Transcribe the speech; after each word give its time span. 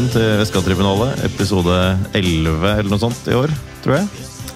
Velkommen 0.00 0.16
til 0.16 0.38
Vestka-tribunalet, 0.40 1.18
episode 1.26 1.74
11 2.16 2.62
eller 2.70 2.86
noe 2.88 3.00
sånt 3.02 3.26
i 3.28 3.34
år, 3.36 3.50
tror 3.84 3.98
jeg. 3.98 4.06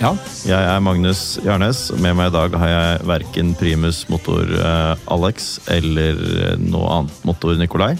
Ja. 0.00 0.12
Jeg 0.48 0.68
er 0.70 0.78
Magnus 0.80 1.20
Jarnes. 1.45 1.82
Med 2.00 2.16
meg 2.16 2.30
i 2.30 2.32
dag 2.32 2.56
har 2.62 2.70
jeg 2.70 3.02
verken 3.10 3.50
primus 3.60 3.98
motor 4.09 4.48
eh, 4.48 5.02
Alex 5.12 5.59
eller 5.68 6.16
noe 6.64 6.88
annet 6.95 7.28
motor 7.28 7.60
Nikolai. 7.60 7.91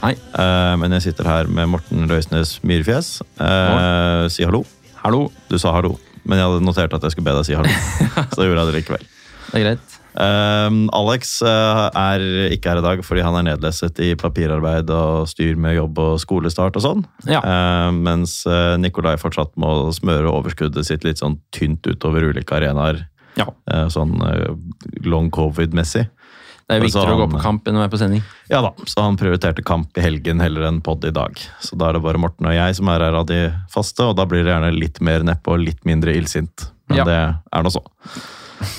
Nei. 0.00 0.10
Eh, 0.18 0.72
men 0.82 0.96
jeg 0.96 1.06
sitter 1.06 1.30
her 1.30 1.46
med 1.46 1.70
Morten 1.76 2.10
Røisnes 2.10 2.56
Myrfjes. 2.66 3.12
Eh, 3.46 4.24
si 4.34 4.48
hallo. 4.48 4.64
Hallo. 5.04 5.28
Du 5.46 5.54
sa 5.62 5.76
hallo, 5.78 5.94
men 6.24 6.42
jeg 6.42 6.50
hadde 6.50 6.66
notert 6.66 6.98
at 6.98 7.06
jeg 7.06 7.14
skulle 7.14 7.30
be 7.30 7.38
deg 7.38 7.46
si 7.46 7.54
hallo. 7.54 7.78
Så 8.34 8.42
gjorde 8.42 8.64
jeg 8.64 8.72
det 8.72 8.78
likevel. 8.80 9.06
Det 9.52 9.60
er 9.62 9.66
greit. 9.68 9.97
Um, 10.18 10.88
Alex 10.98 11.36
uh, 11.46 11.86
er 11.94 12.22
ikke 12.50 12.72
her 12.72 12.80
i 12.80 12.82
dag 12.82 13.02
fordi 13.06 13.22
han 13.22 13.36
er 13.38 13.44
nedlesset 13.52 14.00
i 14.02 14.16
papirarbeid 14.18 14.90
og 14.90 15.28
styr 15.30 15.54
med 15.60 15.76
jobb 15.76 16.00
og 16.02 16.16
skolestart 16.22 16.78
og 16.80 16.82
sånn. 16.82 17.04
Ja. 17.30 17.38
Uh, 17.44 17.92
mens 17.94 18.40
uh, 18.50 18.74
Nikolai 18.82 19.14
fortsatt 19.20 19.54
må 19.60 19.92
smøre 19.94 20.32
overskuddet 20.32 20.88
sitt 20.88 21.06
litt 21.06 21.22
sånn 21.22 21.38
tynt 21.54 21.86
utover 21.86 22.26
ulike 22.32 22.58
arenaer. 22.58 23.04
Ja. 23.38 23.46
Uh, 23.70 23.86
sånn 23.94 24.16
long 25.06 25.30
covid-messig. 25.30 26.08
Det 26.68 26.76
er 26.76 26.82
viktigere 26.82 27.14
han, 27.14 27.16
å 27.16 27.22
gå 27.22 27.28
på 27.32 27.44
kamp 27.44 27.68
enn 27.70 27.78
å 27.78 27.80
være 27.80 27.92
på 27.94 28.00
sending. 28.00 28.24
Ja 28.50 28.58
da, 28.60 28.74
så 28.90 29.06
han 29.06 29.16
prioriterte 29.16 29.62
kamp 29.64 29.96
i 29.96 30.02
helgen 30.04 30.42
heller 30.44 30.66
enn 30.68 30.82
pod 30.84 31.06
i 31.08 31.12
dag. 31.14 31.38
Så 31.64 31.78
da 31.80 31.88
er 31.88 31.96
det 31.96 32.02
bare 32.04 32.20
Morten 32.20 32.50
og 32.50 32.52
jeg 32.52 32.74
som 32.76 32.90
er 32.92 33.06
her 33.06 33.16
av 33.22 33.24
de 33.30 33.38
faste, 33.72 34.04
og 34.04 34.18
da 34.18 34.26
blir 34.28 34.42
det 34.44 34.52
gjerne 34.52 34.74
litt 34.74 35.00
mer 35.00 35.24
nedpå 35.24 35.54
og 35.54 35.62
litt 35.62 35.80
mindre 35.88 36.12
illsint. 36.18 36.66
Men 36.90 37.00
Ja. 37.00 37.06
det 37.08 37.16
er 37.54 37.64
nå 37.64 37.72
så. 37.72 37.80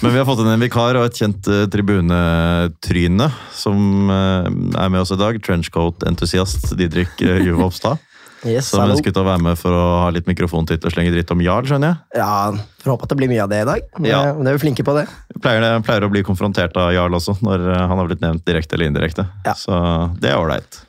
Men 0.02 0.12
vi 0.12 0.20
har 0.20 0.28
fått 0.28 0.42
inn 0.44 0.52
en 0.52 0.62
vikar 0.62 0.98
og 1.00 1.08
et 1.08 1.20
kjent 1.22 1.48
uh, 1.48 1.64
tribunetryne 1.72 3.30
som 3.56 4.12
uh, 4.12 4.48
er 4.50 4.92
med 4.92 5.02
oss 5.02 5.14
i 5.16 5.20
dag. 5.20 5.40
Trenchcoat-entusiast 5.46 6.74
Didrik 6.80 7.16
uh, 7.24 7.40
Juve 7.40 7.68
Oppstad. 7.70 8.00
Yes, 8.48 8.70
Som 8.72 8.88
ønsket 8.88 9.18
å 9.20 9.26
være 9.28 9.42
med 9.44 9.58
for 9.60 9.76
å 9.76 9.80
ha 10.06 10.12
litt 10.16 10.24
mikrofontitt 10.30 10.86
og 10.88 10.94
slenge 10.94 11.12
dritt 11.12 11.28
om 11.34 11.42
Jarl, 11.44 11.66
skjønner 11.68 11.90
jeg. 11.90 12.22
Ja, 12.22 12.54
Får 12.80 12.94
håpe 12.94 13.04
at 13.04 13.12
det 13.12 13.18
blir 13.20 13.28
mye 13.28 13.42
av 13.44 13.50
det 13.52 13.58
i 13.60 13.66
dag. 13.68 13.90
men 13.98 14.08
Ja. 14.08 14.22
det 14.32 14.48
er 14.48 14.56
jo 14.56 14.62
flinke 14.64 14.86
på, 14.88 14.94
det. 14.96 15.04
Pleier, 15.44 15.60
det, 15.60 15.72
pleier 15.84 16.06
å 16.08 16.12
bli 16.14 16.22
konfrontert 16.24 16.80
av 16.80 16.94
Jarl 16.96 17.18
også, 17.20 17.36
når 17.44 17.66
han 17.76 18.00
har 18.00 18.08
blitt 18.08 18.24
nevnt 18.24 18.46
direkte 18.48 18.80
eller 18.80 18.94
indirekte. 18.94 19.28
Ja. 19.44 19.58
Så 19.60 19.76
det 20.24 20.32
er 20.32 20.40
ålreit. 20.40 20.80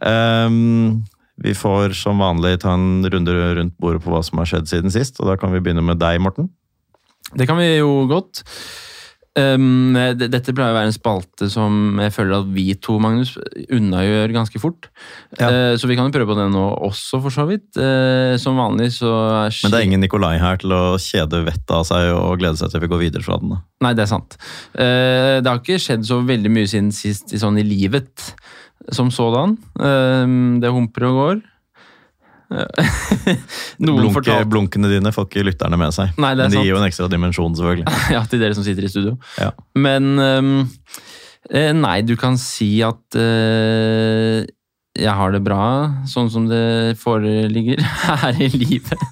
Um, 0.00 1.04
vi 1.44 1.52
får 1.52 1.92
som 2.00 2.24
vanlig 2.24 2.56
ta 2.64 2.72
en 2.72 3.04
runde 3.04 3.36
rundt 3.60 3.76
bordet 3.76 4.00
på 4.00 4.12
hva 4.14 4.24
som 4.24 4.40
har 4.40 4.48
skjedd 4.48 4.70
siden 4.70 4.96
sist. 4.96 5.20
og 5.20 5.28
Da 5.28 5.36
kan 5.36 5.52
vi 5.52 5.60
begynne 5.60 5.84
med 5.84 6.00
deg, 6.00 6.24
Morten. 6.24 6.48
Det 7.38 7.46
kan 7.50 7.58
vi 7.60 7.76
jo 7.76 8.04
godt. 8.10 8.44
Um, 9.34 9.96
dette 10.14 10.52
pleier 10.54 10.70
å 10.70 10.76
være 10.76 10.92
en 10.92 10.94
spalte 10.94 11.48
som 11.50 11.98
jeg 11.98 12.12
føler 12.14 12.36
at 12.36 12.50
vi 12.54 12.68
to, 12.78 13.00
Magnus, 13.02 13.32
unnagjør 13.66 14.30
ganske 14.36 14.60
fort. 14.62 14.86
Ja. 15.40 15.48
Uh, 15.50 15.72
så 15.74 15.90
vi 15.90 15.96
kan 15.98 16.06
jo 16.06 16.14
prøve 16.14 16.28
på 16.30 16.36
det 16.38 16.46
nå 16.52 16.62
også, 16.86 17.18
for 17.24 17.34
så 17.34 17.48
vidt. 17.48 17.66
Uh, 17.74 18.38
som 18.38 18.60
vanlig 18.60 18.92
så 19.00 19.10
er 19.42 19.56
Men 19.64 19.74
det 19.74 19.80
er 19.80 19.88
ingen 19.88 20.04
Nikolai 20.06 20.36
her 20.38 20.62
til 20.62 20.76
å 20.76 20.84
kjede 21.02 21.42
vettet 21.48 21.74
av 21.74 21.82
seg 21.88 22.12
og 22.14 22.38
glede 22.42 22.60
seg 22.62 22.70
til 22.70 22.84
vi 22.84 22.92
går 22.92 23.02
videre 23.08 23.26
fra 23.26 23.40
den. 23.42 23.56
da. 23.56 23.58
Nei, 23.88 23.94
det 23.98 24.06
er 24.06 24.12
sant. 24.12 24.38
Uh, 24.76 25.42
det 25.42 25.50
har 25.50 25.58
ikke 25.58 25.82
skjedd 25.82 26.06
så 26.06 26.20
veldig 26.22 26.54
mye 26.54 26.70
siden 26.70 26.94
sist 26.94 27.34
i 27.34 27.42
sånn 27.42 27.58
i 27.58 27.66
livet 27.66 28.30
som 28.94 29.10
sådan. 29.14 29.58
Um, 29.82 30.60
det 30.62 30.70
humper 30.70 31.10
og 31.10 31.18
går. 31.18 31.42
Blunke, 33.78 34.12
fortalt... 34.18 34.48
Blunkene 34.50 34.90
dine 34.92 35.12
får 35.14 35.28
ikke 35.28 35.46
lytterne 35.48 35.78
med 35.80 35.94
seg. 35.96 36.12
Nei, 36.16 36.34
Men 36.34 36.46
de 36.46 36.56
sant. 36.56 36.60
gir 36.62 36.72
jo 36.72 36.80
en 36.80 36.88
ekstra 36.88 37.08
dimensjon, 37.12 37.56
selvfølgelig. 37.58 37.86
Ja, 38.14 38.24
til 38.28 38.42
dere 38.42 38.56
som 38.56 38.66
sitter 38.66 38.86
i 38.86 38.92
studio. 38.92 39.16
Ja. 39.40 39.50
Men 39.78 40.12
ehm, 40.22 40.52
eh, 41.50 41.72
nei, 41.76 41.98
du 42.06 42.14
kan 42.20 42.38
si 42.40 42.76
at 42.86 43.18
uh, 43.18 44.44
jeg 44.94 45.16
har 45.18 45.34
det 45.34 45.42
bra, 45.42 45.64
sånn 46.10 46.30
som 46.30 46.46
det 46.50 46.94
foreligger 47.00 47.82
her 48.22 48.38
i 48.38 48.52
livet. 48.54 49.10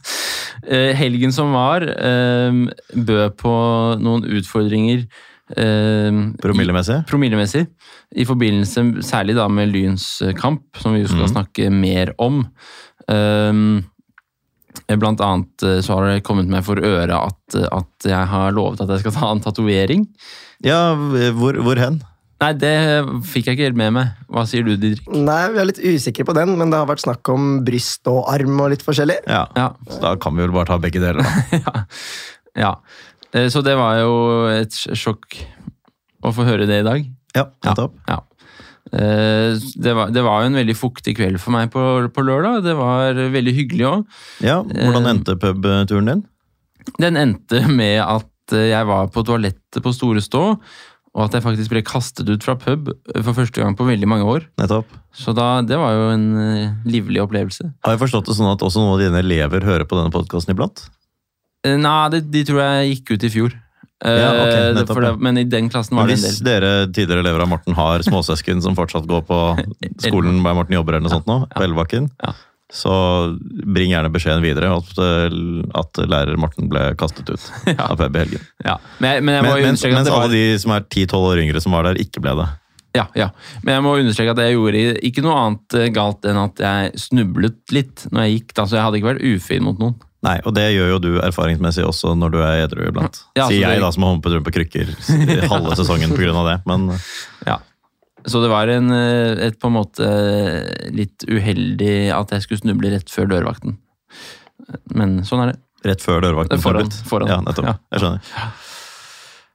Eh, 0.62 0.92
helgen 0.98 1.34
som 1.34 1.54
var, 1.56 1.82
uh, 1.82 2.64
bød 2.94 3.36
på 3.42 3.58
noen 4.02 4.26
utfordringer 4.38 5.06
Uh, 5.52 6.32
Promillemessig. 6.40 6.94
i- 7.02 7.04
promillemessig. 7.10 7.66
I 8.16 8.24
forbindelse 8.24 9.02
særlig 9.04 9.34
da 9.36 9.48
med 9.48 9.68
Lyns 9.68 10.22
kamp, 10.38 10.62
som 10.80 10.94
vi 10.94 11.04
skal 11.04 11.26
mm. 11.26 11.32
snakke 11.32 11.70
mer 11.70 12.14
om. 12.18 12.46
Ehm, 13.10 13.82
Blant 14.92 15.20
annet 15.24 15.62
eh, 15.64 15.78
så 15.84 15.96
har 15.96 16.06
det 16.08 16.22
kommet 16.26 16.48
meg 16.52 16.64
for 16.66 16.76
øre 16.80 17.16
at, 17.16 17.56
at 17.72 18.06
jeg 18.08 18.28
har 18.28 18.52
lovet 18.56 18.80
at 18.84 18.90
jeg 18.92 19.02
skal 19.04 19.14
ta 19.16 19.28
en 19.32 19.40
tatovering. 19.44 20.06
Ja, 20.64 20.94
hvor, 21.36 21.56
hvor 21.64 21.80
hen? 21.80 22.00
Nei, 22.42 22.50
det 22.58 22.72
fikk 23.30 23.46
jeg 23.46 23.56
ikke 23.56 23.66
helt 23.68 23.78
med 23.78 23.92
meg. 23.94 24.14
Hva 24.32 24.42
sier 24.50 24.64
du, 24.66 24.72
Didrik? 24.74 25.04
Nei, 25.14 25.42
Vi 25.54 25.60
er 25.62 25.68
litt 25.68 25.78
usikre 25.84 26.26
på 26.26 26.34
den, 26.34 26.56
men 26.58 26.72
det 26.72 26.80
har 26.80 26.88
vært 26.90 27.04
snakk 27.04 27.28
om 27.30 27.60
bryst 27.66 28.08
og 28.10 28.24
arm 28.32 28.58
og 28.64 28.72
litt 28.72 28.82
forskjellig. 28.82 29.20
Ja. 29.30 29.44
Ja. 29.56 29.68
Så 29.86 30.00
da 30.02 30.16
kan 30.20 30.34
vi 30.36 30.42
vel 30.42 30.54
bare 30.56 30.72
ta 30.72 30.80
begge 30.82 31.02
deler, 31.02 31.22
da. 31.22 31.44
ja. 31.62 31.84
ja. 32.64 32.72
Eh, 33.32 33.46
Så 33.52 33.62
det 33.64 33.76
var 33.78 34.00
jo 34.02 34.16
et 34.50 34.74
sjokk 34.74 35.38
å 36.26 36.34
få 36.34 36.48
høre 36.48 36.66
det 36.66 36.82
i 36.82 36.88
dag. 36.88 37.06
Ja, 37.36 37.46
nettopp. 37.64 37.94
Ja. 38.10 38.18
Eh, 38.92 39.56
Det 39.82 39.94
var, 39.96 40.10
det 40.12 40.22
var 40.24 40.42
jo 40.44 40.50
en 40.50 40.58
veldig 40.60 40.76
fuktig 40.76 41.14
kveld 41.16 41.40
for 41.40 41.54
meg 41.54 41.70
på, 41.72 41.80
på 42.12 42.24
lørdag. 42.26 42.62
Det 42.66 42.74
var 42.76 43.16
veldig 43.32 43.54
hyggelig 43.56 43.86
òg. 43.88 44.06
Ja, 44.44 44.60
Hvordan 44.62 45.06
Eh, 45.06 45.10
endte 45.14 45.36
pubturen 45.40 46.10
din? 46.10 46.24
Den 47.00 47.16
endte 47.16 47.62
med 47.70 48.00
at 48.04 48.52
eh, 48.56 48.68
jeg 48.72 48.86
var 48.90 49.08
på 49.14 49.24
toalettet 49.24 49.82
på 49.82 49.92
Store 49.96 50.20
Stå, 50.20 50.42
og 51.12 51.26
at 51.26 51.34
jeg 51.36 51.44
faktisk 51.44 51.68
ble 51.72 51.82
kastet 51.84 52.28
ut 52.32 52.42
fra 52.44 52.54
pub 52.56 52.88
for 53.12 53.34
første 53.36 53.60
gang 53.60 53.74
på 53.76 53.84
veldig 53.84 54.08
mange 54.08 54.24
år. 54.24 54.46
Nettopp. 54.60 54.88
Så 55.12 55.34
da, 55.36 55.60
det 55.60 55.76
var 55.76 55.92
jo 55.92 56.06
en 56.14 56.28
livlig 56.88 57.20
opplevelse. 57.20 57.66
Har 57.84 57.92
jeg 57.96 58.00
forstått 58.00 58.30
det 58.30 58.36
sånn 58.38 58.48
at 58.54 58.64
også 58.64 58.80
noen 58.80 58.94
av 58.96 59.02
dine 59.02 59.20
elever 59.20 59.60
hører 59.66 59.84
på 59.84 59.98
denne 59.98 60.12
podkasten 60.14 60.54
iblant? 60.56 60.86
Nei, 61.68 62.08
de, 62.14 62.22
de 62.32 62.40
tror 62.48 62.62
jeg 62.64 62.88
gikk 62.94 63.12
ut 63.12 63.26
i 63.28 63.30
fjor. 63.30 63.52
Eh, 64.04 64.18
Ja, 64.18 64.30
okay, 64.34 64.50
det- 64.50 64.74
nettopp, 64.80 65.00
det, 65.04 65.10
men 65.22 65.38
i 65.38 65.44
den 65.44 65.68
klassen 65.70 65.94
var 65.96 66.06
det 66.08 66.14
en 66.18 66.18
hvis 66.24 66.40
del. 66.40 66.60
dere 66.60 66.86
tidligere 66.92 67.20
elever 67.22 67.42
av 67.44 67.48
Morten 67.48 67.74
har 67.78 68.00
småsøsken 68.02 68.60
som 68.62 68.74
fortsatt 68.74 69.06
går 69.06 69.22
på 69.28 69.38
skolen 70.06 70.42
der 70.42 70.54
Morten 70.58 70.74
jobber, 70.74 70.94
eller 70.98 71.06
noe 71.08 71.14
sånt 71.20 71.26
nå, 71.30 71.36
på 71.52 71.60
Ja. 71.62 71.66
Elvebakken, 71.68 72.10
Ja. 72.22 72.32
så 72.72 72.92
bring 73.38 73.90
gjerne 73.92 74.10
beskjeden 74.10 74.42
videre 74.42 74.72
at, 74.74 74.90
eh, 74.98 75.28
at 75.78 75.92
lærer 76.08 76.36
Morten 76.36 76.68
ble 76.68 76.94
kastet 76.96 77.30
ut 77.30 77.40
Ja. 77.78 77.90
av 77.92 77.96
pub 77.98 78.16
i 78.16 78.18
helgen. 78.24 78.40
Ja. 78.64 78.78
Men, 78.98 79.10
jeg- 79.14 79.22
men 79.22 79.34
jeg 79.34 79.42
Men, 79.44 79.62
mens 79.70 79.84
at 79.84 79.92
mens 79.92 80.10
var 80.10 80.22
alle 80.24 80.32
de 80.32 80.58
som 80.58 80.72
er 80.72 80.80
10-12 80.80 81.14
år 81.30 81.38
yngre 81.44 81.60
som 81.62 81.72
var 81.72 81.84
der, 81.84 81.94
ikke 82.02 82.20
ble 82.20 82.34
det. 82.42 82.48
Ja, 82.94 83.06
ja. 83.16 83.30
Men 83.62 83.74
jeg 83.76 83.82
må 83.86 83.94
understreke 84.02 84.30
at 84.34 84.36
jeg 84.42 84.56
gjorde 84.56 85.00
ikke 85.00 85.22
noe 85.22 85.36
annet 85.46 85.74
eh, 85.80 85.88
galt 85.94 86.26
enn 86.28 86.36
at 86.42 86.56
jeg 86.60 86.92
snublet 87.00 87.70
litt 87.72 88.06
når 88.12 88.26
jeg 88.26 88.34
gikk. 88.40 88.54
da, 88.54 88.64
Så 88.66 88.76
jeg 88.76 88.82
hadde 88.84 88.98
ikke 89.00 89.14
vært 89.14 89.24
ufin 89.36 89.62
mot 89.62 89.78
noen. 89.78 89.94
Nei, 90.22 90.36
og 90.46 90.54
det 90.54 90.68
gjør 90.76 90.88
jo 90.92 90.98
du 91.02 91.10
erfaringsmessig 91.20 91.82
også 91.84 92.12
når 92.14 92.30
du 92.30 92.38
er 92.46 92.60
edru 92.68 92.84
iblant. 92.86 93.16
Ja, 93.34 93.48
Sier 93.50 93.64
jeg, 93.66 93.76
det- 93.80 93.82
da 93.82 93.90
som 93.90 94.04
har 94.06 94.12
humpet 94.14 94.32
rundt 94.36 94.46
på 94.46 94.52
krykker 94.54 94.92
i 94.92 95.48
halve 95.52 95.74
sesongen 95.76 96.14
pga. 96.14 96.44
det. 96.46 96.58
Men 96.66 96.88
Ja. 97.46 97.58
Så 98.24 98.38
det 98.40 98.50
var 98.52 98.68
en, 98.70 98.92
eh, 98.94 99.46
et 99.48 99.58
på 99.58 99.66
en 99.66 99.74
måte 99.74 100.06
eh, 100.06 100.90
litt 100.94 101.24
uheldig 101.26 102.12
at 102.14 102.30
jeg 102.30 102.42
skulle 102.44 102.60
snuble 102.62 102.92
rett 102.94 103.10
før 103.10 103.26
dørvakten. 103.32 103.78
Men 104.94 105.24
sånn 105.26 105.42
er 105.42 105.52
det. 105.52 105.58
rett 105.90 106.00
før 106.04 106.20
dørvakten 106.22 106.60
Foran, 106.62 106.90
foran. 107.10 107.26
Ja, 107.28 107.40
nettopp. 107.42 107.66
Ja. 107.66 107.74
Jeg 107.90 108.00
skjønner. 108.04 108.20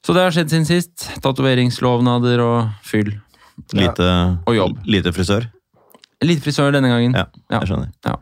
Så 0.03 0.13
det 0.13 0.21
har 0.25 0.31
skjedd 0.35 0.51
siden 0.51 0.67
sist. 0.67 1.07
Tatoveringslovnader 1.23 2.43
og 2.43 2.67
fyll. 2.83 3.13
Lite, 3.73 4.09
Og 4.45 4.53
jobb. 4.59 4.83
lite 4.85 5.11
frisør. 5.15 5.47
Lite 6.27 6.43
frisør 6.43 6.75
denne 6.75 6.91
gangen. 6.91 7.15
Ja, 7.15 7.25
Ja. 7.49 7.59
jeg 7.63 7.69
skjønner. 7.71 7.89
Ja. 8.05 8.17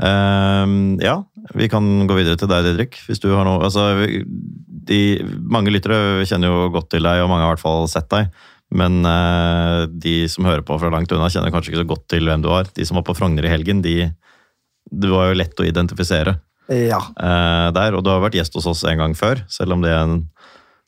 Um, 0.00 0.98
ja, 1.00 1.18
vi 1.56 1.68
kan 1.72 1.84
gå 2.08 2.16
videre 2.18 2.36
til 2.40 2.50
deg, 2.50 2.64
Didrik. 2.66 2.98
Hvis 3.08 3.20
du 3.22 3.28
har 3.32 3.46
noe 3.48 3.62
altså, 3.66 3.88
de, 4.90 5.00
Mange 5.50 5.72
lyttere 5.72 6.24
kjenner 6.28 6.50
jo 6.52 6.70
godt 6.74 6.90
til 6.94 7.04
deg, 7.06 7.22
og 7.22 7.30
mange 7.32 7.46
har 7.46 7.52
i 7.52 7.56
hvert 7.56 7.64
fall 7.64 7.88
sett 7.90 8.10
deg. 8.12 8.30
Men 8.70 9.00
eh, 9.08 9.86
de 9.90 10.14
som 10.30 10.46
hører 10.46 10.62
på 10.66 10.76
fra 10.78 10.92
langt 10.92 11.10
unna, 11.12 11.30
kjenner 11.32 11.50
kanskje 11.50 11.72
ikke 11.72 11.82
så 11.82 11.88
godt 11.90 12.04
til 12.12 12.28
hvem 12.28 12.44
du 12.44 12.50
er. 12.54 12.68
De 12.76 12.86
som 12.86 13.00
var 13.00 13.06
på 13.08 13.16
Frogner 13.18 13.48
i 13.48 13.52
helgen, 13.52 13.82
de 13.82 14.12
Du 14.90 15.10
var 15.12 15.28
jo 15.30 15.38
lett 15.38 15.58
å 15.60 15.66
identifisere 15.66 16.36
Ja. 16.70 16.98
eh, 17.18 17.68
der. 17.74 17.94
Og 17.94 18.04
du 18.04 18.10
har 18.10 18.22
vært 18.22 18.34
gjest 18.38 18.54
hos 18.54 18.66
oss 18.66 18.84
en 18.84 18.98
gang 18.98 19.14
før, 19.14 19.42
selv 19.50 19.72
om 19.74 19.82
det 19.82 19.90
er 19.90 20.02
en 20.02 20.20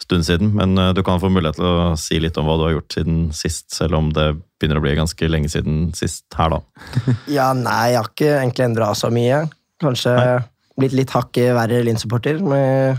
stund 0.02 0.24
siden. 0.26 0.52
Men 0.54 0.76
eh, 0.78 0.92
du 0.94 1.02
kan 1.06 1.20
få 1.22 1.30
mulighet 1.30 1.58
til 1.58 1.66
å 1.68 1.96
si 1.98 2.18
litt 2.22 2.38
om 2.38 2.46
hva 2.46 2.56
du 2.58 2.64
har 2.68 2.76
gjort 2.76 2.96
siden 2.96 3.18
sist, 3.34 3.70
selv 3.74 3.98
om 3.98 4.12
det 4.14 4.28
begynner 4.60 4.78
å 4.78 4.84
bli 4.84 4.94
ganske 4.98 5.28
lenge 5.30 5.50
siden 5.50 5.90
sist 5.98 6.26
her, 6.38 6.54
da. 6.54 6.60
ja, 7.38 7.50
nei, 7.54 7.92
jeg 7.94 8.00
har 8.00 8.10
ikke 8.10 8.32
egentlig 8.38 8.68
endra 8.70 8.92
så 8.98 9.10
mye. 9.14 9.42
Kanskje 9.82 10.14
Nei. 10.16 10.38
blitt 10.78 10.94
litt 10.96 11.10
hakket 11.14 11.52
verre 11.56 11.82
Lyn-supporter, 11.84 12.38
med 12.40 12.98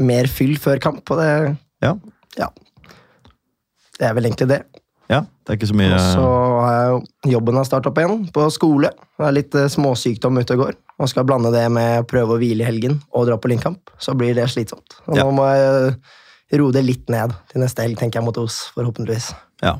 mer 0.00 0.28
fyll 0.30 0.56
før 0.60 0.80
kamp, 0.82 1.04
og 1.10 1.18
det 1.22 1.56
Ja. 1.82 1.94
Ja. 2.38 2.48
Det 3.98 4.06
er 4.08 4.14
vel 4.16 4.24
egentlig 4.30 4.48
det. 4.48 4.62
Ja, 5.10 5.24
det 5.44 5.50
er 5.52 5.56
ikke 5.58 5.68
så 5.72 5.74
mye 5.74 5.90
Og 5.96 6.00
så 6.14 6.26
har 6.62 6.74
jeg 6.76 6.90
jo 6.92 7.32
jobben 7.34 7.56
har 7.58 7.64
starta 7.66 7.90
opp 7.90 7.98
igjen, 7.98 8.20
på 8.32 8.44
skole. 8.54 8.92
Det 9.18 9.26
er 9.26 9.34
litt 9.34 9.54
eh, 9.58 9.66
småsykdom 9.72 10.38
ute 10.38 10.54
og 10.54 10.62
går. 10.62 10.76
Og 11.02 11.08
skal 11.10 11.26
blande 11.26 11.50
det 11.52 11.64
med 11.72 12.06
prøve 12.06 12.36
å 12.36 12.38
hvile 12.38 12.62
i 12.62 12.68
helgen 12.68 13.00
og 13.10 13.26
dra 13.26 13.36
på 13.40 13.50
Lynkamp. 13.50 13.90
Så 13.98 14.14
blir 14.14 14.34
det 14.38 14.46
slitsomt. 14.52 15.00
Og 15.08 15.16
Ja. 15.18 15.24
nå 15.24 15.32
må 15.34 15.48
jeg 15.50 16.60
roe 16.60 16.72
det 16.72 16.84
litt 16.84 17.08
ned 17.10 17.34
til 17.50 17.60
neste 17.64 17.82
helg, 17.82 17.98
tenker 17.98 18.20
jeg, 18.20 18.24
mot 18.28 18.38
Os, 18.38 18.70
forhåpentligvis. 18.76 19.32
Ja, 19.62 19.78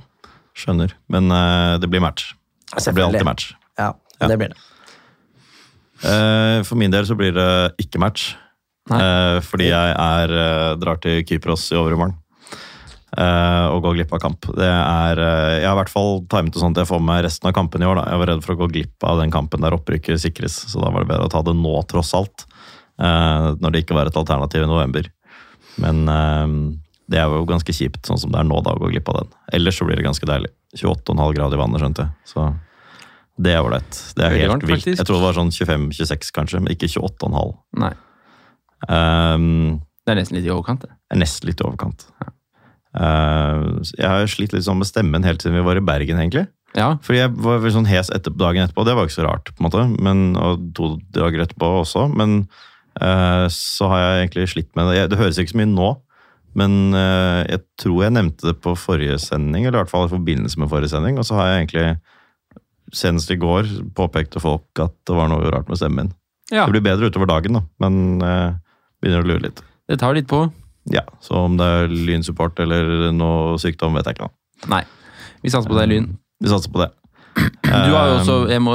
skjønner. 0.56 0.92
Men 1.08 1.30
uh, 1.30 1.78
det 1.78 1.88
blir 1.90 2.00
match. 2.02 2.32
Det 2.74 2.92
blir 2.94 3.04
alltid 3.06 3.24
match. 3.24 3.52
Ja, 3.78 3.92
Ja. 4.20 4.26
det 4.28 4.36
blir 4.38 4.48
det. 4.48 4.56
Eh, 6.00 6.62
for 6.64 6.80
min 6.80 6.92
del 6.92 7.06
så 7.06 7.16
blir 7.18 7.34
det 7.36 7.50
ikke 7.82 8.00
match. 8.00 8.32
Nei. 8.90 9.00
Eh, 9.00 9.38
fordi 9.44 9.68
jeg 9.70 9.94
er, 9.94 10.32
eh, 10.32 10.74
drar 10.80 11.00
til 11.00 11.22
Kypros 11.24 11.70
i 11.72 11.78
overmorgen. 11.80 12.16
Og 13.20 13.82
går 13.82 13.96
glipp 13.96 14.12
av 14.14 14.20
kamp. 14.20 14.46
Det 14.54 14.64
er, 14.64 15.16
jeg 15.16 15.66
har 15.66 15.74
i 15.74 15.78
hvert 15.80 15.90
fall 15.90 16.20
timet 16.30 16.54
det 16.54 16.60
sånn 16.62 16.70
at 16.70 16.86
jeg 16.86 16.90
får 16.94 17.00
med 17.02 17.24
resten 17.24 17.48
av 17.48 17.52
kampen 17.52 17.82
i 17.82 17.84
år. 17.84 17.96
Da. 17.98 18.04
Jeg 18.08 18.20
var 18.20 18.26
redd 18.30 18.44
for 18.44 18.54
å 18.54 18.60
gå 18.60 18.68
glipp 18.70 19.02
av 19.02 19.18
den 19.18 19.32
kampen 19.34 19.60
der 19.60 19.74
opprykket 19.74 20.22
sikres, 20.22 20.54
så 20.70 20.80
da 20.80 20.92
var 20.94 21.02
det 21.02 21.10
bedre 21.10 21.26
å 21.26 21.32
ta 21.32 21.42
det 21.42 21.56
nå, 21.58 21.74
tross 21.90 22.14
alt. 22.14 22.46
når 23.00 23.72
det 23.72 23.82
ikke 23.82 23.96
var 23.96 24.06
et 24.06 24.16
alternativ 24.16 24.62
i 24.62 24.70
november. 24.70 25.10
Men 25.78 26.06
det 27.10 27.18
er 27.18 27.26
jo 27.26 27.44
ganske 27.44 27.72
kjipt, 27.74 28.06
sånn 28.06 28.18
som 28.18 28.30
det 28.30 28.38
er 28.38 28.44
nå, 28.46 28.62
da, 28.62 28.76
å 28.76 28.78
gå 28.78 28.92
glipp 28.92 29.08
av 29.08 29.24
den. 29.24 29.32
Ellers 29.52 29.76
så 29.76 29.84
blir 29.84 29.96
det 29.96 30.06
ganske 30.06 30.24
deilig. 30.24 30.50
28,5 30.78 31.34
grader 31.34 31.58
i 31.58 31.60
vannet, 31.60 31.80
skjønte 31.80 32.06
jeg. 32.06 32.12
Så 32.30 32.46
det 33.40 33.54
er 33.56 33.64
ålreit. 33.64 33.98
Det 34.16 34.26
er 34.26 34.36
helt 34.36 34.66
vilt. 34.68 34.88
Jeg 34.90 35.06
tror 35.06 35.20
det 35.20 35.24
var 35.24 35.38
sånn 35.38 35.52
25-26, 35.54 36.32
kanskje, 36.36 36.60
men 36.62 36.74
ikke 36.74 36.90
28,5. 36.92 37.54
Nei. 37.80 37.92
Um, 38.88 39.80
Det 40.04 40.14
er 40.14 40.20
nesten 40.20 40.38
litt 40.38 40.48
i 40.48 40.52
overkant, 40.52 40.84
det. 40.84 40.94
er 41.12 41.20
nesten 41.20 41.48
litt 41.50 41.60
i 41.60 41.66
overkant. 41.66 42.06
Uh, 42.90 43.78
jeg 43.94 44.08
har 44.08 44.26
slitt 44.30 44.54
litt 44.56 44.66
sånn 44.66 44.80
med 44.80 44.88
stemmen 44.88 45.24
helt 45.24 45.44
siden 45.44 45.60
vi 45.60 45.66
var 45.66 45.78
i 45.78 45.84
Bergen, 45.84 46.20
egentlig. 46.20 46.48
Ja. 46.76 46.92
Fordi 47.02 47.20
jeg 47.22 47.32
var 47.42 47.62
vel 47.62 47.74
sånn 47.74 47.88
hes 47.90 48.10
etter, 48.14 48.34
dagen 48.38 48.64
etterpå, 48.64 48.84
det 48.86 48.94
var 48.98 49.08
ikke 49.08 49.18
så 49.18 49.26
rart, 49.26 49.50
på 49.50 49.62
en 49.62 49.68
måte. 49.68 49.86
Men, 50.02 50.22
og 50.38 50.68
to 50.76 50.92
dager 51.14 51.44
etterpå 51.46 51.72
også. 51.80 52.06
Men 52.12 52.44
uh, 53.00 53.46
så 53.54 53.90
har 53.90 54.04
jeg 54.04 54.22
egentlig 54.24 54.46
slitt 54.54 54.70
med 54.78 54.90
det. 54.90 55.00
Jeg, 55.00 55.12
det 55.12 55.20
høres 55.20 55.40
ikke 55.40 55.54
så 55.54 55.62
mye 55.62 55.72
nå, 55.72 55.90
men 56.60 56.78
uh, 56.96 57.42
jeg 57.46 57.62
tror 57.80 58.04
jeg 58.04 58.16
nevnte 58.16 58.50
det 58.50 58.56
på 58.62 58.76
forrige 58.78 59.20
sending, 59.22 59.64
eller 59.66 59.78
i 59.78 59.82
hvert 59.84 59.92
fall 59.92 60.08
i 60.08 60.14
forbindelse 60.14 60.60
med 60.60 60.72
forrige 60.72 60.92
sending. 60.94 61.20
Og 61.20 61.26
så 61.28 61.38
har 61.38 61.52
jeg 61.52 61.64
egentlig 61.64 61.88
senest 62.96 63.30
i 63.30 63.38
går 63.40 63.68
påpekte 63.96 64.42
folk 64.42 64.82
at 64.82 64.94
det 65.06 65.16
var 65.16 65.30
noe 65.30 65.50
rart 65.52 65.68
med 65.70 65.80
stemmen 65.80 66.10
min. 66.10 66.14
ja. 66.50 66.64
Det 66.66 66.74
blir 66.74 66.86
bedre 66.88 67.10
utover 67.10 67.30
dagen, 67.30 67.58
da, 67.60 67.62
men 67.82 68.22
eh, 68.26 68.54
begynner 69.02 69.24
å 69.24 69.28
lure 69.30 69.44
litt. 69.48 69.62
Det 69.90 69.98
tar 70.00 70.14
litt 70.16 70.28
på. 70.30 70.44
Ja, 70.90 71.02
så 71.22 71.44
om 71.44 71.58
det 71.60 71.66
er 71.66 71.92
lynsupport 71.92 72.58
eller 72.62 73.10
noe 73.14 73.58
sykdom, 73.60 73.94
vet 73.98 74.08
jeg 74.08 74.18
ikke. 74.18 74.30
Da. 74.30 74.70
Nei. 74.76 74.84
Vi 75.44 75.52
satser 75.52 75.70
på 75.70 75.76
det 75.78 75.86
Lyn. 75.90 76.08
Vi 76.40 76.50
satser 76.50 76.72
på 76.72 76.82
det. 76.82 76.90
Du 77.40 77.92
har 77.94 78.08
jo 78.10 78.14
også, 78.18 78.36
jeg 78.50 78.60
må, 78.64 78.74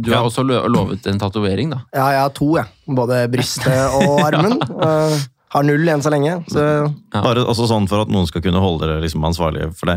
du 0.00 0.08
har 0.10 0.24
også 0.24 0.42
lovet 0.46 1.06
en 1.10 1.20
tatovering, 1.20 1.74
da. 1.74 1.82
Ja, 1.94 2.06
jeg 2.14 2.22
har 2.24 2.32
to, 2.34 2.48
jeg. 2.56 2.70
Både 2.96 3.20
brystet 3.32 3.98
og 4.00 4.22
armen. 4.24 4.56
Eh, 4.80 5.20
har 5.50 5.64
null 5.66 5.88
enn 5.90 6.02
så 6.02 6.10
lenge. 6.14 6.36
Så 6.50 6.62
Ja. 6.62 7.20
Bare 7.24 7.42
også 7.44 7.66
sånn 7.66 7.88
for 7.90 8.02
at 8.04 8.08
noen 8.12 8.26
skal 8.30 8.42
kunne 8.44 8.60
holde 8.62 8.86
dere 8.86 9.00
liksom 9.02 9.24
ansvarlige 9.26 9.72
for 9.74 9.90
det. 9.90 9.96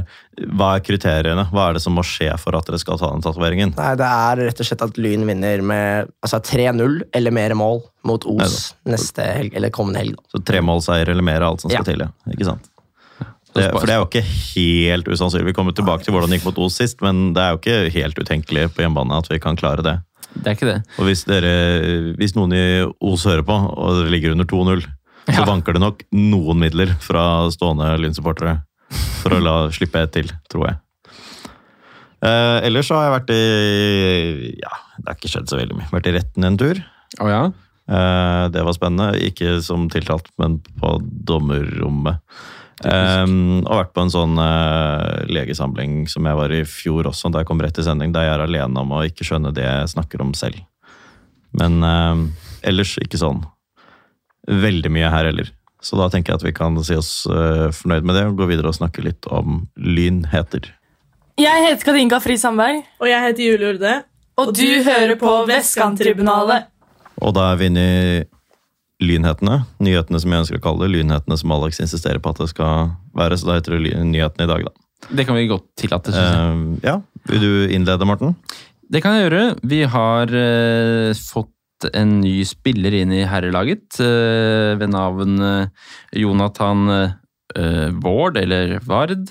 Hva 0.50 0.72
er 0.76 0.82
kriteriene? 0.82 1.46
Hva 1.52 1.70
er 1.70 1.74
det 1.78 1.84
som 1.84 1.94
må 1.94 2.02
skje 2.02 2.32
for 2.42 2.56
at 2.58 2.66
dere 2.66 2.80
skal 2.82 2.98
ta 2.98 3.12
den 3.14 3.22
tatoveringen? 3.22 3.76
nei, 3.78 3.92
det 3.96 4.08
er 4.10 4.42
rett 4.48 4.60
og 4.60 4.66
slett 4.66 4.82
at 4.82 4.98
Lyn 4.98 5.26
vinner 5.30 5.62
med 5.62 6.10
altså 6.26 6.42
3-0 6.42 7.02
eller 7.14 7.32
mer 7.32 7.54
mål 7.54 7.84
mot 8.04 8.26
Os 8.26 8.74
neste 8.86 9.22
helg, 9.30 9.54
eller 9.56 9.70
kommende 9.70 10.02
helg. 10.02 10.16
Så 10.34 10.42
tremålseier 10.44 11.10
eller 11.14 11.24
mer 11.24 11.42
av 11.46 11.54
alt 11.54 11.62
som 11.62 11.70
skal 11.70 11.86
Ja. 11.86 11.92
til, 11.92 12.00
ja. 12.08 12.34
Ikke 12.34 12.46
sant? 12.46 12.70
Det, 13.54 13.68
for 13.70 13.86
det 13.86 13.94
er 13.94 14.00
jo 14.02 14.08
ikke 14.10 14.26
helt 14.58 15.06
usannsynlig. 15.06 15.46
Vi 15.52 15.54
kommer 15.54 15.76
tilbake 15.78 16.02
til 16.04 16.12
hvordan 16.16 16.32
det 16.32 16.40
gikk 16.40 16.48
mot 16.50 16.58
Os 16.66 16.74
sist, 16.82 17.00
men 17.06 17.34
det 17.36 17.42
er 17.44 17.52
jo 17.54 17.60
ikke 17.62 17.94
helt 17.94 18.18
utenkelig 18.18 18.74
på 18.74 18.82
hjemmebane 18.82 19.20
at 19.22 19.30
vi 19.30 19.38
kan 19.38 19.56
klare 19.56 19.84
det. 19.86 20.00
Det 20.34 20.48
er 20.50 20.56
ikke 20.58 20.72
det. 20.72 20.80
Og 20.98 21.06
hvis, 21.06 21.22
dere, 21.30 22.16
hvis 22.18 22.34
noen 22.34 22.52
i 22.58 22.64
Os 23.06 23.24
hører 23.30 23.46
på, 23.46 23.54
og 23.54 24.00
dere 24.00 24.10
ligger 24.10 24.32
under 24.34 24.46
2-0, 24.50 24.82
så 25.28 25.40
Ja. 25.40 25.46
vanker 25.48 25.74
det 25.74 25.82
nok 25.84 26.04
noen 26.12 26.60
midler 26.60 26.92
fra 27.00 27.50
stående 27.54 27.94
Lyn-supportere 28.02 28.58
for 29.22 29.36
å 29.38 29.42
la 29.44 29.56
slippe 29.76 30.02
et 30.04 30.12
til, 30.12 30.32
tror 30.52 30.68
jeg. 30.68 30.80
Eh, 32.24 32.60
ellers 32.68 32.88
så 32.88 32.96
har 32.98 33.08
jeg 33.10 33.16
vært 33.18 33.32
i 33.36 34.56
Ja, 34.62 34.74
det 35.00 35.08
har 35.10 35.18
ikke 35.18 35.32
skjedd 35.32 35.50
så 35.52 35.60
veldig 35.60 35.78
mye. 35.80 35.90
Vært 35.92 36.08
i 36.12 36.16
retten 36.16 36.48
en 36.48 36.58
tur. 36.60 36.80
Oh, 37.20 37.28
ja? 37.32 37.46
Eh, 37.92 38.44
det 38.54 38.64
var 38.64 38.76
spennende. 38.78 39.18
Ikke 39.28 39.58
som 39.66 39.90
tiltalt, 39.92 40.30
men 40.40 40.60
på 40.80 40.94
dommerrommet. 41.28 42.20
Eh, 42.84 43.24
og 43.64 43.70
vært 43.80 43.94
på 43.96 44.04
en 44.06 44.12
sånn 44.14 44.40
eh, 44.44 45.24
legesamling 45.32 46.04
som 46.12 46.26
jeg 46.28 46.36
var 46.40 46.52
i 46.56 46.64
fjor 46.68 47.08
også, 47.12 47.32
da 47.32 47.44
jeg 47.44 47.48
kom 47.52 47.62
rett 47.64 47.80
i 47.80 47.86
sending, 47.86 48.12
der 48.16 48.28
jeg 48.28 48.36
er 48.38 48.44
alene 48.48 48.82
om 48.84 48.92
å 48.96 49.04
ikke 49.08 49.28
skjønne 49.28 49.54
det 49.56 49.64
jeg 49.68 49.92
snakker 49.96 50.24
om 50.24 50.34
selv. 50.36 50.60
Men 51.60 51.80
eh, 51.84 52.24
ellers 52.72 52.96
ikke 53.04 53.20
sånn 53.22 53.44
veldig 54.48 54.92
mye 54.94 55.12
her 55.12 55.30
heller. 55.32 55.52
Så 55.84 56.00
da 56.00 56.08
tenker 56.12 56.34
jeg 56.34 56.42
at 56.42 56.46
vi 56.48 56.56
kan 56.56 56.78
si 56.86 56.96
oss 56.96 57.12
uh, 57.28 57.68
fornøyd 57.76 58.08
med 58.08 58.16
det 58.16 58.24
og 58.30 58.38
gå 58.40 58.48
videre 58.54 58.72
og 58.72 58.78
snakke 58.78 59.04
litt 59.04 59.28
om 59.28 59.66
lynheter. 59.76 60.70
Jeg 61.40 61.66
heter 61.66 61.88
Kadinka 61.88 62.20
Fri 62.22 62.38
Sandberg, 62.38 62.84
Og 63.02 63.10
jeg 63.10 63.26
heter 63.26 63.44
Julie 63.44 63.74
Urde. 63.74 63.94
og 64.38 64.54
du 64.56 64.70
hører 64.86 65.16
på 65.20 65.32
Vestkanttribunalet. 65.50 66.70
Og 67.22 67.34
da 67.36 67.52
er 67.52 67.60
vi 67.60 67.70
inne 67.70 67.84
i 67.84 68.24
lynhetene. 69.04 69.64
Nyhetene 69.84 70.22
som 70.22 70.34
jeg 70.34 70.46
ønsker 70.46 70.60
å 70.60 70.64
kalle 70.64 70.86
det. 70.86 70.94
Lynhetene 70.96 71.38
som 71.40 71.54
Alex 71.56 71.82
insisterer 71.84 72.22
på 72.24 72.34
at 72.34 72.42
det 72.42 72.50
skal 72.54 72.94
være. 73.18 73.38
Så 73.38 73.50
da 73.50 73.58
heter 73.58 73.78
det 73.78 73.98
nyhetene 74.08 74.48
i 74.48 74.52
dag, 74.52 74.68
da. 74.70 74.74
Det 75.10 75.26
kan 75.28 75.36
vi 75.36 75.50
godt 75.52 75.68
tillate. 75.80 76.14
Eh, 76.16 76.62
ja, 76.86 77.00
Vil 77.30 77.44
du 77.44 77.74
innlede, 77.76 78.08
Morten? 78.08 78.38
Det 78.90 79.02
kan 79.04 79.18
jeg 79.18 79.28
gjøre. 79.28 79.44
Vi 79.68 79.82
har 79.90 80.32
uh, 80.32 81.12
fått 81.18 81.52
en 81.92 82.20
ny 82.22 82.40
spiller 82.48 82.96
inn 83.02 83.14
i 83.16 83.24
herrelaget 83.30 84.00
eh, 84.04 84.74
ved 84.80 84.94
navn 84.94 85.38
eh, 85.44 85.92
Jonathan 86.22 86.88
eh, 86.96 87.90
Vård, 88.04 88.40
eller 88.42 88.80
Vard, 88.88 89.30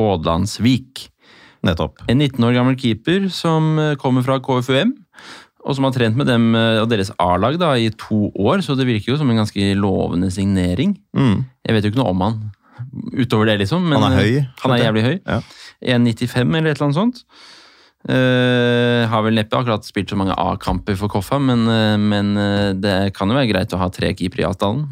Ådlandsvik. 0.00 1.08
Nettopp. 1.66 2.04
En 2.10 2.20
19 2.20 2.44
år 2.46 2.54
gammel 2.58 2.78
keeper 2.78 3.28
som 3.32 3.74
eh, 3.80 3.94
kommer 4.00 4.26
fra 4.26 4.38
KFUM, 4.44 4.94
og 5.66 5.74
som 5.74 5.86
har 5.88 5.96
trent 5.96 6.18
med 6.18 6.28
dem 6.30 6.52
eh, 6.54 6.82
og 6.82 6.90
deres 6.92 7.10
A-lag 7.22 7.58
i 7.80 7.90
to 7.98 8.28
år, 8.34 8.62
så 8.62 8.76
det 8.78 8.86
virker 8.88 9.14
jo 9.14 9.18
som 9.20 9.30
en 9.32 9.42
ganske 9.42 9.72
lovende 9.78 10.30
signering. 10.30 10.94
Mm. 11.16 11.44
Jeg 11.66 11.76
vet 11.76 11.84
jo 11.86 11.94
ikke 11.94 12.02
noe 12.02 12.14
om 12.14 12.24
han 12.26 12.38
utover 13.16 13.48
det, 13.48 13.60
liksom. 13.64 13.86
Men 13.88 14.02
Han 14.02 14.12
er 14.12 14.20
høy, 14.20 14.32
eh, 14.42 14.48
Han 14.62 14.74
er 14.74 14.82
jævlig 14.84 15.04
høy. 15.06 15.14
Ja. 15.24 15.40
1,95 15.96 16.56
eller 16.56 16.70
et 16.70 16.76
eller 16.76 16.88
annet 16.88 16.98
sånt. 17.00 17.22
Eh, 18.06 19.02
har 19.10 19.22
vel 19.26 19.34
neppe 19.34 19.58
akkurat 19.58 19.86
spilt 19.86 20.12
så 20.12 20.18
mange 20.18 20.34
A-kamper 20.38 20.94
for 20.98 21.10
Koffa, 21.10 21.40
men, 21.42 21.64
uh, 21.66 21.96
men 21.98 22.36
uh, 22.38 22.70
det 22.78 23.16
kan 23.16 23.26
jo 23.26 23.34
være 23.34 23.50
greit 23.50 23.74
å 23.74 23.80
ha 23.80 23.88
tre 23.90 24.12
keepere 24.14 24.44
i 24.44 24.46
avtalen. 24.46 24.84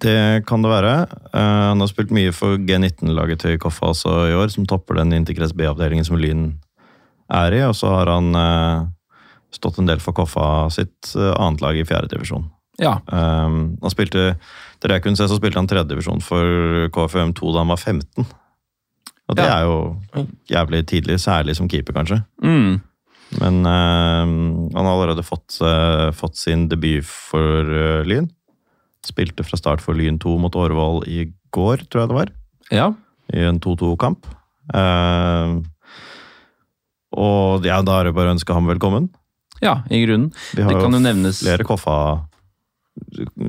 Det 0.00 0.44
kan 0.48 0.64
det 0.64 0.68
være. 0.68 0.94
Han 1.32 1.80
har 1.80 1.88
spilt 1.88 2.10
mye 2.12 2.32
for 2.36 2.58
G19-laget 2.60 3.40
til 3.40 3.54
Koffa 3.60 3.94
også 3.94 4.10
i 4.28 4.34
år, 4.36 4.50
som 4.52 4.66
topper 4.68 4.98
den 4.98 5.14
Interkrets 5.16 5.54
B-avdelingen 5.56 6.04
som 6.04 6.18
Lyn 6.20 6.50
er 7.32 7.56
i. 7.56 7.62
Og 7.64 7.72
så 7.78 7.88
har 7.94 8.10
han 8.12 8.28
stått 9.56 9.80
en 9.80 9.88
del 9.88 10.02
for 10.04 10.12
Koffa 10.12 10.68
sitt 10.76 11.14
annet 11.16 11.64
lag 11.64 11.80
i 11.80 11.86
fjerdedivisjon. 11.88 12.44
Ja. 12.76 12.98
Han 13.08 13.88
spilte, 13.88 14.34
til 14.76 14.92
det 14.92 14.98
jeg 14.98 15.06
kunne 15.06 15.16
se, 15.16 15.30
så 15.32 15.40
spilte 15.40 15.62
han 15.62 15.72
tredjedivisjon 15.72 16.20
for 16.20 16.92
KFUM2 16.92 17.56
da 17.56 17.64
han 17.64 17.72
var 17.72 17.80
15. 17.80 18.28
Og 19.28 19.36
det 19.36 19.44
Ja. 19.44 19.56
er 19.58 19.62
jo 19.66 20.32
jævlig 20.48 20.84
tidlig, 20.86 21.16
særlig 21.18 21.56
som 21.56 21.68
keeper, 21.68 21.92
kanskje. 21.92 22.20
Mm. 22.42 22.80
Men 23.40 23.66
eh, 23.66 24.24
han 24.76 24.84
har 24.86 24.92
allerede 24.92 25.24
fått, 25.26 25.56
eh, 25.60 26.10
fått 26.14 26.36
sin 26.36 26.68
debut 26.68 27.04
for 27.04 27.60
eh, 27.66 28.04
Lyn. 28.06 28.30
Spilte 29.06 29.42
fra 29.46 29.56
start 29.58 29.80
for 29.82 29.94
Lyn 29.98 30.18
2 30.22 30.38
mot 30.38 30.54
Årvoll 30.54 31.02
i 31.10 31.32
går, 31.54 31.82
tror 31.90 32.02
jeg 32.04 32.08
det 32.08 32.20
var. 32.20 32.30
ja. 32.70 32.92
I 33.34 33.40
en 33.48 33.58
2-2-kamp. 33.58 34.22
Uh, 34.72 35.58
og 37.16 37.64
ja, 37.66 37.80
da 37.82 37.96
er 38.00 38.04
det 38.08 38.14
bare 38.14 38.30
å 38.30 38.34
ønske 38.36 38.54
ham 38.54 38.68
velkommen. 38.70 39.08
Ja, 39.62 39.80
i 39.90 39.98
grunnen. 40.04 40.28
Vi 40.54 40.62
har 40.62 40.70
Det 40.70 40.82
kan 40.82 40.92
jo 40.94 41.00
nevnes 41.02 41.40
flere 41.42 41.64
Koffa 41.66 41.96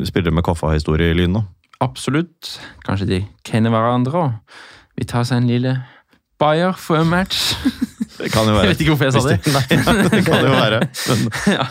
spillere 0.08 0.34
med 0.34 0.44
Koffa-historie 0.48 1.12
i 1.12 1.18
Lyn 1.20 1.34
nå. 1.38 1.44
absolutt. 1.84 2.56
Kanskje 2.88 3.08
de 3.08 3.20
kjenner 3.46 3.70
hverandre. 3.70 4.16
og 4.16 4.34
Vi 4.98 5.06
tar 5.06 5.28
seg 5.28 5.44
en 5.44 5.50
lille 5.50 5.76
bayer 6.42 6.74
for 6.78 7.06
match. 7.08 7.54
Det 8.18 8.32
kan 8.34 8.48
jo 8.50 8.56
være. 8.56 8.66
Jeg 8.66 8.72
vet 8.72 8.80
ikke 8.82 8.94
hvorfor 8.96 9.06
jeg 9.06 9.14
sa 9.14 9.22
det. 9.28 9.36
Nei, 9.54 10.06
det 10.10 10.24
kan 10.26 10.46
jo 10.46 10.54
være. 10.56 10.80
Ja. 11.58 11.66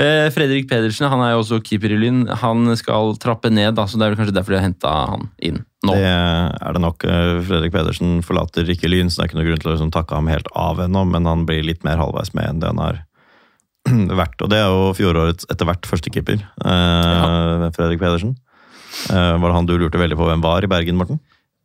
Eh, 0.00 0.28
Fredrik 0.32 0.70
Pedersen 0.70 1.10
han 1.12 1.20
er 1.20 1.34
jo 1.34 1.42
også 1.42 1.58
keeper 1.64 1.92
i 1.92 1.98
Lyn. 2.00 2.22
Han 2.40 2.64
skal 2.80 3.12
trappe 3.20 3.50
ned, 3.52 3.74
da, 3.76 3.84
så 3.84 4.00
det 4.00 4.06
er 4.06 4.14
vel 4.14 4.22
kanskje 4.22 4.36
derfor 4.38 4.54
de 4.54 4.60
har 4.60 4.64
henta 4.70 4.92
han 5.10 5.26
inn 5.44 5.58
nå. 5.84 5.92
det 5.92 6.08
er 6.08 6.76
det 6.78 6.80
nok. 6.80 7.04
Eh, 7.04 7.32
Fredrik 7.44 7.74
Pedersen 7.74 8.22
forlater 8.24 8.72
ikke 8.72 8.88
Lyn, 8.88 9.12
så 9.12 9.20
det 9.20 9.26
er 9.26 9.30
ikke 9.30 9.40
noe 9.42 9.48
grunn 9.50 9.60
til 9.64 9.72
å 9.72 9.74
liksom, 9.74 9.92
takke 9.92 10.16
ham 10.16 10.30
helt 10.32 10.48
av 10.56 10.80
ennå, 10.86 11.04
men 11.12 11.28
han 11.28 11.44
blir 11.48 11.60
litt 11.66 11.84
mer 11.84 12.00
halvveis 12.00 12.32
med 12.38 12.48
enn 12.48 12.62
det 12.64 12.72
han 12.72 12.80
har 12.80 13.02
vært. 14.22 14.38
Og 14.40 14.52
det 14.54 14.62
er 14.62 14.72
jo 14.72 14.94
fjorårets 14.96 15.50
etter 15.52 15.68
hvert 15.68 15.90
førstekeeper, 15.92 16.40
eh, 16.40 17.68
Fredrik 17.76 18.00
Pedersen. 18.00 18.32
Eh, 19.12 19.36
var 19.36 19.44
det 19.44 19.56
han 19.58 19.68
du 19.68 19.76
lurte 19.76 20.00
veldig 20.00 20.16
på 20.16 20.30
hvem 20.30 20.44
var 20.44 20.64
i 20.64 20.72
Bergen, 20.72 20.96
Morten? 21.00 21.20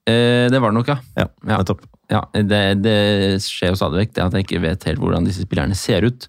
Eh, 0.07 0.47
det 0.49 0.59
var 0.63 0.71
det 0.71 0.77
nok, 0.79 0.87
ja. 0.87 0.97
Ja, 1.19 1.27
Ja. 1.47 1.57
nettopp. 1.59 1.81
ja 2.09 2.21
det, 2.33 2.61
det 2.81 2.97
skjer 3.43 3.73
jo 3.73 3.75
stadig 3.79 3.99
vekk, 4.05 4.13
det 4.15 4.23
at 4.23 4.33
jeg 4.37 4.45
ikke 4.47 4.61
vet 4.63 4.83
helt 4.87 5.01
hvordan 5.03 5.27
disse 5.27 5.43
spillerne 5.43 5.75
ser 5.75 6.07
ut. 6.07 6.27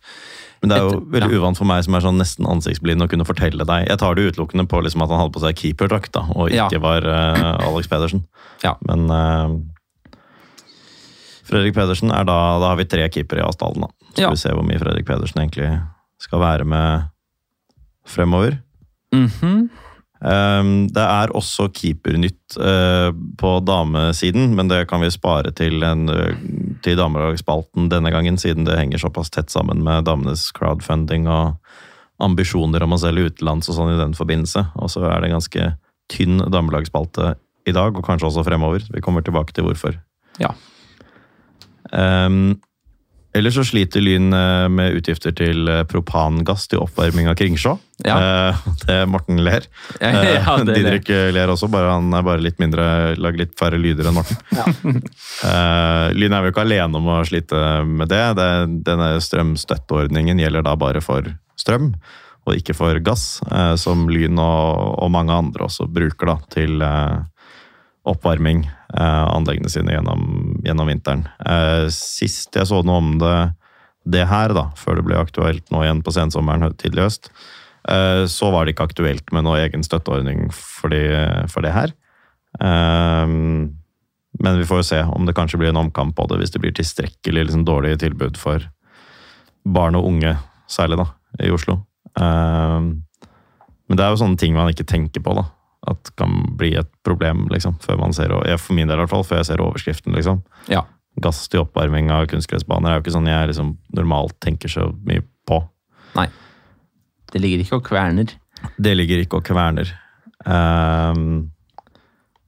Men 0.60 0.72
det 0.72 0.76
er 0.80 0.88
jo 0.88 1.00
veldig 1.14 1.30
ja. 1.30 1.38
uvant 1.38 1.58
for 1.60 1.68
meg 1.70 1.84
som 1.86 1.94
er 1.94 2.02
sånn 2.02 2.18
nesten 2.18 2.48
ansiktsblind 2.50 3.04
å 3.04 3.06
kunne 3.10 3.26
fortelle 3.28 3.62
deg. 3.62 3.86
Jeg 3.86 4.00
tar 4.02 4.16
det 4.18 4.24
utelukkende 4.32 4.66
på 4.66 4.80
liksom 4.82 5.04
at 5.04 5.12
han 5.14 5.20
hadde 5.22 5.34
på 5.36 5.42
seg 5.44 5.54
keeperdrakt, 5.60 6.10
da, 6.16 6.24
og 6.34 6.50
Ja. 6.50 6.66
ikke 6.66 6.80
var 6.82 7.06
uh, 7.06 7.68
Alex 7.68 7.86
Pedersen. 7.86 8.24
Ja. 8.64 8.74
Men 8.82 9.06
uh, 9.06 9.54
Fredrik 11.48 11.76
Pedersen 11.78 12.10
er 12.12 12.26
da 12.28 12.58
Da 12.60 12.72
har 12.72 12.76
vi 12.80 12.84
tre 12.90 13.06
keepere 13.08 13.40
i 13.40 13.46
avstallen, 13.46 13.86
da. 13.86 13.92
Skal 14.10 14.24
Ja. 14.24 14.30
vi 14.34 14.36
se 14.42 14.50
hvor 14.50 14.66
mye 14.66 14.80
Fredrik 14.82 15.06
Pedersen 15.06 15.38
egentlig 15.44 15.70
skal 16.18 16.40
være 16.42 16.64
med 16.66 17.06
fremover. 18.08 18.58
Mhm. 19.14 19.30
Um, 19.46 19.70
det 20.18 21.02
er 21.04 21.30
også 21.38 21.68
keepernytt 21.70 22.56
uh, 22.58 23.12
på 23.38 23.50
damesiden, 23.62 24.50
men 24.58 24.70
det 24.70 24.80
kan 24.90 24.98
vi 25.04 25.12
spare 25.14 25.52
til, 25.54 25.82
en, 25.86 26.08
uh, 26.10 26.32
til 26.82 26.98
damelagsspalten 26.98 27.86
denne 27.92 28.10
gangen, 28.10 28.38
siden 28.40 28.66
det 28.66 28.80
henger 28.80 29.04
såpass 29.04 29.30
tett 29.30 29.54
sammen 29.54 29.84
med 29.86 30.08
damenes 30.08 30.48
crowdfunding 30.56 31.28
og 31.30 31.54
ambisjoner 32.18 32.82
om 32.82 32.96
å 32.96 32.98
selge 32.98 33.30
utenlands 33.30 33.70
og 33.70 33.78
sånn 33.78 33.94
i 33.94 34.00
den 34.00 34.16
forbindelse. 34.18 34.64
Og 34.82 34.90
så 34.90 35.04
er 35.06 35.22
det 35.22 35.30
ganske 35.36 35.70
tynn 36.10 36.42
damelagsspalte 36.50 37.36
i 37.68 37.74
dag, 37.76 37.94
og 37.94 38.06
kanskje 38.06 38.30
også 38.30 38.46
fremover. 38.46 38.82
Vi 38.90 39.04
kommer 39.04 39.22
tilbake 39.22 39.54
til 39.54 39.68
hvorfor. 39.68 40.00
Ja. 40.42 40.50
Um, 41.92 42.58
ellers 43.38 43.56
så 43.58 43.64
sliter 43.66 44.02
Lyn 44.04 44.32
eh, 44.34 44.66
med 44.72 44.98
utgifter 44.98 45.34
til 45.36 45.68
eh, 45.70 45.84
propangass 45.88 46.66
til 46.70 46.82
oppvarming 46.84 47.30
av 47.30 47.36
Kringsjå. 47.38 47.74
Ja. 48.06 48.18
Det 48.84 48.94
er 49.00 49.08
Morten 49.10 49.40
ler. 49.44 49.66
Ja, 50.02 50.12
Eh, 50.18 50.34
ja. 50.36 50.56
Didrik 50.66 51.08
eh, 51.14 51.30
ler 51.34 51.50
også, 51.52 51.70
bare 51.72 51.94
han 51.96 52.12
er 52.14 52.24
bare 52.26 52.42
litt 52.44 52.60
mindre, 52.62 53.16
lager 53.18 53.44
litt 53.44 53.56
færre 53.58 53.80
lyder 53.80 54.10
enn 54.10 54.18
Morten. 54.18 54.38
Ja. 54.54 54.66
Lyn 56.18 56.34
er 56.34 56.46
jo 56.46 56.52
ikke 56.52 56.64
alene 56.66 57.00
om 57.00 57.10
å 57.12 57.18
slite 57.28 57.82
med 57.88 58.10
det. 58.12 58.24
det. 58.38 58.50
Denne 58.86 59.14
strømstøtteordningen 59.22 60.40
gjelder 60.42 60.66
da 60.66 60.76
bare 60.78 61.02
for 61.04 61.26
strøm, 61.58 61.92
og 62.48 62.56
ikke 62.56 62.76
for 62.76 62.98
gass, 63.04 63.40
eh, 63.52 63.74
som 63.80 64.06
Lyn 64.10 64.38
og, 64.40 64.94
og 65.02 65.10
mange 65.12 65.34
andre 65.34 65.66
også 65.68 65.88
bruker 65.90 66.32
da, 66.32 66.38
til 66.54 66.82
eh, 66.84 67.18
oppvarming 68.08 68.64
av 68.88 69.34
anleggene 69.36 69.70
sine 69.72 69.92
gjennom, 69.92 70.22
gjennom 70.64 70.88
vinteren. 70.88 71.24
Eh, 71.44 71.86
sist 71.92 72.56
jeg 72.56 72.68
så 72.70 72.80
noe 72.86 73.02
om 73.02 73.14
det, 73.20 73.36
det 74.08 74.26
her, 74.30 74.54
da, 74.56 74.68
før 74.78 74.98
det 74.98 75.06
ble 75.08 75.18
aktuelt 75.20 75.66
nå 75.74 75.84
igjen 75.84 76.02
på 76.04 76.14
sensommeren 76.16 76.72
tidlig 76.80 77.06
høst, 77.06 77.30
eh, 77.90 78.24
så 78.30 78.52
var 78.54 78.64
det 78.64 78.74
ikke 78.74 78.88
aktuelt 78.88 79.34
med 79.34 79.44
noe 79.46 79.60
egen 79.60 79.84
støtteordning 79.84 80.48
for, 80.54 80.94
de, 80.94 81.02
for 81.52 81.66
det 81.66 81.74
her. 81.76 81.92
Eh, 82.60 83.34
men 84.38 84.60
vi 84.60 84.66
får 84.68 84.82
jo 84.82 84.88
se 84.92 85.02
om 85.02 85.26
det 85.26 85.36
kanskje 85.36 85.60
blir 85.60 85.72
en 85.72 85.82
omkamp 85.82 86.14
på 86.16 86.28
det 86.30 86.40
hvis 86.40 86.54
det 86.54 86.62
blir 86.62 86.74
tilstrekkelig 86.76 87.48
liksom, 87.48 87.66
dårlig 87.68 87.96
tilbud 88.00 88.38
for 88.40 88.64
barn 89.68 89.98
og 89.98 90.06
unge, 90.08 90.36
særlig 90.70 91.00
da, 91.00 91.10
i 91.44 91.52
Oslo. 91.52 91.80
Eh, 92.16 92.88
men 93.88 93.96
det 93.96 94.04
er 94.04 94.12
jo 94.12 94.20
sånne 94.20 94.40
ting 94.40 94.56
man 94.56 94.70
ikke 94.72 94.88
tenker 94.88 95.24
på, 95.24 95.36
da. 95.36 95.48
At 95.86 96.10
kan 96.18 96.32
bli 96.58 96.72
et 96.80 96.90
problem, 97.06 97.46
liksom. 97.52 97.76
Før 97.84 98.00
man 98.00 98.14
ser, 98.16 98.34
for 98.58 98.74
min 98.74 98.90
del 98.90 98.98
i 98.98 99.04
hvert 99.04 99.12
fall, 99.12 99.26
før 99.26 99.42
jeg 99.42 99.50
ser 99.52 99.62
overskriften, 99.62 100.16
liksom. 100.16 100.42
Ja. 100.72 100.82
Gass 101.22 101.44
til 101.50 101.62
oppvarming 101.62 102.10
av 102.14 102.26
kunstgressbaner 102.30 102.90
er 102.90 102.98
jo 102.98 103.04
ikke 103.04 103.14
sånn 103.14 103.30
jeg 103.30 103.50
liksom 103.52 103.76
normalt 103.96 104.36
tenker 104.44 104.70
så 104.72 104.88
mye 105.06 105.22
på. 105.48 105.60
Nei. 106.18 106.28
Det 107.28 107.42
ligger 107.42 107.62
ikke 107.62 107.78
og 107.78 107.86
kverner. 107.86 108.34
Det 108.78 108.94
ligger 108.96 109.22
ikke 109.22 109.40
og 109.40 109.46
kverner. 109.46 109.90
Um, 110.46 111.50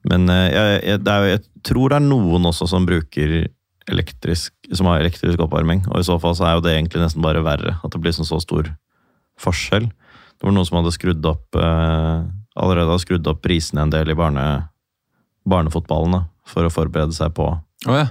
men 0.09 0.31
eh, 0.33 0.47
jeg, 0.49 0.77
jeg, 0.87 1.01
det 1.05 1.15
er, 1.15 1.27
jeg 1.35 1.43
tror 1.67 1.93
det 1.93 1.99
er 1.99 2.07
noen 2.07 2.49
også 2.49 2.69
som 2.71 2.87
bruker 2.89 3.35
elektrisk, 3.91 4.55
som 4.73 4.89
har 4.89 5.03
elektrisk 5.03 5.43
oppvarming. 5.45 5.83
Og 5.91 6.01
i 6.01 6.07
så 6.07 6.17
fall 6.23 6.37
så 6.39 6.47
er 6.47 6.57
jo 6.57 6.65
det 6.65 6.77
egentlig 6.77 7.03
nesten 7.03 7.25
bare 7.25 7.45
verre. 7.45 7.77
At 7.83 7.95
det 7.95 8.01
blir 8.03 8.15
sånn 8.17 8.29
så 8.29 8.41
stor 8.43 8.71
forskjell. 9.41 9.91
Det 9.91 10.47
var 10.47 10.55
noen 10.57 10.69
som 10.69 10.79
hadde 10.81 10.95
skrudd 10.97 11.27
opp 11.29 11.59
eh, 11.59 12.23
allerede 12.59 12.95
har 12.95 13.03
skrudd 13.03 13.27
opp 13.31 13.43
prisene 13.45 13.85
en 13.85 13.93
del 13.93 14.11
i 14.11 14.19
barne, 14.19 14.45
barnefotballen 15.49 16.17
da, 16.19 16.23
for 16.49 16.67
å 16.67 16.73
forberede 16.73 17.15
seg 17.17 17.35
på 17.37 17.47
oh, 17.53 17.95
ja. 17.95 18.09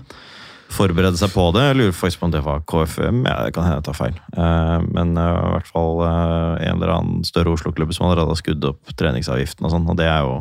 forberede 0.74 1.20
seg 1.20 1.34
på 1.34 1.50
det. 1.56 1.66
Jeg 1.68 1.80
lurer 1.80 1.98
faktisk 1.98 2.22
på 2.22 2.30
om 2.30 2.36
det 2.36 2.44
var 2.46 2.64
KFM. 2.70 3.24
Ja, 3.28 3.42
det 3.46 3.54
kan 3.56 3.68
hende 3.68 3.82
jeg 3.82 3.88
tar 3.90 4.00
feil. 4.00 4.22
Eh, 4.34 4.78
Men 4.96 5.18
eh, 5.20 5.42
i 5.50 5.52
hvert 5.58 5.72
fall 5.74 6.04
eh, 6.08 6.70
en 6.70 6.80
eller 6.80 6.96
annen 6.96 7.28
større 7.28 7.54
Oslo-klubb 7.56 7.94
som 7.96 8.08
allerede 8.08 8.32
har 8.32 8.42
skudd 8.42 8.72
opp 8.72 8.96
treningsavgiften 8.96 9.68
og 9.68 9.76
sånn, 9.76 9.90
og 9.92 10.00
det 10.00 10.08
er 10.08 10.24
jo 10.24 10.40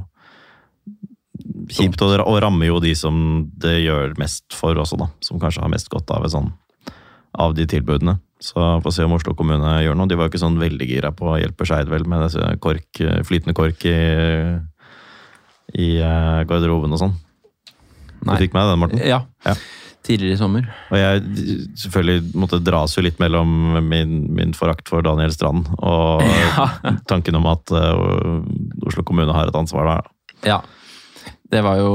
kjipt, 1.69 2.02
og 2.02 2.38
rammer 2.43 2.71
jo 2.71 2.78
de 2.83 2.95
som 2.99 3.19
det 3.61 3.81
gjør 3.83 4.17
mest 4.21 4.55
for 4.57 4.78
også, 4.78 4.99
da. 5.00 5.11
Som 5.25 5.43
kanskje 5.43 5.62
har 5.64 5.73
mest 5.73 5.90
godt 5.93 6.11
av 6.14 6.26
et 6.26 6.35
sånn 6.35 6.52
av 7.35 7.54
de 7.58 7.66
tilbudene. 7.68 8.18
Så 8.40 8.62
får 8.85 8.94
se 8.94 9.04
om 9.04 9.16
Oslo 9.16 9.35
kommune 9.35 9.80
gjør 9.82 9.97
noe. 9.99 10.06
De 10.06 10.14
var 10.14 10.28
jo 10.28 10.32
ikke 10.32 10.40
sånn 10.44 10.61
veldig 10.62 10.87
gira 10.87 11.11
på 11.12 11.32
å 11.32 11.38
hjelpe 11.40 11.66
Skeidvel 11.66 12.04
med 12.06 12.23
disse 12.28 12.52
kork, 12.62 13.00
flytende 13.26 13.54
kork 13.58 13.82
i, 13.90 13.97
i 15.78 15.88
eh, 15.99 16.38
garderoben 16.49 16.94
og 16.94 17.02
sånn. 17.02 17.16
Du 18.23 18.32
fikk 18.38 18.54
med 18.56 18.66
den, 18.70 18.80
Morten? 18.82 19.02
Ja. 19.06 19.25
Ja. 19.47 19.54
Tidligere 20.06 20.38
i 20.38 20.40
sommer. 20.40 20.68
Og 20.88 20.97
jeg 20.97 21.23
selvfølgelig 21.82 22.32
måtte 22.38 22.61
dras 22.64 22.94
jo 22.97 23.02
litt 23.04 23.18
mellom 23.20 23.50
min, 23.90 24.14
min 24.35 24.54
forakt 24.56 24.88
for 24.88 25.04
Daniel 25.04 25.35
Strand 25.35 25.68
og 25.78 26.23
Ja. 26.56 26.68
tanken 27.11 27.37
om 27.38 27.47
at 27.50 27.70
uh, 27.75 28.38
Oslo 28.88 29.04
kommune 29.06 29.35
har 29.35 29.50
et 29.50 29.58
ansvar 29.58 29.90
der. 29.90 30.08
Ja. 30.47 30.61
Det 31.50 31.61
var 31.64 31.78
jo 31.80 31.90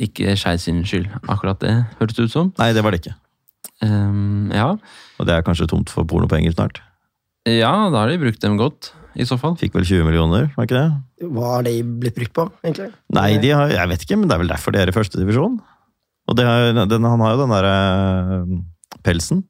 ikke 0.00 0.34
Skeid 0.38 0.60
sin 0.62 0.80
skyld, 0.88 1.08
akkurat 1.28 1.60
det, 1.62 1.72
hørtes 2.00 2.16
det 2.18 2.26
ut 2.28 2.34
som. 2.34 2.52
Nei, 2.58 2.72
det 2.74 2.82
var 2.84 2.94
det 2.94 3.02
ikke. 3.02 3.14
Ehm, 3.82 4.50
ja. 4.54 4.72
Og 5.18 5.28
det 5.28 5.36
er 5.36 5.44
kanskje 5.46 5.68
tomt 5.70 5.92
for 5.92 6.06
pornopenger 6.08 6.54
snart. 6.54 6.80
ja, 7.48 7.72
da 7.90 8.04
har 8.04 8.10
de 8.12 8.20
brukt 8.22 8.40
dem 8.42 8.56
godt, 8.60 8.92
i 9.18 9.26
så 9.26 9.36
fall. 9.40 9.56
Fikk 9.58 9.74
vel 9.74 9.84
20 9.84 10.06
millioner, 10.06 10.50
var 10.56 10.68
ikke 10.68 10.78
det? 10.78 11.28
Hva 11.34 11.56
har 11.56 11.66
de 11.66 11.74
blitt 11.82 12.16
brukt 12.16 12.34
på, 12.36 12.46
egentlig? 12.62 12.92
Nei, 13.12 13.36
de 13.42 13.50
har, 13.50 13.72
jeg 13.74 13.90
vet 13.90 14.04
ikke, 14.06 14.18
men 14.20 14.30
det 14.30 14.36
er 14.36 14.42
vel 14.44 14.52
derfor 14.52 14.74
de 14.74 14.82
er 14.82 14.92
i 14.92 14.94
første 14.94 15.18
divisjon. 15.18 15.58
Og 16.30 16.38
det 16.38 16.46
har, 16.46 16.70
den, 16.86 17.08
han 17.10 17.24
har 17.24 17.34
jo 17.34 17.42
den 17.42 17.54
derre 17.56 17.74
uh, 18.46 18.54
pelsen. 19.02 19.42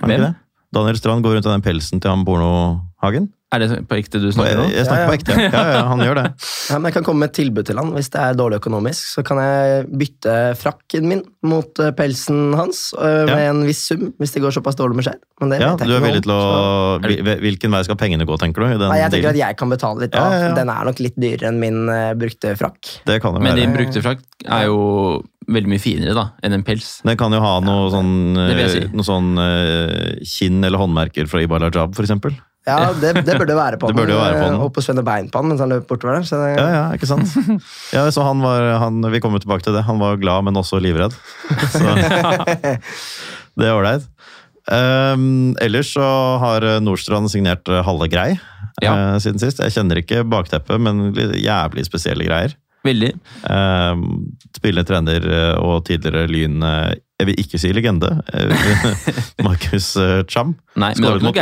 Har 0.00 0.08
han 0.08 0.16
ikke 0.16 0.26
det? 0.26 0.34
Daniel 0.74 0.98
Strand 0.98 1.22
går 1.22 1.36
rundt 1.36 1.46
i 1.46 1.52
den 1.52 1.62
pelsen 1.62 2.02
til 2.02 2.10
han 2.10 2.24
pornohagen. 2.26 3.30
Er 3.54 3.62
det 3.62 3.68
på 3.88 3.96
ekte 4.00 4.20
du 4.22 4.26
snakker 4.34 4.56
nå? 4.58 4.64
jeg 4.74 4.86
snakker 4.88 5.00
Ja, 5.00 5.04
ja. 5.04 5.10
på 5.10 5.16
ekte. 5.18 5.36
Ja, 5.44 5.62
ja, 5.76 5.82
han 5.90 6.02
gjør 6.04 6.18
det. 6.20 6.24
Ja, 6.70 6.78
men 6.80 6.88
Jeg 6.88 6.94
kan 6.96 7.04
komme 7.06 7.20
med 7.24 7.30
et 7.30 7.36
tilbud 7.38 7.66
til 7.68 7.76
han 7.78 7.90
hvis 7.94 8.08
det 8.10 8.20
er 8.22 8.36
dårlig 8.38 8.58
økonomisk. 8.62 9.02
Så 9.14 9.22
kan 9.26 9.38
jeg 9.42 9.84
bytte 10.00 10.34
frakken 10.58 11.06
min 11.10 11.22
mot 11.44 11.78
eh, 11.84 11.90
pelsen 11.96 12.54
hans 12.58 12.86
eh, 12.96 13.24
med 13.28 13.42
Ja. 13.44 13.50
en 13.52 13.62
viss 13.68 13.82
sum, 13.90 14.08
hvis 14.18 14.32
det 14.34 14.42
går 14.42 14.54
såpass 14.56 14.78
dårlig 14.80 14.96
med 15.00 15.04
Skeid. 15.08 15.20
Men 15.42 15.52
det 15.52 15.60
Ja, 15.60 15.72
vet 15.74 15.84
jeg 15.84 15.88
du 15.88 15.94
er 15.98 16.04
villig 16.06 16.22
til 16.24 16.32
å 16.34 16.40
så- 16.40 17.40
Hvilken 17.44 17.70
vei 17.76 17.82
skal 17.84 17.96
pengene 18.00 18.24
gå, 18.26 18.38
tenker 18.40 18.64
du? 18.64 18.66
i 18.74 18.78
den 18.78 18.88
Nei, 18.88 18.98
jeg 19.02 19.12
tenker 19.12 19.30
at 19.34 19.40
jeg 19.42 19.56
kan 19.60 19.68
betale 19.70 20.00
litt 20.06 20.14
Ja, 20.16 20.24
av. 20.24 20.32
ja, 20.32 20.48
ja. 20.48 20.54
Den 20.54 20.68
er 20.72 20.84
nok 20.88 21.00
litt 21.04 21.16
dyrere 21.20 21.48
enn 21.52 21.60
min 21.60 21.88
eh, 21.92 22.14
brukte 22.18 22.56
frakk. 22.58 22.80
Det 23.06 23.20
kan 23.22 23.34
jo 23.36 23.40
Men 23.44 23.56
din 23.60 23.72
brukte 23.76 24.00
frakk 24.02 24.24
er 24.48 24.66
jo 24.66 25.22
veldig 25.44 25.68
mye 25.68 25.80
finere 25.82 26.14
da, 26.16 26.30
enn 26.42 26.54
en 26.56 26.62
pels. 26.64 27.02
Den 27.04 27.18
kan 27.20 27.30
jo 27.32 27.40
ha 27.44 27.58
noe 27.60 27.90
sånn, 27.92 28.12
det 28.56 28.70
si. 28.72 28.80
noe 28.96 29.04
sånn 29.04 29.36
kinn 30.24 30.64
eller 30.64 30.80
håndmerker 30.80 31.28
fra 31.28 31.42
Ibar 31.44 31.60
Lajab, 31.60 31.94
for 31.94 32.06
eksempel. 32.06 32.32
Ja, 32.64 32.92
det, 32.96 33.10
det 33.26 33.34
burde 33.36 33.56
være 33.58 33.76
på 33.80 33.88
Det 33.90 33.96
burde 33.98 34.14
jo 34.14 34.20
være 34.22 34.38
på 34.40 34.44
den. 34.46 34.54
eh, 34.56 34.62
Og 34.64 34.70
på 34.72 34.80
Svenne 34.84 35.02
bein 35.04 35.26
på 35.28 35.40
han 35.42 35.50
mens 35.50 35.60
han 35.60 35.68
løp 35.74 35.84
bortover 35.90 36.16
der. 36.16 36.24
Så 36.28 36.38
det, 36.40 36.54
Ja, 36.56 36.68
ja, 36.72 36.84
ikke 36.96 37.08
sant? 37.10 37.34
Ja, 37.92 38.06
så 38.14 38.24
han 38.24 38.40
var, 38.44 38.64
han, 38.80 39.02
vi 39.12 39.20
kommer 39.20 39.42
tilbake 39.42 39.66
til 39.66 39.76
det. 39.76 39.84
Han 39.84 40.00
var 40.00 40.16
glad, 40.22 40.46
men 40.48 40.56
også 40.56 40.80
livredd. 40.80 41.12
Så 41.74 41.84
det 43.60 43.68
er 43.68 43.74
ålreit. 43.76 44.06
Um, 44.64 45.52
ellers 45.60 45.90
så 45.92 46.04
har 46.40 46.64
Nordstrand 46.80 47.28
signert 47.28 47.68
eh, 47.68 47.82
halve 47.84 48.08
grei 48.08 48.30
Ja. 48.80 48.94
uh, 49.12 49.16
siden 49.20 49.38
sist. 49.42 49.60
Jeg 49.60 49.74
kjenner 49.76 50.00
ikke 50.00 50.22
bakteppet, 50.24 50.80
men 50.80 51.10
jævlig 51.36 51.84
spesielle 51.84 52.24
greier. 52.26 52.56
Veldig. 52.84 53.12
Um, 53.48 54.32
spillende 54.56 54.84
trener 54.88 55.24
eh, 55.24 55.54
og 55.60 55.84
tidligere 55.88 56.26
Lyn 56.28 56.64
eh, 56.68 56.90
Jeg 57.20 57.28
vil 57.30 57.38
ikke 57.44 57.58
si 57.62 57.70
legende. 57.76 58.08
Markus 59.46 59.92
eh, 60.00 60.22
Cham. 60.30 60.54
Skåret 60.98 61.22
mot, 61.22 61.38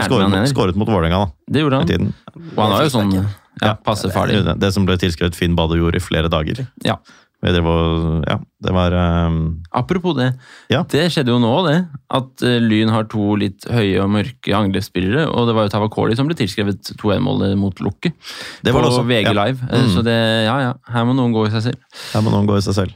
skåret 0.50 0.76
mot, 0.76 0.88
Vålerenga, 0.90 1.24
da. 1.24 1.52
Det 1.54 1.64
gjorde 1.64 1.80
han. 1.80 1.88
tiden. 1.88 2.12
Og 2.36 2.60
han 2.60 2.74
var 2.76 2.84
jo 2.86 2.92
sånn 2.92 3.14
ja, 3.62 3.74
passe 3.84 4.10
farlig. 4.12 4.42
Det 4.60 4.72
som 4.74 4.84
ble 4.88 4.98
tilskrevet 5.00 5.36
Finn 5.38 5.56
Balle 5.58 5.78
gjorde 5.80 6.00
i 6.00 6.04
flere 6.04 6.30
dager. 6.32 6.64
Ja. 6.84 6.98
Det 7.42 7.58
var, 7.58 8.22
ja, 8.30 8.36
det 8.62 8.70
var 8.70 8.94
um, 9.26 9.38
Apropos 9.74 10.14
det. 10.14 10.28
Ja. 10.70 10.84
Det 10.86 11.08
skjedde 11.10 11.32
jo 11.34 11.40
nå, 11.42 11.50
det. 11.66 11.74
At 12.14 12.44
eh, 12.46 12.60
Lyn 12.62 12.92
har 12.94 13.08
to 13.10 13.32
litt 13.40 13.66
høye 13.66 13.96
og 14.04 14.12
mørke 14.14 14.54
angrepsspillere. 14.54 15.24
Og 15.26 15.48
det 15.50 15.56
var 15.56 15.66
jo 15.66 15.72
Tavakoli 15.74 16.14
som 16.14 16.28
ble 16.30 16.36
tilskrevet 16.38 16.92
2-1-målet 17.00 17.56
mot 17.58 17.82
Lukke 17.82 18.12
Det 18.14 18.70
på 18.70 18.76
var 18.76 18.86
det 18.86 18.92
også. 18.92 19.02
VG 19.10 19.26
Ja. 19.32 19.34
Live. 19.40 19.58
Eh, 19.72 19.82
Mm. 19.82 19.90
Så 19.96 20.04
det, 20.06 20.14
ja 20.46 20.54
ja, 20.68 20.72
her 20.94 21.08
må 21.08 21.16
noen 21.18 21.34
gå 21.34 21.48
i 21.48 21.50
seg 21.56 21.64
selv. 21.72 21.82
Her 22.12 22.22
må 22.22 22.30
noen 22.30 22.46
gå 22.46 22.60
i 22.60 22.62
seg 22.68 22.78
selv. 22.78 22.94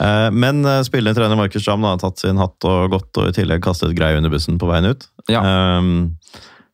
Eh, 0.00 0.30
Men 0.30 0.64
eh, 0.64 0.82
spillende 0.86 1.18
trener 1.18 1.36
Markus 1.36 1.64
Schramm 1.64 1.84
har 1.84 2.00
tatt 2.00 2.22
sin 2.22 2.40
hatt 2.40 2.68
og 2.68 2.94
gått, 2.94 3.10
og 3.20 3.28
i 3.28 3.36
tillegg 3.36 3.62
kastet 3.64 3.94
grei 3.98 4.14
under 4.16 4.32
bussen 4.32 4.60
på 4.60 4.70
veien 4.70 4.92
ut. 4.92 5.06
Ja. 5.30 5.42
Um, 5.78 6.16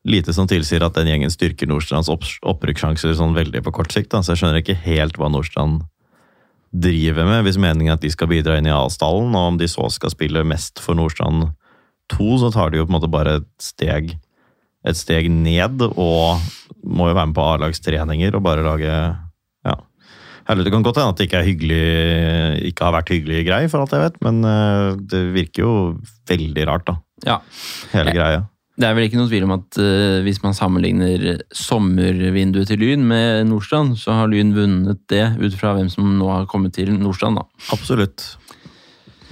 lite 0.07 0.33
som 0.33 0.47
tilsier 0.47 0.83
at 0.85 0.95
den 0.97 1.09
gjengen 1.11 1.33
styrker 1.33 1.69
Nordstrands 1.69 2.09
opp 2.11 2.25
opprykkssjanser 2.47 3.15
sånn 3.17 3.35
veldig 3.37 3.63
på 3.65 3.75
kort 3.75 3.93
sikt. 3.93 4.11
Da. 4.13 4.23
Så 4.23 4.33
jeg 4.33 4.43
skjønner 4.43 4.63
ikke 4.63 4.79
helt 4.85 5.19
hva 5.19 5.31
Nordstrand 5.31 5.83
driver 6.69 7.25
med, 7.25 7.43
hvis 7.47 7.57
meningen 7.57 7.95
er 7.95 7.97
at 7.97 8.05
de 8.05 8.11
skal 8.13 8.29
bidra 8.29 8.59
inn 8.59 8.69
i 8.69 8.73
A-stallen. 8.73 9.33
Og 9.33 9.53
om 9.53 9.59
de 9.59 9.67
så 9.69 9.89
skal 9.91 10.13
spille 10.13 10.45
mest 10.47 10.81
for 10.83 10.97
Nordstrand 10.97 11.49
2, 12.13 12.29
så 12.41 12.51
tar 12.53 12.71
de 12.71 12.79
jo 12.79 12.87
på 12.87 12.93
en 12.93 12.97
måte 12.99 13.11
bare 13.11 13.39
et 13.41 13.49
steg, 13.61 14.13
et 14.87 14.97
steg 14.97 15.29
ned, 15.33 15.81
og 15.89 16.39
må 16.85 17.09
jo 17.09 17.17
være 17.17 17.31
med 17.31 17.37
på 17.37 17.47
A-lagstreninger 17.53 18.37
og 18.37 18.45
bare 18.45 18.65
lage 18.65 18.93
Herlig, 20.49 20.65
Det 20.65 20.71
kan 20.73 20.83
godt 20.85 20.97
hende 20.97 21.13
at 21.13 21.19
det 21.21 21.27
ikke, 21.29 21.43
hyggelig, 21.45 21.81
ikke 22.71 22.87
har 22.87 22.95
vært 22.97 23.11
hyggelig 23.13 23.43
grei, 23.45 23.59
for 23.69 23.83
alt 23.83 23.91
jeg 23.93 24.01
vet, 24.07 24.15
men 24.25 24.39
eh, 24.49 24.95
det 25.11 25.19
virker 25.35 25.61
jo 25.67 25.73
veldig 26.29 26.65
rart, 26.71 26.87
da. 26.89 26.95
Ja. 27.27 27.35
Hele 27.93 28.15
greia. 28.15 28.47
Det 28.79 28.87
er 28.87 28.93
vel 28.95 29.09
ikke 29.09 29.19
noe 29.19 29.27
tvil 29.27 29.43
om 29.43 29.51
at 29.57 29.75
uh, 29.75 30.21
hvis 30.23 30.37
man 30.39 30.53
sammenligner 30.55 31.41
sommervinduet 31.51 32.69
til 32.71 32.79
Lyn 32.79 33.01
med 33.09 33.49
Nordstrand, 33.49 33.97
så 33.99 34.15
har 34.21 34.29
Lyn 34.31 34.53
vunnet 34.55 35.01
det 35.11 35.25
ut 35.35 35.57
fra 35.59 35.73
hvem 35.75 35.89
som 35.91 36.07
nå 36.15 36.29
har 36.31 36.45
kommet 36.47 36.77
til 36.77 36.93
Nordstrand. 36.95 37.41
da. 37.41 37.43
Absolutt. 37.75 38.23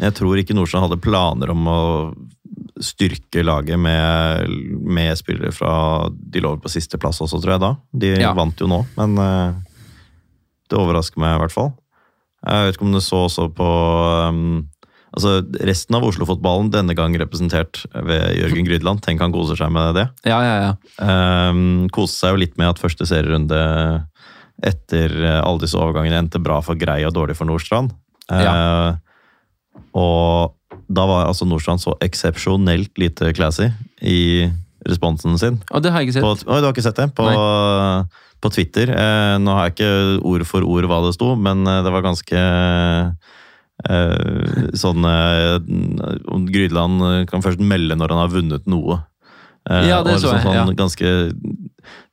Jeg 0.04 0.14
tror 0.20 0.36
ikke 0.42 0.54
Nordstrand 0.58 0.90
hadde 0.90 1.00
planer 1.00 1.54
om 1.56 1.64
å 1.72 1.80
styrke 2.84 3.42
laget 3.48 3.80
med, 3.80 4.52
med 4.84 5.16
spillere 5.18 5.54
fra 5.56 5.72
De 6.12 6.44
lå 6.44 6.52
på 6.62 6.70
sisteplass 6.70 7.24
også, 7.24 7.40
tror 7.42 7.56
jeg 7.56 7.64
da. 7.64 7.72
De 8.04 8.12
Ja. 8.20 8.34
vant 8.38 8.60
jo 8.62 8.68
nå, 8.70 8.84
men 9.00 9.16
eh, 9.24 9.56
det 10.72 10.80
overrasker 10.80 11.22
meg 11.22 11.36
i 11.36 11.44
hvert 11.44 11.56
fall. 11.56 11.72
Jeg 12.48 12.68
vet 12.68 12.78
ikke 12.78 12.88
om 12.88 12.96
du 12.96 13.02
så 13.04 13.24
også 13.28 13.48
på 13.58 13.70
um, 14.30 14.66
Altså, 15.18 15.40
Resten 15.66 15.96
av 15.98 16.04
Oslo-fotballen 16.06 16.68
denne 16.70 16.94
gang 16.94 17.16
representert 17.18 17.80
ved 18.06 18.36
Jørgen 18.38 18.68
Grydland. 18.68 19.02
Tenk 19.02 19.24
han 19.24 19.34
koser 19.34 19.58
seg 19.58 19.72
med 19.74 19.96
det. 19.98 20.04
Ja, 20.28 20.38
ja, 20.46 20.58
ja. 20.62 20.74
Um, 21.02 21.88
koste 21.96 22.20
seg 22.20 22.36
jo 22.36 22.42
litt 22.44 22.54
med 22.60 22.70
at 22.70 22.82
første 22.84 23.08
serierunde 23.10 23.58
etter 24.66 25.14
eh, 25.22 25.40
alle 25.40 25.62
disse 25.62 25.78
overgangene 25.78 26.18
endte 26.24 26.42
bra 26.42 26.60
for 26.66 26.78
Grei 26.80 27.04
og 27.08 27.14
dårlig 27.14 27.38
for 27.38 27.50
Nordstrand. 27.50 27.94
Eh, 28.34 28.92
og 29.98 30.54
da 30.88 31.06
var 31.10 31.28
altså 31.28 31.48
Nordstrand 31.48 31.84
så 31.84 31.96
eksepsjonelt 32.04 32.98
lite 33.00 33.32
classy 33.38 33.70
i 34.02 34.48
responsen 34.88 35.38
sin. 35.42 35.60
Og 35.72 35.84
det 35.84 35.92
har 35.94 36.02
jeg 36.04 36.14
ikke 36.14 36.24
På, 36.26 36.34
sett. 36.38 36.48
oi, 36.48 36.60
du 36.62 36.68
har 36.70 36.74
ikke 36.76 36.86
sett 36.88 37.00
det? 37.02 37.10
På, 37.18 37.28
på 38.42 38.52
Twitter. 38.54 38.90
Eh, 38.94 39.36
nå 39.44 39.54
har 39.58 39.68
jeg 39.70 39.76
ikke 39.78 39.92
ord 40.26 40.46
for 40.50 40.64
ord 40.66 40.88
hva 40.90 41.02
det 41.08 41.14
sto, 41.18 41.34
men 41.36 41.66
eh, 41.68 41.82
det 41.86 41.92
var 41.94 42.06
ganske 42.06 42.44
eh, 43.90 44.72
sånn 44.78 45.06
eh, 45.10 45.58
Grydland 46.54 47.28
kan 47.30 47.44
først 47.46 47.62
melde 47.64 47.98
når 48.00 48.14
han 48.16 48.24
har 48.24 48.34
vunnet 48.34 48.70
noe. 48.70 49.02
Eh, 49.70 49.88
Ja, 49.90 50.02
det 50.06 50.16
og 50.18 50.24
så 50.24 50.34
jeg, 50.36 50.46
sånn, 50.46 50.56
ja. 50.56 50.66
Ganske 50.80 51.12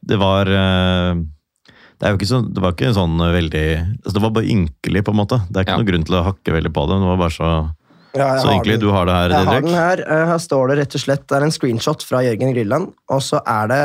Det 0.04 0.19
var 0.21 0.50
eh, 0.50 1.14
det, 1.95 2.02
er 2.09 2.11
jo 2.12 2.19
ikke 2.19 2.28
så, 2.28 2.40
det 2.50 2.61
var 2.64 2.75
ikke 2.75 2.90
sånn 2.97 3.14
veldig 3.16 3.66
altså 4.02 4.16
Det 4.19 4.23
var 4.25 4.33
bare 4.35 4.50
ynkelig, 4.50 5.04
på 5.07 5.12
en 5.14 5.21
måte. 5.23 5.38
Det 5.49 5.57
er 5.61 5.64
ikke 5.66 5.76
Ja. 5.76 5.81
noen 5.81 5.90
grunn 5.93 6.04
til 6.09 6.16
å 6.19 6.25
hakke 6.26 6.52
veldig 6.57 6.73
på 6.75 6.87
det. 6.90 6.99
Det 7.00 7.09
var 7.12 7.21
bare 7.23 7.37
så, 7.37 7.50
Ja, 8.14 8.28
så 8.40 8.52
den. 8.64 8.80
Du 8.80 8.90
har 8.94 9.06
det 9.06 9.14
her, 9.14 9.30
Jeg 9.35 9.47
har 9.49 9.61
den 9.61 9.75
her. 9.75 10.00
Eh, 10.06 10.26
Her 10.30 10.38
står 10.38 10.68
det 10.71 10.76
rett 10.78 10.94
og 10.94 11.00
slett 11.02 11.25
Det 11.26 11.37
er 11.37 11.42
en 11.49 11.50
screenshot 11.54 12.02
fra 12.06 12.21
Jørgen 12.23 12.52
Grylland, 12.54 12.92
og 13.11 13.21
så 13.26 13.40
er 13.47 13.66
det 13.73 13.80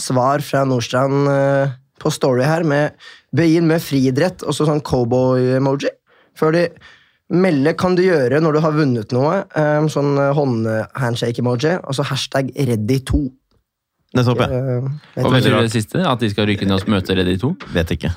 svar 0.00 0.42
fra 0.42 0.64
Nordstrand 0.66 1.28
eh, 1.30 1.70
på 2.00 2.10
Story 2.10 2.42
her 2.48 2.64
med 2.64 2.92
begynn 3.36 3.66
med 3.68 3.80
friidrett 3.84 4.42
og 4.42 4.54
så 4.56 4.66
sånn 4.66 4.80
cowboy-emoji. 4.82 5.90
Før 6.38 6.52
de 6.56 6.64
melder 7.30 7.74
kan 7.78 7.94
du 7.94 8.02
gjøre 8.02 8.40
når 8.42 8.52
du 8.56 8.60
har 8.64 8.72
vunnet 8.72 9.12
noe. 9.14 9.44
eh, 9.54 9.86
Sånn 9.92 10.16
håndhandshake-emoji, 10.18 11.76
og 11.84 11.94
så 11.94 12.02
hashtag 12.10 12.50
ready2. 12.56 13.20
Nettopp, 14.16 14.40
ja. 14.40 14.46
Du- 15.22 15.30
betyr 15.30 15.60
det 15.60 15.70
siste? 15.70 16.00
At 16.02 16.18
de 16.18 16.30
skal 16.30 16.46
rykke 16.50 16.66
ned 16.66 16.80
og 16.82 16.88
møte 16.90 17.14
Reddy 17.14 17.36
2? 17.38 17.54
Vet 17.72 17.92
ikke. 17.94 18.10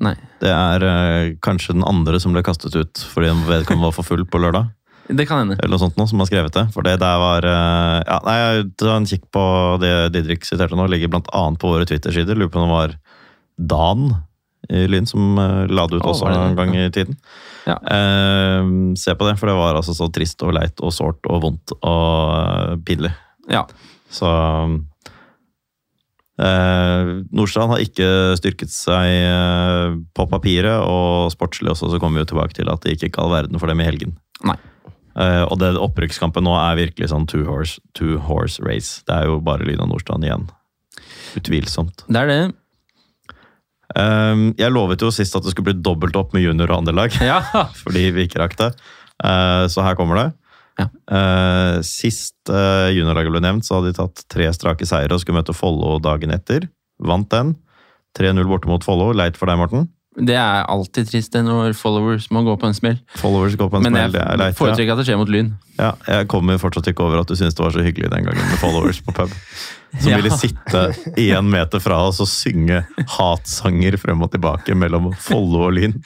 Nei. 0.00 0.14
Det 0.40 0.48
er 0.48 1.34
kanskje 1.42 1.74
den 1.74 1.82
andre 1.84 2.20
som 2.20 2.32
ble 2.32 2.42
kastet 2.42 2.76
ut 2.76 2.94
fordi 3.12 3.28
vedkommende 3.48 3.82
var 3.90 3.92
for 3.92 4.02
full 4.06 4.24
på 4.24 4.38
lørdag. 4.40 4.70
Det 5.16 5.26
kan 5.28 5.42
hende. 5.42 5.56
eller 5.58 5.74
noe 5.74 5.82
sånt 5.82 5.98
nå, 5.98 6.06
som 6.10 6.22
har 6.22 6.28
skrevet 6.30 6.54
det. 6.54 6.66
For 6.74 6.86
det 6.86 6.96
der 7.02 7.20
var 7.22 7.46
eh, 7.48 7.98
ja, 8.06 8.18
nei, 8.26 8.40
Ta 8.78 8.96
en 8.96 9.08
kikk 9.08 9.26
på 9.34 9.44
det 9.82 9.94
Didrik 10.14 10.46
siterte 10.46 10.78
nå. 10.78 10.86
Ligger 10.90 11.12
blant 11.12 11.30
annet 11.34 11.60
på 11.62 11.72
våre 11.72 11.88
Twitter-sider. 11.88 12.38
Lurer 12.38 12.52
på 12.52 12.60
om 12.62 12.68
det 12.68 12.74
var 12.74 12.98
Dan 13.60 14.10
i 14.70 14.86
Lyn 14.86 15.08
som 15.08 15.38
eh, 15.38 15.66
la 15.72 15.86
det 15.88 15.98
ut 15.98 16.04
Å, 16.04 16.12
også 16.12 16.28
det 16.30 16.38
en 16.38 16.58
gang 16.58 16.76
i 16.76 16.86
tiden. 16.94 17.18
Ja. 17.66 17.78
Eh, 17.80 18.70
se 19.00 19.16
på 19.16 19.26
det, 19.26 19.34
for 19.40 19.50
det 19.50 19.56
var 19.58 19.78
altså 19.78 19.96
så 19.96 20.10
trist 20.14 20.42
og 20.46 20.54
leit 20.56 20.80
og 20.84 20.94
sårt 20.94 21.26
og 21.26 21.42
vondt 21.46 21.74
og 21.80 22.36
eh, 22.36 22.76
pinlig. 22.86 23.12
Ja. 23.50 23.64
Så 24.12 24.30
eh, 26.38 27.12
Nordstrand 27.34 27.74
har 27.74 27.82
ikke 27.82 28.10
styrket 28.38 28.72
seg 28.74 30.06
på 30.16 30.28
papiret, 30.30 30.84
og 30.84 31.32
sportslig 31.34 31.72
også, 31.74 31.90
så 31.90 32.02
kommer 32.02 32.20
vi 32.20 32.28
jo 32.28 32.34
tilbake 32.34 32.60
til 32.60 32.70
at 32.70 32.84
det 32.84 32.94
gikk 32.94 33.10
ikke 33.10 33.24
all 33.24 33.34
verden 33.34 33.62
for 33.62 33.72
dem 33.72 33.82
i 33.82 33.88
helgen. 33.88 34.14
Nei. 34.46 34.58
Eh, 35.18 35.42
og 35.46 35.58
det 35.60 35.72
opprykkskampen 35.80 36.44
nå 36.46 36.54
er 36.58 36.78
virkelig 36.78 37.10
sånn 37.12 37.26
two 37.30 37.42
horse, 37.48 37.80
two 37.98 38.18
horse 38.28 38.62
race. 38.62 39.02
Det 39.08 39.16
er 39.16 39.30
jo 39.30 39.40
bare 39.44 39.66
Lyna 39.66 39.88
Nordstrand 39.90 40.26
igjen. 40.26 40.48
Utvilsomt. 41.38 42.04
Det 42.06 42.22
er 42.22 42.30
det. 42.30 42.40
Um, 43.90 44.52
jeg 44.54 44.70
lovet 44.70 45.02
jo 45.02 45.10
sist 45.10 45.34
at 45.34 45.42
det 45.42 45.50
skulle 45.50 45.72
bli 45.72 45.82
dobbelt 45.82 46.14
opp 46.18 46.34
med 46.36 46.44
junior 46.44 46.70
og 46.70 46.84
andrelag, 46.84 47.16
Ja. 47.26 47.40
fordi 47.82 48.10
vi 48.14 48.28
ikke 48.28 48.42
rakk 48.44 48.54
det. 48.60 48.70
Uh, 49.18 49.66
så 49.70 49.82
her 49.86 49.98
kommer 49.98 50.20
det. 50.20 50.28
Ja. 50.80 50.86
Uh, 51.10 51.80
sist 51.84 52.38
juniorlaget 52.48 53.34
ble 53.34 53.42
nevnt, 53.44 53.66
så 53.66 53.78
hadde 53.78 53.90
de 53.90 53.98
tatt 53.98 54.22
tre 54.32 54.46
strake 54.54 54.86
seire 54.88 55.12
og 55.12 55.22
skulle 55.22 55.42
møte 55.42 55.56
Follo 55.56 55.98
dagen 56.02 56.32
etter. 56.34 56.70
Vant 57.02 57.28
den. 57.34 57.56
3-0 58.18 58.46
borte 58.50 58.70
mot 58.70 58.82
Follo. 58.84 59.10
Leit 59.14 59.36
for 59.38 59.50
deg, 59.50 59.58
Morten. 59.60 59.88
Det 60.20 60.36
er 60.36 60.66
alltid 60.68 61.08
trist 61.08 61.32
når 61.32 61.72
followers 61.78 62.26
må 62.34 62.42
gå 62.44 62.54
på 62.60 62.66
en 62.68 62.74
smell. 62.76 62.98
Followers 63.16 63.56
går 63.56 63.70
på 63.72 63.78
en 63.80 63.82
Men 63.88 63.92
smell. 63.96 64.12
Det 64.12 64.20
er 64.22 64.36
leit. 64.40 64.56
Foretrekker 64.58 64.92
at 64.92 65.00
det 65.00 65.06
skjer 65.08 65.20
mot 65.20 65.30
Lyn. 65.32 65.52
Ja, 65.80 65.94
jeg 66.06 66.28
kommer 66.28 66.58
fortsatt 66.60 66.90
ikke 66.92 67.06
over 67.06 67.22
at 67.22 67.30
du 67.30 67.34
syntes 67.38 67.54
det 67.56 67.64
var 67.64 67.72
så 67.72 67.84
hyggelig 67.86 68.10
den 68.12 68.26
gangen 68.28 68.42
med 68.50 68.58
followers 68.60 69.00
på 69.06 69.14
pub. 69.16 69.32
Som 70.00 70.10
Ja. 70.12 70.16
ville 70.20 70.30
sitte 70.38 70.82
én 71.18 71.48
meter 71.50 71.80
fra 71.82 71.96
oss 72.06 72.20
og 72.22 72.28
synge 72.30 72.84
hatsanger 73.16 73.96
frem 73.98 74.20
og 74.22 74.30
tilbake 74.34 74.76
mellom 74.78 75.10
Follo 75.18 75.64
og 75.66 75.72
Lyn. 75.74 75.96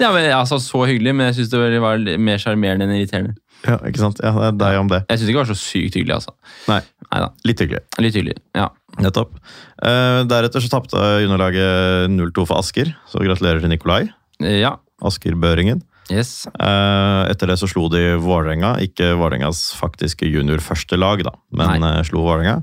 Ja, 0.00 0.12
men 0.14 0.30
altså 0.32 0.58
Så 0.62 0.86
hyggelig, 0.88 1.14
men 1.14 1.26
jeg 1.32 1.40
syns 1.42 1.50
det 1.50 1.80
var 1.82 1.98
mer 2.18 2.38
sjarmerende 2.38 2.86
enn 2.86 2.94
irriterende. 2.96 3.34
Ja, 3.66 3.78
ikke 3.88 3.98
sant? 3.98 4.20
Ja, 4.22 4.30
det 4.36 4.46
er 4.52 4.58
deg 4.60 4.78
om 4.80 4.88
det. 4.92 5.02
Jeg 5.10 5.18
syns 5.18 5.28
ikke 5.30 5.40
det 5.40 5.48
var 5.48 5.54
så 5.54 5.58
sykt 5.58 5.94
hyggelig, 5.98 6.14
altså. 6.20 6.32
Nei, 6.68 6.80
Neida. 7.10 7.28
litt 7.48 7.58
hyggelig. 7.64 7.82
Litt 8.04 8.14
hyggelig. 8.14 8.36
Ja. 8.54 8.68
Nettopp. 9.02 9.34
Uh, 9.82 10.22
deretter 10.28 10.62
så 10.64 10.70
tapte 10.72 11.00
juniorlaget 11.22 12.08
0-2 12.14 12.46
for 12.48 12.60
Asker, 12.62 12.94
så 13.10 13.22
gratulerer 13.24 13.60
til 13.64 13.72
Nikolai. 13.72 14.06
Eh, 14.42 14.60
Ja. 14.62 14.76
Asker 15.04 15.34
Børingen. 15.36 15.82
Yes. 16.10 16.46
Uh, 16.54 17.26
etter 17.28 17.50
det 17.50 17.58
så 17.60 17.66
slo 17.68 17.88
de 17.92 18.14
Vålerenga, 18.22 18.76
ikke 18.80 19.10
Vålerengas 19.18 19.72
faktiske 19.76 20.28
junior 20.30 20.62
første 20.62 20.96
lag, 20.96 21.24
da, 21.26 21.32
men 21.52 21.82
eh, 21.82 22.02
slo 22.06 22.22
Vålerenga. 22.24 22.60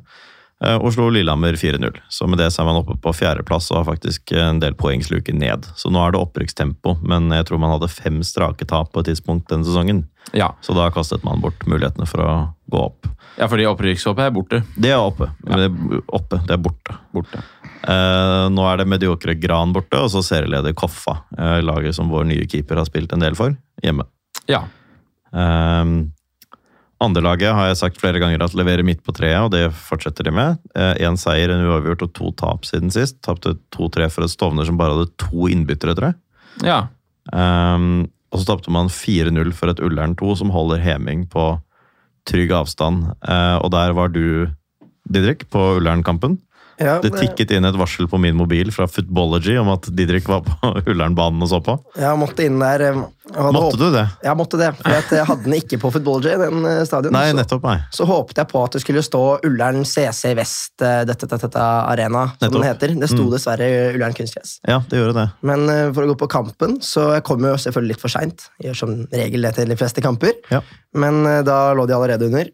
Eh, 0.63 0.77
og 0.79 0.93
slo 0.95 1.09
Lillehammer 1.11 1.57
4-0. 1.59 1.97
Så 2.13 2.27
med 2.29 2.39
det 2.39 2.47
så 2.53 2.61
er 2.63 2.69
man 2.69 2.77
oppe 2.79 2.95
på 3.03 3.11
fjerdeplass 3.15 3.67
og 3.73 3.81
har 3.81 3.87
faktisk 3.93 4.31
en 4.39 4.61
del 4.63 4.75
poengsluker 4.79 5.35
ned. 5.35 5.65
Så 5.75 5.91
nå 5.91 5.99
er 6.05 6.13
det 6.15 6.21
opprykkstempo, 6.23 6.97
men 7.03 7.27
jeg 7.35 7.49
tror 7.49 7.59
man 7.59 7.73
hadde 7.75 7.89
fem 7.91 8.21
strake 8.23 8.67
tap 8.69 8.93
på 8.93 9.03
et 9.03 9.09
tidspunkt 9.11 9.49
denne 9.51 9.67
sesongen. 9.67 10.05
Ja. 10.31 10.53
Så 10.63 10.71
da 10.77 10.87
kastet 10.95 11.25
man 11.27 11.41
bort 11.43 11.65
mulighetene 11.67 12.07
for 12.07 12.23
å 12.23 12.35
gå 12.71 12.79
opp. 12.85 13.09
ja, 13.37 13.47
fordi 13.49 13.65
opprykkshåpet 13.67 14.23
er 14.27 14.31
borte. 14.31 14.61
Det 14.77 14.91
er 14.93 15.01
oppe, 15.01 15.27
Ja. 15.49 15.57
det 15.57 15.65
er 15.67 16.01
oppe, 16.07 16.39
det 16.47 16.53
er 16.55 16.61
borte. 16.63 16.95
Borte. 17.13 17.43
Eh, 17.83 18.47
nå 18.53 18.63
er 18.71 18.77
det 18.77 18.87
mediokre 18.87 19.35
Gran 19.35 19.73
borte, 19.73 19.99
og 19.99 20.09
så 20.13 20.21
serieleder 20.23 20.73
Koffa. 20.73 21.17
Eh, 21.37 21.59
laget 21.61 21.95
som 21.95 22.07
vår 22.09 22.23
nye 22.29 22.45
keeper 22.47 22.77
har 22.79 22.85
spilt 22.85 23.11
en 23.13 23.19
del 23.19 23.35
for, 23.35 23.57
hjemme. 23.83 24.05
Ja. 24.47 24.63
Um, 25.33 26.13
Andrelaget 27.01 27.55
har 27.55 27.69
jeg 27.69 27.79
sagt 27.79 27.99
flere 27.99 28.19
ganger 28.21 28.43
at 28.45 28.53
leverer 28.55 28.85
midt 28.85 29.01
på 29.03 29.15
treet, 29.15 29.41
og 29.41 29.51
det 29.51 29.65
fortsetter 29.75 30.27
de 30.27 30.33
med. 30.35 30.59
Én 30.75 31.17
seier, 31.19 31.51
en 31.51 31.65
uavgjort 31.67 32.05
og 32.05 32.13
to 32.15 32.31
tap 32.39 32.67
siden 32.69 32.93
sist. 32.93 33.17
Tapte 33.25 33.55
2-3 33.75 34.07
for 34.13 34.25
et 34.25 34.31
Stovner 34.31 34.67
som 34.67 34.77
bare 34.79 34.95
hadde 34.95 35.11
to 35.19 35.49
innbyttere, 35.51 35.95
tror 35.97 36.11
jeg. 36.11 36.19
Ja. 36.63 36.79
Um, 37.33 38.05
og 38.33 38.41
så 38.41 38.49
tapte 38.49 38.73
man 38.73 38.91
4-0 38.91 39.53
for 39.55 39.71
et 39.71 39.81
Ullern 39.83 40.15
2 40.19 40.35
som 40.41 40.53
holder 40.53 40.81
Heming 40.83 41.27
på 41.29 41.53
trygg 42.29 42.53
avstand. 42.55 43.11
Uh, 43.25 43.59
og 43.59 43.69
der 43.75 43.93
var 43.97 44.13
du, 44.13 44.49
Didrik, 45.09 45.47
på 45.53 45.73
Ullern-kampen. 45.77 46.39
Ja, 46.83 46.99
Det 47.03 47.13
tikket 47.15 47.51
inn 47.55 47.65
et 47.65 47.77
varsel 47.79 48.07
på 48.11 48.19
min 48.19 48.35
mobil 48.35 48.69
fra 48.75 48.85
Footballogy 48.91 49.55
om 49.61 49.69
at 49.73 49.87
Didrik 49.95 50.27
var 50.29 50.41
på 50.45 50.73
Ullernbanen 50.91 51.41
og 51.45 51.49
så 51.51 51.59
på. 51.63 51.77
Jeg 51.97 52.19
måtte 52.19 52.43
inn 52.45 52.59
der. 52.59 52.83
eh, 52.91 53.03
Måtte 53.33 53.77
du 53.79 53.85
det? 53.95 54.03
Jeg 54.21 54.35
måtte 54.37 54.57
det, 54.59 54.67
for 54.77 55.15
jeg 55.15 55.25
hadde 55.25 55.43
den 55.47 55.55
ikke 55.57 55.79
på 55.81 55.89
Footballogy. 55.95 56.33
Den 56.41 56.65
eh, 56.69 56.81
stadion. 56.85 57.15
Nei, 57.15 57.29
nettopp, 57.37 57.63
nei. 57.65 57.77
så 57.95 58.05
håpet 58.09 58.41
jeg 58.43 58.49
på 58.51 58.63
at 58.67 58.75
det 58.75 58.81
skulle 58.83 59.03
stå 59.05 59.21
Ullern 59.47 59.81
CC 59.87 60.33
Vest 60.37 60.83
eh, 60.85 61.01
dette, 61.07 61.25
dette, 61.31 61.39
dette, 61.47 61.63
Arena, 61.93 62.25
som 62.35 62.43
Nettopp. 62.43 62.59
den 62.59 62.67
heter. 62.69 62.95
Det 63.05 63.09
sto 63.13 63.23
Mm. 63.23 63.31
dessverre 63.31 63.67
Ullern 63.95 64.13
kunstgress. 64.17 64.57
Ja, 64.67 64.81
det 64.91 64.99
gjorde 64.99 65.15
det. 65.21 65.27
Men 65.47 65.63
for 65.95 66.03
å 66.03 66.11
gå 66.11 66.17
på 66.25 66.27
kampen, 66.35 66.77
så 66.83 67.13
jeg 67.15 67.23
kom 67.23 67.39
jo 67.47 67.53
selvfølgelig 67.55 67.95
litt 67.95 68.03
for 68.03 68.11
seint. 68.11 68.49
Gjør 68.61 68.75
som 68.83 68.95
regel 69.13 69.41
det 69.47 69.53
til 69.55 69.71
de 69.71 69.77
fleste 69.79 70.03
kamper. 70.03 70.33
Ja. 70.51 70.59
Men 70.93 71.23
da 71.47 71.59
lå 71.77 71.87
de 71.87 71.95
allerede 71.95 72.27
under, 72.27 72.51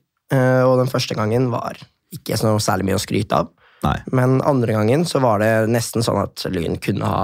og 0.70 0.76
den 0.84 0.92
første 0.92 1.18
gangen 1.18 1.50
var 1.52 1.80
ikke 2.14 2.38
så 2.40 2.54
særlig 2.62 2.86
mye 2.90 2.98
å 3.00 3.02
skryte 3.02 3.38
av. 3.42 3.50
Nei. 3.86 3.98
Men 4.12 4.40
andre 4.48 4.76
gangen 4.76 5.06
så 5.08 5.22
var 5.24 5.40
det 5.44 5.54
nesten 5.72 6.04
sånn 6.06 6.20
at 6.24 6.44
Lyn 6.52 6.80
kunne 6.84 7.08
ha 7.08 7.22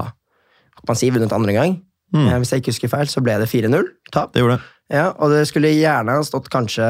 man 0.86 0.98
si, 1.00 1.10
vunnet 1.10 1.34
andre 1.34 1.54
gang. 1.56 1.76
Mm. 2.14 2.28
Eh, 2.28 2.38
Hvis 2.42 2.52
jeg 2.54 2.62
ikke 2.62 2.74
husker 2.76 2.92
feil, 2.92 3.10
så 3.10 3.24
ble 3.26 3.40
det 3.42 3.50
4-0 3.50 3.88
tap. 4.14 4.34
Det 4.36 4.44
gjorde 4.44 4.60
det. 4.60 4.72
Ja, 4.94 5.08
og 5.18 5.32
det 5.34 5.48
skulle 5.50 5.72
gjerne 5.74 6.14
ha 6.20 6.26
stått 6.26 6.52
kanskje 6.54 6.86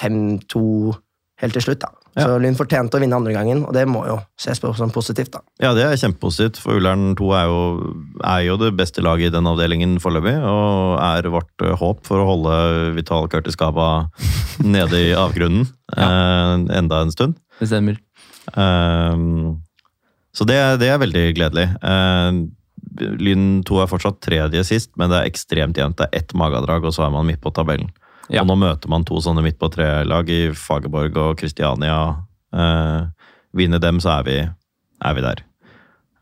5-2 0.00 0.94
helt 1.40 1.56
til 1.56 1.64
slutt, 1.64 1.82
da. 1.84 1.90
Ja. 2.18 2.24
Så 2.26 2.38
Lyn 2.42 2.56
fortjente 2.58 2.98
å 2.98 3.00
vinne 3.00 3.14
andre 3.16 3.32
gangen, 3.36 3.62
og 3.68 3.74
det 3.76 3.84
må 3.88 4.02
jo 4.08 4.16
ses 4.40 4.58
på 4.60 4.72
som 4.76 4.90
positivt. 4.92 5.30
da. 5.36 5.40
Ja, 5.62 5.70
det 5.76 5.84
er 5.86 6.00
kjempepositivt, 6.00 6.58
for 6.60 6.80
Ullern 6.80 7.14
2 7.16 7.28
er 7.38 7.44
jo, 7.46 7.60
er 8.26 8.40
jo 8.48 8.56
det 8.60 8.72
beste 8.76 9.04
laget 9.04 9.30
i 9.30 9.34
den 9.36 9.46
avdelingen 9.48 9.94
foreløpig, 10.02 10.34
og 10.42 10.98
er 11.04 11.30
vårt 11.32 11.64
eh, 11.64 11.76
håp 11.80 12.02
for 12.08 12.20
å 12.20 12.26
holde 12.32 12.56
Vital 12.98 13.28
Curtis 13.30 13.56
Gaba 13.60 14.08
nede 14.64 15.04
i 15.10 15.14
avgrunnen 15.16 15.68
eh, 15.96 16.56
enda 16.80 17.04
en 17.04 17.14
stund. 17.14 17.38
Det 17.60 17.68
stemmer. 17.70 18.00
Ehm, 18.58 19.60
så 20.34 20.46
det, 20.46 20.58
det 20.82 20.90
er 20.90 21.02
veldig 21.02 21.24
gledelig. 21.38 21.66
Ehm, 21.86 22.44
Lyn 23.20 23.60
2 23.66 23.82
er 23.82 23.90
fortsatt 23.90 24.20
tredje 24.24 24.62
sist, 24.66 24.92
men 24.98 25.12
det 25.12 25.20
er 25.20 25.30
ekstremt 25.30 25.78
jevnt. 25.78 25.98
Det 26.00 26.08
er 26.08 26.22
ett 26.22 26.34
magedrag, 26.34 26.86
og 26.86 26.94
så 26.96 27.06
er 27.06 27.12
man 27.14 27.28
midt 27.28 27.42
på 27.44 27.52
tabellen. 27.54 27.90
Ja. 28.30 28.42
Og 28.42 28.50
nå 28.50 28.56
møter 28.62 28.90
man 28.90 29.04
to 29.06 29.18
sånne 29.22 29.42
midt 29.42 29.58
på 29.58 29.70
tre-lag 29.74 30.28
i 30.30 30.42
Fagerborg 30.54 31.16
og 31.18 31.38
Kristiania. 31.40 31.98
Uh, 32.54 33.10
vinner 33.56 33.82
dem, 33.82 33.98
så 34.02 34.20
er 34.20 34.26
vi, 34.26 34.36
er 34.46 35.16
vi 35.16 35.24
der. 35.24 35.42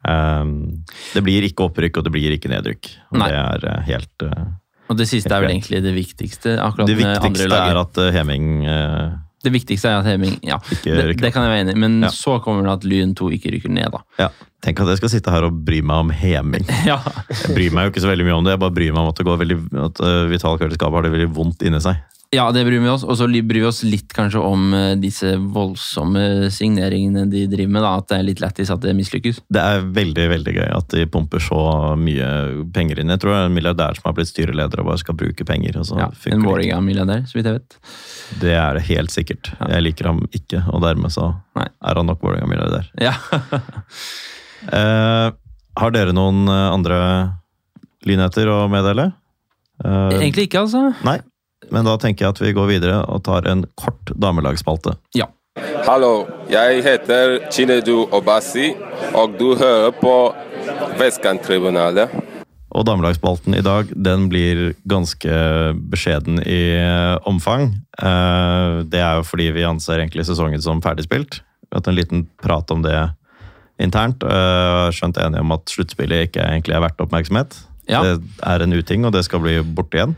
Ehm, 0.09 0.85
det 1.15 1.23
blir 1.27 1.47
ikke 1.49 1.67
opprykk, 1.69 2.01
og 2.01 2.07
det 2.07 2.15
blir 2.15 2.35
ikke 2.37 2.51
nedrykk. 2.53 2.91
Og 3.13 3.21
Nei. 3.23 3.31
det 3.31 3.39
er 3.41 3.69
eh, 3.71 3.81
helt 3.91 4.27
eh, 4.27 4.45
Og 4.89 5.01
det 5.01 5.09
siste 5.11 5.33
er 5.35 5.45
vel 5.45 5.55
egentlig 5.57 5.83
det 5.85 5.95
viktigste. 5.97 6.55
akkurat 6.63 6.89
Det 6.89 6.99
viktigste 7.01 7.49
er 7.59 7.81
at 7.83 8.01
eh, 8.05 8.13
Heming 8.15 8.53
eh, 8.65 9.17
Det 9.45 9.53
viktigste 9.55 9.87
er 9.91 10.01
at 10.01 10.07
Heming 10.09 10.39
Ja, 10.43 10.57
det, 10.83 11.17
det 11.21 11.31
kan 11.35 11.45
jeg 11.47 11.53
være 11.53 11.61
enig 11.63 11.75
i, 11.77 11.79
men 11.79 12.01
Ja. 12.03 12.11
så 12.11 12.39
kommer 12.43 12.65
det 12.67 12.73
at 12.73 12.85
Lyn 12.91 13.15
2 13.15 13.31
ikke 13.37 13.53
rykker 13.55 13.71
ned, 13.71 13.93
da. 13.95 14.01
Ja, 14.19 14.29
tenk 14.65 14.81
at 14.83 14.91
jeg 14.91 14.99
skal 14.99 15.13
sitte 15.13 15.31
her 15.31 15.47
og 15.47 15.61
bry 15.65 15.79
meg 15.81 16.05
om 16.07 16.11
Heming. 16.11 16.67
Ja, 16.91 16.99
Jeg 17.31 17.55
bryr 17.55 17.75
meg 17.77 17.87
jo 17.87 17.93
ikke 17.95 18.03
så 18.03 18.11
veldig 18.11 18.27
mye 18.27 18.39
om 18.41 18.45
det, 18.49 18.57
jeg 18.57 18.63
bare 18.65 18.75
bryr 18.75 18.93
meg 18.93 19.03
om 19.05 19.11
at, 19.13 19.21
det 19.21 19.27
går 19.29 19.39
veldig, 19.45 19.59
at 19.87 20.03
uh, 20.03 20.27
Vital 20.33 20.59
Kveldskap 20.59 20.97
har 20.99 21.07
det 21.07 21.13
veldig 21.15 21.31
vondt 21.39 21.63
inni 21.69 21.81
seg. 21.85 22.01
Ja 22.35 22.45
det 22.53 22.65
bryr 22.67 22.83
vi 22.83 22.91
oss. 22.93 23.05
Og 23.09 23.17
så 23.17 23.29
bryr 23.29 23.63
vi 23.63 23.67
oss 23.69 23.81
litt 23.87 24.13
kanskje 24.17 24.43
om 24.45 24.73
eh, 24.77 24.91
disse 25.01 25.35
voldsomme 25.39 26.51
signeringene 26.53 27.25
de 27.31 27.47
driver 27.51 27.73
med. 27.77 27.85
da, 27.87 27.95
At 28.01 28.11
det 28.11 28.19
er 28.19 28.27
litt 28.27 28.43
lættis 28.45 28.73
at 28.75 28.85
det 28.85 28.95
mislykkes. 28.99 29.41
Det 29.49 29.63
er 29.63 29.87
veldig 29.97 30.29
veldig 30.35 30.55
gøy 30.59 30.69
at 30.77 30.93
de 30.93 31.07
pumper 31.09 31.43
så 31.43 31.63
mye 32.01 32.29
penger 32.75 33.01
inn. 33.01 33.15
Jeg 33.15 33.23
tror 33.25 33.35
det 33.35 33.41
er 33.41 33.51
en 33.51 33.57
milliardær 33.57 33.99
som 33.99 34.11
har 34.11 34.19
blitt 34.19 34.33
styreleder 34.33 34.83
og 34.83 34.91
bare 34.93 35.03
skal 35.05 35.19
bruke 35.19 35.49
penger. 35.49 35.81
Ja, 35.89 36.11
en. 36.33 36.45
Vålerenga-milliardær, 36.45 37.25
så 37.31 37.39
vidt 37.39 37.51
jeg 37.51 37.61
vet. 37.61 37.79
Det 38.45 38.55
er 38.59 38.79
det 38.79 38.87
helt 38.91 39.15
sikkert. 39.15 39.53
Jeg 39.59 39.87
liker 39.87 40.13
ham 40.13 40.25
ikke, 40.29 40.65
og 40.69 40.85
dermed 40.85 41.15
så 41.15 41.31
Nei. 41.59 41.69
er 41.69 42.03
han 42.03 42.11
nok 42.13 42.25
Vålerenga-milliardær. 42.25 42.93
Ja. 43.03 43.17
Eh, 44.59 45.27
har 45.79 45.93
dere 45.95 46.11
noen 46.11 46.49
eh, 46.51 46.65
andre 46.75 46.97
lynheter 48.09 48.51
å 48.51 48.57
meddele? 48.67 49.13
Uh, 49.79 50.11
Egentlig 50.17 50.49
ikke, 50.49 50.65
altså. 50.65 50.89
Nei, 51.07 51.21
men 51.71 51.85
da 51.89 51.97
tenker 52.01 52.25
jeg 52.27 52.35
at 52.37 52.41
vi 52.43 52.53
går 52.57 52.69
videre 52.71 53.01
og 53.11 53.23
tar 53.27 53.47
en 53.51 53.65
kort 53.79 54.13
damelagsspalte. 54.17 54.97
Ja. 55.17 55.27
Hallo, 55.89 56.27
jeg 56.51 56.83
heter 56.87 57.39
Chinedu 57.51 58.05
Obasi, 58.15 58.73
og 59.17 59.35
du 59.41 59.57
hører 59.59 59.91
på 59.99 60.13
Vestkanttribunalet. 61.01 62.13
Og 62.77 62.85
damelagsspalten 62.85 63.57
i 63.57 63.63
dag 63.65 63.89
den 63.97 64.27
blir 64.31 64.75
ganske 64.89 65.33
beskjeden 65.91 66.43
i 66.45 66.61
eh, 66.77 67.17
omfang. 67.27 67.71
Eh, 67.97 68.83
Det 68.93 69.01
er 69.01 69.19
jo 69.19 69.25
fordi 69.27 69.49
vi 69.57 69.65
anser 69.67 70.03
egentlig 70.03 70.27
sesongen 70.29 70.61
som 70.63 70.83
ferdigspilt. 70.85 71.41
Vi 71.41 71.73
har 71.73 71.81
hatt 71.81 71.89
en 71.91 71.97
liten 71.97 72.27
prat 72.43 72.71
om 72.71 72.85
det 72.85 72.99
internt. 73.81 74.23
eh, 74.23 74.91
Skjønt 74.93 75.17
enige 75.23 75.41
om 75.41 75.57
at 75.57 75.73
sluttspillet 75.73 76.29
ikke 76.29 76.45
egentlig 76.45 76.77
er 76.77 76.85
verdt 76.85 77.01
oppmerksomhet. 77.01 77.57
Ja. 77.89 78.03
Det 78.05 78.21
er 78.45 78.63
en 78.67 78.77
uting, 78.77 79.07
og 79.09 79.13
det 79.17 79.25
skal 79.25 79.41
bli 79.41 79.57
borte 79.65 79.97
igjen. 79.97 80.15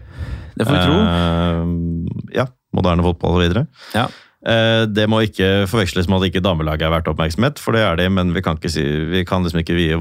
Det 0.61 0.69
får 0.69 0.77
vi 0.77 0.89
tro. 0.89 0.99
Uh, 1.05 2.35
Ja, 2.37 2.51
moderne 2.77 3.03
fotball 3.07 3.39
og 3.39 3.43
videre. 3.43 3.65
Ja. 3.97 4.07
Uh, 4.41 4.87
Det 4.89 5.05
må 5.11 5.19
ikke 5.27 5.67
forveksles 5.69 6.07
med 6.09 6.23
at 6.23 6.31
ikke 6.31 6.41
damelaget 6.45 6.87
er 6.87 6.93
verdt 6.95 7.09
oppmerksomhet, 7.13 7.59
for 7.61 7.77
det 7.77 7.83
er 7.85 7.99
de, 8.01 8.07
men 8.09 8.31
vi 8.33 8.41
kan, 8.45 8.57
ikke 8.57 8.71
si, 8.73 8.85
vi 9.11 9.25
kan 9.29 9.45
liksom 9.45 9.61
ikke 9.61 9.77
vie, 9.77 9.99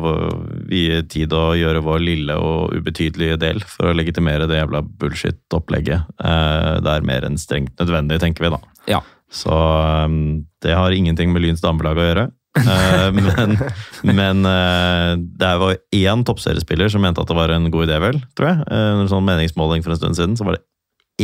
vie 0.70 1.02
tid 1.12 1.34
og 1.36 1.58
gjøre 1.60 1.84
vår 1.84 2.00
lille 2.04 2.38
og 2.40 2.76
ubetydelige 2.78 3.40
del 3.42 3.60
for 3.68 3.90
å 3.92 3.96
legitimere 3.98 4.48
det 4.48 4.62
jævla 4.62 4.84
bullshit-opplegget. 5.02 6.08
Uh, 6.24 6.80
Det 6.84 6.94
er 6.94 7.08
mer 7.08 7.28
enn 7.28 7.40
strengt 7.42 7.76
nødvendig, 7.82 8.20
tenker 8.24 8.48
vi 8.48 8.54
da. 8.56 8.62
Ja. 8.88 9.02
Så 9.30 9.54
um, 9.54 10.46
det 10.64 10.74
har 10.74 10.92
ingenting 10.96 11.34
med 11.34 11.44
Lyns 11.44 11.62
damelag 11.62 12.00
å 12.00 12.06
gjøre. 12.08 12.30
Eh, 12.58 13.12
men 13.14 13.58
men 14.04 14.46
eh, 14.50 15.12
det 15.20 15.52
var 15.62 15.78
én 15.96 16.24
toppseriespiller 16.26 16.90
som 16.90 17.04
mente 17.06 17.22
at 17.22 17.30
det 17.30 17.38
var 17.38 17.54
en 17.54 17.70
god 17.72 17.88
idé, 17.88 18.00
vel, 18.02 18.20
tror 18.38 18.50
jeg. 18.52 18.66
Eh, 18.74 18.90
En 19.04 19.12
sånn 19.12 19.28
meningsmåling 19.28 19.86
for 19.86 19.94
en 19.94 20.02
stund 20.02 20.18
siden, 20.18 20.38
så 20.40 20.48
var 20.48 20.58
det 20.58 20.66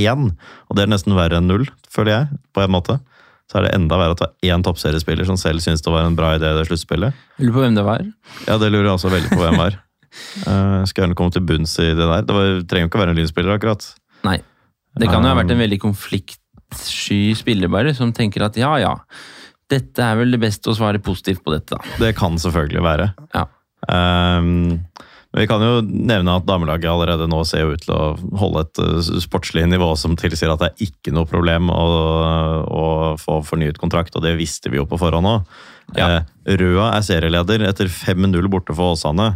én. 0.06 0.32
Og 0.70 0.78
det 0.78 0.86
er 0.86 0.92
nesten 0.92 1.16
verre 1.18 1.40
enn 1.40 1.50
null, 1.50 1.66
føler 1.92 2.14
jeg, 2.14 2.40
på 2.54 2.66
en 2.66 2.74
måte. 2.76 3.00
Så 3.52 3.60
er 3.60 3.68
det 3.68 3.76
enda 3.78 3.98
verre 4.02 4.16
at 4.16 4.22
det 4.22 4.28
var 4.28 4.54
én 4.56 4.64
toppseriespiller 4.66 5.28
som 5.28 5.38
selv 5.38 5.62
syntes 5.62 5.84
det 5.86 5.94
var 5.94 6.08
en 6.08 6.18
bra 6.18 6.34
idé, 6.38 6.50
det 6.58 6.66
sluttspillet. 6.70 7.14
Lurer 7.42 7.54
på 7.54 7.66
hvem 7.66 7.76
det 7.78 7.86
var. 7.86 8.06
Ja, 8.48 8.58
det 8.62 8.72
lurer 8.72 8.90
jeg 8.90 8.98
også 8.98 9.14
veldig 9.14 9.30
på 9.34 9.44
hvem 9.44 9.60
var. 9.62 9.78
uh, 10.48 10.82
skal 10.88 11.06
gjerne 11.06 11.18
komme 11.20 11.34
til 11.36 11.46
bunns 11.46 11.76
i 11.84 11.92
det 11.92 12.02
der. 12.02 12.26
Det 12.26 12.38
var, 12.38 12.50
trenger 12.66 12.88
jo 12.88 12.90
ikke 12.90 13.00
å 13.00 13.04
være 13.04 13.14
en 13.14 13.22
lynspiller, 13.22 13.58
akkurat. 13.60 13.86
Nei. 14.26 14.40
Det 14.96 15.10
kan 15.12 15.22
jo 15.22 15.30
ha 15.30 15.38
vært 15.38 15.52
en 15.52 15.60
veldig 15.60 15.78
konfliktsky 15.84 17.20
spiller, 17.38 17.70
bare, 17.70 17.94
som 17.94 18.14
tenker 18.16 18.48
at 18.48 18.58
ja, 18.58 18.72
ja, 18.82 18.96
dette 19.71 20.04
er 20.06 20.17
vel 20.19 20.36
det 20.36 20.41
beste 20.43 20.71
å 20.71 20.78
svare 20.78 21.01
positivt 21.04 21.43
på 21.45 21.54
dette, 21.56 21.78
da. 21.78 21.97
Det 22.01 22.13
kan 22.17 22.38
selvfølgelig 22.41 22.84
være. 22.86 23.12
Ja. 23.34 23.47
Um, 23.86 24.82
men 25.36 25.43
vi 25.43 25.47
kan 25.51 25.60
jo 25.60 25.82
nevne 25.84 26.38
at 26.39 26.45
damelaget 26.47 26.88
allerede 26.88 27.25
nå 27.28 27.41
ser 27.43 27.73
ut 27.73 27.82
til 27.84 27.91
å 27.91 28.13
holde 28.39 28.62
et 28.63 28.80
eh, 28.80 29.10
sportslig 29.19 29.65
nivå 29.67 29.89
som 29.99 30.13
tilsier 30.15 30.54
at 30.54 30.62
det 30.62 30.69
er 30.69 30.86
ikke 30.86 31.12
noe 31.12 31.28
problem 31.28 31.67
å, 31.73 31.82
å 32.63 32.86
få 33.19 33.41
fornyet 33.43 33.82
kontrakt, 33.82 34.15
og 34.15 34.23
det 34.23 34.38
visste 34.39 34.71
vi 34.71 34.80
jo 34.80 34.86
på 34.88 34.99
forhånd 35.01 35.28
òg. 35.28 35.58
Ja. 35.99 36.21
Røa 36.47 36.93
er 36.95 37.04
serieleder 37.04 37.67
etter 37.67 37.91
5-0 37.91 38.47
borte 38.54 38.78
for 38.78 38.95
Åsane. 38.95 39.34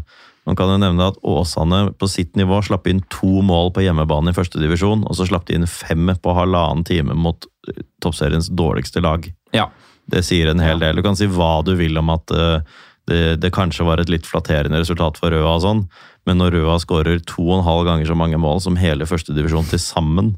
Man 0.47 0.55
kan 0.55 0.71
jo 0.71 0.79
nevne 0.79 1.09
at 1.11 1.19
Åsane 1.19 1.81
på 1.99 2.07
sitt 2.07 2.39
nivå 2.39 2.61
slapp 2.63 2.87
inn 2.87 3.03
to 3.11 3.43
mål 3.43 3.73
på 3.75 3.83
hjemmebane 3.83 4.31
i 4.31 4.37
første 4.39 4.63
divisjon, 4.63 5.03
og 5.03 5.19
så 5.19 5.27
slapp 5.27 5.49
de 5.49 5.59
inn 5.59 5.67
fem 5.67 6.15
på 6.15 6.37
halvannen 6.37 6.87
time 6.87 7.17
mot 7.27 7.43
eh, 7.67 7.83
toppseriens 7.99 8.47
dårligste 8.55 9.03
lag. 9.03 9.27
Ja. 9.51 9.67
Det 10.09 10.23
sier 10.25 10.49
en 10.51 10.61
hel 10.63 10.79
del. 10.81 10.97
Du 10.99 11.03
kan 11.05 11.17
si 11.19 11.27
hva 11.29 11.59
du 11.65 11.75
vil 11.79 11.97
om 12.01 12.09
at 12.13 12.31
eh, 12.35 12.61
det, 13.09 13.21
det 13.41 13.51
kanskje 13.55 13.85
var 13.87 14.01
et 14.01 14.09
litt 14.11 14.27
flatterende 14.29 14.79
resultat 14.81 15.17
for 15.21 15.33
Røa, 15.33 15.55
og 15.57 15.63
sånn, 15.65 15.83
men 16.29 16.37
når 16.41 16.57
Røa 16.59 16.75
skårer 16.83 17.21
to 17.25 17.45
og 17.47 17.59
en 17.59 17.65
halv 17.67 17.87
ganger 17.87 18.09
så 18.11 18.17
mange 18.17 18.37
mål 18.41 18.59
som 18.61 18.77
hele 18.77 19.07
førstedivisjon 19.09 19.69
til 19.71 19.81
sammen, 19.81 20.35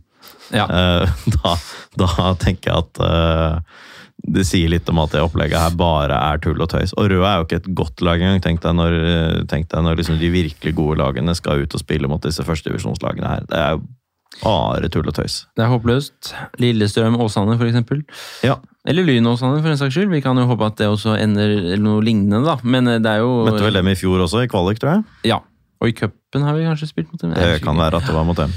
Ja. 0.53 0.67
eh, 0.67 1.09
da, 1.41 1.55
da 1.99 2.33
tenker 2.39 2.71
jeg 2.71 2.83
at 2.85 3.01
eh, 3.07 3.79
det 4.31 4.43
sier 4.45 4.69
litt 4.69 4.87
om 4.91 4.99
at 5.01 5.15
det 5.15 5.23
opplegget 5.25 5.57
her 5.57 5.73
bare 5.79 6.13
er 6.29 6.37
tull 6.43 6.59
og 6.61 6.69
tøys. 6.69 6.91
Og 6.99 7.07
Røa 7.09 7.25
er 7.31 7.39
jo 7.41 7.47
ikke 7.47 7.59
et 7.63 7.69
godt 7.79 8.03
lag 8.05 8.21
engang. 8.21 8.43
Tenk 8.45 8.61
deg 8.61 8.75
når, 8.77 8.93
tenk 9.49 9.65
deg 9.71 9.81
når 9.87 9.97
liksom 9.97 10.19
de 10.21 10.29
virkelig 10.29 10.75
gode 10.77 10.99
lagene 11.01 11.33
skal 11.35 11.63
ut 11.63 11.73
og 11.73 11.81
spille 11.81 12.07
mot 12.11 12.21
disse 12.21 12.45
førstedivisjonslagene 12.45 13.31
her. 13.31 13.47
Det 13.49 13.57
er 13.57 13.71
jo 13.79 13.81
bare 14.43 14.91
tull 14.93 15.09
og 15.09 15.15
tøys. 15.17 15.39
Det 15.57 15.65
er 15.65 15.71
håpløst. 15.73 16.29
Lillestrøm 16.61 17.17
Åsane, 17.19 17.57
for 17.57 17.65
eksempel. 17.71 18.03
Ja, 18.45 18.59
Eller 18.89 19.05
Lyn 19.05 19.27
Åsane, 19.29 19.59
for 19.61 19.69
en 19.69 19.77
saks 19.77 19.93
skyld. 19.93 20.09
Vi 20.09 20.23
kan 20.25 20.37
jo 20.41 20.47
håpe 20.49 20.65
at 20.65 20.79
det 20.79 20.87
også 20.89 21.13
ender 21.21 21.77
noe 21.81 22.01
lignende, 22.01 22.41
da. 22.47 22.57
Men 22.65 22.89
eh, 22.89 23.01
det 23.03 23.11
er 23.11 23.21
jo 23.21 23.43
Møtte 23.45 23.61
vel 23.67 23.77
dem 23.77 23.91
i 23.91 23.97
fjor 23.99 24.23
også, 24.25 24.41
i 24.45 24.49
kvalik, 24.49 24.81
tror 24.81 24.95
jeg. 24.97 25.03
Ja. 25.33 25.37
Og 25.81 25.91
i 25.91 25.95
cupen 25.97 26.45
har 26.45 26.57
vi 26.57 26.65
kanskje 26.65 26.89
spilt 26.89 27.11
mot 27.13 27.21
dem. 27.21 27.35
Det 27.37 27.61
kan 27.65 27.77
være 27.77 28.01
at 28.01 28.09
det 28.09 28.15
var 28.15 28.25
mot 28.25 28.37
dem. 28.37 28.53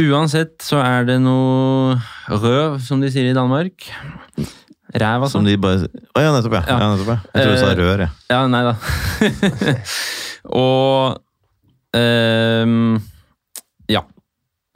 Uansett 0.00 0.62
så 0.62 0.78
er 0.84 1.06
det 1.08 1.18
noe 1.20 1.96
røv, 2.30 2.78
som 2.84 3.00
de 3.02 3.10
sier 3.12 3.32
i 3.32 3.36
Danmark. 3.36 3.88
Ræv, 4.90 5.24
altså. 5.24 5.38
Som 5.38 5.46
de 5.46 5.56
bare 5.60 5.86
Å 5.86 6.22
ja, 6.22 6.30
nettopp, 6.34 6.56
ja. 6.56 6.62
Ja. 6.66 6.76
ja 6.80 6.88
nettopp, 6.94 7.10
ja. 7.12 7.18
Jeg 7.34 7.44
tror 7.44 7.52
du 7.52 7.60
sa 7.60 7.70
Eh, 7.70 7.78
rør, 7.78 8.04
jeg. 8.04 8.10
Ja, 8.30 8.40
nei 8.50 8.62
da. 8.66 8.74
og 10.62 11.20
um, 11.94 12.96
Ja. 13.90 14.02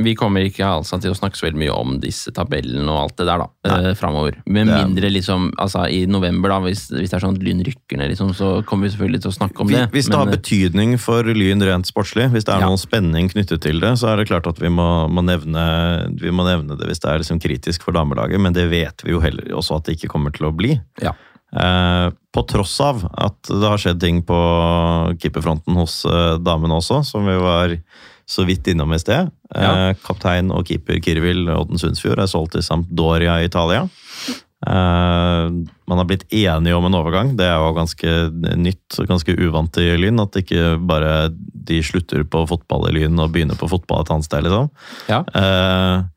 Vi 0.05 0.15
kommer 0.19 0.45
ikke 0.47 0.67
altså 0.69 0.99
til 1.03 1.15
å 1.15 1.17
snakke 1.19 1.39
så 1.39 1.47
veldig 1.47 1.61
mye 1.63 1.75
om 1.75 1.97
disse 2.03 2.33
tabellene 2.35 2.87
og 2.93 3.01
alt 3.01 3.17
det 3.21 3.27
der 3.29 3.43
da, 3.45 3.49
eh, 3.71 3.91
framover. 3.99 4.39
Med 4.47 4.69
Det 4.69 4.79
mindre 4.83 5.11
liksom, 5.13 5.51
altså 5.61 5.87
i 5.91 6.05
november, 6.11 6.53
da, 6.53 6.61
hvis, 6.65 6.87
hvis 6.93 7.11
det 7.11 7.19
er 7.19 7.25
sånn 7.25 7.39
at 7.39 7.45
Lyn 7.45 7.65
rykker 7.67 8.01
ned, 8.01 8.13
liksom, 8.13 8.35
så 8.37 8.51
kommer 8.69 8.89
vi 8.89 8.95
selvfølgelig 8.95 9.25
til 9.25 9.33
å 9.33 9.37
snakke 9.39 9.65
om 9.65 9.73
det. 9.73 9.85
Hvis 9.95 10.11
det 10.11 10.15
men, 10.15 10.21
har 10.21 10.33
eh, 10.33 10.37
betydning 10.37 10.97
for 11.03 11.35
Lyn 11.35 11.65
rent 11.65 11.91
sportslig, 11.91 12.31
hvis 12.35 12.47
det 12.47 12.55
er 12.55 12.65
Ja. 12.65 12.71
noen 12.71 12.81
spenning 12.81 13.31
knyttet 13.33 13.65
til 13.65 13.81
det, 13.81 13.95
så 14.01 14.13
er 14.13 14.23
det 14.23 14.29
klart 14.29 14.49
at 14.51 14.61
vi 14.61 14.69
må, 14.69 14.89
må, 15.09 15.25
nevne, 15.25 15.67
vi 16.21 16.31
må 16.31 16.47
nevne 16.47 16.79
det 16.79 16.89
hvis 16.91 17.01
det 17.01 17.11
er 17.11 17.23
liksom 17.25 17.41
kritisk 17.43 17.83
for 17.87 17.97
damelaget, 17.97 18.41
men 18.41 18.53
det 18.57 18.69
vet 18.71 19.05
vi 19.05 19.17
jo 19.17 19.23
heller 19.25 19.55
også 19.57 19.81
at 19.81 19.89
det 19.89 19.99
ikke 19.99 20.13
kommer 20.15 20.35
til 20.35 20.51
å 20.51 20.55
bli. 20.57 20.77
Ja. 21.03 21.15
Eh, 21.55 22.09
på 22.35 22.43
tross 22.51 22.81
av 22.83 23.05
at 23.15 23.47
det 23.47 23.69
har 23.69 23.79
skjedd 23.79 24.01
ting 24.03 24.23
på 24.27 24.39
keeperfronten 25.23 25.77
hos 25.79 26.01
eh, 26.09 26.35
damene 26.43 26.81
også, 26.81 27.05
som 27.07 27.29
vi 27.29 27.37
var 27.39 27.77
så 28.27 28.47
vidt 28.49 28.73
innom 28.73 28.95
i 28.97 28.99
sted. 28.99 29.31
Ja. 29.55 29.91
Eh, 29.91 30.01
kaptein 30.05 30.51
og 30.55 30.67
keeper 30.69 30.99
Kirvil 31.03 31.47
Odden 31.53 31.81
Sundsfjord 31.81 32.23
er 32.23 32.31
solgt 32.31 32.57
til 32.57 32.65
Sampdoria 32.67 33.39
i 33.41 33.49
Italia. 33.49 33.85
Eh, 34.67 35.51
man 35.87 36.01
har 36.01 36.07
blitt 36.09 36.25
enige 36.33 36.77
om 36.77 36.87
en 36.89 36.97
overgang. 36.97 37.35
Det 37.37 37.47
er 37.47 37.59
jo 37.61 37.75
ganske 37.77 38.15
nytt 38.57 38.99
og 39.01 39.11
ganske 39.11 39.37
uvant 39.37 39.77
i 39.83 39.91
Lyn. 40.01 40.23
At 40.23 40.39
ikke 40.41 40.75
bare 40.81 41.29
de 41.35 41.83
slutter 41.85 42.25
på 42.25 42.47
fotball 42.49 42.89
i 42.91 42.97
Lyn 42.99 43.21
og 43.21 43.33
begynner 43.35 43.59
på 43.61 43.69
fotball 43.71 44.05
et 44.05 44.13
annet 44.15 44.29
sted, 44.29 44.47
liksom. 44.47 44.73
Ja. 45.11 45.23
Eh, 45.35 46.11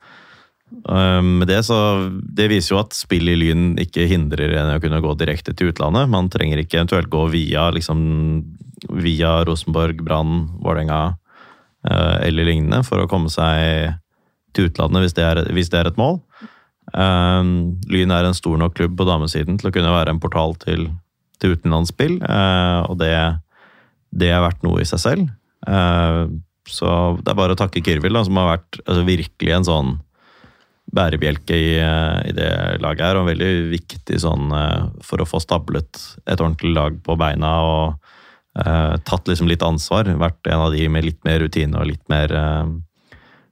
Med 0.87 1.47
det 1.47 1.61
så 1.63 2.11
Det 2.35 2.49
viser 2.51 2.73
jo 2.73 2.79
at 2.81 2.95
spill 2.95 3.29
i 3.31 3.37
Lyn 3.39 3.77
ikke 3.79 4.07
hindrer 4.07 4.51
en 4.59 4.73
å 4.75 4.81
kunne 4.83 4.99
gå 5.03 5.13
direkte 5.19 5.55
til 5.55 5.71
utlandet. 5.71 6.09
Man 6.11 6.29
trenger 6.29 6.59
ikke 6.59 6.81
eventuelt 6.81 7.09
gå 7.11 7.23
via 7.31 7.69
liksom 7.71 8.43
via 8.93 9.43
Rosenborg, 9.47 10.03
Brann, 10.05 10.59
Vålerenga 10.61 11.17
eller 11.87 12.47
lignende 12.47 12.81
for 12.83 12.99
å 12.99 13.09
komme 13.09 13.31
seg 13.31 13.95
til 14.55 14.69
utlandet 14.69 15.05
hvis 15.05 15.15
det 15.17 15.25
er, 15.25 15.41
hvis 15.55 15.71
det 15.73 15.81
er 15.81 15.89
et 15.91 15.99
mål. 15.99 16.19
Um, 16.93 17.77
Lyn 17.91 18.13
er 18.15 18.27
en 18.27 18.37
stor 18.37 18.55
nok 18.59 18.77
klubb 18.77 18.95
på 18.99 19.07
damesiden 19.07 19.59
til 19.59 19.69
å 19.69 19.73
kunne 19.75 19.91
være 19.93 20.13
en 20.13 20.21
portal 20.23 20.55
til, 20.61 20.87
til 21.41 21.55
utenlandsspill, 21.57 22.17
uh, 22.23 22.87
og 22.87 22.97
det, 23.01 23.13
det 24.15 24.31
er 24.31 24.43
verdt 24.43 24.63
noe 24.65 24.81
i 24.83 24.87
seg 24.87 25.03
selv. 25.03 25.31
Uh, 25.67 26.31
så 26.67 26.89
det 27.21 27.31
er 27.31 27.39
bare 27.39 27.55
å 27.55 27.59
takke 27.59 27.83
Kirvil, 27.83 28.15
da, 28.15 28.25
som 28.27 28.39
har 28.39 28.53
vært 28.57 28.81
altså, 28.83 29.03
virkelig 29.07 29.55
en 29.55 29.67
sånn 29.67 29.95
bærebjelke 30.95 31.55
i, 31.55 31.71
eh, 31.79 32.29
i 32.29 32.33
det 32.35 32.51
laget 32.83 33.09
her, 33.09 33.19
og 33.19 33.27
veldig 33.27 33.51
viktig 33.73 34.19
sånn 34.23 34.51
eh, 34.55 34.85
for 35.03 35.21
å 35.21 35.27
få 35.27 35.41
stablet 35.43 35.99
et 36.25 36.39
ordentlig 36.39 36.73
lag 36.75 36.99
på 37.03 37.17
beina 37.19 37.53
og 37.65 37.83
eh, 37.91 38.06
tatt 39.07 39.27
liksom 39.29 39.47
litt 39.47 39.61
ansvar. 39.65 40.09
Vært 40.17 40.47
en 40.49 40.63
av 40.67 40.71
de 40.73 40.87
med 40.89 41.05
litt 41.05 41.19
mer 41.27 41.39
rutine 41.43 41.77
og 41.77 41.87
litt 41.91 42.03
mer 42.09 42.33
eh, 42.33 42.75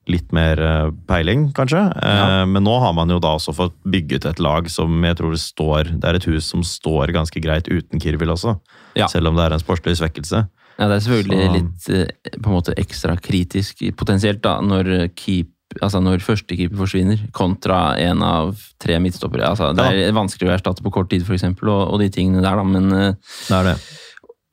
Litt 0.06 0.30
mer 0.38 0.60
eh, 0.62 0.92
peiling, 1.10 1.48
kanskje. 1.58 1.80
Ja. 1.98 2.44
Men 2.46 2.62
nå 2.62 2.76
har 2.78 2.92
man 2.94 3.10
jo 3.10 3.16
da 3.18 3.32
også 3.40 3.56
fått 3.58 3.74
bygget 3.90 4.28
et 4.30 4.38
lag 4.38 4.68
som 4.70 5.02
jeg 5.02 5.18
tror 5.18 5.34
det 5.34 5.40
står 5.42 5.90
Det 5.98 6.06
er 6.12 6.20
et 6.20 6.28
hus 6.30 6.46
som 6.52 6.62
står 6.62 7.10
ganske 7.16 7.42
greit 7.42 7.66
uten 7.74 7.98
Kirvil 8.04 8.30
også, 8.36 8.54
Ja. 8.94 9.08
selv 9.10 9.32
om 9.32 9.36
det 9.36 9.48
er 9.48 9.56
en 9.58 9.64
sportslig 9.64 9.96
svekkelse. 9.98 10.44
Ja, 10.78 10.88
det 10.92 11.00
er 11.00 11.04
selvfølgelig 11.08 11.48
Så- 11.48 11.56
litt 11.56 11.90
eh, 11.90 12.38
på 12.38 12.52
en 12.52 12.54
måte 12.54 12.78
ekstra 12.78 13.18
kritisk 13.18 13.82
potensielt 13.98 14.42
da, 14.46 14.60
når 14.62 15.10
keep 15.16 15.48
Altså 15.82 16.00
når 16.00 16.22
førstekeeper 16.22 16.78
forsvinner, 16.78 17.18
kontra 17.34 17.98
en 17.98 18.22
av 18.22 18.56
tre 18.80 19.00
midtstoppere. 19.02 19.44
Altså, 19.50 19.74
det 19.76 19.84
er 19.84 20.14
vanskelig 20.14 20.48
å 20.48 20.54
erstatte 20.54 20.84
på 20.86 20.92
kort 20.94 21.10
tid, 21.10 21.26
for 21.26 21.34
eksempel, 21.34 21.68
og, 21.74 21.90
og 21.92 22.00
de 22.00 22.08
tingene 22.14 22.44
der, 22.46 22.56
da. 22.56 22.64
Men 22.64 22.94
eh, 22.94 23.16
Det 23.50 23.58
er 23.58 23.64
det. 23.64 23.76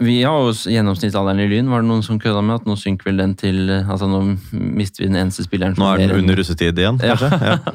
Vi 0.02 0.18
har 0.22 0.36
jo 0.46 0.52
gjennomsnittsalderen 0.72 1.40
i 1.44 1.48
Lyn. 1.50 1.70
Var 1.72 1.82
det 1.82 1.88
noen 1.88 2.04
som 2.06 2.18
kødda 2.20 2.42
med 2.44 2.60
at 2.60 2.68
nå 2.68 2.76
synker 2.80 3.10
vel 3.10 3.22
den 3.22 3.32
til 3.38 3.70
Altså 3.70 4.08
nå 4.10 4.20
mister 4.52 5.04
vi 5.04 5.10
den 5.10 5.20
eneste 5.20 5.46
spilleren 5.46 5.78
Nå 5.78 5.88
er 5.92 6.02
den 6.04 6.14
under 6.18 6.38
russetid 6.38 6.78
igjen, 6.78 7.00
kanskje? 7.02 7.32
Ja. 7.52 7.58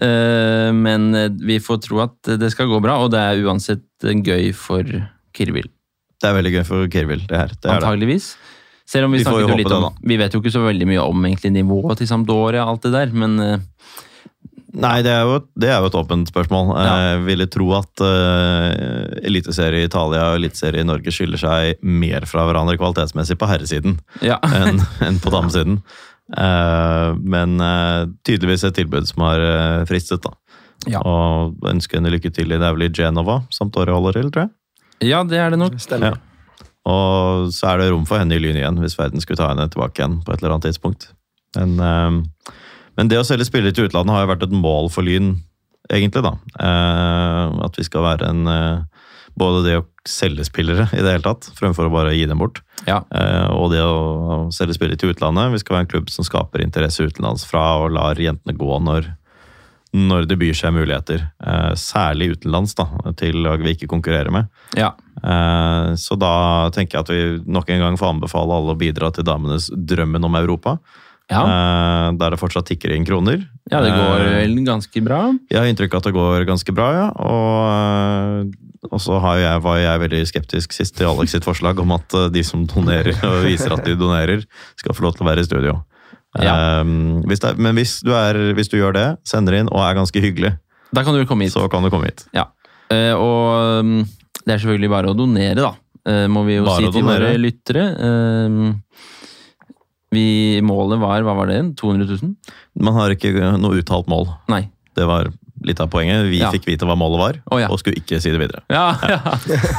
Eh, 0.00 0.70
Men 0.72 1.14
eh, 1.14 1.28
vi 1.28 1.58
får 1.60 1.82
tro 1.84 1.98
at 2.00 2.30
det 2.40 2.48
skal 2.54 2.70
gå 2.70 2.78
bra, 2.80 2.94
og 3.04 3.10
det 3.12 3.20
er 3.20 3.42
uansett 3.44 4.06
eh, 4.08 4.16
gøy 4.16 4.46
for 4.56 4.88
Kirvil. 5.36 5.68
Det 6.16 6.30
er 6.30 6.38
veldig 6.38 6.52
gøy 6.54 6.64
for 6.64 6.86
Kirvil, 6.88 7.26
det 7.28 7.36
her. 7.36 7.52
Det. 7.52 7.74
Antageligvis. 7.74 8.30
Selv 8.88 9.10
om 9.10 9.12
vi, 9.12 9.20
Vi 9.20 9.58
litt 9.60 9.68
det, 9.68 9.76
om 9.76 9.92
Vi 10.00 10.16
vet 10.16 10.32
jo 10.32 10.40
ikke 10.40 10.54
så 10.54 10.64
veldig 10.64 10.88
mye 10.88 11.04
om 11.04 11.28
egentlig 11.28 11.52
nivået 11.58 12.00
til 12.00 12.08
Sampdoria 12.08 12.64
og 12.64 12.72
alt 12.72 12.88
det 12.88 12.94
der, 12.96 13.12
men 13.12 13.36
Nei, 14.72 15.02
det 15.04 15.12
er 15.12 15.26
jo, 15.28 15.40
det 15.60 15.68
er 15.68 15.82
jo 15.82 15.90
et 15.90 15.96
åpent 16.00 16.30
spørsmål. 16.30 16.70
Ja. 16.80 16.92
Jeg 17.04 17.24
ville 17.26 17.46
tro 17.52 17.66
at 17.76 18.02
uh, 18.04 18.70
eliteserie 19.20 19.82
i 19.82 19.88
Italia 19.88 20.30
og 20.30 20.38
eliteserie 20.40 20.80
i 20.80 20.88
Norge 20.88 21.12
skiller 21.12 21.40
seg 21.40 21.82
mer 21.84 22.24
fra 22.30 22.46
hverandre 22.48 22.78
kvalitetsmessig 22.80 23.36
på 23.40 23.50
herresiden 23.50 23.98
ja. 24.24 24.38
enn 24.62 24.80
en 25.04 25.20
på 25.20 25.32
damesiden. 25.34 25.82
Uh, 26.32 27.12
men 27.20 27.58
uh, 27.60 28.08
tydeligvis 28.24 28.64
et 28.64 28.78
tilbud 28.80 29.10
som 29.10 29.26
har 29.28 29.44
uh, 29.44 29.84
fristet, 29.90 30.24
da. 30.24 30.32
Ja. 30.88 31.04
Og 31.04 31.68
ønsker 31.68 32.00
henne 32.00 32.10
lykke 32.14 32.32
til 32.34 32.50
i 32.50 32.56
det 32.56 32.66
er 32.66 32.74
vel 32.74 32.88
i 32.88 32.92
Genova, 32.96 33.42
Sampdoria 33.54 33.94
holder 33.94 34.18
til, 34.18 34.32
tror 34.32 34.46
jeg. 34.48 34.54
ja, 35.12 35.22
det 35.28 35.38
er 35.38 35.52
det 35.52 35.60
nok. 35.60 35.76
Stemmer. 35.82 36.16
Ja. 36.16 36.28
Og 36.88 37.52
så 37.54 37.68
er 37.70 37.78
det 37.78 37.92
rom 37.92 38.06
for 38.08 38.18
henne 38.18 38.34
i 38.34 38.42
Lyn 38.42 38.58
igjen, 38.58 38.80
hvis 38.82 38.96
verden 38.98 39.22
skulle 39.22 39.38
ta 39.38 39.52
henne 39.52 39.68
tilbake 39.70 40.00
igjen 40.00 40.18
på 40.24 40.32
et 40.32 40.42
eller 40.42 40.56
annet 40.56 40.72
tidspunkt. 40.72 41.12
Men, 41.56 41.76
eh, 41.78 42.54
men 42.96 43.08
det 43.08 43.18
å 43.20 43.24
selge 43.26 43.46
spillere 43.48 43.72
til 43.74 43.88
utlandet 43.88 44.14
har 44.14 44.24
jo 44.26 44.32
vært 44.34 44.46
et 44.48 44.54
mål 44.56 44.90
for 44.92 45.02
Lyn, 45.06 45.36
egentlig, 45.90 46.22
da. 46.24 46.34
Eh, 46.60 47.64
at 47.66 47.78
vi 47.78 47.84
skal 47.88 48.02
være 48.08 48.28
en 48.32 48.46
eh, 48.46 48.82
Både 49.32 49.62
det 49.64 49.78
å 49.78 49.84
selge 50.04 50.44
spillere 50.44 50.84
i 50.92 51.00
det 51.00 51.08
hele 51.08 51.24
tatt, 51.24 51.46
fremfor 51.56 51.86
å 51.88 51.92
bare 51.94 52.10
gi 52.12 52.26
dem 52.28 52.36
bort. 52.42 52.58
Ja. 52.84 52.98
Eh, 53.16 53.46
og 53.48 53.70
det 53.72 53.78
å 53.80 54.50
selge 54.52 54.74
spillere 54.76 55.00
til 55.00 55.14
utlandet. 55.14 55.54
Vi 55.54 55.60
skal 55.62 55.78
være 55.78 55.86
en 55.86 55.88
klubb 55.88 56.10
som 56.12 56.26
skaper 56.26 56.60
interesse 56.60 57.00
utenlands 57.00 57.46
fra 57.48 57.62
og 57.80 57.94
lar 57.96 58.20
jentene 58.20 58.52
gå 58.60 58.76
når, 58.84 59.08
når 59.96 60.28
det 60.28 60.36
byr 60.42 60.52
seg 60.60 60.74
muligheter. 60.76 61.24
Eh, 61.40 61.70
særlig 61.80 62.34
utenlands, 62.34 62.76
da, 62.76 62.84
til 63.16 63.40
lag 63.46 63.64
vi 63.64 63.72
ikke 63.72 63.88
konkurrerer 63.94 64.28
med. 64.36 64.52
ja. 64.76 64.92
Eh, 65.24 65.94
Så 65.96 66.18
da 66.20 66.68
tenker 66.76 66.98
jeg 66.98 67.06
at 67.06 67.14
vi 67.16 67.52
nok 67.56 67.70
en 67.72 67.86
gang 67.86 67.96
får 67.96 68.12
anbefale 68.18 68.52
alle 68.52 68.76
å 68.76 68.80
bidra 68.84 69.08
til 69.16 69.24
damenes 69.24 69.70
drømmen 69.72 70.28
om 70.28 70.36
Europa. 70.36 70.76
Ja. 71.32 71.42
Eh, 71.48 72.08
Der 72.20 72.30
det 72.34 72.38
fortsatt 72.40 72.66
tikker 72.68 72.92
inn 72.94 73.04
kroner. 73.08 73.40
ja, 73.70 73.80
det 73.80 73.92
går 73.96 74.20
Eh, 74.20 74.34
vel 74.42 74.56
ganske 74.66 75.02
bra. 75.04 75.20
Jeg 75.50 75.58
har 75.58 75.66
inntrykk 75.70 75.94
av 75.94 76.02
at 76.02 76.08
det 76.10 76.14
går 76.14 76.44
ganske 76.46 76.74
bra, 76.76 76.88
ja. 76.92 77.06
Og, 77.16 77.62
eh, 77.72 78.88
og 78.92 79.00
så 79.00 79.18
har 79.22 79.36
jeg, 79.38 79.62
var 79.64 79.78
jeg 79.78 80.00
veldig 80.02 80.22
skeptisk 80.28 80.72
sist 80.76 80.96
til 80.98 81.06
Alex 81.08 81.30
sitt 81.32 81.44
forslag 81.46 81.78
om 81.80 81.92
at 81.96 82.08
de 82.34 82.42
som 82.44 82.66
donerer 82.66 83.14
og 83.24 83.44
viser 83.46 83.72
at 83.72 83.84
de 83.86 83.94
donerer, 83.96 84.44
skal 84.76 84.94
få 84.94 85.02
lov 85.06 85.14
til 85.16 85.24
å 85.24 85.30
være 85.30 85.40
i 85.40 85.48
studio. 85.48 85.76
Ja. 86.40 86.82
Hvis 87.28 87.42
er- 87.44 87.56
men 87.60 87.74
hvis 87.76 88.00
du, 88.02 88.10
er, 88.16 88.34
hvis 88.56 88.68
du 88.72 88.78
gjør 88.80 88.92
det, 88.96 89.06
sender 89.24 89.54
inn 89.60 89.68
og 89.68 89.80
er 89.84 89.94
ganske 89.94 90.20
hyggelig, 90.20 90.54
Da 90.92 91.02
kan 91.04 91.14
du 91.14 91.24
komme 91.24 91.44
hit. 91.44 91.52
så 91.54 91.68
kan 91.70 91.82
du 91.82 91.88
komme 91.90 92.04
hit. 92.10 92.26
Ja. 92.34 92.46
Og 93.16 93.84
mm, 93.84 94.04
det 94.44 94.52
er 94.54 94.58
selvfølgelig 94.58 94.90
bare 94.90 95.12
å 95.12 95.16
donere, 95.16 95.54
da. 95.62 95.72
Må 96.28 96.42
vi 96.44 96.56
jo 96.58 96.64
Bare 96.66 96.82
si 96.82 96.90
til 96.98 97.04
våre 97.06 97.36
lyttere. 97.38 97.84
Vi, 100.12 100.60
målet 100.66 101.00
var, 101.00 101.22
hva 101.24 101.34
var 101.38 101.48
det? 101.48 101.60
200 101.80 102.06
000? 102.22 102.34
Man 102.84 102.94
har 102.98 103.14
ikke 103.14 103.32
noe 103.58 103.78
uttalt 103.80 104.10
mål. 104.12 104.26
Nei. 104.52 104.66
Det 104.96 105.06
var 105.08 105.30
litt 105.64 105.78
av 105.80 105.88
poenget. 105.92 106.26
Vi 106.28 106.40
Ja. 106.42 106.50
fikk 106.52 106.66
vite 106.68 106.84
hva 106.88 106.96
målet 106.98 107.20
var, 107.20 107.36
oh, 107.54 107.58
ja. 107.62 107.68
og 107.72 107.78
skulle 107.80 107.96
ikke 108.02 108.18
si 108.20 108.30
det 108.34 108.40
videre. 108.42 108.60
Ja, 108.68 108.90
ja. 109.08 109.20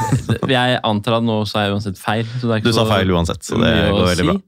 Jeg 0.56 0.80
antar 0.82 1.18
at 1.20 1.26
nå 1.26 1.36
sa 1.46 1.66
jeg 1.66 1.74
uansett 1.76 2.00
feil. 2.00 2.24
Så 2.40 2.48
det 2.48 2.56
er 2.56 2.62
ikke 2.62 2.72
Du 2.72 2.78
sa 2.78 2.86
feil 2.88 3.12
uansett, 3.14 3.44
så 3.46 3.60
det 3.62 3.70
går 3.92 4.08
veldig 4.10 4.24
si. 4.24 4.30
bra. 4.32 4.38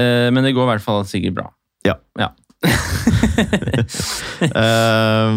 Eh, 0.00 0.28
men 0.32 0.46
det 0.46 0.54
går 0.56 0.64
i 0.68 0.70
hvert 0.72 0.86
fall 0.86 1.04
sikkert 1.10 1.36
bra. 1.42 1.48
Ja. 1.84 1.98
Ja. 2.18 2.30
Eh, 4.44 5.34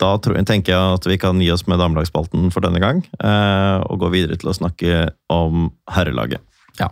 da 0.00 0.10
tror 0.22 0.36
jeg, 0.38 0.46
tenker 0.48 0.72
jeg 0.72 0.94
at 0.96 1.06
vi 1.08 1.16
kan 1.20 1.40
gi 1.42 1.50
oss 1.52 1.66
med 1.68 1.80
damelagsspalten 1.82 2.48
for 2.54 2.64
denne 2.64 2.80
gang, 2.80 3.02
eh, 3.20 3.78
og 3.84 4.00
gå 4.00 4.08
videre 4.14 4.38
til 4.40 4.48
å 4.52 4.56
snakke 4.56 5.10
om 5.32 5.68
herrelaget. 5.92 6.40
Ja. 6.80 6.88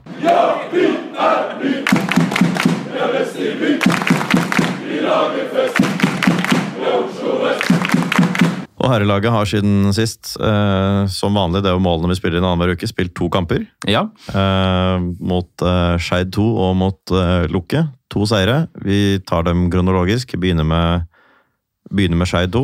Og 8.79 8.93
herrelaget 8.93 9.33
har 9.35 9.49
siden 9.51 9.91
sist, 9.93 10.37
eh, 10.41 11.01
som 11.11 11.35
vanlig, 11.37 11.65
det 11.65 11.73
er 11.73 11.77
jo 11.77 11.83
målene 11.83 12.13
vi 12.13 12.19
spiller 12.21 12.39
inn 12.39 12.47
annenhver 12.47 12.77
uke, 12.79 12.89
spilt 12.89 13.15
to 13.19 13.29
kamper. 13.35 13.67
ja. 13.91 14.07
Eh, 14.31 14.99
mot 15.19 15.51
eh, 15.67 15.97
Skeid 15.99 16.31
2 16.33 16.47
og 16.69 16.77
mot 16.79 17.13
eh, 17.13 17.49
Lukke. 17.53 17.89
To 18.15 18.25
seire. 18.25 18.69
Vi 18.87 19.19
tar 19.27 19.43
dem 19.45 19.67
kronologisk. 19.73 20.33
Begynner 20.41 20.65
med, 20.65 21.09
begynner 21.91 22.23
med 22.23 22.31
Skeid 22.31 22.55
2. 22.55 22.63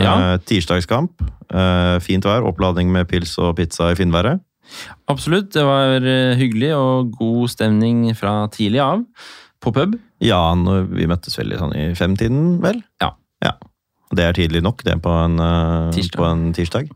Ja. 0.00 0.14
Eh, 0.32 0.38
tirsdagskamp. 0.48 1.20
Eh, 1.52 1.96
fint 2.02 2.24
vær. 2.26 2.42
Oppladning 2.48 2.90
med 2.90 3.06
pils 3.12 3.36
og 3.38 3.54
pizza 3.60 3.92
i 3.92 3.98
finværet. 4.00 4.40
Absolutt. 5.10 5.50
Det 5.54 5.64
var 5.66 6.00
eh, 6.06 6.36
hyggelig 6.38 6.72
og 6.76 7.10
god 7.18 7.50
stemning 7.52 8.04
fra 8.18 8.44
tidlig 8.54 8.80
av 8.84 9.02
på 9.60 9.72
pub. 9.76 9.96
Ja, 10.24 10.38
når 10.56 10.86
vi 10.94 11.08
møttes 11.10 11.36
vel 11.38 11.52
i 11.52 11.58
sånn 11.60 11.74
i 11.76 11.88
femtiden, 11.98 12.60
vel? 12.64 12.80
Ja. 13.02 13.10
ja. 13.44 13.54
Det 14.16 14.24
er 14.26 14.36
tidlig 14.36 14.62
nok, 14.64 14.82
det, 14.86 14.96
på 15.04 15.12
en, 15.24 15.36
eh, 15.40 15.90
Tirsdag. 15.96 16.18
På 16.20 16.28
en 16.30 16.46
tirsdag. 16.56 16.88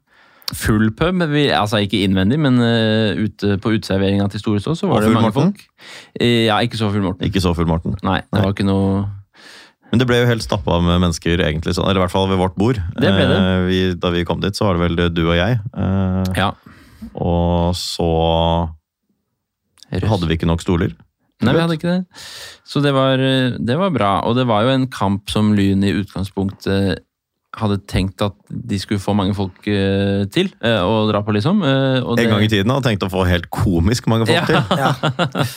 Full 0.54 0.90
pub. 0.96 1.22
Vi, 1.32 1.46
altså 1.56 1.80
ikke 1.84 2.02
innvendig, 2.04 2.36
men 2.40 2.60
eh, 2.60 3.16
ute 3.20 3.56
på 3.64 3.72
uteserveringa 3.76 4.26
til 4.32 4.42
Store 4.42 4.60
Stå 4.60 4.74
så 4.76 4.88
var 4.90 5.00
Og 5.00 5.06
det 5.08 5.12
mange 5.16 5.30
Morten? 5.32 5.54
folk. 5.54 6.20
Ja, 6.20 6.58
ikke 6.64 6.76
så 6.80 6.90
full 6.92 7.04
Morten. 7.04 7.26
Ikke 7.28 7.40
så 7.42 7.54
full, 7.56 7.68
Morten. 7.70 7.96
Nei, 8.04 8.20
det 8.28 8.38
Nei. 8.38 8.42
var 8.44 8.52
ikke 8.52 8.66
noe 8.68 9.06
Men 9.90 10.02
det 10.02 10.06
ble 10.10 10.18
jo 10.20 10.28
helt 10.28 10.44
stappa 10.44 10.76
med 10.84 11.00
mennesker, 11.00 11.40
egentlig, 11.44 11.72
sånn, 11.76 11.86
eller 11.88 12.02
i 12.02 12.04
hvert 12.04 12.12
fall 12.12 12.28
ved 12.28 12.40
vårt 12.40 12.56
bord. 12.60 12.80
Det 12.98 13.08
ble 13.14 13.26
det. 13.30 13.40
Vi, 13.70 13.80
da 14.00 14.10
vi 14.12 14.24
kom 14.28 14.40
dit, 14.44 14.56
så 14.58 14.66
var 14.68 14.76
det 14.76 14.84
vel 14.88 15.12
du 15.14 15.22
og 15.28 15.36
jeg. 15.38 15.60
Ja. 16.36 16.50
Og 17.14 17.74
så 17.78 18.08
hadde 19.94 20.26
vi 20.28 20.36
ikke 20.38 20.48
nok 20.48 20.62
stoler. 20.64 20.94
Nei, 21.44 21.52
vi 21.52 21.60
hadde 21.60 21.76
ikke 21.76 21.90
det. 21.90 22.22
Så 22.66 22.80
det 22.82 22.92
var, 22.96 23.18
eh, 23.20 23.56
det 23.58 23.76
var 23.78 23.90
bra. 23.94 24.12
Og 24.28 24.36
det 24.38 24.46
var 24.48 24.62
jo 24.64 24.70
en 24.74 24.86
kamp 24.88 25.28
som 25.30 25.52
Lyn 25.56 25.82
i 25.84 25.92
utgangspunktet 25.92 27.02
hadde 27.54 27.76
tenkt 27.86 28.22
at 28.24 28.34
de 28.50 28.78
skulle 28.82 28.98
få 29.02 29.14
mange 29.14 29.34
folk 29.36 29.66
eh, 29.70 30.24
til 30.34 30.48
eh, 30.64 30.80
å 30.82 31.04
dra 31.10 31.20
på, 31.22 31.34
liksom. 31.36 31.60
Eh, 31.62 32.00
og 32.02 32.16
det- 32.16 32.24
En 32.26 32.32
gang 32.34 32.42
i 32.46 32.48
tiden 32.50 32.70
hadde 32.72 32.88
tenkt 32.88 33.04
å 33.06 33.10
få 33.12 33.26
helt 33.28 33.50
komisk 33.50 34.08
mange 34.10 34.26
folk 34.26 34.34
Ja. 34.34 34.46
til. 34.46 34.62
Ja. 34.78 35.44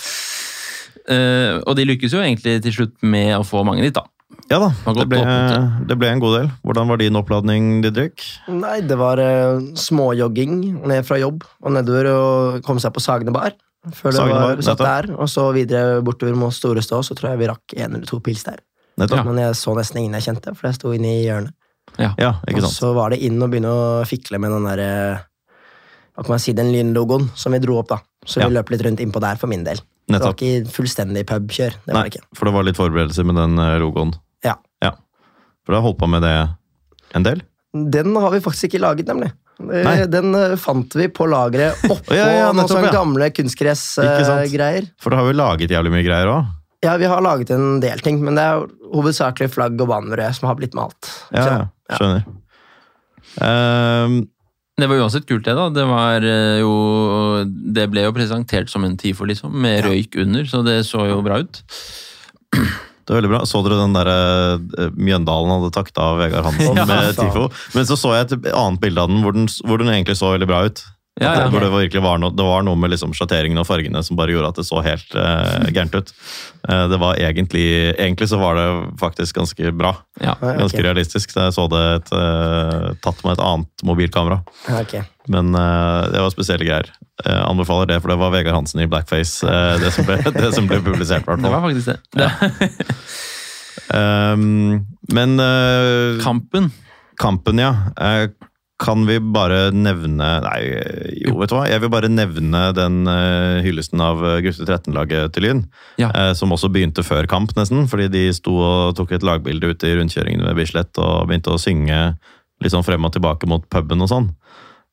Eh, 1.08 1.62
og 1.64 1.78
de 1.80 1.86
lykkes 1.88 2.12
jo 2.12 2.20
egentlig 2.20 2.58
til 2.66 2.74
slutt 2.76 2.96
med 3.08 3.30
å 3.38 3.44
få 3.48 3.62
mange 3.64 3.80
dit, 3.86 3.94
da. 3.96 4.02
Ja 4.48 4.62
da, 4.64 4.70
det 4.96 5.06
ble, 5.12 5.20
det 5.90 5.96
ble 6.00 6.10
en 6.14 6.22
god 6.24 6.36
del. 6.38 6.50
Hvordan 6.64 6.88
var 6.88 7.00
din 7.02 7.18
oppladning, 7.20 7.82
Didrik? 7.84 8.24
Nei, 8.48 8.78
det 8.88 8.96
var 9.00 9.20
uh, 9.20 9.60
småjogging 9.76 10.86
ned 10.88 11.04
fra 11.08 11.18
jobb 11.20 11.44
og 11.44 11.74
nedover 11.76 12.08
og 12.14 12.62
komme 12.64 12.80
seg 12.84 12.94
på 12.96 13.04
Sagene 13.04 13.34
bar. 13.36 13.58
Før 13.96 14.16
det 14.16 14.24
var 14.28 14.62
satt 14.66 14.82
der, 14.84 15.10
Og 15.16 15.30
så 15.32 15.46
videre 15.56 16.02
bortover 16.04 16.36
mot 16.36 16.56
Storestå, 16.56 17.00
så 17.04 17.16
tror 17.16 17.34
jeg 17.34 17.42
vi 17.44 17.50
rakk 17.52 17.76
en 17.78 17.96
eller 18.00 18.08
to 18.08 18.20
pils 18.24 18.44
der. 18.48 18.60
Nettopp. 18.98 19.28
Men 19.30 19.44
jeg 19.44 19.56
så 19.60 19.76
nesten 19.78 20.02
ingen 20.02 20.16
jeg 20.18 20.26
kjente, 20.30 20.56
for 20.58 20.68
jeg 20.68 20.80
sto 20.80 20.92
inne 20.96 21.12
i 21.12 21.26
hjørnet. 21.28 21.54
Ja, 21.98 22.34
ikke 22.48 22.64
Og 22.66 22.72
så 22.74 22.92
var 22.96 23.14
det 23.14 23.22
inn 23.24 23.40
og 23.42 23.52
begynne 23.52 23.72
å 23.72 24.06
fikle 24.08 24.40
med 24.44 24.52
den 24.52 24.68
der, 24.68 25.24
Hva 26.18 26.26
kan 26.26 26.34
man 26.34 26.42
si, 26.42 26.54
den 26.58 26.72
lynlogoen 26.74 27.28
som 27.38 27.54
vi 27.54 27.60
dro 27.62 27.78
opp, 27.80 27.92
da. 27.92 28.00
Så 28.26 28.42
Ja. 28.42 28.48
vi 28.48 28.56
løp 28.56 28.72
litt 28.74 28.82
rundt 28.84 29.00
innpå 29.00 29.22
der 29.22 29.36
for 29.38 29.48
min 29.48 29.64
del. 29.64 29.78
Nettopp. 30.10 30.38
Det 30.40 30.48
var 30.48 30.64
ikke 30.64 30.72
fullstendig 30.74 31.26
pubkjør. 31.30 31.76
Det 31.86 31.94
var 31.94 32.02
Nei, 32.02 32.10
det 32.10 32.16
ikke. 32.16 32.26
for 32.36 32.46
det 32.46 32.54
var 32.56 32.64
litt 32.64 32.80
forberedelser 32.80 33.26
med 33.28 33.36
den 33.36 33.60
eh, 33.60 33.78
logoen. 33.80 34.14
For 35.68 35.76
du 35.76 35.82
har 35.82 35.84
holdt 35.84 36.00
på 36.00 36.08
med 36.08 36.24
det 36.24 36.34
en 37.20 37.26
del? 37.28 37.44
Den 37.92 38.16
har 38.16 38.32
vi 38.32 38.40
faktisk 38.42 38.70
ikke 38.72 38.80
laget, 38.82 39.10
nemlig. 39.12 39.28
Eh, 39.60 39.84
Nei. 39.84 39.96
Den 40.10 40.32
eh, 40.38 40.54
fant 40.62 40.96
vi 40.96 41.10
på 41.12 41.28
lageret 41.28 41.82
oppå 41.94 42.16
Ja, 42.16 42.28
ja, 42.32 42.46
noen 42.56 42.70
sånne 42.72 42.88
ja. 42.88 42.94
gamle 42.96 43.28
kunstgressgreier. 43.36 44.88
For 45.04 45.12
da 45.12 45.20
har 45.20 45.28
vi 45.28 45.36
laget 45.36 45.74
jævlig 45.76 45.92
mye 45.98 46.06
greier 46.08 46.32
òg. 46.32 46.48
ja, 46.86 46.96
vi 47.02 47.10
har 47.12 47.22
laget 47.26 47.52
en 47.52 47.82
del 47.84 48.00
ting, 48.06 48.22
men 48.24 48.38
det 48.40 48.46
er 48.48 48.64
hovedsakelig 48.94 49.50
flagg 49.52 49.76
og 49.84 49.90
banebrød 49.92 50.38
som 50.40 50.48
har 50.48 50.56
blitt 50.62 50.78
malt. 50.78 51.12
Ja, 51.36 51.46
ja, 51.52 51.98
skjønner. 52.00 52.24
Um, 53.44 54.20
Det 54.78 54.86
var 54.88 55.02
uansett 55.04 55.26
kult, 55.28 55.44
det. 55.46 55.56
da. 55.58 55.68
Det 55.74 55.84
var 55.90 56.22
eh, 56.24 56.60
jo 56.62 56.72
Det 57.76 57.88
ble 57.92 58.04
jo 58.06 58.14
presentert 58.16 58.70
som 58.72 58.86
en 58.86 58.96
TIFO, 58.98 59.26
liksom, 59.26 59.52
med 59.52 59.82
Ja. 59.82 59.88
røyk 59.90 60.16
under, 60.22 60.46
så 60.46 60.64
det 60.66 60.80
så 60.88 61.08
jo 61.10 61.20
bra 61.26 61.42
ut. 61.44 61.62
det 63.08 63.14
var 63.14 63.22
veldig 63.22 63.32
bra. 63.32 63.42
Så 63.48 63.62
dere 63.64 63.80
den 63.80 63.96
der 63.96 64.10
eh, 64.12 64.90
Mjøndalen 65.00 65.54
hadde 65.56 65.72
takta 65.76 66.10
av 66.12 66.20
Vegard 66.20 66.50
Hansen 66.50 66.76
Ja, 66.82 66.86
med. 66.90 67.16
TIFO? 67.16 67.48
Men 67.78 67.88
så 67.88 67.96
så 67.96 68.12
jeg 68.18 68.28
et 68.28 68.52
annet 68.52 68.82
bilde 68.84 69.04
av 69.06 69.12
den 69.14 69.24
hvor, 69.24 69.36
den 69.38 69.48
hvor 69.64 69.80
den 69.80 69.94
egentlig 69.94 70.18
så 70.20 70.34
veldig 70.34 70.50
bra 70.50 70.66
ut. 70.68 70.84
Ja, 71.20 71.32
ja. 71.40 71.46
Hvor 71.50 71.64
det 71.64 71.70
virkelig 71.74 72.02
var 72.06 72.20
noe, 72.22 72.34
det 72.36 72.46
var 72.46 72.66
noe 72.66 72.78
med 72.78 72.92
liksom 72.94 73.14
sjatteringen 73.18 73.58
og 73.58 73.66
fargene 73.66 74.04
som 74.06 74.18
bare 74.20 74.36
gjorde 74.36 74.52
at 74.52 74.60
det 74.60 74.68
så 74.68 74.82
helt 74.86 75.16
uh, 75.18 75.66
gærent 75.74 75.96
ut. 75.98 76.12
Uh, 76.68 76.86
det 76.92 77.00
var 77.02 77.18
egentlig, 77.18 77.66
egentlig 77.96 78.28
så 78.30 78.38
var 78.42 78.60
det 78.60 78.68
faktisk 79.02 79.40
ganske 79.40 79.72
bra. 79.74 79.96
Ja. 80.22 80.36
Ganske 80.42 80.78
okay. 80.78 80.86
Realistisk. 80.86 81.34
Så 81.34 81.48
jeg 81.48 81.56
så 81.58 81.66
det 81.74 81.84
et, 81.96 82.14
uh, 82.14 82.94
tatt 83.02 83.24
med 83.26 83.34
et 83.34 83.44
annet 83.48 83.86
mobilkamera. 83.88 84.44
Okay. 84.84 85.02
Men 85.28 85.52
det 85.52 86.22
var 86.24 86.32
spesielle 86.32 86.64
greier. 86.64 86.88
Anbefaler 87.28 87.90
det, 87.90 87.98
for 88.00 88.14
det 88.14 88.16
var 88.22 88.32
Vegard 88.32 88.56
Hansen 88.56 88.80
i 88.80 88.86
blackface, 88.88 89.44
det, 89.82 89.90
som 89.92 90.06
ble, 90.08 90.22
det 90.38 90.54
som 90.56 90.70
ble 90.70 90.78
publisert. 90.86 91.26
Hvertfall. 91.28 91.44
Det 91.44 91.52
var 91.52 91.66
faktisk 91.66 91.90
det. 91.92 92.00
det. 92.22 92.70
Um, 93.88 94.82
men 95.16 95.38
Kampen. 96.20 96.66
kampen, 97.16 97.60
ja. 97.62 97.70
Kan 98.78 99.08
vi 99.08 99.16
bare 99.34 99.72
nevne 99.74 100.26
Nei, 100.46 100.60
jo, 101.24 101.32
vet 101.40 101.50
du 101.50 101.56
hva. 101.58 101.64
Jeg 101.66 101.82
vil 101.82 101.90
bare 101.90 102.12
nevne 102.14 102.60
den 102.78 103.00
uh, 103.10 103.58
hyllesten 103.66 104.04
av 104.06 104.22
eh, 104.22 104.36
gutte 104.46 104.68
13-laget 104.68 105.34
til 105.34 105.48
Lyn. 105.48 105.64
Ja. 105.98 106.12
Uh, 106.14 106.30
som 106.38 106.54
også 106.54 106.70
begynte 106.70 107.02
før 107.06 107.26
kamp, 107.32 107.56
nesten. 107.58 107.88
Fordi 107.90 108.06
de 108.14 108.28
sto 108.38 108.54
og 108.62 108.94
tok 109.00 109.16
et 109.18 109.26
lagbilde 109.26 109.74
ute 109.74 109.90
i 109.90 109.96
rundkjøringen 109.98 110.46
ved 110.46 110.60
Bislett 110.62 111.02
og 111.02 111.26
begynte 111.32 111.56
å 111.56 111.62
synge 111.62 112.04
litt 112.62 112.74
sånn 112.74 112.86
frem 112.86 113.06
og 113.10 113.14
tilbake 113.18 113.50
mot 113.50 113.66
puben 113.74 114.06
og 114.06 114.12
sånn. 114.14 114.30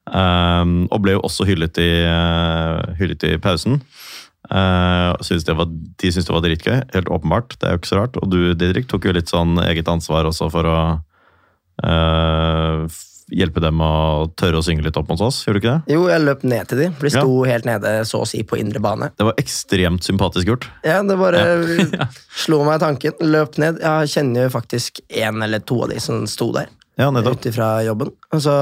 Uh, 0.09 0.89
og 0.89 1.05
ble 1.05 1.19
jo 1.19 1.25
også 1.29 1.45
hyllet 1.49 1.77
i, 1.85 1.91
hyllet 3.01 3.29
i 3.29 3.37
pausen. 3.45 3.83
Uh, 4.49 5.13
synes 5.25 5.45
det 5.49 5.55
var, 5.57 5.69
de 5.73 6.09
syntes 6.13 6.27
det 6.29 6.35
var 6.37 6.43
dritgøy, 6.45 6.77
helt 6.97 7.13
åpenbart. 7.13 7.57
Det 7.61 7.69
er 7.69 7.77
jo 7.77 7.85
ikke 7.85 7.93
så 7.93 8.01
rart. 8.01 8.17
Og 8.21 8.33
du, 8.33 8.39
Didrik, 8.57 8.89
tok 8.89 9.05
jo 9.09 9.15
litt 9.17 9.29
sånn 9.33 9.59
eget 9.69 9.89
ansvar 9.93 10.25
også 10.33 10.49
for 10.53 10.69
å 10.73 10.79
f- 12.89 13.11
hjelpe 13.33 13.63
dem 13.65 13.81
å 13.81 13.93
tørre 14.37 14.61
å 14.61 14.65
synge 14.65 14.85
litt 14.85 14.97
opp 15.01 15.09
mot 15.13 15.21
oss, 15.25 15.43
gjorde 15.47 15.61
du 15.61 15.63
ikke 15.63 15.75
det? 15.75 15.95
Jo, 15.97 16.07
jeg 16.13 16.25
løp 16.25 16.45
ned 16.47 16.71
til 16.71 16.83
de, 16.83 16.89
for 16.99 17.09
de 17.09 17.13
sto 17.15 17.37
helt 17.49 17.69
nede 17.69 17.93
så 18.09 18.23
å 18.25 18.29
si 18.29 18.43
på 18.47 18.59
indre 18.61 18.83
bane. 18.85 19.11
Det 19.17 19.29
var 19.29 19.39
ekstremt 19.41 20.07
sympatisk 20.07 20.51
gjort. 20.53 20.69
Ja, 20.87 21.01
det 21.07 21.19
bare 21.21 21.45
slo 22.45 22.63
meg 22.69 22.83
tanken. 22.85 23.17
Løp 23.25 23.61
ned. 23.63 23.81
Jeg 23.85 24.13
kjenner 24.17 24.49
jo 24.49 24.55
faktisk 24.55 25.01
en 25.09 25.45
eller 25.47 25.65
to 25.65 25.81
av 25.87 25.95
de 25.95 26.01
som 26.03 26.27
sto 26.31 26.51
der, 26.57 26.73
Ja, 27.01 27.09
ut 27.11 27.47
ifra 27.49 27.77
jobben. 27.87 28.13
Og 28.35 28.43
så 28.45 28.59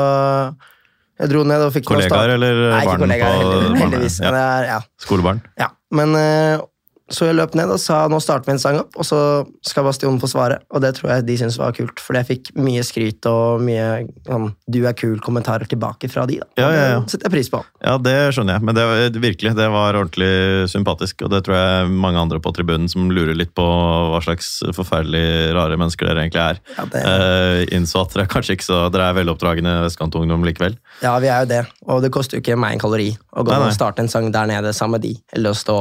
jeg 1.23 1.31
dro 1.31 1.43
ned 1.47 1.63
og 1.63 1.71
fikk 1.75 1.87
Kollegaer 1.87 2.35
eller 2.35 2.61
Nei, 2.73 2.83
barn 2.89 3.05
på 3.05 3.79
heldigvis. 3.79 4.19
Ja, 4.25 4.33
er, 4.35 4.69
ja. 4.71 4.79
skolebarn. 5.05 5.43
Ja, 5.61 5.69
men 5.95 6.17
eh, 6.19 6.63
så 7.11 7.27
jeg 7.29 7.37
løp 7.37 7.55
ned 7.59 7.71
og 7.75 7.81
sa 7.83 8.05
nå 8.09 8.19
starter 8.23 8.47
vi 8.47 8.53
en 8.55 8.61
sang 8.63 8.79
opp, 8.81 8.95
og 8.97 9.05
så 9.05 9.19
skal 9.67 9.85
Bastion 9.85 10.21
få 10.23 10.29
svare. 10.31 10.61
Og 10.73 10.81
det 10.85 10.95
tror 10.97 11.11
jeg 11.17 11.27
de 11.27 11.37
syntes 11.41 11.59
var 11.61 11.73
kult, 11.77 11.99
for 12.01 12.15
jeg 12.17 12.29
fikk 12.29 12.51
mye 12.57 12.83
skryt 12.87 13.27
og 13.29 13.61
mye 13.65 14.07
sånn, 14.29 14.51
du 14.71 14.79
er 14.89 14.95
kul-kommentarer 14.97 15.67
tilbake 15.69 16.09
fra 16.13 16.27
de. 16.31 16.39
da. 16.43 16.47
Ja, 16.63 16.69
ja, 16.73 16.85
ja. 16.93 17.01
Det 17.03 17.11
setter 17.17 17.29
jeg 17.29 17.35
pris 17.35 17.51
på. 17.53 17.63
Ja, 17.85 17.97
det 17.99 18.15
skjønner 18.37 18.57
jeg, 18.59 18.67
men 18.69 18.79
det, 18.79 18.87
virkelig, 19.23 19.55
det 19.59 19.69
var 19.75 19.99
ordentlig 19.99 20.69
sympatisk. 20.73 21.25
Og 21.27 21.33
det 21.35 21.43
tror 21.47 21.59
jeg 21.59 21.91
mange 21.93 22.21
andre 22.23 22.41
på 22.43 22.53
tribunen 22.57 22.89
som 22.93 23.11
lurer 23.13 23.35
litt 23.37 23.53
på 23.59 23.65
hva 23.67 24.21
slags 24.25 24.61
forferdelig 24.77 25.25
rare 25.57 25.77
mennesker 25.81 26.09
dere 26.09 26.25
egentlig 26.27 26.45
er, 26.45 26.61
Ja, 26.77 26.85
det, 26.93 27.03
eh, 27.09 27.77
innså 27.77 28.05
at 28.07 28.15
dere 28.15 28.25
er 28.29 28.33
kanskje 28.33 28.57
ikke 28.57 28.69
så 28.69 28.81
Dere 28.93 29.11
er 29.11 29.17
veloppdragne 29.21 29.75
vestkantungdom 29.85 30.45
likevel. 30.47 30.77
ja, 31.03 31.17
vi 31.23 31.29
er 31.29 31.45
jo 31.45 31.51
det. 31.53 31.63
Og 31.89 32.03
det 32.03 32.11
koster 32.15 32.39
jo 32.39 32.43
ikke 32.45 32.57
meg 32.59 32.75
en 32.77 32.83
kalori 32.83 33.11
å 33.33 33.43
gå 33.45 33.51
Nei, 33.53 33.59
nei. 33.59 33.69
og 33.69 33.75
starte 33.77 34.01
en 34.05 34.09
sang 34.13 34.31
der 34.33 34.47
nede 34.51 34.73
sammen 34.77 34.99
med 35.01 35.03
de, 35.07 35.15
eller 35.33 35.55
å 35.55 35.59
stå 35.59 35.77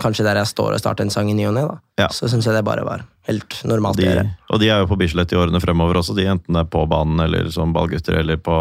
kanskje 0.00 0.24
der 0.24 0.36
jeg 0.40 0.46
står 0.46 0.72
og 0.72 0.80
starter 0.80 1.04
en 1.04 1.10
sang 1.10 1.28
i 1.30 1.34
ny 1.36 1.44
og 1.50 1.54
ne. 1.54 1.62
da. 1.68 1.76
Ja. 1.98 2.08
Så 2.08 2.28
syns 2.32 2.46
jeg 2.48 2.54
det 2.54 2.64
bare 2.64 2.84
var 2.84 3.04
helt 3.28 3.58
normalt 3.68 3.96
De, 4.00 4.06
å 4.08 4.10
gjøre. 4.14 4.30
og 4.50 4.60
de 4.60 4.68
er 4.72 4.78
jo 4.80 4.86
på 4.90 4.96
Bislett 4.98 5.32
i 5.32 5.36
årene 5.36 5.60
fremover 5.60 6.00
også, 6.00 6.14
de 6.16 6.24
enten 6.26 6.54
det 6.56 6.60
er 6.64 6.70
på 6.72 6.86
banen 6.88 7.20
eller 7.20 7.50
som 7.50 7.72
ballgutter 7.72 8.16
eller 8.22 8.36
på, 8.40 8.56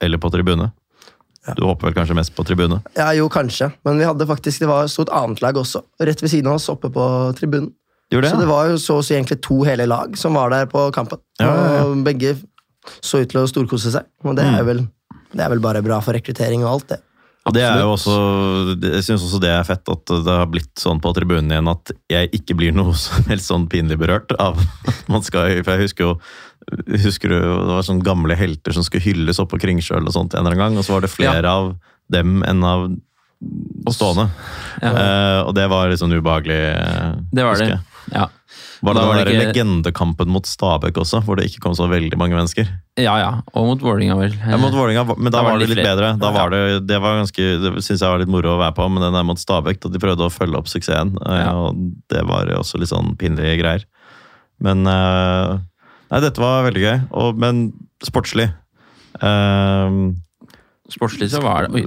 eller 0.00 0.18
på 0.18 0.30
tribune. 0.30 0.70
Ja. 1.46 1.52
Du 1.58 1.64
håper 1.68 1.88
vel 1.90 1.94
kanskje 1.98 2.14
mest 2.16 2.32
på 2.36 2.44
tribune? 2.44 2.78
Ja, 2.96 3.10
jo, 3.12 3.26
kanskje. 3.28 3.70
Men 3.84 3.98
vi 4.00 4.04
hadde 4.08 4.24
faktisk, 4.28 4.60
det 4.62 4.68
var, 4.70 4.86
sto 4.88 5.02
et 5.04 5.10
annet 5.12 5.42
lag 5.44 5.56
også, 5.60 5.82
rett 6.00 6.22
ved 6.24 6.30
siden 6.32 6.48
av 6.48 6.56
oss, 6.60 6.68
oppe 6.72 6.88
på 6.92 7.08
tribunen. 7.36 7.72
Gjorde 8.12 8.30
Så 8.30 8.38
det 8.40 8.46
var 8.48 8.68
jo 8.70 8.78
så 8.80 8.98
å 9.00 9.04
si 9.04 9.14
egentlig 9.16 9.40
to 9.44 9.62
hele 9.64 9.84
lag 9.88 10.16
som 10.20 10.36
var 10.36 10.52
der 10.52 10.66
på 10.70 10.86
kampen. 10.94 11.18
Ja. 11.40 11.50
Og 11.84 11.96
begge 12.04 12.36
så 13.00 13.20
ut 13.24 13.30
til 13.32 13.40
å 13.42 13.48
storkose 13.48 13.90
seg. 13.92 14.04
Og 14.24 14.36
det 14.36 14.44
er, 14.44 14.60
Mm. 14.62 14.66
vel, 14.68 14.80
det 15.32 15.40
er 15.44 15.48
vel 15.52 15.60
bare 15.64 15.82
bra 15.82 16.00
for 16.04 16.12
rekruttering 16.16 16.62
og 16.64 16.70
alt, 16.74 16.88
det. 16.88 17.00
Og 17.44 17.52
det 17.52 17.60
er 17.66 17.82
jo 17.82 17.90
også, 17.92 18.12
Jeg 18.80 19.02
syns 19.04 19.20
også 19.26 19.38
det 19.42 19.50
er 19.52 19.66
fett 19.68 19.90
at 19.92 20.12
det 20.24 20.32
har 20.38 20.46
blitt 20.48 20.72
sånn 20.80 21.00
på 21.04 21.10
tribunen 21.12 21.52
igjen 21.52 21.68
at 21.68 21.92
jeg 22.08 22.30
ikke 22.38 22.56
blir 22.56 22.72
noe 22.72 22.94
som 23.04 23.26
helst 23.28 23.50
sånn 23.52 23.66
pinlig 23.68 23.98
berørt 24.00 24.32
av 24.40 24.56
at 24.56 25.02
man 25.12 25.24
skal 25.26 25.50
For 25.62 25.74
jeg 25.76 25.84
husker 25.90 26.08
jo 26.08 26.14
husker 27.04 27.28
du, 27.28 27.36
det 27.44 27.74
var 27.74 27.84
sånne 27.84 28.06
gamle 28.06 28.36
helter 28.40 28.72
som 28.72 28.84
skulle 28.86 29.04
hylles 29.04 29.36
oppe 29.42 29.58
på 29.58 29.66
Kringsjøl 29.66 30.06
og 30.08 30.14
sånt 30.16 30.32
en 30.32 30.40
eller 30.46 30.54
annen 30.56 30.62
gang, 30.62 30.78
og 30.80 30.86
så 30.86 30.94
var 30.96 31.04
det 31.04 31.10
flere 31.12 31.44
av 31.44 31.74
dem 32.08 32.38
enn 32.48 32.64
av 32.64 32.86
stående. 33.92 34.30
Ja. 34.80 34.94
Eh, 34.94 35.40
og 35.44 35.52
det 35.58 35.66
var 35.68 35.90
litt 35.92 36.00
sånn 36.00 36.14
ubehagelig. 36.16 36.56
eh, 36.72 37.10
Det 37.36 37.44
var 37.44 37.60
det. 37.60 37.68
Ja. 38.14 38.24
Var 38.84 38.94
det 38.94 39.00
Da 39.00 39.06
var 39.08 39.16
det 39.24 39.32
ikke- 39.32 39.52
legendekampen 39.54 40.28
mot 40.28 40.44
Stabæk 40.46 40.98
også, 41.00 41.22
hvor 41.24 41.36
det 41.40 41.46
ikke 41.48 41.60
kom 41.64 41.72
så 41.74 41.86
veldig 41.88 42.18
mange 42.20 42.36
mennesker? 42.36 42.68
ja, 43.00 43.14
ja. 43.18 43.30
Og 43.54 43.66
mot 43.66 43.80
Vålinga 43.80 44.14
vel. 44.18 44.34
Ja, 44.38 44.56
mot 44.60 44.72
Vålinga, 44.76 45.04
men 45.16 45.32
da, 45.32 45.38
Da 45.40 45.42
var 45.42 45.58
det 45.58 45.68
litt 45.68 45.78
litt 45.78 45.86
bedre. 45.86 46.10
Da 46.20 46.30
var 46.30 46.50
det, 46.50 46.86
det 46.86 47.00
var 47.00 47.16
ganske, 47.22 47.46
det 47.62 47.72
synes 47.82 48.00
jeg 48.04 48.10
var 48.12 48.18
litt 48.20 48.28
moro 48.28 48.54
å 48.54 48.60
være 48.60 48.74
på, 48.76 48.88
men 48.92 49.02
den 49.02 49.12
der 49.16 49.24
mot 49.24 49.38
Stabæk, 49.40 49.80
da 49.80 49.88
de 49.88 49.98
prøvde 49.98 50.26
å 50.28 50.30
følge 50.32 50.56
opp 50.60 50.68
suksessen, 50.68 51.16
eh, 51.26 51.44
Ja. 51.44 51.52
og 51.54 51.74
det 52.08 52.22
var 52.28 52.44
også 52.46 52.78
litt 52.78 52.90
sånn 52.92 53.16
pinlige 53.16 53.58
greier. 53.58 53.84
Men 54.60 54.86
eh, 54.86 55.58
Nei, 56.12 56.20
dette 56.20 56.38
var 56.38 56.62
veldig 56.70 56.82
gøy, 56.84 57.08
og, 57.12 57.38
men 57.38 57.72
sportslig 58.04 58.52
Um, 59.22 60.16
Sportslig 60.90 61.30
så 61.30 61.40
var 61.40 61.68
det. 61.68 61.86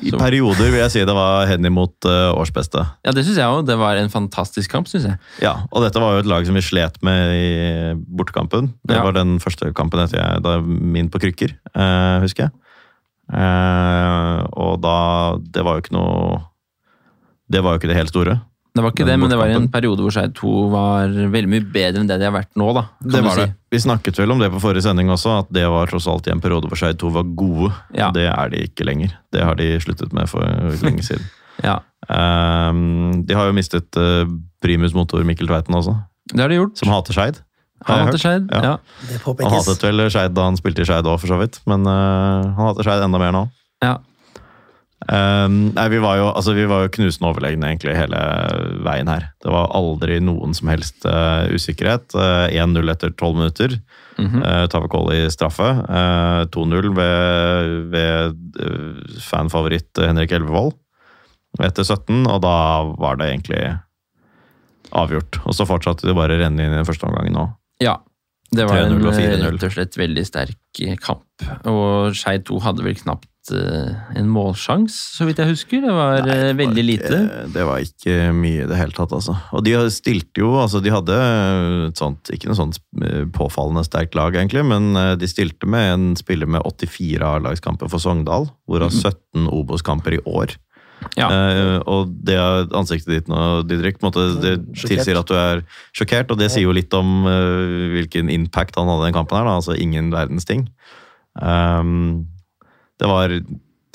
I 0.00 0.10
Så- 0.12 0.18
perioder 0.20 0.70
vil 0.70 0.78
jeg 0.78 0.90
si 0.94 1.00
det 1.04 1.14
var 1.16 1.46
henimot 1.50 2.06
uh, 2.06 2.30
årsbeste. 2.38 2.84
Ja, 3.04 3.10
det 3.12 3.24
syns 3.26 3.36
jeg 3.40 3.46
òg. 3.50 3.64
Det 3.66 3.76
var 3.80 3.96
en 3.98 4.08
fantastisk 4.12 4.70
kamp, 4.70 4.86
syns 4.86 5.04
jeg. 5.08 5.18
Ja, 5.42 5.56
og 5.72 5.82
dette 5.82 5.98
var 5.98 6.14
jo 6.14 6.20
et 6.22 6.26
lag 6.30 6.46
som 6.46 6.54
vi 6.54 6.62
slet 6.62 7.00
med 7.02 7.32
i 7.34 7.94
bortekampen. 8.06 8.72
Det 8.86 8.96
Ja. 8.96 9.02
var 9.02 9.12
den 9.12 9.38
første 9.42 9.72
kampen 9.74 9.98
etter 10.04 10.18
jeg, 10.22 10.42
da 10.42 10.60
min 10.60 11.08
på 11.10 11.18
krykker, 11.18 11.56
uh, 11.74 12.20
husker 12.22 12.46
jeg. 12.46 12.52
Uh, 13.28 14.46
og 14.56 14.78
da 14.80 15.36
Det 15.52 15.60
var 15.62 15.74
jo 15.76 15.82
ikke 15.82 15.92
noe 15.92 16.38
Det 17.52 17.60
var 17.62 17.74
jo 17.74 17.78
ikke 17.82 17.90
det 17.90 17.98
helt 17.98 18.08
store. 18.12 18.38
Det 18.78 18.84
var 18.84 18.92
ikke 18.94 19.06
det, 19.08 19.16
men 19.18 19.32
det 19.32 19.38
var 19.40 19.50
i 19.50 19.56
en 19.58 19.66
periode 19.72 20.04
hvor 20.04 20.14
Skeid 20.14 20.36
2 20.38 20.50
var 20.70 21.14
veldig 21.34 21.50
mye 21.50 21.64
bedre 21.74 22.04
enn 22.04 22.10
det 22.10 22.20
de 22.20 22.28
har 22.28 22.34
vært 22.36 22.52
nå, 22.60 22.68
da. 22.76 22.84
Det 23.02 23.22
var 23.26 23.34
si. 23.34 23.46
det. 23.48 23.56
Vi 23.74 23.80
snakket 23.82 24.20
vel 24.22 24.34
om 24.34 24.42
det 24.42 24.52
på 24.54 24.60
forrige 24.62 24.86
sending 24.86 25.10
også, 25.10 25.40
at 25.42 25.50
det 25.56 25.64
var 25.72 25.90
tross 25.90 26.06
alt 26.10 26.30
i 26.30 26.32
en 26.34 26.42
periode 26.44 26.70
hvor 26.70 26.78
Skeid 26.78 27.00
2 27.02 27.10
var 27.16 27.26
gode. 27.40 27.72
Ja. 27.96 28.12
Det 28.14 28.28
er 28.30 28.54
de 28.54 28.62
ikke 28.68 28.86
lenger. 28.86 29.16
Det 29.34 29.42
har 29.42 29.58
de 29.58 29.66
sluttet 29.82 30.14
med 30.14 30.30
for 30.30 30.46
lenge 30.84 31.04
siden. 31.06 31.26
Ja, 31.58 31.80
um, 32.06 33.24
de 33.26 33.34
har 33.34 33.48
jo 33.48 33.54
mistet 33.56 33.96
eh, 33.98 34.28
primus 34.62 34.92
motor 34.94 35.24
Mikkel 35.26 35.48
Tveiten 35.50 35.74
også, 35.74 35.96
det 36.30 36.44
har 36.44 36.52
de 36.52 36.60
gjort. 36.60 36.78
som 36.78 36.92
hater 36.92 37.16
Skeid. 37.16 37.40
Han 37.88 38.04
hater 38.06 38.20
Skeid. 38.22 38.46
Ja. 38.52 38.62
Ja. 38.62 38.74
Det 39.08 39.18
Han 39.24 39.54
hatet 39.54 39.82
vel 39.82 40.04
Skeid 40.10 40.34
da 40.36 40.46
han 40.48 40.58
spilte 40.58 40.84
i 40.84 40.88
Skeid 40.88 41.06
òg, 41.06 41.18
for 41.22 41.30
så 41.30 41.38
vidt. 41.40 41.60
Men 41.66 41.86
uh, 41.86 42.46
han 42.54 42.70
hater 42.70 42.86
Skeid 42.86 43.04
enda 43.06 43.20
mer 43.22 43.34
nå. 43.34 43.44
Ja. 43.84 43.98
Eh, 45.08 45.46
nei, 45.48 45.86
vi 45.88 46.00
var, 46.02 46.18
jo, 46.20 46.26
altså, 46.36 46.52
vi 46.56 46.66
var 46.68 46.84
jo 46.84 46.92
knusende 46.98 47.30
overlegne 47.30 47.70
egentlig 47.70 47.96
hele 47.96 48.20
veien 48.84 49.08
her. 49.08 49.30
Det 49.40 49.52
var 49.52 49.72
aldri 49.76 50.18
noen 50.20 50.52
som 50.56 50.68
helst 50.72 51.06
uh, 51.08 51.48
usikkerhet. 51.48 52.12
Uh, 52.12 52.46
1-0 52.52 52.92
etter 52.92 53.14
12 53.14 53.38
minutter. 53.38 53.78
Mhm. 54.18 54.42
Uh, 54.42 54.66
Tavakoli 54.68 55.22
i 55.24 55.30
straffe. 55.32 55.68
Eh, 55.88 56.42
2-0 56.52 56.90
ved, 56.96 57.74
ved 57.92 58.60
eh, 58.60 59.18
fanfavoritt 59.22 60.00
Henrik 60.02 60.34
Elvevold 60.34 60.74
etter 61.62 61.86
17, 61.86 62.26
og 62.28 62.42
da 62.44 62.56
var 63.00 63.18
det 63.18 63.30
egentlig 63.30 63.62
avgjort. 64.98 65.40
Og 65.46 65.56
så 65.56 65.66
fortsatte 65.68 66.06
det 66.06 66.16
bare 66.18 66.36
å 66.36 66.42
renne 66.42 66.64
inn 66.64 66.74
i 66.74 66.78
den 66.80 66.86
første 66.86 67.08
omgangen 67.08 67.34
nå. 67.34 67.46
Ja. 67.82 67.98
Det 68.50 68.64
var 68.68 68.78
en 68.86 69.02
rett 69.02 69.64
og 69.66 69.72
slett 69.74 69.96
veldig 70.00 70.24
sterk 70.24 70.80
eh, 70.84 70.96
kamp. 70.96 71.26
Og 71.68 72.14
Skeid 72.16 72.46
2 72.48 72.60
hadde 72.64 72.84
vel 72.86 72.96
knapt 72.96 73.50
eh, 73.52 73.90
en 74.16 74.28
målsjans, 74.32 74.94
så 75.18 75.26
vidt 75.28 75.42
jeg 75.42 75.50
husker. 75.52 75.82
Det 75.84 75.92
var 75.92 76.22
Nei, 76.24 76.32
eh, 76.32 76.40
det 76.40 76.46
var 76.54 76.60
veldig 76.62 76.84
ikke- 76.84 76.88
lite. 76.88 77.18
Det 77.52 77.66
var 77.68 77.84
ikke 77.84 78.16
mye 78.38 78.62
i 78.64 78.68
det 78.70 78.78
hele 78.80 78.96
tatt, 78.96 79.12
altså. 79.12 79.36
Og 79.52 79.64
de 79.64 79.76
stilte 79.92 80.40
jo 80.40 80.54
altså 80.62 80.80
De 80.82 80.90
hadde 80.94 81.18
et 81.88 82.00
sånt, 82.00 82.32
ikke 82.32 82.48
noe 82.48 82.56
sånt 82.58 82.80
eh, 83.04 83.24
påfallende 83.36 83.84
sterkt 83.84 84.16
lag, 84.16 84.32
egentlig, 84.32 84.64
men 84.64 84.96
eh, 84.96 85.14
de 85.20 85.28
stilte 85.28 85.68
med 85.68 85.92
en 85.92 86.08
spiller 86.16 86.48
med 86.48 86.64
84 86.64 87.20
A-lagskamper 87.20 87.90
for 87.92 88.00
Sogndal, 88.00 88.48
hvorav 88.68 88.90
17 88.96 89.44
Obos-kamper 89.52 90.16
i 90.18 90.22
år. 90.24 90.56
Ja. 91.18 91.28
Uh, 91.30 91.78
og 91.88 92.10
det 92.26 92.38
ansiktet 92.38 93.12
ditt 93.12 93.30
nå, 93.30 93.62
Didrik, 93.68 93.98
på 93.98 94.06
en 94.06 94.10
måte, 94.10 94.26
det 94.42 94.54
tilsier 94.78 95.18
at 95.18 95.30
du 95.30 95.36
er 95.38 95.62
sjokkert, 95.96 96.32
og 96.32 96.40
det 96.40 96.50
sier 96.52 96.66
jo 96.66 96.74
litt 96.74 96.94
om 96.96 97.26
uh, 97.26 97.94
hvilken 97.94 98.30
impact 98.34 98.78
han 98.78 98.90
hadde 98.90 99.06
i 99.06 99.08
den 99.08 99.16
kampen 99.18 99.38
her, 99.38 99.48
da. 99.48 99.56
altså 99.60 99.78
ingen 99.78 100.12
verdens 100.14 100.48
ting. 100.48 100.68
Um, 101.38 102.28
det 102.98 103.10
var 103.10 103.34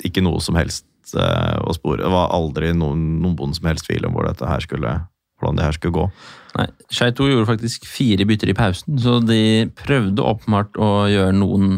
ikke 0.04 0.24
noe 0.24 0.40
som 0.44 0.56
helst 0.58 0.86
uh, 1.16 1.60
å 1.64 1.76
spore. 1.76 2.02
Det 2.02 2.12
var 2.12 2.32
aldri 2.34 2.72
noen, 2.76 3.20
noen 3.24 3.56
som 3.56 3.68
helst 3.68 3.88
tvil 3.88 4.08
om 4.08 4.16
hvor 4.16 4.28
dette 4.28 4.48
her 4.48 4.64
skulle, 4.64 4.96
hvordan 5.44 5.60
det 5.60 5.66
her 5.68 5.76
skulle 5.76 5.94
gå. 6.00 6.06
Nei, 6.54 6.66
Skeito 6.94 7.24
2 7.24 7.30
gjorde 7.32 7.48
faktisk 7.50 7.84
fire 7.90 8.24
bytter 8.30 8.52
i 8.52 8.54
pausen, 8.54 8.98
så 9.02 9.16
de 9.26 9.38
prøvde 9.74 10.22
åpenbart 10.22 10.76
å 10.78 10.90
gjøre 11.10 11.34
noen, 11.34 11.72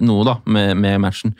noe 0.00 0.24
da, 0.24 0.38
med, 0.48 0.74
med 0.80 1.00
matchen. 1.04 1.34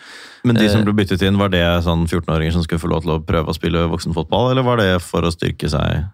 Men 0.44 0.58
de 0.60 0.66
Eh. 0.66 0.72
som 0.74 0.84
ble 0.84 0.92
byttet 0.98 1.22
inn, 1.24 1.38
var 1.40 1.48
det 1.54 1.62
sånn 1.86 2.04
14-åringer 2.06 2.52
som 2.52 2.62
skulle 2.66 2.82
få 2.82 2.90
lov 2.92 3.02
til 3.06 3.14
å 3.16 3.20
prøve 3.24 3.48
å 3.48 3.56
spille 3.56 3.86
voksenfotball, 3.88 4.50
eller 4.52 4.62
var 4.66 4.76
det 4.82 4.90
for 5.00 5.24
å 5.24 5.32
styrke 5.32 5.70
seg? 5.72 6.04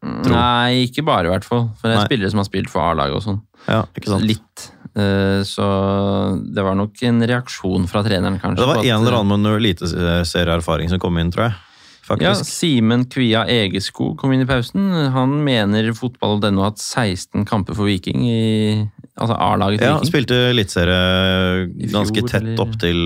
Tro. 0.00 0.32
Nei, 0.32 0.86
ikke 0.86 1.02
bare 1.04 1.26
i 1.28 1.32
hvert 1.34 1.44
fall. 1.44 1.66
For 1.76 1.90
det 1.90 1.96
er 1.96 2.00
Nei. 2.00 2.06
spillere 2.08 2.30
som 2.32 2.38
har 2.40 2.46
spilt 2.48 2.70
for 2.72 2.80
A-laget 2.86 3.18
og 3.18 3.24
sånn. 3.26 3.40
Ja, 3.66 3.82
ikke 3.92 4.08
sant? 4.14 4.24
Litt. 4.24 4.70
Eh, 4.96 5.42
Så 5.44 5.66
det 6.54 6.62
var 6.64 6.74
nok 6.78 7.02
en 7.02 7.20
reaksjon 7.20 7.84
fra 7.90 8.00
treneren, 8.06 8.38
kanskje. 8.40 8.62
Det 8.62 8.70
var 8.70 8.80
en 8.84 9.00
eller 9.02 9.18
annen 9.18 9.28
med 9.34 9.44
noe 9.44 9.58
eliteserieerfaring 9.60 10.88
som 10.88 10.98
kom 11.02 11.18
inn, 11.20 11.30
tror 11.34 11.50
jeg. 11.50 11.54
Ja, 12.18 12.32
Simen 12.34 13.04
Kvia 13.06 13.44
Egeskog 13.46 14.16
kom 14.18 14.32
inn 14.34 14.42
i 14.42 14.46
pausen. 14.48 14.88
Han 15.14 15.36
mener 15.46 15.92
fotball.no 15.94 16.64
har 16.64 16.72
hatt 16.72 16.82
16 16.82 17.44
kamper 17.46 17.76
for 17.78 17.86
Viking 17.86 18.24
i 18.26 18.88
altså 19.20 19.36
A-laget 19.38 19.78
til 19.78 19.86
Ja, 19.86 19.94
Viking. 20.00 20.10
spilte 20.10 20.38
eliteserie 20.50 21.68
ganske 21.92 22.24
tett 22.26 22.42
eller? 22.42 22.60
opp 22.64 22.74
til, 22.82 23.00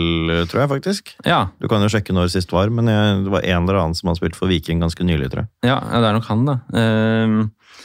tror 0.48 0.62
jeg 0.64 0.70
faktisk. 0.72 1.12
Ja, 1.26 1.42
Du 1.60 1.68
kan 1.68 1.82
jo 1.84 1.88
sjekke 1.92 2.14
når 2.16 2.30
sist 2.32 2.52
var, 2.54 2.70
men 2.72 2.86
jeg, 2.88 3.24
det 3.26 3.32
var 3.34 3.44
en 3.44 3.62
eller 3.68 3.80
annen 3.82 3.94
som 3.98 4.08
har 4.08 4.16
spilt 4.16 4.36
for 4.38 4.48
Viking 4.48 4.80
ganske 4.80 5.04
nylig, 5.04 5.30
tror 5.32 5.44
jeg. 5.44 5.50
ja, 5.68 5.80
det 5.92 6.08
er 6.08 6.16
nok 6.16 6.30
han, 6.30 6.44
da. 6.48 6.56
Ehm, 6.72 7.38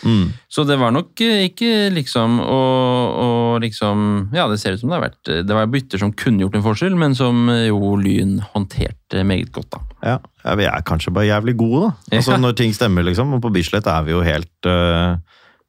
Mm. 0.06 0.30
Så 0.48 0.64
det 0.64 0.78
var 0.80 0.94
nok 0.96 1.20
eh, 1.26 1.42
ikke 1.50 1.90
liksom 1.92 2.38
og, 2.40 3.18
og 3.20 3.62
liksom 3.64 4.30
Ja, 4.32 4.46
det 4.48 4.60
ser 4.62 4.72
ut 4.78 4.80
som 4.80 4.90
det 4.94 4.96
har 4.96 5.04
vært 5.10 5.32
Det 5.48 5.56
var 5.58 5.68
bytter 5.68 6.00
som 6.00 6.14
kunne 6.16 6.40
gjort 6.46 6.56
en 6.56 6.64
forskjell, 6.64 6.96
men 6.96 7.16
som 7.20 7.50
eh, 7.52 7.66
jo 7.68 7.96
Lyn 8.00 8.38
håndterte 8.54 9.26
meget 9.28 9.52
godt, 9.52 9.70
da. 9.76 9.82
Ja, 10.06 10.18
ja, 10.46 10.56
vi 10.56 10.70
er 10.72 10.86
kanskje 10.88 11.12
bare 11.12 11.28
jævlig 11.28 11.58
gode, 11.60 11.90
da. 11.90 12.16
Altså, 12.18 12.32
Ja. 12.38 12.38
Når 12.46 12.56
ting 12.56 12.72
stemmer, 12.78 13.04
liksom. 13.04 13.34
Og 13.36 13.42
på 13.44 13.52
Bislett 13.52 13.88
er 13.92 14.04
vi 14.08 14.14
jo 14.16 14.22
helt 14.24 14.70
uh, 14.72 15.18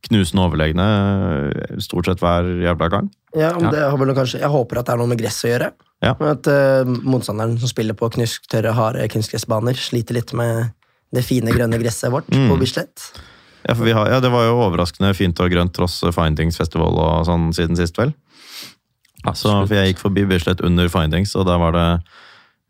knusende 0.07 0.45
overlegne 0.47 0.87
stort 1.83 2.07
sett 2.07 2.23
hver 2.23 2.47
jævla 2.63 2.89
gang. 2.93 3.09
Ja, 3.37 3.51
det 3.59 3.83
har 3.83 3.97
vel 3.99 4.15
kanskje, 4.17 4.41
Jeg 4.43 4.51
håper 4.51 4.81
at 4.81 4.87
det 4.87 4.95
er 4.95 5.01
noe 5.03 5.11
med 5.11 5.19
gress 5.21 5.43
å 5.47 5.51
gjøre. 5.51 5.73
Ja. 6.05 6.15
At 6.31 6.47
uh, 6.49 6.87
Motstanderen 7.05 7.59
som 7.61 7.69
spiller 7.71 7.99
på 7.99 8.09
knusktørre, 8.15 8.73
harde 8.79 9.09
kunstgressbaner, 9.13 9.75
sliter 9.79 10.17
litt 10.17 10.33
med 10.39 10.71
det 11.11 11.25
fine, 11.27 11.51
grønne 11.51 11.79
gresset 11.83 12.13
vårt 12.15 12.29
Mm. 12.31 12.47
på 12.53 12.57
Bislett. 12.61 13.11
Ja, 13.67 13.75
for 13.75 13.85
vi 13.85 13.93
har, 13.93 14.09
ja, 14.09 14.21
Det 14.25 14.31
var 14.33 14.47
jo 14.47 14.61
overraskende 14.65 15.13
fint 15.17 15.41
og 15.43 15.53
grønt 15.53 15.75
tross 15.77 16.01
Findings 16.17 16.57
Festival 16.61 16.97
og 16.97 17.27
sånn 17.29 17.51
siden 17.57 17.77
sist, 17.79 17.99
vel. 18.01 18.15
Så, 19.37 19.53
for 19.53 19.77
jeg 19.77 19.93
gikk 19.93 20.01
forbi 20.01 20.25
Bislett 20.29 20.63
under 20.65 20.89
Findings, 20.89 21.35
og 21.37 21.45
der 21.49 21.61
var 21.61 21.77
det 21.77 21.89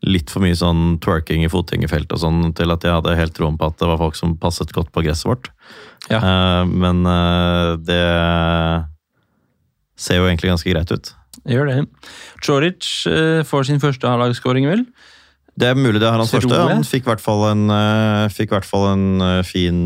litt 0.01 0.31
for 0.33 0.41
mye 0.43 0.57
sånn 0.57 0.97
twerking 1.03 1.45
i 1.45 1.51
fotgjengerfelt 1.51 2.11
og 2.15 2.21
sånn, 2.23 2.41
til 2.57 2.73
at 2.73 2.85
jeg 2.85 2.95
hadde 2.95 3.17
helt 3.17 3.35
troen 3.37 3.57
på 3.59 3.69
at 3.69 3.77
det 3.79 3.89
var 3.89 4.01
folk 4.01 4.17
som 4.17 4.33
passet 4.41 4.73
godt 4.73 4.89
på 4.93 5.03
gresset 5.05 5.29
vårt. 5.29 5.51
Ja. 6.09 6.19
Uh, 6.19 6.63
men 6.65 7.03
uh, 7.05 7.77
det 7.77 8.01
ser 10.01 10.17
jo 10.17 10.27
egentlig 10.27 10.49
ganske 10.51 10.73
greit 10.73 10.91
ut. 10.91 11.13
Gjør 11.47 11.69
det. 11.69 11.77
Choric 12.43 12.89
uh, 13.07 13.45
får 13.47 13.69
sin 13.69 13.81
første 13.83 14.09
A-lagsskåring, 14.09 14.65
vel? 14.71 14.87
Det 15.61 15.69
er 15.69 15.77
mulig 15.77 16.01
det 16.01 16.09
er 16.09 16.17
hans 16.17 16.33
første. 16.33 16.57
Han 16.71 16.83
fikk 16.87 17.05
i 17.05 17.11
hvert 17.11 17.21
fall 17.21 17.45
en, 17.51 17.65
fikk 18.33 18.53
hvert 18.55 18.65
fall 18.65 18.87
en 18.95 19.23
fin, 19.45 19.81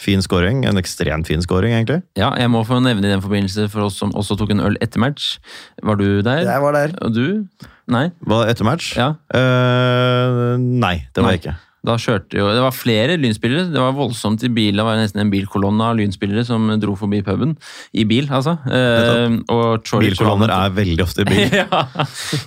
fin 0.00 0.22
scoring. 0.24 0.64
En 0.68 0.80
ekstremt 0.80 1.28
fin 1.28 1.42
scoring, 1.44 1.74
egentlig. 1.76 2.00
Ja, 2.18 2.32
jeg 2.40 2.50
må 2.52 2.62
få 2.66 2.80
nevne 2.82 3.04
i 3.06 3.12
den 3.12 3.22
forbindelse 3.24 3.68
for 3.72 3.88
oss 3.88 3.98
som 4.00 4.14
også 4.16 4.38
tok 4.40 4.54
en 4.54 4.64
øl 4.64 4.78
etter 4.80 5.02
match. 5.02 5.34
Var 5.84 6.00
du 6.00 6.06
der? 6.26 6.46
Jeg 6.48 6.64
var 6.64 6.76
der. 6.76 6.94
Og 7.04 7.14
du? 7.14 7.26
Nei? 7.90 8.06
Var 8.26 8.52
etter 8.52 8.66
match? 8.68 8.94
Ja. 8.98 9.12
Uh, 9.34 10.56
nei, 10.60 11.00
det 11.12 11.22
var 11.22 11.30
Nei. 11.30 11.36
jeg 11.36 11.44
ikke. 11.44 11.56
Da 11.86 11.94
kjørte 11.96 12.36
jo 12.36 12.48
Det 12.52 12.60
var 12.60 12.74
flere 12.76 13.16
lynspillere. 13.20 13.70
Det 13.72 13.80
var 13.80 13.94
voldsomt 13.96 14.42
i 14.44 14.50
bil. 14.52 14.76
Det 14.76 14.84
var 14.84 14.98
nesten 15.00 15.22
en 15.22 15.32
bilkolonne 15.32 15.86
av 15.86 15.96
lynspillere 15.96 16.44
som 16.44 16.66
dro 16.82 16.96
forbi 16.98 17.22
puben. 17.24 17.56
I 17.96 18.04
bil, 18.08 18.28
altså. 18.28 18.58
Eh, 18.68 19.38
Bilkolonner 20.02 20.52
er 20.52 20.74
veldig 20.76 21.06
ofte 21.06 21.24
i 21.24 21.30
bil. 21.30 21.56
ja, 21.62 21.84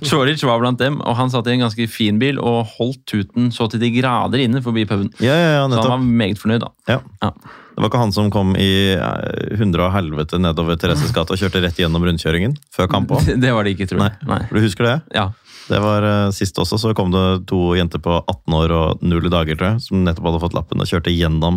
Choric 0.06 0.44
var 0.46 0.62
blant 0.62 0.82
dem, 0.82 1.02
og 1.02 1.18
han 1.18 1.34
satt 1.34 1.50
i 1.50 1.56
en 1.56 1.66
ganske 1.66 1.90
fin 1.90 2.22
bil 2.22 2.38
og 2.42 2.76
holdt 2.78 3.02
tuten 3.10 3.50
så 3.54 3.70
til 3.72 3.82
de 3.82 3.90
grader 3.98 4.46
inne 4.46 4.62
forbi 4.66 4.86
puben. 4.90 5.10
Ja, 5.24 5.34
ja, 5.34 5.52
ja, 5.58 5.68
Så 5.72 5.82
han 5.82 5.92
var 5.96 6.08
meget 6.24 6.42
fornøyd, 6.42 6.66
da. 6.68 6.74
Ja. 6.94 7.02
Ja. 7.26 7.34
Det 7.74 7.82
var 7.82 7.90
ikke 7.90 8.02
han 8.04 8.12
som 8.14 8.28
kom 8.34 8.52
i 8.60 8.94
eh, 8.94 9.56
hundre 9.58 9.88
og 9.88 9.94
helvete 9.96 10.38
nedover 10.42 10.78
Thereses 10.78 11.14
gate 11.16 11.34
og 11.34 11.40
kjørte 11.42 11.62
rett 11.64 11.80
gjennom 11.82 12.04
rundkjøringen 12.06 12.54
før 12.74 12.90
kamp 12.92 13.12
òg? 13.16 13.22
Det 13.42 13.54
var 13.54 13.66
det 13.66 13.72
ikke, 13.74 13.88
tror 13.90 14.04
jeg. 14.04 14.12
Nei. 14.22 14.36
Nei. 14.36 14.42
du 14.52 14.60
husker 14.62 14.86
det? 14.86 14.98
Ja. 15.16 15.26
Det 15.72 15.80
var 15.82 16.06
eh, 16.06 16.28
Sist 16.36 16.60
også 16.62 16.78
så 16.78 16.92
kom 16.98 17.10
det 17.14 17.24
to 17.50 17.72
jenter 17.78 18.00
på 18.04 18.14
18 18.20 18.58
år 18.60 18.70
og 18.78 19.02
null 19.06 19.26
dager, 19.26 19.58
tror 19.58 19.68
jeg, 19.72 19.82
som 19.88 20.04
nettopp 20.06 20.28
hadde 20.30 20.42
fått 20.44 20.58
lappen 20.58 20.84
og 20.84 20.90
kjørte 20.90 21.14
gjennom 21.14 21.56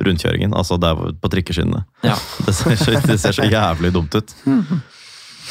rundkjøringen. 0.00 0.54
Altså 0.56 0.78
der 0.80 0.94
på 1.20 1.26
trikkeskinnene. 1.34 1.82
Ja. 2.06 2.16
Det 2.46 2.54
ser, 2.56 2.76
så, 2.80 2.90
det 3.04 3.18
ser 3.20 3.36
så 3.36 3.44
jævlig 3.50 3.90
dumt 3.92 4.16
ut. 4.16 4.32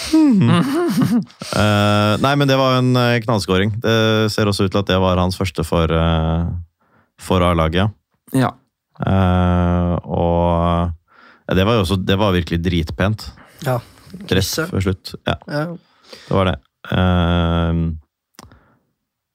Uh, 0.09 2.15
nei, 2.23 2.33
men 2.33 2.49
det 2.49 2.57
var 2.57 2.79
en 2.79 2.91
knallskåring. 3.27 3.69
Det 3.83 3.93
ser 4.33 4.49
også 4.49 4.65
ut 4.65 4.73
til 4.73 4.81
at 4.81 4.89
det 4.89 4.97
var 5.03 5.21
hans 5.21 5.37
første 5.37 5.61
for, 5.67 5.85
uh, 5.93 6.49
for 7.21 7.45
A-laget. 7.45 7.93
ja. 8.33 8.55
Eh, 8.99 9.93
og 10.03 10.91
ja, 11.47 11.55
det 11.55 11.63
var 11.65 11.77
jo 11.77 11.83
også 11.85 11.95
Det 12.05 12.17
var 12.19 12.33
virkelig 12.35 12.59
dritpent. 12.65 13.29
Ja. 13.65 13.77
Dress 14.29 14.55
før 14.69 14.81
slutt. 14.83 15.13
Ja, 15.27 15.35
Ja. 15.47 15.65
det 16.27 16.35
var 16.35 16.45
det. 16.49 16.57
Eh, 16.91 17.73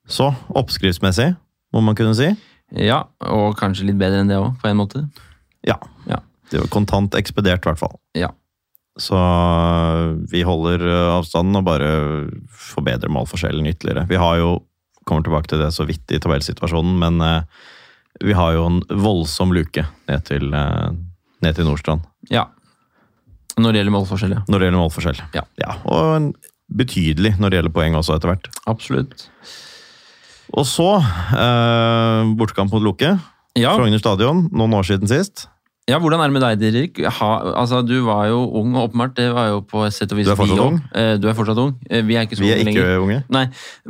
så, 0.07 0.29
oppskriftsmessig, 0.53 1.31
må 1.73 1.81
man 1.83 1.95
kunne 1.97 2.15
si. 2.19 2.29
ja, 2.75 3.05
og 3.25 3.57
kanskje 3.57 3.87
litt 3.89 3.99
bedre 4.01 4.21
enn 4.21 4.29
det 4.29 4.37
òg, 4.41 4.57
på 4.61 4.69
en 4.69 4.77
måte. 4.81 5.05
Ja. 5.65 5.79
Ja. 6.11 6.19
Det 6.51 6.61
var 6.61 6.69
kontant 6.69 7.15
ekspedert, 7.17 7.65
i 7.65 7.71
hvert 7.71 7.81
fall. 7.81 7.97
Ja. 8.19 8.29
Så 9.01 9.17
vi 10.31 10.43
holder 10.47 10.83
eh, 10.87 11.15
avstanden 11.17 11.57
og 11.59 11.65
bare 11.67 11.89
forbedrer 12.53 13.11
målforskjellen 13.11 13.67
ytterligere. 13.67 14.05
Vi 14.11 14.19
har 14.21 14.37
jo, 14.39 14.51
kommer 15.09 15.25
tilbake 15.27 15.51
til 15.51 15.59
det 15.65 15.73
så 15.75 15.87
vidt 15.89 16.13
i 16.15 16.21
tabellsituasjonen, 16.23 16.99
men 17.01 17.21
eh, 17.25 17.43
vi 18.23 18.35
har 18.37 18.55
jo 18.55 18.67
en 18.69 18.81
voldsom 19.03 19.53
luke 19.55 19.87
ned 20.09 20.25
til, 20.29 20.53
eh, 20.55 20.91
ned 21.43 21.57
til 21.57 21.67
Nordstrand. 21.67 22.05
Ja. 22.31 22.47
Når 23.57 23.73
det 23.73 23.81
gjelder 23.81 23.95
målforskjell, 23.95 24.35
ja. 24.35 24.43
Når 24.49 24.59
det 24.59 24.67
gjelder 24.69 24.83
målforskjell. 24.83 25.23
Ja. 25.35 25.77
og 25.85 26.17
en 26.17 26.35
betydelig 26.75 27.37
når 27.39 27.51
det 27.51 27.59
gjelder 27.59 27.75
poeng 27.75 27.95
også, 27.99 28.17
etter 28.17 28.33
hvert. 28.33 28.49
Absolutt. 28.71 29.29
Og 30.55 30.67
så, 30.67 30.91
eh, 30.99 32.35
bortekamp 32.39 32.73
mot 32.73 32.83
Loke. 32.83 33.19
Ja, 33.55 33.77
Frogner 33.77 33.99
stadion, 34.03 34.49
noen 34.51 34.75
år 34.75 34.83
siden 34.83 35.07
sist. 35.07 35.49
Ja, 35.87 35.99
hvordan 36.01 36.21
er 36.25 36.31
det 36.31 36.33
med 36.33 36.43
deg, 36.45 36.63
Dirk? 36.73 36.99
Ha, 37.19 37.31
altså, 37.61 37.83
du 37.85 37.99
var 38.07 38.27
jo 38.31 38.39
ung, 38.57 38.73
åpenbart. 38.81 39.15
Det 39.19 39.27
var 39.37 39.51
jo 39.51 39.59
på 39.69 39.83
et 39.85 39.93
sett 39.93 40.13
og 40.15 40.17
vis 40.17 40.27
Du 40.27 40.33
er 40.33 40.39
fortsatt 40.39 40.63
ung? 40.65 40.79
Eh, 40.97 41.17
Du 41.21 41.27
er 41.29 41.35
fortsatt 41.37 41.59
ung. 41.61 41.75
Eh, 41.91 42.01
Vi 42.09 42.17
er 42.17 42.25
ikke 42.25 42.39
så 42.39 42.45
Vi 42.47 42.53
er 42.55 42.63
unge 42.63 42.73
ikke 42.73 42.85
lenger. 42.87 43.03
unge. 43.05 43.19
Nei, 43.37 43.43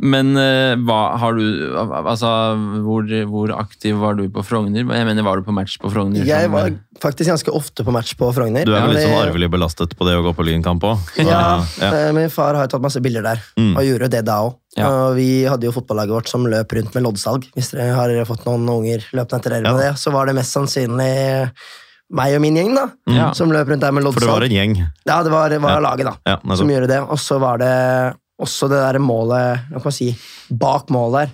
men 0.03 0.33
eh, 0.35 0.75
hva 0.83 0.97
har 1.21 1.37
du 1.39 1.45
Altså, 1.79 2.27
hvor, 2.83 3.07
hvor 3.31 3.53
aktiv 3.55 3.95
var 4.01 4.15
du 4.19 4.25
på 4.29 4.43
Frogner? 4.43 4.83
Jeg 4.83 5.07
mener, 5.07 5.23
var 5.23 5.39
du 5.39 5.43
på 5.47 5.55
match 5.55 5.77
på 5.79 5.87
Frogner? 5.93 6.25
Jeg 6.27 6.51
var 6.51 6.73
faktisk 6.99 7.29
ganske 7.31 7.51
ofte 7.55 7.83
på 7.87 7.91
match 7.95 8.11
på 8.19 8.27
Frogner. 8.35 8.65
Du 8.67 8.73
er 8.75 8.83
vel 8.87 8.95
litt 8.97 9.07
sånn 9.07 9.15
arvelig 9.29 9.49
belastet 9.55 9.95
på 9.95 10.05
det 10.07 10.17
å 10.19 10.23
gå 10.27 10.35
på 10.35 10.43
Lynkamp 10.47 10.83
òg? 10.83 10.99
Ja, 11.25 11.63
ja. 11.79 12.11
min 12.15 12.29
far 12.29 12.55
har 12.59 12.67
jo 12.67 12.73
tatt 12.75 12.83
masse 12.83 12.99
bilder 13.03 13.23
der, 13.23 13.41
Mm. 13.55 13.71
og 13.79 13.83
gjorde 13.87 14.09
det 14.11 14.25
da 14.27 14.41
òg. 14.49 14.57
Ja. 14.75 14.89
Vi 15.15 15.45
hadde 15.47 15.63
jo 15.69 15.71
fotballaget 15.71 16.11
vårt 16.11 16.27
som 16.27 16.43
løp 16.43 16.73
rundt 16.75 16.91
med 16.93 17.03
loddsalg. 17.07 17.47
Hvis 17.55 17.71
dere 17.71 17.95
har 17.95 18.11
fått 18.27 18.43
noen 18.43 18.67
unger 18.67 18.99
løpende 19.15 19.39
etter 19.39 19.55
dere 19.55 19.63
Ja. 19.63 19.73
med 19.73 19.81
det, 19.85 19.93
så 20.01 20.11
var 20.11 20.25
det 20.27 20.35
mest 20.35 20.51
sannsynlig 20.51 21.49
meg 22.11 22.35
og 22.35 22.41
min 22.41 22.55
gjeng 22.55 22.75
da, 22.75 22.89
Ja. 23.09 23.31
som 23.33 23.49
løp 23.51 23.67
rundt 23.67 23.81
der 23.81 23.91
med 23.91 24.03
For 24.13 24.19
det 24.19 24.29
var 24.29 24.43
en 24.43 24.51
gjeng. 24.51 24.75
Ja, 25.07 25.23
det 25.23 25.31
var, 25.31 25.49
var 25.49 25.69
Ja. 25.71 25.79
laget, 25.79 26.05
da. 26.05 26.15
Ja, 26.25 26.55
som 26.55 26.67
gjorde 26.69 26.87
det. 26.87 26.99
Og 27.01 27.17
så 27.17 27.39
var 27.39 27.57
det 27.57 28.15
også 28.41 28.69
det 28.69 28.77
der 28.93 28.99
målet 28.99 29.59
hva 29.71 29.79
kan 29.81 29.89
man 29.89 29.91
si, 29.91 30.15
bak 30.51 30.87
målet 30.89 31.27
der. 31.27 31.31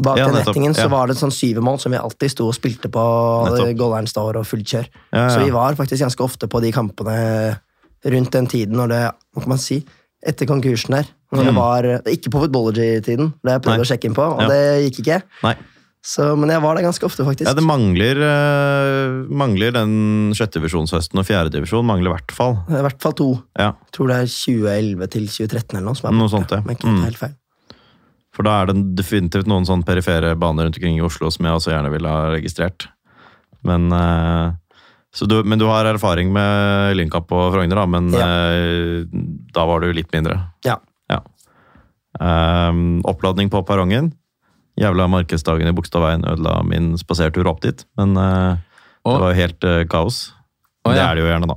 Bak 0.00 0.16
den 0.16 0.30
nettopp, 0.34 0.76
så 0.76 0.88
var 0.88 1.06
det 1.08 1.16
et 1.16 1.22
sånn 1.24 1.32
syvemål 1.34 1.80
som 1.80 1.90
vi 1.90 1.98
alltid 1.98 2.30
sto 2.30 2.46
og 2.46 2.54
spilte 2.54 2.88
på. 2.88 3.02
Nettopp. 3.48 3.76
Golderen 3.76 4.06
står 4.06 4.36
og 4.38 4.46
fullt 4.46 4.66
kjør. 4.70 4.86
Så 5.32 5.42
vi 5.44 5.50
var 5.50 5.74
faktisk 5.74 6.04
ganske 6.04 6.22
ofte 6.22 6.46
på 6.46 6.60
de 6.62 6.70
kampene 6.70 7.58
rundt 8.06 8.30
den 8.30 8.46
tiden 8.46 8.76
når 8.78 8.88
det 8.88 9.00
Hva 9.34 9.40
kan 9.42 9.48
man 9.48 9.58
si? 9.58 9.84
Etter 10.24 10.46
konkursen 10.46 10.90
der. 10.94 11.06
Når 11.32 11.44
det 11.44 11.52
Mm. 11.52 11.56
var 11.56 11.82
Ikke 12.06 12.30
på 12.30 12.40
Footballogy-tiden, 12.46 13.32
det 13.42 13.50
jeg 13.52 13.62
prøvde 13.62 13.76
Nei. 13.76 13.84
å 13.84 13.90
sjekke 13.90 14.04
inn 14.04 14.14
på, 14.14 14.22
og 14.22 14.48
det 14.48 14.92
gikk 14.92 15.00
ikke. 15.04 15.22
Nei. 15.42 15.56
Så, 16.04 16.36
men 16.38 16.48
jeg 16.48 16.62
var 16.62 16.76
der 16.78 16.84
ganske 16.86 17.04
ofte, 17.04 17.24
faktisk. 17.26 17.48
Ja, 17.50 17.54
det 17.58 17.64
mangler, 17.66 18.20
uh, 18.22 19.26
mangler 19.34 19.72
den 19.74 20.30
sjettedivisjonshøsten 20.38 21.18
og 21.20 21.26
fjerdedivisjon. 21.26 21.84
Mangler 21.84 22.12
i 22.12 22.14
hvert 22.14 22.32
fall. 22.32 22.54
I 22.70 22.82
hvert 22.86 23.02
fall 23.02 23.12
to. 23.18 23.26
Ja, 23.58 23.72
Jeg 23.82 23.92
tror 23.96 24.08
det 24.12 24.16
er 24.22 24.30
2011 24.30 25.08
til 25.10 25.26
2013 25.26 25.76
eller 25.76 25.86
noe. 25.90 25.98
som 25.98 26.08
er 26.08 26.16
Noe 26.18 26.28
sånt, 26.32 26.50
ja. 26.54 26.60
Men 26.64 26.76
ikke 26.78 26.88
Mm. 26.92 27.02
helt 27.04 27.18
feil. 27.18 27.34
For 28.32 28.42
da 28.46 28.62
er 28.62 28.66
det 28.70 28.94
definitivt 28.94 29.46
noen 29.50 29.66
sånn 29.66 29.82
perifere 29.84 30.36
baner 30.38 30.64
rundt 30.68 30.78
omkring 30.78 30.96
i 30.96 31.02
Oslo 31.02 31.28
som 31.34 31.44
jeg 31.44 31.54
også 31.58 31.72
gjerne 31.74 31.90
ville 31.90 32.08
ha 32.08 32.30
registrert. 32.30 32.86
Men, 33.64 33.90
uh, 33.92 34.52
så 35.12 35.26
du, 35.26 35.42
men 35.42 35.58
du 35.58 35.66
har 35.66 35.84
erfaring 35.84 36.30
med 36.32 36.94
Lynkamp 36.96 37.32
og 37.32 37.52
Frogner, 37.52 37.74
da, 37.74 37.86
men 37.86 38.12
Ja. 38.12 38.28
uh, 39.02 39.04
da 39.52 39.66
var 39.66 39.80
du 39.80 39.92
litt 39.92 40.12
mindre. 40.12 40.38
Ja. 40.64 40.76
Ja. 41.10 41.18
Um, 42.20 43.02
oppladning 43.04 43.50
på 43.50 43.64
perrongen. 43.66 44.12
Jævla 44.78 45.08
markedsdagen 45.10 45.68
i 45.70 45.74
Bogstadveien 45.74 46.22
ødela 46.28 46.60
min 46.66 46.92
spasertur 47.00 47.48
opp 47.50 47.62
dit, 47.64 47.80
men 47.98 48.12
eh, 48.16 48.58
det 49.08 49.14
var 49.22 49.32
jo 49.32 49.38
helt 49.38 49.64
uh, 49.66 49.80
kaos. 49.90 50.18
Å, 50.84 50.92
Det 50.92 51.00
ja. 51.00 51.08
er 51.10 51.16
det 51.18 51.24
jo 51.24 51.30
gjerne, 51.32 51.48
da. 51.50 51.56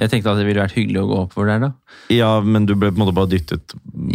Jeg 0.00 0.08
tenkte 0.08 0.32
at 0.32 0.38
det 0.40 0.46
ville 0.48 0.62
vært 0.62 0.72
hyggelig 0.78 1.02
å 1.02 1.08
gå 1.10 1.16
oppover 1.26 1.50
der, 1.50 1.58
da. 1.66 1.70
Ja, 2.14 2.30
men 2.40 2.64
du 2.64 2.72
ble 2.78 2.88
på 2.88 2.96
en 2.96 3.02
måte 3.04 3.14
bare 3.16 3.28
dyttet 3.28 3.74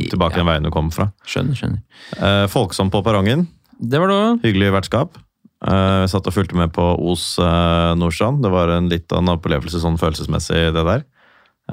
tilbake 0.09 0.33
Ja. 0.39 0.41
den 0.41 0.47
veien 0.49 0.65
du 0.65 0.71
kom 0.73 0.89
fra. 0.95 1.11
Skjønner, 1.29 1.53
skjønner. 1.59 1.83
Eh, 2.17 2.45
folksom 2.49 2.89
på 2.93 3.03
perrongen. 3.05 3.45
Det 3.77 3.99
var 4.01 4.09
det 4.09 4.17
òg. 4.17 4.39
Hyggelig 4.47 4.71
vertskap. 4.73 5.19
Eh, 5.67 6.05
satt 6.09 6.25
og 6.29 6.33
fulgte 6.33 6.57
med 6.57 6.73
på 6.73 6.87
Os 7.11 7.27
eh, 7.37 7.93
Nordstrand. 7.99 8.41
Det 8.41 8.49
var 8.53 8.73
en 8.73 8.89
litt 8.89 9.13
av 9.13 9.21
en 9.21 9.35
opplevelse 9.35 9.83
sånn 9.83 9.99
følelsesmessig, 10.01 10.63
det 10.73 10.85
der. 10.89 11.05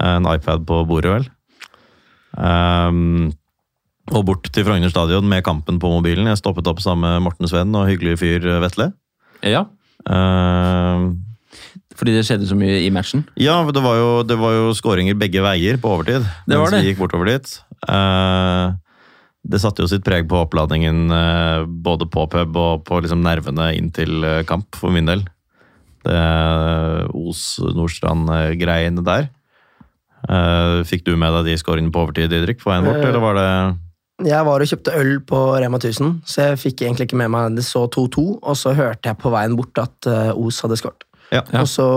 En 0.05 0.29
iPad 0.29 0.67
på 0.69 0.83
bordet, 0.85 1.15
vel. 1.15 1.27
Ehm, 2.37 3.31
og 4.13 4.25
bort 4.27 4.49
til 4.53 4.65
Frogner 4.67 4.91
stadion 4.93 5.25
med 5.29 5.43
kampen 5.45 5.79
på 5.81 5.89
mobilen. 5.89 6.27
Jeg 6.29 6.41
stoppet 6.41 6.67
opp 6.69 6.81
sammen 6.83 7.07
med 7.07 7.25
Morten 7.25 7.49
Sveen 7.49 7.73
og 7.77 7.87
hyggelig 7.89 8.19
fyr 8.21 8.45
eh, 8.45 8.61
Vetle. 8.63 8.91
Ja, 9.45 9.67
Uh, 10.05 11.15
fordi 11.97 12.13
det 12.13 12.27
skjedde 12.27 12.45
så 12.45 12.53
mye 12.53 12.75
i 12.85 12.91
matchen. 12.93 13.23
ja, 13.41 13.55
det 13.73 13.81
var 13.81 13.95
jo, 13.97 14.09
det 14.21 14.35
var 14.37 14.51
jo 14.53 14.73
skåringer 14.77 15.15
begge 15.17 15.41
veier 15.41 15.79
på 15.81 15.95
overtid. 15.95 16.27
Det 16.45 16.59
var 16.61 16.69
det. 16.69 16.83
vi 16.83 16.91
gikk 16.91 16.99
bortover 16.99 17.31
dit. 17.31 17.53
Uh, 17.89 18.77
det 19.49 19.63
satte 19.63 19.81
jo 19.81 19.89
sitt 19.89 20.05
preg 20.05 20.27
på 20.29 20.43
oppladningen 20.43 21.09
både 21.81 22.05
på 22.05 22.27
pub 22.29 22.59
og 22.61 22.85
på 22.85 22.99
liksom 23.01 23.25
nervene 23.25 23.71
inn 23.79 23.89
til 23.97 24.21
kamp, 24.45 24.77
for 24.77 24.93
min 24.93 25.09
del. 25.09 25.25
Det 26.05 26.21
Os 27.17 27.47
Nordstrand-greiene 27.73 29.01
der. 29.05 29.31
Eh, 30.25 30.79
fikk 30.89 31.05
du 31.05 31.13
med 31.19 31.33
deg 31.37 31.51
de 31.51 31.57
skåringene 31.61 31.93
på 31.93 32.05
overtid, 32.05 32.31
Didrik, 32.31 32.61
på 32.61 32.71
veien 32.71 32.85
bort, 32.87 33.01
eller 33.03 33.21
var 33.21 33.37
det 33.37 33.49
Jeg 34.23 34.45
var 34.47 34.63
og 34.63 34.69
kjøpte 34.69 34.93
øl 34.95 35.17
på 35.27 35.39
Rema 35.59 35.75
1000, 35.81 36.21
så 36.23 36.45
jeg 36.51 36.59
fikk 36.61 36.81
egentlig 36.85 37.09
ikke 37.09 37.17
med 37.19 37.31
meg 37.33 37.55
Det 37.57 37.65
så 37.67 37.81
2-2, 37.91 38.21
og 38.47 38.55
så 38.55 38.71
hørte 38.77 39.09
jeg 39.11 39.17
på 39.19 39.31
veien 39.33 39.57
bort 39.59 39.75
at 39.81 40.07
eh, 40.07 40.31
Os 40.39 40.61
hadde 40.63 40.77
skåret. 40.79 41.03
Ja. 41.33 41.41
Ja. 41.51 41.65
Og 41.65 41.67
så 41.67 41.87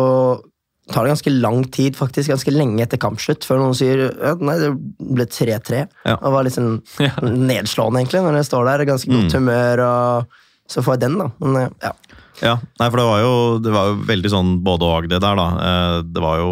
tar 0.91 1.05
det 1.05 1.13
ganske 1.13 1.31
lang 1.37 1.63
tid, 1.71 1.95
faktisk 1.95 2.33
ganske 2.33 2.51
lenge 2.51 2.81
etter 2.83 2.99
kampslutt, 2.99 3.45
før 3.47 3.61
noen 3.61 3.77
sier 3.77 4.07
ja, 4.09 4.33
nei, 4.41 4.57
det 4.59 4.73
ble 4.99 5.27
3-3. 5.31 5.85
Ja. 6.09 6.17
Det 6.17 6.33
var 6.35 6.47
litt 6.49 6.57
sånn 6.57 6.79
nedslående, 7.53 8.03
egentlig, 8.03 8.25
når 8.25 8.41
jeg 8.41 8.49
står 8.51 8.71
der. 8.73 8.87
Ganske 8.89 9.13
godt 9.13 9.29
Mm. 9.29 9.35
humør, 9.37 9.85
og 9.87 10.39
så 10.73 10.83
får 10.83 10.97
jeg 10.97 11.05
den, 11.07 11.19
da. 11.23 11.29
Men 11.45 11.61
eh, 11.63 11.69
ja. 11.87 11.93
Ja, 12.39 12.53
nei, 12.79 12.87
for 12.91 13.01
det 13.01 13.07
var 13.09 13.21
jo, 13.23 13.31
det 13.63 13.71
var 13.75 13.89
jo 13.91 13.95
veldig 14.07 14.31
sånn 14.31 14.51
både 14.67 14.87
og 14.91 15.07
det 15.11 15.19
der, 15.23 15.39
da. 15.39 15.47
Eh, 15.69 16.03
Det 16.07 16.23
var 16.23 16.39
jo 16.43 16.51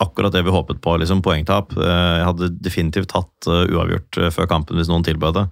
akkurat 0.00 0.32
det 0.32 0.42
vi 0.46 0.54
håpet 0.54 0.80
på, 0.82 0.96
liksom, 1.00 1.22
poengtap. 1.22 1.74
Eh, 1.76 2.14
Jeg 2.20 2.28
hadde 2.28 2.50
definitivt 2.64 3.10
tatt 3.12 3.48
eh, 3.50 3.68
uavgjort 3.68 4.20
eh, 4.20 4.32
før 4.34 4.48
kampen 4.50 4.80
hvis 4.80 4.90
noen 4.90 5.04
tilbød 5.06 5.36
det. 5.36 5.46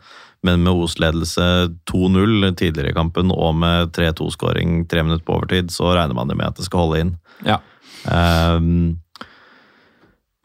Men 0.46 0.62
med 0.62 0.78
Os-ledelse 0.84 1.44
2-0 1.90 2.54
tidligere 2.58 2.92
i 2.92 2.96
kampen 2.96 3.32
og 3.34 3.56
med 3.58 3.92
3-2-skåring 3.96 4.84
tre 4.90 5.02
minutter 5.02 5.26
på 5.26 5.34
overtid, 5.36 5.72
så 5.74 5.92
regner 5.96 6.14
man 6.14 6.30
jo 6.30 6.38
med 6.38 6.52
at 6.52 6.60
det 6.60 6.68
skal 6.68 6.84
holde 6.84 7.00
inn. 7.02 7.12
Ja. 7.46 7.58
Um, 8.06 9.00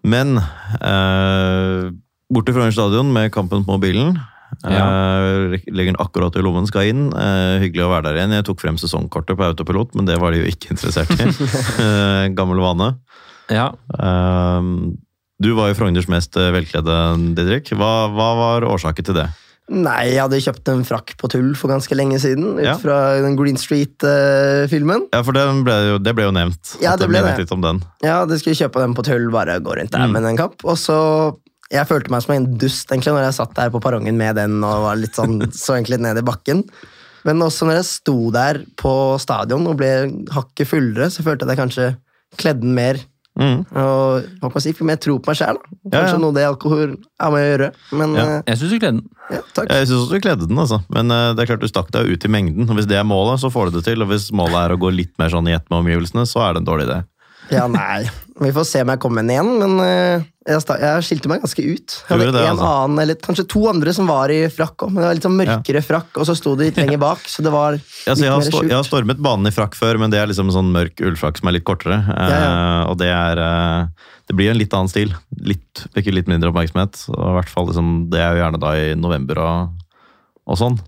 men 0.03 0.39
uh, 0.41 1.93
borte 2.33 2.55
fra 2.55 2.63
Frogner 2.65 2.73
stadion 2.75 3.13
med 3.13 3.29
kampen 3.35 3.61
på 3.63 3.77
mobilen. 3.77 4.17
Eh, 4.63 5.59
legger 5.73 5.93
den 5.93 6.01
akkurat 6.01 6.35
i 6.37 6.43
lommen, 6.43 6.67
skal 6.69 6.89
inn. 6.89 7.07
Uh, 7.13 7.61
hyggelig 7.63 7.85
å 7.85 7.91
være 7.93 8.09
der 8.09 8.19
igjen. 8.19 8.35
Jeg 8.37 8.47
tok 8.49 8.61
frem 8.61 8.77
sesongkortet 8.81 9.37
på 9.39 9.45
autopilot, 9.47 9.93
men 9.97 10.09
det 10.09 10.19
var 10.21 10.33
de 10.33 10.43
jo 10.43 10.49
ikke 10.49 10.73
interessert 10.75 11.13
i. 11.17 11.29
Gammel 12.37 12.61
vane. 12.61 12.93
Ja. 13.49 13.71
Ehm, 13.99 14.97
du 15.43 15.53
var 15.57 15.71
jo 15.71 15.75
Frogners 15.79 16.07
mest 16.07 16.35
eh, 16.39 16.51
velkledde, 16.55 16.97
Didrik. 17.35 17.71
Hva, 17.75 18.07
hva 18.13 18.29
var 18.39 18.67
årsaken 18.69 19.03
til 19.09 19.17
det? 19.17 19.27
Nei, 19.71 20.11
jeg 20.11 20.19
hadde 20.19 20.41
kjøpt 20.43 20.69
en 20.73 20.81
frakk 20.83 21.13
på 21.19 21.29
tull 21.31 21.53
for 21.55 21.71
ganske 21.71 21.95
lenge 21.95 22.17
siden, 22.19 22.57
ut 22.59 22.65
Ja. 22.65 22.73
fra 22.77 22.97
den 23.23 23.37
Green 23.39 23.55
Street-filmen. 23.55 25.05
Ja, 25.13 25.21
for 25.23 25.31
ble 25.63 25.75
jo, 25.87 25.97
det 26.03 26.13
ble 26.17 26.25
jo 26.27 26.33
nevnt. 26.35 26.75
Ja, 26.83 26.97
det 26.99 27.07
ble 27.07 27.21
det. 27.23 27.37
litt 27.39 27.51
om 27.55 27.61
den. 27.63 27.79
Ja, 28.03 28.25
du 28.27 28.35
skulle 28.37 28.57
kjøpe 28.59 28.83
den 28.83 28.93
på 28.97 29.05
tull, 29.07 29.29
bare 29.31 29.59
gå 29.63 29.77
rundt 29.79 29.91
der 29.91 30.03
Mm. 30.07 30.11
med 30.11 30.25
en 30.25 30.37
kapp. 30.37 30.55
Og 30.65 30.75
så 30.77 31.37
Jeg 31.71 31.87
følte 31.87 32.11
meg 32.11 32.21
som 32.21 32.35
en 32.35 32.57
dust 32.59 32.87
egentlig 32.91 33.13
når 33.15 33.23
jeg 33.31 33.33
satt 33.33 33.53
der 33.55 33.69
på 33.71 33.81
perrongen 33.81 34.15
med 34.15 34.35
den 34.35 34.63
og 34.63 34.83
var 34.83 34.95
litt 34.95 35.15
sånn, 35.15 35.39
så 35.57 35.73
egentlig 35.73 35.97
ned 36.01 36.17
i 36.19 36.21
bakken. 36.21 36.63
Men 37.25 37.39
også 37.39 37.65
når 37.65 37.79
jeg 37.81 37.85
sto 37.85 38.29
der 38.31 38.59
på 38.77 39.17
stadion 39.17 39.65
og 39.65 39.77
ble 39.77 40.11
hakket 40.29 40.67
fullere, 40.67 41.07
så 41.09 41.23
følte 41.23 41.47
jeg 41.47 41.49
at 41.49 41.57
jeg 41.57 41.63
kanskje 41.63 41.97
kledde 42.37 42.61
den 42.61 42.75
mer. 42.75 42.99
Mm. 43.39 43.63
Og 43.65 44.27
hva 44.37 44.45
kan 44.45 44.53
man 44.53 44.61
si, 44.61 44.73
for 44.77 44.85
mer 44.85 44.99
tro 45.01 45.15
på 45.17 45.31
meg 45.31 45.39
sjæl. 45.39 45.57
Kanskje 45.89 46.15
ja. 46.15 46.21
noe 46.21 46.35
det 46.35 46.43
alkohol 46.45 46.91
er 46.93 47.31
med 47.33 47.39
å 47.39 47.47
gjøre. 47.47 47.69
Men 47.97 48.13
Ja. 48.17 48.25
ja, 48.29 48.41
Jeg 48.51 48.59
syns 48.61 48.73
du 48.73 48.79
kledde 48.79 48.99
den. 48.99 49.09
ja 49.31 49.39
takk. 49.55 49.71
Jeg 49.71 49.87
synes 49.87 50.01
også 50.03 50.13
du 50.13 50.25
kledde 50.27 50.47
den, 50.47 50.59
altså. 50.59 50.81
Men 50.93 51.09
uh, 51.09 51.33
det 51.33 51.43
er 51.43 51.49
klart 51.53 51.65
du 51.65 51.71
stakk 51.71 51.89
deg 51.95 52.11
ut 52.13 52.25
i 52.25 52.29
mengden. 52.29 52.69
og 52.69 52.77
Hvis 52.77 52.89
det 52.89 52.99
er 52.99 53.07
målet, 53.07 53.41
så 53.41 53.49
får 53.53 53.71
du 53.71 53.79
det 53.79 53.85
til. 53.89 54.05
Og 54.05 54.11
hvis 54.11 54.29
målet 54.35 54.59
er 54.61 54.75
å 54.75 54.79
gå 54.81 54.91
litt 54.93 55.13
mer 55.17 55.33
sånn 55.33 55.49
i 55.49 55.55
ett 55.57 55.65
med 55.69 55.81
omgivelsene, 55.81 56.27
så 56.29 56.45
er 56.45 56.53
det 56.53 56.63
en 56.63 56.69
dårlig 56.69 56.87
idé. 56.89 56.99
Ja, 57.51 57.67
nei. 57.67 58.05
Vi 58.41 58.49
får 58.55 58.65
se 58.65 58.81
om 58.81 58.89
jeg 58.89 58.99
kommer 59.03 59.21
inn 59.21 59.29
igjen, 59.29 59.49
men 59.59 59.73
eh, 59.83 60.23
jeg, 60.47 60.61
sta- 60.63 60.77
jeg 60.81 61.03
skilte 61.05 61.29
meg 61.29 61.43
ganske 61.43 61.63
ut. 61.63 61.95
Jeg 61.99 62.09
hadde 62.09 62.31
det, 62.33 62.41
en 62.41 62.53
altså? 62.55 62.69
annen, 62.69 63.01
eller 63.03 63.19
kanskje 63.21 63.45
to 63.51 63.61
andre 63.69 63.93
som 63.93 64.09
var 64.09 64.31
i 64.33 64.39
frakk 64.51 64.87
òg, 64.87 64.89
men 64.93 65.03
det 65.03 65.05
var 65.05 65.17
litt 65.19 65.27
sånn 65.27 65.37
mørkere 65.37 65.83
frakk, 65.85 66.17
og 66.17 66.25
så 66.27 66.35
sto 66.39 66.55
de 66.57 66.69
litt 66.69 66.79
lenger 66.81 66.97
bak, 67.03 67.21
så 67.29 67.45
det 67.45 67.53
var 67.53 67.77
litt 67.77 67.85
Ja, 68.07 68.15
så 68.15 68.25
jeg, 68.25 68.31
har 68.33 68.41
mer 68.41 68.71
jeg 68.71 68.77
har 68.79 68.87
stormet 68.87 69.21
banen 69.23 69.51
i 69.51 69.53
frakk 69.53 69.77
før, 69.77 70.01
men 70.01 70.13
det 70.13 70.19
er 70.21 70.31
liksom 70.31 70.49
sånn 70.55 70.71
mørk 70.73 71.03
ullfrakk 71.05 71.39
som 71.39 71.51
er 71.51 71.57
litt 71.59 71.67
kortere. 71.67 71.99
Ja, 72.09 72.41
uh, 72.41 72.81
og 72.89 72.97
det 73.03 73.11
er 73.13 73.43
uh, 73.43 74.09
Det 74.31 74.35
blir 74.39 74.49
en 74.51 74.59
litt 74.59 74.73
annen 74.73 74.89
stil. 74.91 75.13
Litt, 75.45 75.85
ikke 75.93 76.15
litt 76.15 76.31
mindre 76.31 76.49
oppmerksomhet. 76.49 77.05
Og 77.13 77.23
i 77.27 77.37
hvert 77.37 77.53
fall 77.53 77.69
liksom, 77.69 77.93
Det 78.11 78.23
er 78.23 78.33
jo 78.33 78.41
gjerne 78.41 78.63
da 78.65 78.73
i 78.79 78.89
november 78.97 79.43
og, 79.43 79.87
og 80.47 80.59
sånn. 80.59 80.79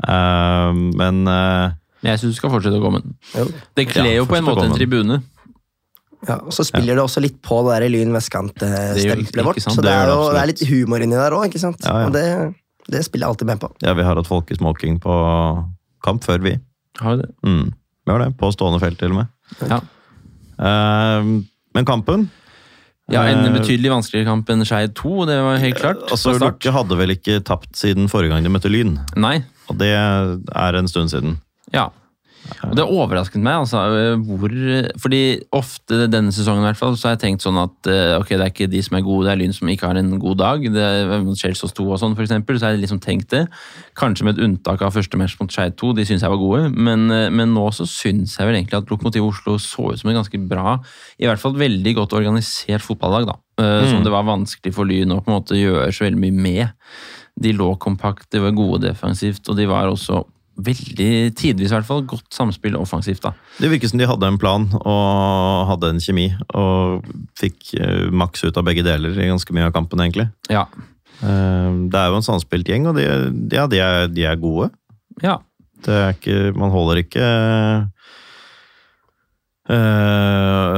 Uh, 0.00 0.72
men 0.96 1.22
eh, 1.30 1.74
jeg 2.04 2.20
syns 2.20 2.34
du 2.34 2.38
skal 2.40 2.52
fortsette 2.52 2.76
å 2.80 2.82
komme. 2.82 3.00
den. 3.04 3.14
Det 3.76 3.86
kler 3.88 4.10
Ja, 4.10 4.18
jo 4.18 4.26
på 4.28 4.36
en 4.36 4.44
måte 4.44 4.66
en 4.66 4.74
tribune. 4.76 5.20
Ja, 6.28 6.38
og 6.40 6.52
så 6.56 6.64
spiller 6.64 6.96
det 6.96 7.02
også 7.04 7.20
litt 7.20 7.40
på 7.44 7.60
det 7.66 7.78
der 7.78 7.88
Lyn 7.92 8.12
vestkant-stempelet 8.16 9.44
vårt, 9.44 9.60
sant? 9.62 9.76
så 9.76 9.82
Det 9.84 9.90
det 9.90 9.94
er 9.94 10.12
jo 10.12 10.20
det 10.32 10.42
er 10.42 10.50
litt 10.52 10.62
humor 10.70 11.04
inni 11.04 11.18
der 11.18 11.36
òg, 11.36 11.46
ikke 11.50 11.60
sant? 11.62 11.80
Ja, 11.84 12.04
ja. 12.04 12.06
Og 12.08 12.14
det, 12.16 12.24
det 12.90 13.02
spiller 13.06 13.26
jeg 13.26 13.34
alltid 13.34 13.50
med 13.52 13.60
på. 13.64 13.72
ja, 13.84 13.94
vi 13.98 14.06
har 14.06 14.16
hatt 14.16 14.30
folk 14.30 14.50
i 14.50 14.58
smoking 14.58 15.00
på 15.04 15.16
kamp 16.04 16.24
før, 16.24 16.40
vi. 16.44 16.54
Har 17.00 17.16
vi 17.16 17.22
det? 17.24 17.30
Mm. 17.44 17.72
Vi 18.04 18.12
har 18.12 18.18
det. 18.24 18.30
På 18.40 18.50
stående 18.52 18.80
felt, 18.80 18.98
til 19.00 19.12
og 19.14 19.22
med. 19.22 19.26
Ja. 19.68 19.80
Uh, 20.54 21.42
men 21.74 21.84
kampen 21.88 22.28
Ja, 23.10 23.24
En 23.28 23.44
Eh, 23.44 23.52
betydelig 23.52 23.90
vanskeligere 23.90 24.24
kamp 24.30 24.48
enn 24.48 24.64
Skeid 24.64 24.94
2, 24.96 25.26
det 25.28 25.34
var 25.44 25.58
helt 25.60 25.76
klart. 25.76 26.04
Altså, 26.08 26.32
Lukke. 26.40 26.70
Hadde 26.72 26.96
vel 26.96 27.12
ikke 27.12 27.42
tapt 27.44 27.76
siden 27.76 28.08
forrige 28.08 28.32
gang 28.32 28.46
de 28.46 28.52
møtte 28.54 28.70
Lyn? 28.72 28.94
Nei. 29.20 29.42
Og 29.68 29.76
det 29.76 29.90
er 29.92 30.78
en 30.78 30.88
stund 30.88 31.12
siden. 31.12 31.36
Ja. 31.74 31.90
Og 32.68 32.74
det 32.76 32.84
overrasket 32.84 33.40
meg, 33.40 33.62
altså, 33.62 33.80
hvor 34.26 34.52
Fordi 35.00 35.20
ofte 35.54 36.06
denne 36.12 36.32
sesongen 36.34 36.64
i 36.64 36.68
hvert 36.68 36.80
fall, 36.80 36.96
så 36.98 37.08
har 37.08 37.14
jeg 37.16 37.22
tenkt 37.24 37.44
sånn 37.44 37.58
at 37.60 37.88
eh, 37.90 38.16
ok, 38.18 38.34
det 38.34 38.44
er 38.44 38.52
ikke 38.52 38.68
de 38.70 38.82
som 38.84 38.98
er 38.98 39.04
gode, 39.06 39.26
det 39.26 39.32
er 39.32 39.40
Lyn 39.40 39.56
som 39.56 39.70
ikke 39.72 39.88
har 39.90 40.00
en 40.00 40.12
god 40.20 40.40
dag. 40.42 40.66
Det 40.74 40.84
er 40.84 41.24
mot 41.24 41.40
Chelsea 41.40 41.70
2 41.78 41.86
og 41.86 42.00
sånn, 42.02 42.16
for 42.18 42.26
eksempel, 42.26 42.58
så 42.58 42.68
har 42.68 42.76
jeg 42.76 42.84
liksom 42.84 43.00
tenkt 43.04 43.32
det. 43.32 43.44
Kanskje 43.98 44.28
med 44.28 44.36
et 44.36 44.44
unntak 44.48 44.84
av 44.84 44.92
første 44.96 45.20
match 45.20 45.38
mot 45.40 45.52
Skeid 45.52 45.78
2, 45.80 45.94
de 45.98 46.06
syns 46.08 46.26
jeg 46.26 46.34
var 46.34 46.42
gode. 46.42 46.68
Men, 46.74 47.06
eh, 47.14 47.30
men 47.32 47.56
nå 47.56 47.64
så 47.76 47.88
syns 47.88 48.36
jeg 48.38 48.50
vel 48.50 48.60
egentlig 48.60 48.80
at 48.82 48.92
Lokomotiv 48.92 49.30
Oslo 49.30 49.56
så 49.62 49.92
ut 49.92 50.02
som 50.02 50.12
en 50.12 50.20
ganske 50.20 50.42
bra, 50.50 50.78
i 51.20 51.28
hvert 51.30 51.40
fall 51.40 51.56
veldig 51.58 51.96
godt 52.00 52.16
organisert 52.20 52.84
fotballag, 52.84 53.30
da. 53.32 53.38
mm. 53.60 53.90
Som 53.90 54.04
det 54.04 54.12
var 54.14 54.28
vanskelig 54.28 54.74
for 54.76 54.88
Lyn 54.88 55.16
å 55.16 55.22
på 55.22 55.32
en 55.32 55.38
måte 55.38 55.58
gjøre 55.58 55.90
så 55.94 56.08
veldig 56.08 56.20
mye 56.26 56.44
med. 56.48 56.86
De 57.40 57.50
lå 57.56 57.72
kompakt, 57.82 58.28
de 58.30 58.42
var 58.42 58.54
gode 58.54 58.84
defensivt, 58.84 59.48
og 59.48 59.58
de 59.58 59.66
var 59.70 59.90
også 59.90 60.22
veldig, 60.56 61.34
tidvis 61.34 61.70
i 61.72 61.74
hvert 61.74 61.86
fall, 61.88 62.02
godt 62.06 62.28
samspill 62.34 62.76
offensivt. 62.78 63.22
da. 63.24 63.32
Det 63.58 63.70
virker 63.72 63.88
som 63.90 63.98
de 63.98 64.06
hadde 64.06 64.26
en 64.30 64.38
plan 64.38 64.66
og 64.80 65.66
hadde 65.72 65.90
en 65.94 66.00
kjemi, 66.02 66.28
og 66.54 67.04
fikk 67.38 67.74
eh, 67.80 68.10
maks 68.14 68.44
ut 68.46 68.56
av 68.56 68.64
begge 68.68 68.84
deler 68.86 69.16
i 69.18 69.30
ganske 69.32 69.52
mye 69.56 69.66
av 69.66 69.74
kampen, 69.74 70.00
egentlig. 70.04 70.28
Ja. 70.52 70.66
Eh, 71.22 71.70
Det 71.90 71.98
er 72.00 72.10
jo 72.12 72.20
en 72.20 72.26
samspilt 72.26 72.68
gjeng, 72.70 72.86
og 72.90 72.96
de, 73.00 73.08
ja, 73.54 73.66
de, 73.66 73.78
er, 73.82 74.08
de 74.08 74.24
er 74.30 74.36
gode. 74.40 74.70
Ja. 75.22 75.38
Det 75.84 75.92
er 75.92 76.14
ikke 76.14 76.54
Man 76.56 76.70
holder 76.72 77.02
ikke 77.02 77.24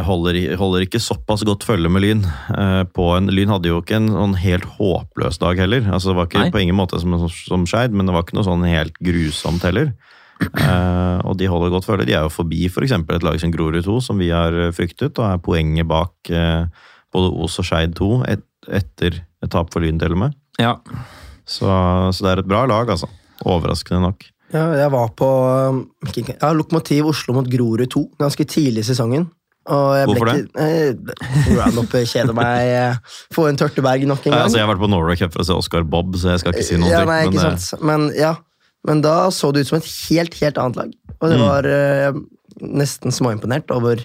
holder, 0.07 0.37
holder 0.61 0.85
ikke 0.87 1.01
såpass 1.03 1.43
godt 1.47 1.65
følge 1.67 1.91
med 1.91 2.05
Lyn. 2.05 2.21
eh, 2.55 2.83
på 2.95 3.09
en, 3.17 3.27
Lyn 3.35 3.51
hadde 3.51 3.73
jo 3.73 3.81
ikke 3.83 3.97
en 3.99 4.11
sånn 4.13 4.37
helt 4.39 4.67
håpløs 4.77 5.41
dag 5.43 5.59
heller. 5.59 5.89
Altså, 5.91 6.13
det 6.13 6.19
var 6.21 6.29
ikke 6.29 6.45
Nei. 6.45 6.53
på 6.55 6.63
ingen 6.63 6.79
måte 6.79 7.01
som, 7.03 7.17
som 7.29 7.67
Skeid, 7.67 7.91
men 7.97 8.07
det 8.07 8.15
var 8.15 8.23
ikke 8.27 8.39
noe 8.39 8.47
sånn 8.47 8.63
helt 8.69 8.95
grusomt 9.03 9.67
heller. 9.67 9.91
Eh, 10.37 11.19
og 11.25 11.39
de 11.41 11.49
holder 11.49 11.73
godt 11.73 11.89
følge. 11.89 12.07
De 12.07 12.15
er 12.15 12.27
jo 12.27 12.33
forbi 12.35 12.67
f.eks. 12.69 12.93
et 12.93 13.27
lag 13.27 13.41
som 13.41 13.51
Grorud 13.55 13.83
2, 13.87 13.99
som 14.05 14.21
vi 14.21 14.31
har 14.35 14.53
eh, 14.55 14.73
fryktet, 14.77 15.17
og 15.19 15.27
er 15.31 15.43
poenget 15.43 15.89
bak 15.89 16.31
eh, 16.31 16.67
både 17.15 17.35
Os 17.43 17.59
og 17.63 17.67
Skeid 17.67 17.97
2 17.99 18.11
et, 18.29 18.45
etter 18.69 19.23
et 19.43 19.51
tap 19.53 19.73
for 19.73 19.83
Lyn, 19.83 19.99
til 19.99 20.15
og 20.17 20.27
med. 20.27 20.37
ja. 20.63 20.77
Så, 21.47 21.63
så 22.11 22.25
det 22.25 22.31
er 22.33 22.41
et 22.43 22.49
bra 22.51 22.65
lag, 22.67 22.89
altså. 22.91 23.07
Overraskende 23.47 24.01
nok. 24.03 24.25
Ja, 24.55 24.63
jeg 24.79 24.91
var 24.93 25.09
på 25.19 25.27
um, 25.71 25.81
ja, 26.15 26.53
Lokomotiv 26.55 27.09
Oslo 27.11 27.35
mot 27.35 27.49
Grorud 27.51 27.89
2 27.91 28.03
ganske 28.21 28.45
tidlig 28.47 28.85
i 28.85 28.89
sesongen. 28.93 29.27
Og 29.67 29.87
jeg 29.99 30.07
ble 30.07 30.15
Hvorfor 30.15 30.29
det? 30.31 30.43
Eh, 30.63 31.57
Round 31.59 31.95
kjeder 32.07 32.35
meg. 32.37 32.69
eh, 32.71 33.17
Få 33.35 33.49
en 33.51 33.57
Tørteberg 33.59 34.05
nok 34.07 34.21
en 34.21 34.31
gang. 34.31 34.37
gang. 34.37 34.45
altså, 34.45 34.59
jeg 34.61 34.67
har 34.67 34.71
vært 34.71 34.85
på 34.85 34.91
Norway 34.93 35.17
Cup 35.19 35.33
for 35.35 35.43
å 35.43 35.47
se 35.49 35.57
Oscar 35.57 35.83
Bob, 35.83 36.15
så 36.15 36.31
jeg 36.37 36.45
skal 36.45 36.55
ikke 36.55 36.67
si 36.69 36.79
noe. 36.79 36.93
ja, 36.93 37.01
nei, 37.09 37.25
ikke 37.27 37.41
men, 37.43 37.59
sant. 37.59 37.83
Men, 37.83 38.07
ja. 38.15 38.37
Men 38.87 39.01
da 39.03 39.17
så 39.35 39.51
det 39.53 39.65
ut 39.67 39.73
som 39.73 39.81
et 39.81 39.89
helt, 40.09 40.35
helt 40.39 40.59
annet 40.63 40.77
lag. 40.79 40.93
Og 41.19 41.31
det 41.33 41.39
Mm. 41.41 41.47
var 41.49 41.67
eh, 41.67 42.13
nesten 42.63 43.11
småimponert 43.11 43.71
over 43.75 43.97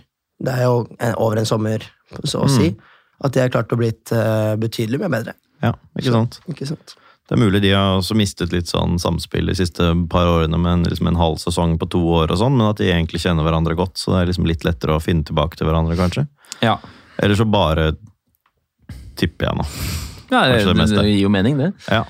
Det 0.42 0.50
er 0.58 0.64
jo 0.66 0.88
over 1.22 1.38
en 1.38 1.46
sommer, 1.46 1.84
så 2.26 2.42
å 2.42 2.48
Mm. 2.50 2.56
si. 2.58 2.76
At 3.24 3.32
de 3.34 3.40
har 3.44 3.50
klart 3.54 3.70
å 3.70 3.78
blitt 3.78 4.10
uh, 4.12 4.56
betydelig 4.58 4.98
mye 4.98 5.12
bedre. 5.14 5.36
Ja, 5.62 5.74
ikke 6.00 6.12
sant? 6.12 6.40
Ikke 6.50 6.66
sant? 6.66 6.96
Det 7.32 7.38
er 7.38 7.46
mulig 7.46 7.62
de 7.64 7.70
har 7.72 7.94
også 7.96 8.16
mistet 8.20 8.52
litt 8.52 8.68
sånn 8.68 8.98
samspill 9.00 9.48
de 9.48 9.54
siste 9.56 9.86
par 10.12 10.28
årene 10.28 10.58
med 10.60 10.72
en, 10.74 10.82
liksom 10.84 11.08
en 11.08 11.20
halv 11.20 11.38
sesong 11.40 11.78
på 11.80 11.88
to 11.94 12.02
år 12.18 12.34
og 12.34 12.42
sånn, 12.42 12.58
men 12.60 12.68
at 12.68 12.82
de 12.82 12.90
egentlig 12.92 13.22
kjenner 13.24 13.46
hverandre 13.48 13.78
godt, 13.80 13.94
så 14.02 14.12
det 14.12 14.18
er 14.20 14.32
liksom 14.34 14.50
litt 14.50 14.66
lettere 14.68 14.98
å 14.98 15.00
finne 15.00 15.24
tilbake 15.24 15.56
til 15.56 15.70
hverandre, 15.70 15.96
kanskje. 15.96 16.26
ja. 16.60 16.76
Eller 17.22 17.38
så 17.40 17.46
bare 17.48 17.94
tipper 19.20 19.48
jeg 19.48 19.60
nå. 19.62 19.66
ja 20.34 20.42
det, 20.50 20.58
det 20.66 20.88
det, 20.90 21.06
gir 21.08 21.22
jo 21.22 21.32
mening, 21.32 21.56
det. 21.62 21.70
Ja. 21.88 22.02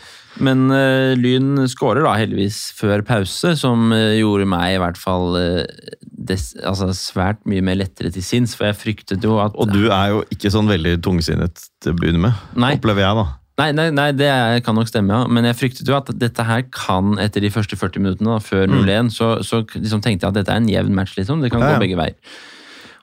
Men 0.41 0.63
uh, 0.73 1.11
Lyn 1.19 1.67
skårer 1.69 2.07
da 2.07 2.15
heldigvis 2.17 2.71
før 2.79 3.03
pause, 3.05 3.53
som 3.59 3.91
uh, 3.93 4.15
gjorde 4.17 4.47
meg 4.49 4.77
i 4.77 4.79
hvert 4.81 4.97
fall 4.97 5.37
uh, 5.37 5.91
des, 6.01 6.47
altså 6.65 6.89
svært 6.97 7.43
mye 7.49 7.61
mer 7.65 7.77
lettere 7.83 8.09
til 8.15 8.25
sinns, 8.25 8.55
for 8.57 8.71
jeg 8.71 8.79
fryktet 8.79 9.27
jo 9.27 9.37
at 9.43 9.53
Og 9.53 9.69
du 9.69 9.91
er 9.91 10.15
jo 10.15 10.25
ikke 10.33 10.49
sånn 10.53 10.71
veldig 10.71 10.95
tungsinnet 11.05 11.61
til 11.83 11.93
å 11.93 11.99
begynne 12.01 12.25
med, 12.25 12.41
Nei. 12.57 12.73
opplever 12.79 13.05
jeg 13.05 13.21
da. 13.21 13.27
Nei, 13.59 13.71
nei, 13.75 13.89
nei, 13.93 14.07
det 14.15 14.29
kan 14.65 14.73
nok 14.77 14.87
stemme, 14.89 15.11
ja. 15.13 15.27
Men 15.27 15.45
jeg 15.45 15.57
fryktet 15.59 15.87
jo 15.89 15.93
at 15.97 16.07
dette 16.17 16.43
her 16.47 16.63
kan, 16.73 17.17
etter 17.21 17.43
de 17.43 17.49
første 17.53 17.75
40 17.77 18.01
minuttene, 18.01 18.31
da, 18.31 18.39
før 18.41 18.65
0-1, 18.71 19.11
så, 19.13 19.27
så 19.45 19.59
liksom 19.75 20.01
tenkte 20.01 20.25
jeg 20.25 20.31
at 20.31 20.37
dette 20.39 20.53
er 20.55 20.61
en 20.63 20.69
jevn 20.71 20.95
match, 20.97 21.17
liksom. 21.19 21.41
Det 21.43 21.51
kan 21.51 21.61
Mm. 21.61 21.67
Ja, 21.67 21.75
gå 21.75 21.83
begge 21.83 21.99
veier. 21.99 22.15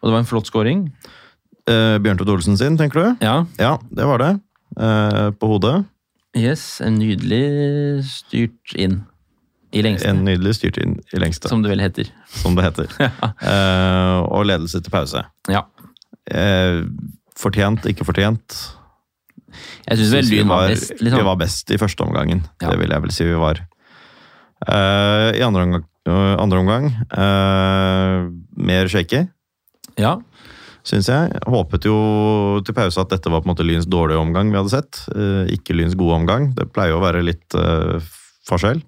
Og 0.01 0.09
det 0.09 0.15
var 0.17 0.23
en 0.25 0.31
flott 0.31 0.47
scoring. 0.49 0.87
Eh, 1.69 1.99
Bjørntvedt 2.03 2.33
Olsen 2.33 2.57
sin, 2.59 2.79
tenker 2.81 2.99
du? 3.05 3.25
Ja. 3.27 3.37
Ja, 3.61 3.77
det 3.93 4.07
var 4.09 4.19
det. 4.25 4.33
Eh, 4.81 5.29
på 5.39 5.51
hodet. 5.53 5.85
Yes, 6.39 6.81
en 6.85 6.99
nydelig 6.99 8.05
styrt 8.09 8.75
inn. 8.79 9.03
I 9.77 9.83
lengste, 9.85 10.09
En 10.09 10.23
nydelig 10.25 10.55
styrt 10.57 10.79
inn 10.81 10.95
i 11.13 11.19
lengste, 11.21 11.51
som 11.53 11.61
det 11.63 11.69
vel 11.75 11.83
heter. 11.85 12.09
som 12.41 12.55
det 12.57 12.65
heter. 12.65 12.89
Eh, 13.45 14.19
og 14.33 14.47
ledelse 14.49 14.81
til 14.81 14.91
pause. 14.91 15.21
Ja. 15.53 15.67
Eh, 16.33 16.83
fortjent, 17.37 17.85
ikke 17.91 18.07
fortjent. 18.09 18.57
Jeg 19.89 20.01
syns 20.01 20.13
vel 20.15 20.29
vi 20.31 20.41
Lyn 20.43 20.51
var 20.53 20.69
best, 20.69 20.93
Vi 20.99 21.07
liksom. 21.07 21.25
var 21.29 21.39
best 21.41 21.71
i 21.73 21.79
første 21.81 22.05
omgangen. 22.05 22.45
Ja. 22.63 22.71
Det 22.73 22.79
vil 22.83 22.95
jeg 22.95 23.05
vel 23.07 23.15
si 23.15 23.27
vi 23.29 23.39
var. 23.41 23.61
Uh, 24.67 25.31
I 25.39 25.43
andre 25.47 25.63
omgang, 25.69 25.85
øh, 26.09 26.35
andre 26.43 26.59
omgang 26.59 26.87
uh, 27.15 28.27
mer 28.59 28.89
shaky, 28.91 29.29
Ja. 29.99 30.17
syns 30.83 31.09
jeg. 31.09 31.31
Håpet 31.47 31.87
jo 31.87 32.61
til 32.67 32.75
pause 32.75 33.01
at 33.01 33.11
dette 33.13 33.31
var 33.31 33.43
på 33.43 33.49
en 33.49 33.55
måte 33.55 33.67
Lyns 33.67 33.87
dårlige 33.87 34.19
omgang 34.19 34.51
vi 34.51 34.59
hadde 34.59 34.75
sett. 34.75 35.03
Uh, 35.15 35.47
ikke 35.47 35.77
Lyns 35.79 35.95
gode 35.95 36.17
omgang. 36.19 36.53
Det 36.57 36.73
pleier 36.73 36.95
jo 36.97 36.99
å 36.99 37.05
være 37.05 37.23
litt 37.23 37.55
eh, 37.55 38.01
forskjell. 38.49 38.83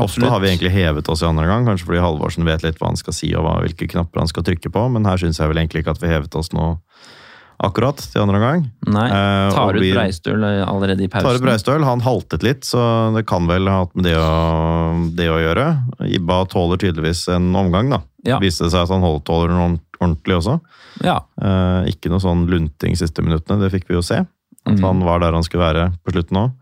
Ofte 0.00 0.24
har 0.30 0.40
vi 0.40 0.48
egentlig 0.48 0.72
hevet 0.72 1.08
oss 1.12 1.20
i 1.20 1.26
andre 1.28 1.44
gang, 1.44 1.66
kanskje 1.68 1.84
fordi 1.84 2.00
Halvorsen 2.00 2.46
vet 2.48 2.62
litt 2.64 2.78
hva 2.80 2.88
han 2.88 2.96
skal 2.96 3.12
si 3.12 3.34
og 3.36 3.44
hvilke 3.66 3.88
knapper 3.90 4.22
han 4.22 4.30
skal 4.30 4.46
trykke 4.46 4.70
på, 4.72 4.84
men 4.94 5.04
her 5.04 5.20
syns 5.20 5.40
jeg 5.42 5.50
vel 5.50 5.60
egentlig 5.60 5.82
ikke 5.84 5.92
at 5.92 6.00
vi 6.00 6.08
hevet 6.08 6.38
oss 6.40 6.48
nå 6.56 6.70
akkurat 7.66 8.00
til 8.00 8.22
andre 8.22 8.38
omgang. 8.40 8.64
Nei. 8.92 9.06
Eh, 9.08 9.54
Tar 9.54 9.78
ut 9.78 9.84
Breistøl 9.84 10.44
allerede 10.44 11.06
i 11.06 11.08
pausen. 11.10 11.26
Tar 11.26 11.38
ut 11.38 11.44
Breistøl 11.46 11.86
han 11.86 12.04
haltet 12.04 12.46
litt, 12.46 12.68
så 12.68 12.84
det 13.16 13.24
kan 13.30 13.48
vel 13.50 13.70
ha 13.70 13.82
hatt 13.82 13.94
med 13.96 14.08
det 14.08 14.14
å, 14.20 14.30
det 15.18 15.28
å 15.32 15.40
gjøre. 15.42 15.66
Ibba 16.18 16.42
tåler 16.52 16.80
tydeligvis 16.82 17.26
en 17.34 17.50
omgang, 17.58 17.92
da. 17.94 18.02
Ja. 18.24 18.40
Viste 18.42 18.66
det 18.66 18.74
seg 18.74 18.86
at 18.86 18.94
han 18.94 19.04
holdt, 19.04 19.26
tåler 19.28 19.52
den 19.52 19.78
ordentlig 20.00 20.38
også. 20.38 20.58
Ja. 21.04 21.20
Eh, 21.40 21.92
ikke 21.92 22.12
noe 22.12 22.22
sånn 22.22 22.46
lunting 22.50 22.96
siste 22.98 23.24
minuttene, 23.24 23.60
det 23.62 23.72
fikk 23.74 23.88
vi 23.90 23.98
jo 23.98 24.04
se. 24.04 24.22
At 24.64 24.78
mm. 24.78 24.84
han 24.86 25.04
var 25.04 25.20
der 25.20 25.36
han 25.36 25.44
skulle 25.44 25.66
være 25.66 25.88
på 26.04 26.14
slutten 26.14 26.40
òg. 26.40 26.52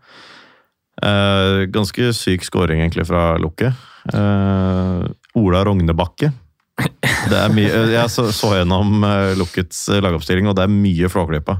Eh, 1.03 1.65
ganske 1.73 2.11
syk 2.15 2.45
scoring 2.45 2.83
egentlig 2.83 3.07
fra 3.09 3.33
Lukket. 3.41 3.73
Eh, 4.13 5.03
Ola 5.39 5.63
Rognebakke. 5.65 6.31
Det 7.29 7.37
er 7.37 7.51
mye, 7.53 7.69
jeg 7.93 8.09
så, 8.11 8.25
så 8.35 8.49
gjennom 8.57 9.03
eh, 9.05 9.33
Lukkets 9.39 9.85
lagoppstilling, 10.03 10.47
og 10.49 10.55
det 10.57 10.65
er 10.65 10.71
mye 10.73 11.09
Flåklypa. 11.11 11.59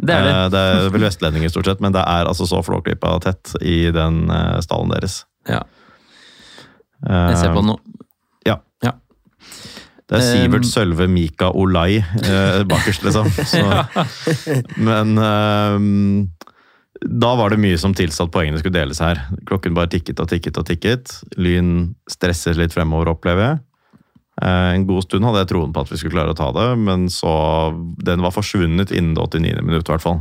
Det 0.00 0.14
er 0.14 0.26
det. 0.26 0.32
Eh, 0.36 0.48
Det 0.52 0.60
er 0.60 0.90
vel 0.94 1.04
vestlendinger 1.06 1.52
stort 1.52 1.70
sett, 1.70 1.80
men 1.84 1.94
det 1.96 2.02
er 2.04 2.28
altså 2.28 2.46
så 2.48 2.60
flåklypa 2.64 3.14
tett 3.24 3.54
i 3.64 3.90
den 3.94 4.22
eh, 4.30 4.58
stallen 4.64 4.92
deres. 4.92 5.22
Ja. 5.48 5.62
Jeg 7.00 7.38
ser 7.40 7.54
på 7.54 7.62
den 7.62 7.70
nå. 7.72 7.78
Ja. 8.46 8.58
Ja. 8.84 8.92
Det 10.10 10.18
er 10.18 10.26
Sivert 10.26 10.66
Um, 10.66 10.68
Sølve 10.68 11.06
Mika 11.08 11.48
Olai 11.56 12.00
eh, 12.02 12.60
bakerst, 12.68 13.04
liksom. 13.06 13.30
Så, 13.52 13.62
men 14.76 15.16
eh, 15.24 15.78
da 17.08 17.30
var 17.40 17.54
det 17.54 17.60
mye 17.62 17.78
som 17.80 17.94
tilsa 17.96 18.26
at 18.26 18.32
poengene 18.34 18.60
skulle 18.60 18.76
deles 18.76 19.00
her. 19.00 19.22
Klokken 19.48 19.72
bare 19.76 19.88
tikket 19.94 20.20
og 20.20 20.28
tikket 20.28 20.58
og 20.60 20.66
tikket. 20.68 21.14
Lyn 21.40 21.94
stresser 22.10 22.58
litt 22.60 22.74
fremover, 22.76 23.14
opplever 23.14 23.46
jeg. 23.46 23.62
Eh, 24.42 24.74
En 24.74 24.86
god 24.86 25.02
stund 25.04 25.24
hadde 25.24 25.38
jeg 25.44 25.48
troen 25.52 25.72
på 25.72 25.80
at 25.84 25.90
vi 25.92 25.96
skulle 26.00 26.14
klare 26.16 26.32
å 26.34 26.36
ta 26.38 26.50
det, 26.52 26.78
men 26.78 27.08
så 27.08 27.72
Den 28.02 28.20
var 28.22 28.30
forsvunnet 28.32 28.90
innen 28.92 29.14
det 29.14 29.22
89. 29.22 29.62
minutt, 29.62 29.88
i 29.88 29.92
hvert 29.92 30.00
fall. 30.02 30.20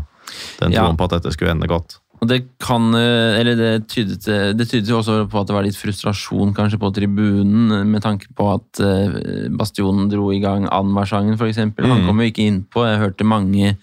Den 0.59 0.71
Ja. 0.71 0.83
troen 0.85 0.97
på 0.97 1.03
at 1.05 1.11
dette 1.21 1.31
skulle 1.33 1.51
ende 1.51 1.67
godt. 1.67 1.97
Og 2.21 2.27
det 2.27 2.49
kan 2.59 2.93
eh, 2.95 3.39
Eller 3.39 3.55
det 3.55 3.87
tydet, 3.87 4.25
det 4.57 4.67
tydet 4.67 4.89
jo 4.89 4.97
også 4.99 5.29
på 5.31 5.39
at 5.39 5.47
det 5.47 5.53
var 5.55 5.63
litt 5.63 5.77
frustrasjon 5.79 6.53
kanskje 6.53 6.77
på 6.77 6.91
tribunen, 6.93 7.87
med 7.87 8.01
tanke 8.03 8.27
på 8.35 8.53
at 8.59 8.79
eh, 8.83 9.47
Bastionen 9.55 10.09
dro 10.11 10.27
i 10.33 10.41
gang 10.43 10.67
Anmar-sangen, 10.67 11.37
f.eks. 11.39 11.55
Han 11.55 11.71
Mm. 11.79 12.05
kom 12.07 12.19
jo 12.19 12.27
ikke 12.27 12.43
innpå. 12.45 12.83
Jeg 12.91 12.99
hørte 12.99 13.23
mange, 13.23 13.77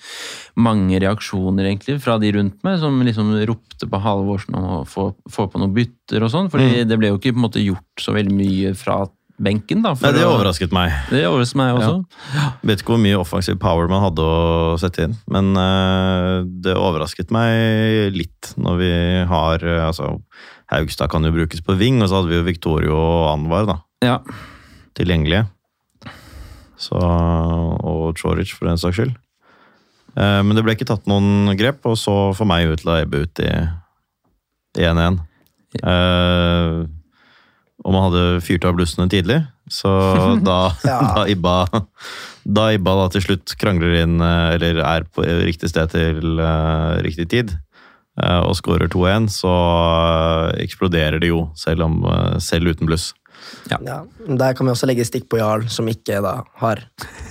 mange 0.57 1.01
reaksjoner 1.01 1.65
egentlig 1.65 1.99
fra 2.03 2.19
de 2.19 2.31
rundt 2.37 2.63
meg, 2.63 2.79
som 2.79 3.01
liksom 3.03 3.33
ropte 3.49 3.89
på 3.89 4.01
Halvorsen 4.05 4.55
om 4.55 4.65
å 4.65 4.87
få, 4.87 5.15
få 5.31 5.49
på 5.51 5.59
noen 5.59 5.73
bytter 5.73 6.23
og 6.23 6.31
sånn. 6.31 6.51
fordi 6.51 6.85
Mm. 6.85 6.89
det 6.89 6.99
ble 6.99 7.09
jo 7.09 7.19
ikke 7.19 7.33
på 7.33 7.41
en 7.41 7.49
måte 7.49 7.65
gjort 7.65 7.97
så 7.99 8.13
veldig 8.13 8.33
mye 8.37 8.75
fra 8.77 9.09
benken. 9.43 9.83
da. 9.85 9.93
Nei, 10.01 10.13
det 10.17 10.25
overrasket 10.27 10.73
meg. 10.75 10.95
Det 11.13 11.23
overrasket 11.29 11.59
meg 11.61 11.77
også. 11.77 11.95
Vet 12.67 12.83
ikke 12.83 12.95
hvor 12.95 13.03
mye 13.03 13.19
offensiv 13.21 13.59
power 13.63 13.91
man 13.91 14.05
hadde 14.05 14.25
å 14.25 14.77
sette 14.81 15.07
inn, 15.07 15.17
men 15.33 15.53
uh, 15.59 16.45
det 16.45 16.77
overrasket 16.77 17.33
meg 17.35 18.15
litt 18.17 18.53
når 18.57 18.81
vi 18.81 18.91
har 19.29 19.67
uh, 19.67 19.87
altså, 19.89 20.17
Haugstad 20.73 21.13
kan 21.13 21.27
jo 21.27 21.35
brukes 21.35 21.63
på 21.63 21.77
wing, 21.79 22.01
og 22.03 22.11
så 22.11 22.21
hadde 22.21 22.33
vi 22.33 22.41
jo 22.41 22.47
Victorio 22.49 22.97
og 22.97 23.29
Anwar 23.35 23.69
da, 23.69 23.79
Ja. 24.05 24.19
tilgjengelige. 24.99 25.47
Så, 26.77 26.99
og 27.01 28.19
Choric, 28.21 28.53
for 28.53 28.69
den 28.69 28.81
saks 28.81 28.99
skyld. 28.99 29.15
Uh, 30.17 30.41
men 30.45 30.57
det 30.57 30.65
ble 30.65 30.75
ikke 30.77 30.89
tatt 30.89 31.09
noen 31.09 31.53
grep, 31.57 31.85
og 31.89 31.97
så 32.01 32.33
for 32.37 32.49
meg 32.49 32.73
ut 32.73 32.83
til 32.85 32.97
ebbe 32.97 33.27
ut 33.27 33.45
i 33.45 33.51
i 34.77 34.85
1-1. 34.85 35.19
Eh, 35.83 36.85
og 37.85 37.93
man 37.93 38.07
hadde 38.09 38.41
fyrt 38.45 38.65
av 38.69 38.77
blussene 38.79 39.09
tidlig, 39.13 39.43
så 39.73 39.93
da, 40.47 40.61
Ja. 40.87 41.01
da 41.17 41.27
Ibba 41.29 41.59
da 42.47 42.71
Ibba 42.77 42.95
da 43.01 43.11
til 43.11 43.25
slutt 43.25 43.57
krangler 43.61 43.99
inn, 44.05 44.21
eh, 44.23 44.55
eller 44.57 44.81
er 44.85 45.07
på 45.11 45.27
riktig 45.47 45.73
sted 45.73 45.91
til 45.95 46.39
uh, 46.39 46.97
riktig 47.03 47.29
tid, 47.33 47.55
uh, 48.23 48.47
og 48.47 48.55
skårer 48.61 48.91
2-1, 48.93 49.31
så 49.35 49.53
uh, 49.53 50.55
eksploderer 50.63 51.19
det 51.23 51.33
jo, 51.33 51.49
selv, 51.59 51.87
om, 51.89 52.03
selv 52.43 52.71
uten 52.71 52.87
bluss. 52.87 53.13
Ja. 53.71 53.79
Der 54.27 54.55
kan 54.57 54.67
vi 54.67 54.73
også 54.73 54.89
legge 54.89 55.05
stikk 55.07 55.27
på 55.31 55.39
Jarl, 55.39 55.67
som 55.71 55.91
ikke 55.91 56.23
da 56.25 56.39
har 56.63 56.81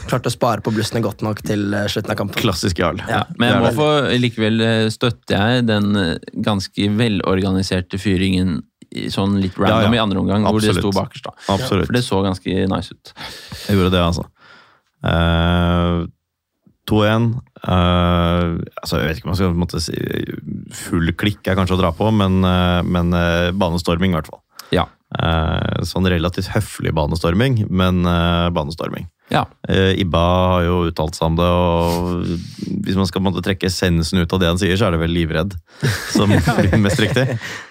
klart 0.05 0.27
å 0.27 0.31
spare 0.31 0.63
på 0.63 0.71
blussene 0.75 1.01
godt 1.03 1.23
nok 1.25 1.41
til 1.47 1.73
slutten 1.91 2.13
av 2.13 2.19
kampen. 2.19 2.39
Klassisk 2.39 2.79
Jarl. 2.79 3.01
Ja. 3.09 3.23
Men 3.39 3.51
jeg 3.51 3.63
må 3.63 3.71
få, 3.75 3.89
likevel 4.21 4.63
støtter 4.93 5.35
jeg 5.35 5.65
den 5.71 5.97
ganske 6.45 6.91
velorganiserte 6.99 7.99
fyringen 7.99 8.59
sånn 9.13 9.37
litt 9.43 9.57
random 9.59 9.87
Ja, 9.87 9.91
ja. 9.91 9.95
i 9.97 10.03
andre 10.03 10.21
omgang, 10.21 10.45
hvor 10.47 10.59
det 10.63 10.71
Absolutt. 10.71 10.83
sto 10.83 10.99
bakerst. 10.99 11.27
da. 11.27 11.33
Absolutt. 11.55 11.89
For 11.89 11.97
det 11.97 12.03
så 12.05 12.21
ganske 12.25 12.67
nice 12.71 12.95
ut. 12.95 13.13
Jeg 13.67 13.77
gjorde 13.79 13.93
det, 13.95 14.03
altså. 14.03 14.25
Uh, 15.05 16.05
2-1. 16.89 17.29
Uh, 17.65 18.61
altså, 18.81 18.99
jeg 19.01 19.07
vet 19.09 19.19
ikke 19.19 19.27
om 19.27 19.31
man 19.33 19.39
skal 19.39 19.55
måte 19.57 19.81
si 19.81 19.95
full 20.85 21.09
klikk 21.17 21.47
er 21.49 21.57
kanskje 21.57 21.77
å 21.77 21.81
dra 21.81 21.91
på, 21.97 22.11
men, 22.13 22.41
uh, 22.45 22.81
men 22.85 23.13
eh, 23.17 23.49
banestorming 23.57 24.13
i 24.13 24.19
hvert 24.19 24.29
fall. 24.29 24.41
Ja. 24.73 24.87
Eh, 25.15 25.83
sånn 25.85 26.07
relativt 26.09 26.49
høflig 26.53 26.91
banestorming, 26.97 27.67
men 27.69 28.01
banestorming. 28.55 29.05
Ja. 29.33 29.41
Eh, 29.67 29.95
Ibba 30.03 30.21
har 30.21 30.63
jo 30.67 30.75
uttalt 30.91 31.15
seg 31.17 31.25
om 31.31 31.35
det, 31.39 31.45
og 31.49 32.81
hvis 32.85 32.97
man 32.99 33.07
skal 33.09 33.23
måtte, 33.25 33.41
trekke 33.45 33.65
essensen 33.69 34.19
ut 34.21 34.33
av 34.35 34.41
det 34.43 34.49
han 34.51 34.59
sier, 34.61 34.75
så 34.77 34.85
er 34.87 34.93
det 34.95 34.99
vel 35.01 35.13
livredd, 35.15 35.55
som 36.13 36.29
blir 36.59 36.75
mest 36.83 37.01
riktig. 37.01 37.23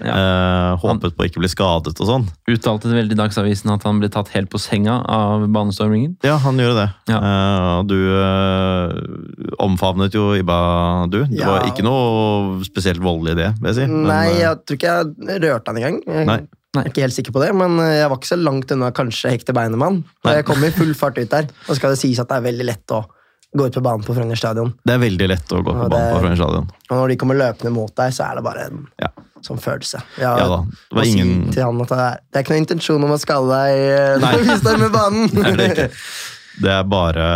Eh, 0.02 0.70
håpet 0.82 1.14
på 1.14 1.22
å 1.24 1.28
ikke 1.28 1.42
bli 1.44 1.50
skadet 1.52 1.94
og 1.94 2.08
sånn. 2.10 2.26
Uttalte 2.50 2.90
det 2.90 2.98
veldig 2.98 3.14
i 3.14 3.20
Dagsavisen 3.22 3.70
at 3.74 3.86
han 3.86 4.00
ble 4.02 4.10
tatt 4.12 4.32
helt 4.34 4.50
på 4.52 4.58
senga 4.62 4.98
av 5.06 5.46
banestormingen. 5.54 6.16
Ja, 6.26 6.40
han 6.42 6.58
gjorde 6.58 6.82
det. 6.82 6.88
Ja. 7.14 7.20
Eh, 7.22 7.70
og 7.78 7.86
du 7.92 7.98
eh, 8.18 9.54
omfavnet 9.62 10.14
jo 10.18 10.32
Ibba, 10.38 10.58
du. 11.12 11.20
Det 11.30 11.38
Ja. 11.38 11.52
var 11.54 11.68
ikke 11.70 11.86
noe 11.86 12.64
spesielt 12.66 13.00
voldelig 13.04 13.36
i 13.38 13.40
det, 13.44 13.52
vil 13.60 13.70
jeg 13.70 13.78
si. 13.78 13.86
Nei, 13.94 14.26
Men, 14.26 14.36
jeg 14.42 14.60
tror 14.66 14.78
ikke 14.80 14.98
jeg 14.98 15.42
rørte 15.46 15.70
han 15.70 15.80
engang. 15.80 16.02
Jeg 16.06 16.48
Nei. 16.74 16.84
er 16.84 16.90
ikke 16.92 17.04
helt 17.06 17.14
sikker 17.16 17.34
på 17.34 17.42
det, 17.44 17.50
men 17.54 17.78
eh, 17.82 18.00
jeg 18.00 18.08
var 18.10 18.18
ikke 18.20 18.30
så 18.32 18.38
langt 18.40 18.72
unna 18.74 18.90
kanskje 18.94 19.30
hekte 19.34 19.54
Nei. 20.24 20.34
Jeg 20.40 20.46
kom 20.48 20.64
i 20.64 20.70
full 20.74 20.94
fart 20.98 21.18
ut 21.18 21.30
der. 21.30 21.46
Og 21.68 21.76
skal 21.78 21.94
det 21.94 22.00
sies 22.00 22.18
at 22.18 22.28
det 22.28 22.36
er 22.40 22.46
veldig 22.50 22.66
lett 22.66 22.94
å 22.96 23.04
gå 23.54 23.68
ut 23.68 23.76
på 23.78 23.82
banen 23.86 24.02
på 24.02 24.14
Frogner 24.16 24.34
stadion. 24.38 24.72
Det 24.82 24.96
er 24.96 24.98
veldig 24.98 25.28
lett 25.30 25.52
å 25.54 25.60
gå 25.62 25.70
på 25.76 25.86
banen 25.86 26.10
på 26.16 26.18
Frogner 26.24 26.40
stadion. 26.40 26.66
Og 26.90 26.96
når 26.98 27.12
de 27.12 27.16
kommer 27.20 27.38
løpende 27.38 27.70
mot 27.74 27.92
deg, 27.94 28.10
så 28.16 28.26
er 28.26 28.40
det 28.40 28.42
bare 28.46 28.64
en 28.66 28.80
Ja. 28.98 29.10
sånn 29.46 29.60
følelse. 29.62 30.00
Ja, 30.18 30.32
Ja 30.40 30.48
da, 30.50 30.58
det 30.66 30.98
var 30.98 31.04
ingen- 31.04 31.46
si 31.46 31.52
til 31.54 31.62
han 31.62 31.80
at 31.84 31.88
det 31.88 31.98
er, 31.98 32.18
det 32.32 32.38
er 32.40 32.42
ikke 32.42 32.54
noen 32.54 32.66
intensjon 32.66 33.04
om 33.04 33.14
å 33.14 33.20
skade 33.22 33.48
deg 33.52 33.70
eh, 33.78 34.18
Nei. 34.18 34.32
når 34.34 34.42
vi 34.50 34.58
står 34.64 34.78
med 34.82 34.92
banen. 34.92 35.28
Det 35.30 35.46
er 35.46 35.56
det 35.62 35.70
ikke. 35.70 35.88
Det 36.64 36.70
er 36.70 36.84
bare 36.84 37.28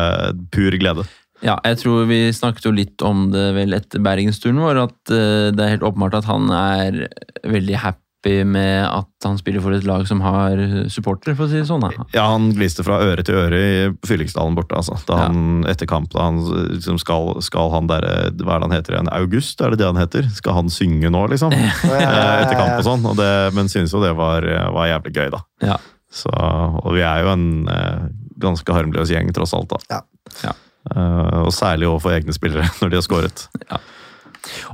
pur 0.50 0.70
glede. 0.78 1.06
Ja, 1.42 1.60
jeg 1.64 1.78
tror 1.78 2.06
vi 2.10 2.32
snakket 2.34 2.64
jo 2.66 2.72
litt 2.74 3.02
om 3.06 3.30
det 3.30 3.54
vel 3.54 3.72
etter 3.76 4.02
bergensturen 4.02 4.58
vår, 4.58 4.82
at 4.88 5.12
eh, 5.14 5.50
det 5.54 5.60
er 5.62 5.76
helt 5.76 5.86
åpenbart 5.86 6.18
at 6.18 6.24
han 6.26 6.50
er 6.50 7.06
veldig 7.46 7.76
happy 7.78 8.02
med 8.26 8.82
at 8.84 9.06
han 9.24 9.36
spiller 9.38 9.62
for 9.62 9.72
et 9.72 9.84
lag 9.86 10.02
som 10.08 10.18
har 10.20 10.58
supportere, 10.90 11.36
for 11.38 11.46
å 11.46 11.48
si 11.52 11.60
det 11.60 11.68
sånn. 11.68 11.80
Da. 11.86 12.04
Ja, 12.12 12.24
han 12.32 12.48
gliste 12.52 12.82
fra 12.84 12.96
øre 13.00 13.22
til 13.24 13.36
øre 13.38 13.58
i 13.62 13.76
Fyllingsdalen 14.04 14.56
borte, 14.58 14.74
altså. 14.74 14.98
Da 15.06 15.28
Ja. 15.28 15.70
etter 15.70 15.86
kamp, 15.86 16.10
da 16.10 16.24
han 16.26 16.40
liksom 16.74 16.98
skal, 16.98 17.40
skal 17.46 17.70
han 17.70 17.86
derre 17.86 18.32
Hva 18.34 18.56
er 18.56 18.58
det 18.58 18.66
han 18.68 18.74
heter 18.74 18.92
igjen? 18.96 19.12
August, 19.14 19.60
er 19.62 19.70
det 19.70 19.78
det 19.78 19.86
han 19.86 19.96
heter? 19.96 20.28
Skal 20.34 20.52
han 20.58 20.68
synge 20.68 21.08
nå, 21.10 21.26
liksom? 21.30 21.52
Eh, 21.54 22.42
Etter 22.42 22.58
kamp 22.58 22.74
og 22.78 22.84
sånn. 22.84 23.06
Og 23.06 23.16
det, 23.16 23.30
men 23.54 23.68
synes 23.70 23.92
jo 23.94 24.02
det 24.02 24.14
var, 24.18 24.42
var 24.74 24.90
jævlig 24.90 25.14
gøy, 25.14 25.30
da. 25.30 25.40
Ja. 25.62 25.78
Så, 26.10 26.30
og 26.34 26.94
vi 26.96 27.02
er 27.06 27.22
jo 27.22 27.32
en 27.32 27.68
eh, 27.68 28.08
ganske 28.42 28.72
harmløs 28.74 29.10
gjeng, 29.14 29.30
tross 29.32 29.54
alt, 29.54 29.70
da. 29.70 29.78
Ja. 29.94 30.00
Ja. 30.42 30.52
Eh, 30.90 31.38
og 31.44 31.52
særlig 31.54 31.86
overfor 31.88 32.18
egne 32.18 32.32
spillere, 32.34 32.66
når 32.82 32.90
de 32.90 32.96
har 32.98 33.06
skåret. 33.06 33.46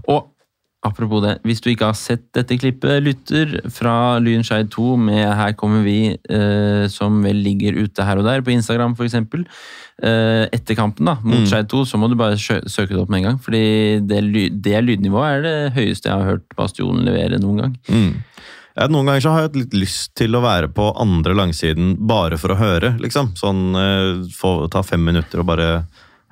Og 0.09 0.30
apropos 0.85 1.22
det, 1.24 1.39
hvis 1.47 1.62
du 1.64 1.70
ikke 1.72 1.89
har 1.91 1.97
sett 1.99 2.26
dette 2.37 2.59
klippet, 2.61 3.03
lytter 3.05 3.57
fra 3.72 4.18
Lyn 4.22 4.45
Skeid 4.47 4.70
2 4.74 4.97
med 5.01 5.22
Her 5.39 5.55
kommer 5.59 5.85
vi, 5.87 6.14
eh, 6.14 6.85
som 6.93 7.22
vel 7.24 7.41
ligger 7.45 7.78
ute 7.80 8.07
her 8.07 8.20
og 8.20 8.28
der, 8.28 8.45
på 8.45 8.55
Instagram 8.55 8.97
f.eks. 8.99 9.16
Eh, 10.05 10.45
etter 10.53 10.78
kampen 10.78 11.09
da, 11.11 11.16
mot 11.22 11.43
Mm. 11.45 11.49
Skeid 11.51 11.70
2, 11.70 11.85
så 11.89 11.99
må 12.01 12.09
du 12.11 12.18
bare 12.18 12.39
søke 12.39 12.93
det 12.93 13.01
opp 13.01 13.11
med 13.11 13.22
en 13.22 13.30
gang. 13.30 13.41
fordi 13.41 14.01
det, 14.05 14.20
det 14.62 14.85
lydnivået 14.85 15.30
er 15.39 15.43
det 15.43 15.74
høyeste 15.74 16.11
jeg 16.11 16.16
har 16.18 16.35
hørt 16.35 16.57
Bastionen 16.57 17.05
levere 17.07 17.41
noen 17.43 17.64
gang. 17.64 17.76
Mm. 17.89 18.14
Jeg, 18.74 18.91
noen 18.91 19.07
ganger 19.07 19.22
så 19.22 19.30
har 19.30 19.43
jeg 19.43 19.51
hatt 19.51 19.61
litt 19.61 19.76
lyst 19.78 20.14
til 20.18 20.35
å 20.35 20.43
være 20.43 20.68
på 20.74 20.89
andre 20.99 21.37
langsiden 21.39 21.95
bare 22.11 22.39
for 22.43 22.55
å 22.55 22.59
høre, 22.59 22.97
liksom. 22.99 23.32
Sånn 23.39 23.68
eh, 23.78 24.24
få, 24.35 24.66
ta 24.72 24.82
fem 24.82 25.05
minutter 25.07 25.43
og 25.43 25.49
bare 25.53 25.68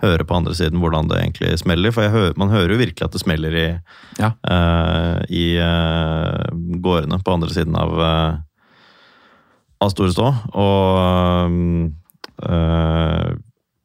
høre 0.02 0.26
på 0.26 0.36
andre 0.36 0.54
siden 0.58 0.80
hvordan 0.82 1.08
det 1.10 1.20
egentlig 1.20 1.54
smeller. 1.60 1.94
For 1.94 2.06
jeg 2.06 2.14
hø 2.14 2.24
man 2.40 2.52
hører 2.52 2.74
jo 2.74 2.80
virkelig 2.82 3.06
at 3.06 3.14
det 3.14 3.22
smeller 3.22 3.56
i, 3.56 3.66
Ja. 4.18 4.32
uh, 4.46 5.22
i 5.30 5.46
uh, 5.58 6.46
gårdene 6.82 7.20
på 7.22 7.34
andre 7.34 7.50
siden 7.54 7.76
av, 7.78 7.94
uh, 7.96 8.36
av 9.82 9.92
Store 9.94 10.12
Stå. 10.14 10.28
Og 10.52 11.58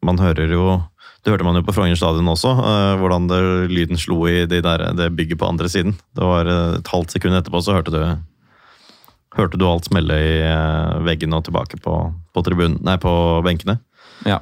man 0.07 0.21
hører 0.21 0.53
jo 0.53 0.81
det 1.25 1.33
hørte 1.33 1.43
man 1.43 1.57
jo 1.59 1.65
på 1.67 1.73
Frogner 1.75 1.97
stadion 1.99 2.29
også, 2.31 2.53
hvordan 3.01 3.25
det, 3.27 3.37
lyden 3.67 3.99
slo 3.99 4.21
i 4.31 4.45
de 4.47 4.61
der, 4.63 4.85
det 4.95 5.09
bygget 5.17 5.41
på 5.41 5.49
andre 5.49 5.67
siden. 5.67 5.97
Det 6.15 6.23
var 6.23 6.47
Et 6.47 6.87
halvt 6.87 7.11
sekund 7.11 7.35
etterpå 7.35 7.59
så 7.61 7.75
hørte 7.75 7.91
du 7.91 7.99
hørte 9.37 9.59
du 9.59 9.65
alt 9.67 9.89
smelle 9.89 10.15
i 10.17 10.37
veggene 11.05 11.37
og 11.37 11.45
tilbake 11.45 11.77
på, 11.83 11.97
på, 12.33 12.43
tribunen, 12.45 12.79
nei, 12.85 12.95
på 13.01 13.11
benkene. 13.45 13.77
Ja. 14.25 14.39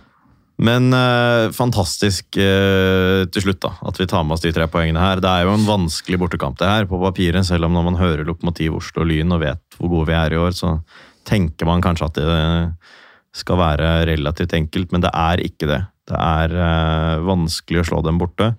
Men 0.56 0.94
eh, 0.96 1.52
fantastisk 1.52 2.38
eh, 2.40 3.26
til 3.28 3.44
slutt 3.44 3.60
da, 3.66 3.74
at 3.90 3.98
vi 4.00 4.08
tar 4.08 4.24
med 4.24 4.38
oss 4.38 4.44
de 4.46 4.54
tre 4.56 4.70
poengene 4.72 5.02
her. 5.04 5.20
Det 5.24 5.32
er 5.32 5.44
jo 5.44 5.56
en 5.56 5.68
vanskelig 5.68 6.20
bortekamp 6.22 6.60
det 6.62 6.70
her 6.70 6.88
på 6.88 7.00
papiret, 7.02 7.44
selv 7.48 7.68
om 7.68 7.76
når 7.76 7.90
man 7.90 8.00
hører 8.00 8.24
Lokomotiv 8.28 8.78
Oslo 8.80 9.04
og 9.04 9.10
Lyn 9.12 9.36
og 9.36 9.44
vet 9.44 9.80
hvor 9.80 9.92
gode 9.92 10.10
vi 10.14 10.16
er 10.16 10.36
i 10.36 10.40
år, 10.40 10.56
så 10.56 10.78
tenker 11.28 11.68
man 11.68 11.84
kanskje 11.84 12.08
at 12.08 12.22
det 12.22 12.32
skal 13.36 13.60
være 13.60 13.92
relativt 14.08 14.56
enkelt, 14.56 14.94
men 14.96 15.04
det 15.04 15.12
er 15.12 15.44
ikke 15.44 15.68
det. 15.68 15.82
Det 16.08 16.18
er 16.22 16.56
eh, 16.56 17.24
vanskelig 17.26 17.82
å 17.82 17.88
slå 17.92 18.02
dem 18.06 18.20
borte. 18.22 18.54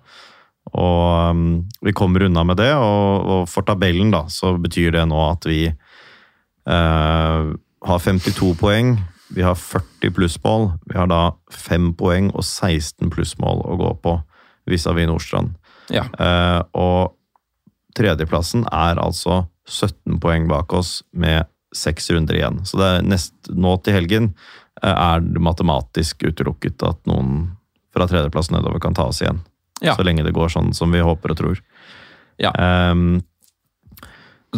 Og 0.77 1.31
um, 1.31 1.43
vi 1.81 1.95
kommer 1.95 2.25
unna 2.27 2.43
med 2.45 2.59
det, 2.59 2.73
og, 2.75 3.23
og 3.23 3.45
for 3.49 3.65
tabellen 3.65 4.11
da, 4.13 4.25
så 4.29 4.53
betyr 4.59 4.91
det 4.97 5.05
nå 5.09 5.21
at 5.31 5.47
vi 5.47 5.61
eh, 5.71 7.53
har 7.87 8.03
52 8.03 8.51
poeng. 8.59 8.97
Vi 9.35 9.43
har 9.43 9.55
40 9.59 10.11
plussmål. 10.15 10.69
Vi 10.87 10.97
har 10.97 11.07
da 11.11 11.21
5 11.51 11.93
poeng 11.99 12.29
og 12.33 12.43
16 12.45 13.09
plussmål 13.11 13.63
å 13.67 13.75
gå 13.79 13.91
på 14.03 14.13
vis-à-vis 14.67 15.07
Nordstrand. 15.09 15.53
Ja. 15.91 16.05
Eh, 16.19 16.61
og 16.75 17.13
tredjeplassen 17.97 18.65
er 18.71 18.99
altså 19.01 19.45
17 19.67 20.19
poeng 20.23 20.47
bak 20.47 20.73
oss 20.75 21.01
med 21.11 21.47
seks 21.75 22.09
runder 22.11 22.37
igjen. 22.39 22.61
Så 22.67 22.79
det 22.79 22.87
er 22.87 23.05
nest, 23.07 23.33
nå 23.51 23.75
til 23.83 23.97
helgen 23.97 24.29
eh, 24.83 24.91
er 24.93 25.23
det 25.23 25.43
matematisk 25.43 26.23
utelukket 26.29 26.83
at 26.87 26.99
noen 27.09 27.49
fra 27.95 28.07
tredjeplass 28.07 28.51
nedover 28.53 28.79
kan 28.83 28.95
ta 28.95 29.09
oss 29.11 29.21
igjen. 29.23 29.41
Ja. 29.83 29.93
Så 29.97 30.05
lenge 30.07 30.23
det 30.25 30.33
går 30.35 30.49
sånn 30.53 30.71
som 30.73 30.91
vi 30.95 31.03
håper 31.03 31.33
og 31.35 31.39
tror. 31.41 31.59
Ja. 32.41 32.51
Er- 32.55 32.95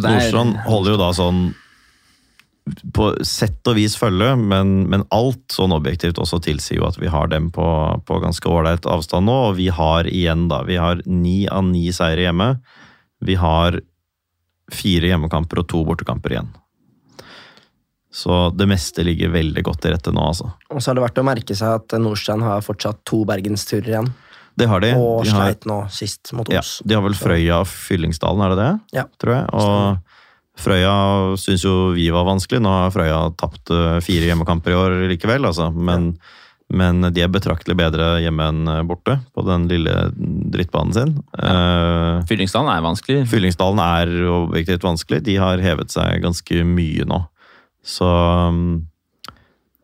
Nordstrand 0.00 0.56
holder 0.64 0.94
jo 0.94 0.98
da 1.00 1.08
sånn 1.16 1.40
på 2.94 3.10
sett 3.26 3.66
og 3.70 3.76
vis 3.78 3.96
følge, 3.98 4.32
men, 4.38 4.84
men 4.90 5.04
alt 5.14 5.54
sånn 5.54 5.74
objektivt 5.76 6.20
også 6.22 6.40
tilsier 6.44 6.80
jo 6.80 6.88
at 6.88 6.98
vi 7.00 7.10
har 7.12 7.30
dem 7.32 7.50
på, 7.54 7.66
på 8.06 8.20
ganske 8.22 8.48
ålreit 8.48 8.88
avstand 8.88 9.28
nå. 9.28 9.36
Og 9.50 9.58
vi 9.58 9.68
har 9.74 10.08
igjen, 10.10 10.48
da 10.52 10.62
Vi 10.68 10.78
har 10.80 11.02
ni 11.06 11.44
av 11.48 11.64
ni 11.68 11.88
seire 11.94 12.28
hjemme. 12.28 12.54
Vi 13.24 13.36
har 13.40 13.80
fire 14.70 15.10
hjemmekamper 15.10 15.62
og 15.62 15.70
to 15.70 15.84
bortekamper 15.86 16.36
igjen. 16.36 16.50
Så 18.10 18.48
det 18.50 18.66
meste 18.66 19.04
ligger 19.06 19.30
veldig 19.30 19.62
godt 19.66 19.84
til 19.84 19.94
rette 19.94 20.10
nå, 20.14 20.22
altså. 20.32 20.50
Og 20.70 20.82
så 20.82 20.90
har 20.90 20.98
det 20.98 21.04
vært 21.04 21.20
å 21.22 21.26
merke 21.26 21.54
seg 21.54 21.76
at 21.78 21.94
Nordstrand 22.02 22.42
har 22.42 22.64
fortsatt 22.66 23.04
to 23.06 23.22
bergensturer 23.28 23.92
igjen. 23.92 24.10
Det 24.58 24.66
har 24.66 24.82
de. 24.82 24.90
Og 24.98 25.22
de 25.24 25.30
har, 25.30 25.46
sleit 25.46 25.66
nå 25.70 25.82
sist 25.94 26.32
mot 26.36 26.48
ja, 26.50 26.62
de 26.84 26.96
har 26.96 27.04
vel 27.04 27.14
Frøya 27.16 27.60
og 27.62 27.68
Fyllingsdalen, 27.70 28.42
er 28.44 28.54
det 28.54 28.58
det? 28.60 28.72
Ja. 28.98 29.04
Tror 29.22 29.36
jeg. 29.36 29.46
Og 29.54 30.18
Frøya 30.60 31.36
syns 31.40 31.64
jo 31.64 31.92
vi 31.96 32.10
var 32.12 32.28
vanskelig. 32.28 32.60
Nå 32.62 32.72
har 32.72 32.92
Frøya 32.94 33.22
tapt 33.40 33.72
eh, 33.74 33.98
fire 34.04 34.28
hjemmekamper 34.30 34.74
i 34.74 34.78
år 34.78 34.96
likevel, 35.12 35.48
altså. 35.48 35.70
Men, 35.72 36.12
men 36.70 37.08
de 37.14 37.24
er 37.24 37.32
betraktelig 37.32 37.78
bedre 37.78 38.12
hjemme 38.24 38.50
enn 38.52 38.70
eh, 38.70 38.84
borte 38.88 39.18
på 39.34 39.46
den 39.48 39.66
lille 39.70 39.96
drittbanen 40.52 40.96
sin. 40.96 41.16
Eh, 41.40 42.20
Fyllingsdalen 42.28 42.72
er 42.74 42.86
vanskelig. 42.86 43.24
Fyllingsdalen 43.32 43.82
er 43.84 44.14
objektivt 44.34 44.86
vanskelig. 44.86 45.24
De 45.28 45.40
har 45.40 45.64
hevet 45.64 45.92
seg 45.94 46.22
ganske 46.24 46.62
mye 46.68 47.08
nå. 47.08 47.24
Så 47.86 48.06
um, 48.06 48.64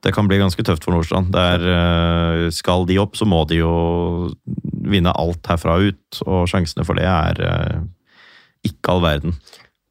det 0.04 0.12
kan 0.12 0.28
bli 0.28 0.38
ganske 0.38 0.62
tøft 0.66 0.84
for 0.84 0.92
Nordstrand. 0.92 1.32
Der, 1.34 2.50
skal 2.54 2.84
de 2.86 2.98
opp, 3.00 3.16
så 3.18 3.26
må 3.26 3.40
de 3.48 3.62
jo 3.62 3.72
vinne 4.86 5.14
alt 5.16 5.48
herfra 5.48 5.80
ut, 5.82 6.20
og 6.28 6.44
sjansene 6.52 6.84
for 6.86 7.00
det 7.00 7.08
er 7.08 7.40
ikke 8.68 8.92
all 8.92 9.02
verden. 9.02 9.34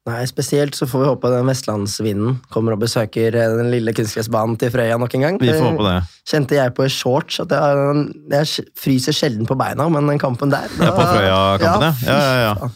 Nei, 0.06 0.20
Spesielt 0.30 0.76
så 0.78 0.86
får 0.86 1.02
vi 1.02 1.06
håpe 1.10 1.30
den 1.32 1.48
vestlandsvinden 1.50 2.36
kommer 2.54 2.76
og 2.76 2.82
besøker 2.84 3.34
eh, 3.34 3.54
den 3.58 3.72
lille 3.72 3.90
kunstgressbanen 3.96 4.54
til 4.60 4.70
Frøya 4.70 4.98
nok 5.02 5.16
en 5.18 5.24
gang. 5.26 5.38
Vi 5.42 5.50
får 5.50 5.64
håpe 5.72 5.86
det. 5.88 5.96
Kjente 6.30 6.58
jeg 6.60 6.74
på 6.76 6.86
shorts 6.92 7.40
at 7.42 7.50
jeg, 7.54 8.04
jeg 8.30 8.66
fryser 8.78 9.16
sjelden 9.16 9.48
på 9.50 9.56
beina, 9.58 9.88
men 9.90 10.06
den 10.12 10.20
kampen 10.22 10.52
der 10.54 10.68
Ja, 10.78 10.92
på 10.94 11.02
Frøya-kampen, 11.10 11.88
ja. 11.88 11.94
Ja, 12.06 12.18
ja, 12.22 12.50
ja. 12.52 12.70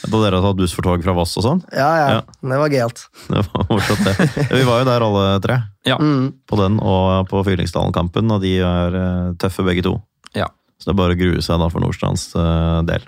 Da 0.00 0.16
dere 0.22 0.38
tatt 0.40 0.56
buss 0.56 0.72
for 0.72 0.84
tog 0.84 1.02
fra 1.04 1.12
Voss 1.16 1.34
og 1.36 1.44
sånn? 1.44 1.58
ja, 1.76 1.88
ja. 1.98 2.06
Ja. 2.16 2.20
Det 2.52 2.58
var 2.62 2.72
gøyalt. 2.72 3.02
Det 3.32 3.42
var 3.50 3.66
morsomt, 3.68 4.04
det. 4.08 4.28
Vi 4.52 4.62
var 4.68 4.80
jo 4.80 4.86
der 4.88 5.04
alle 5.04 5.24
tre. 5.44 5.56
Ja. 5.88 5.96
Mm. 6.00 6.30
På 6.48 6.56
den 6.60 6.78
og 6.80 7.28
på 7.28 7.42
Fyllingsdalen-kampen, 7.48 8.32
og 8.32 8.40
de 8.44 8.54
er 8.64 8.96
eh, 9.00 9.32
tøffe 9.40 9.64
begge 9.64 9.84
to. 9.84 9.96
Ja. 10.36 10.48
Så 10.80 10.88
det 10.88 10.94
er 10.94 11.00
bare 11.02 11.16
å 11.16 11.20
grue 11.20 11.44
seg 11.44 11.60
da 11.60 11.68
for 11.72 11.84
Nordstrands 11.84 12.30
eh, 12.36 12.78
del. 12.88 13.04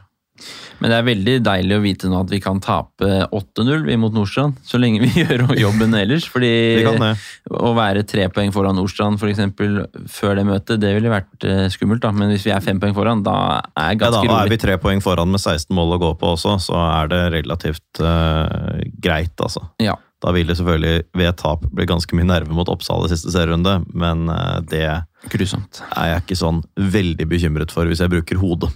Men 0.83 0.91
det 0.91 0.97
er 0.99 1.07
veldig 1.07 1.35
deilig 1.47 1.76
å 1.76 1.83
vite 1.85 2.09
nå 2.11 2.20
at 2.24 2.33
vi 2.33 2.41
kan 2.43 2.59
tape 2.62 3.09
8-0 3.30 3.85
vi 3.87 3.95
mot 4.03 4.14
Nordstrand, 4.14 4.57
så 4.66 4.80
lenge 4.83 5.05
vi 5.05 5.12
gjør 5.22 5.45
jobben 5.55 5.95
ellers. 5.95 6.26
Fordi 6.26 6.51
det. 6.83 7.12
å 7.55 7.70
være 7.78 8.03
tre 8.09 8.26
poeng 8.35 8.51
foran 8.55 8.74
Nordstrand 8.80 9.20
for 9.22 9.30
eksempel, 9.30 9.85
før 10.11 10.41
det 10.41 10.47
møtet, 10.49 10.83
det 10.83 10.91
ville 10.97 11.12
vært 11.12 11.47
eh, 11.47 11.68
skummelt. 11.70 12.03
da. 12.03 12.11
Men 12.16 12.35
hvis 12.35 12.49
vi 12.49 12.55
er 12.55 12.64
fem 12.64 12.83
poeng 12.83 12.97
foran, 12.99 13.22
da 13.22 13.37
er 13.78 13.93
jeg 13.93 14.03
Ja, 14.03 14.11
da 14.18 14.41
er 14.41 14.51
vi 14.51 14.59
tre 14.59 14.74
poeng 14.83 15.05
foran 15.05 15.30
med 15.30 15.39
16 15.39 15.70
mål 15.78 15.95
å 15.97 16.03
gå 16.03 16.14
på 16.18 16.35
også, 16.35 16.59
så 16.66 16.80
er 16.83 17.12
det 17.12 17.22
relativt 17.39 18.03
uh, 18.03 18.83
greit, 19.05 19.37
altså. 19.39 19.62
Ja. 19.83 19.95
Da 20.22 20.30
vil 20.35 20.51
det 20.51 20.59
selvfølgelig 20.59 21.07
ved 21.18 21.39
tap 21.39 21.64
bli 21.74 21.87
ganske 21.89 22.18
mye 22.18 22.26
nerve 22.28 22.55
mot 22.55 22.68
Oppsal 22.70 23.07
i 23.07 23.11
siste 23.11 23.33
serierunde, 23.35 23.80
men 23.95 24.28
eh, 24.30 24.59
det 24.70 24.85
Grusomt. 25.33 25.83
er 25.97 26.12
jeg 26.12 26.24
ikke 26.24 26.39
sånn 26.39 26.62
veldig 26.78 27.26
bekymret 27.30 27.74
for 27.74 27.91
hvis 27.91 28.03
jeg 28.03 28.12
bruker 28.12 28.39
hodet. 28.43 28.70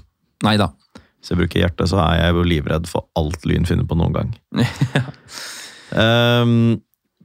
Nei 0.44 0.56
da. 0.60 0.68
Hvis 1.26 1.32
jeg 1.32 1.40
bruker 1.40 1.58
hjertet, 1.58 1.88
så 1.90 1.96
er 2.04 2.20
jeg 2.20 2.34
jo 2.36 2.42
livredd 2.46 2.84
for 2.86 3.08
alt 3.18 3.42
Lyn 3.50 3.64
finner 3.66 3.82
på 3.90 3.96
noen 3.98 4.12
gang. 4.14 4.28
um, 6.06 6.76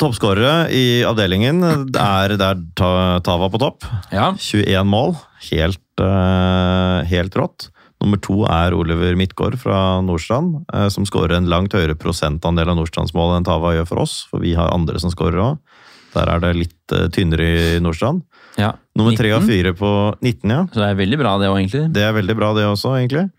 Toppskårere 0.02 0.72
i 0.74 1.04
avdelingen 1.06 1.62
er 1.93 2.34
der 2.41 2.64
Tava 2.74 3.52
på 3.54 3.62
topp. 3.62 3.86
Ja. 4.10 4.32
21 4.34 4.89
mål. 4.89 5.14
Helt, 5.52 6.02
uh, 6.02 7.06
helt 7.06 7.38
rått. 7.38 7.68
Nummer 8.02 8.18
to 8.26 8.39
er 8.49 8.74
Oliver 8.74 9.14
Midtgaard 9.22 9.60
fra 9.62 10.02
Nordstrand, 10.02 10.64
uh, 10.74 10.89
som 10.89 11.06
skårer 11.06 11.38
en 11.38 11.54
langt 11.54 11.78
høyere 11.78 11.93
prosentandel 11.93 12.74
av 12.74 12.82
Nordstrands 12.82 13.14
mål 13.14 13.38
enn 13.38 13.45
Tava 13.45 13.76
gjør 13.78 13.91
for 13.93 14.08
oss, 14.08 14.24
for 14.34 14.41
vi 14.41 14.58
har 14.58 14.74
andre 14.74 14.97
som 15.04 15.14
skårer 15.14 15.45
òg. 15.45 15.82
Der 16.18 16.26
er 16.26 16.41
det 16.41 16.56
litt 16.58 16.97
uh, 16.97 17.06
tynnere 17.14 17.54
i 17.78 17.82
Nordstrand. 17.86 18.26
ja. 18.58 18.74
Nummer 18.97 19.14
tre 19.14 19.30
og 19.38 19.45
fire 19.45 19.78
på 19.78 19.89
19, 20.20 20.49
ja. 20.49 20.64
Så 20.74 20.82
det 20.82 20.89
er 20.89 21.04
veldig 21.06 21.22
bra, 21.22 21.38
det 21.38 21.54
òg, 21.54 21.62
egentlig. 21.62 21.91
Det 21.93 22.10
er 22.10 22.18
veldig 22.18 22.41
bra, 22.41 22.56
det 22.58 22.66
også, 22.74 22.97
egentlig. 22.97 23.30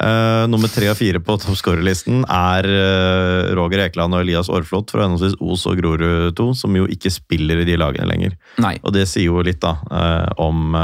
Eh, 0.00 0.44
nummer 0.48 0.70
tre 0.72 0.88
og 0.88 0.96
fire 0.96 1.20
på 1.20 1.34
toppskårerlisten 1.42 2.22
er 2.24 2.68
uh, 2.68 3.50
Roger 3.58 3.84
Ekeland 3.84 4.16
og 4.16 4.22
Elias 4.24 4.48
Aarflot 4.48 4.94
fra 4.94 5.04
henholdsvis 5.04 5.36
Os 5.44 5.66
og 5.68 5.76
Grorud 5.82 6.32
2, 6.38 6.46
som 6.56 6.78
jo 6.78 6.86
ikke 6.88 7.12
spiller 7.12 7.60
i 7.60 7.66
de 7.68 7.76
lagene 7.76 8.08
lenger. 8.08 8.38
Nei. 8.64 8.78
Og 8.80 8.94
det 8.96 9.04
sier 9.10 9.28
jo 9.28 9.44
litt 9.44 9.60
da, 9.64 9.76
uh, 9.90 10.30
om 10.40 10.76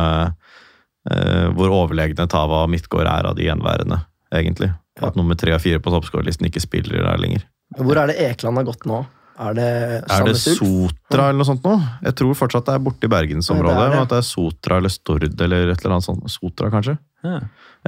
hvor 1.08 1.72
overlegne 1.72 2.26
Tava 2.28 2.66
og 2.66 2.68
Midtgård 2.68 3.08
er 3.08 3.24
av 3.30 3.36
de 3.38 3.46
gjenværende, 3.46 3.96
egentlig. 4.34 4.66
At 5.00 5.14
nummer 5.16 5.38
tre 5.40 5.54
og 5.56 5.62
fire 5.64 5.80
på 5.80 5.92
toppskårerlisten 5.94 6.44
ikke 6.50 6.60
spiller 6.60 7.00
der 7.00 7.22
lenger. 7.22 7.46
Hvor 7.78 7.96
er 7.96 8.10
det 8.10 8.18
Ekeland 8.26 8.60
har 8.60 8.66
gått 8.68 8.84
nå? 8.90 8.98
Er 9.38 9.54
det 9.54 9.70
Er 10.02 10.26
det 10.26 10.34
Sotra 10.36 11.28
eller 11.30 11.38
noe 11.38 11.46
sånt 11.48 11.64
nå? 11.64 11.76
Jeg 12.02 12.16
tror 12.18 12.36
fortsatt 12.36 12.66
det 12.66 12.74
er 12.74 12.82
borte 12.82 13.06
i 13.06 13.12
bergensområdet. 13.12 13.72
Ja, 13.72 13.78
det 13.78 13.86
er 13.86 13.94
det. 13.94 13.98
og 14.00 14.04
At 14.04 14.12
det 14.12 14.18
er 14.18 14.28
Sotra 14.28 14.78
eller 14.82 14.92
Stord 14.92 15.26
eller 15.28 15.72
et 15.72 15.84
eller 15.84 15.96
annet 15.96 16.08
sånt. 16.08 16.32
Sotra, 16.34 16.68
kanskje? 16.74 16.98
Ja. 17.24 17.38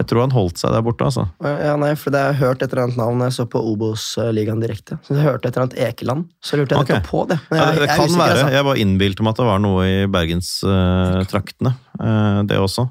Jeg 0.01 0.07
tror 0.09 0.22
han 0.24 0.32
holdt 0.32 0.57
seg 0.57 0.72
der 0.72 0.80
borte, 0.86 1.05
altså. 1.05 1.26
Ja, 1.44 1.74
nei, 1.76 1.90
for 2.01 2.14
det 2.14 2.20
har 2.22 2.30
jeg 2.32 2.40
hørt 2.40 2.62
et 2.64 2.72
eller 2.72 2.86
annet 2.86 2.96
navn 2.96 3.20
jeg 3.26 3.34
så 3.36 3.44
på 3.53 3.61
Obos-ligaen 3.72 4.62
direkte. 4.62 4.96
Så 5.05 5.12
jeg 5.18 5.26
hørte 5.26 5.51
et 5.51 5.57
eller 5.59 5.66
annet 5.66 5.76
Ekeland, 5.90 6.22
så 6.40 6.57
lurte 6.57 6.72
jeg 6.78 6.86
okay. 6.86 7.03
på 7.05 7.26
det. 7.28 7.36
Jeg, 7.51 7.59
Ja, 7.61 7.66
det 7.76 7.82
jeg 7.82 7.90
er 7.90 7.96
kan 8.01 8.07
usikker, 8.09 8.22
være. 8.22 8.38
altså. 8.38 8.55
Jeg 8.57 8.64
var 8.70 8.80
innbilt 8.80 9.20
om 9.20 9.28
at 9.28 9.36
det 9.42 9.46
var 9.51 9.61
noe 9.61 9.84
i 9.90 9.98
bergenstraktene. 10.16 11.74
Uh, 12.01 12.40
det 12.48 12.59
også. 12.64 12.86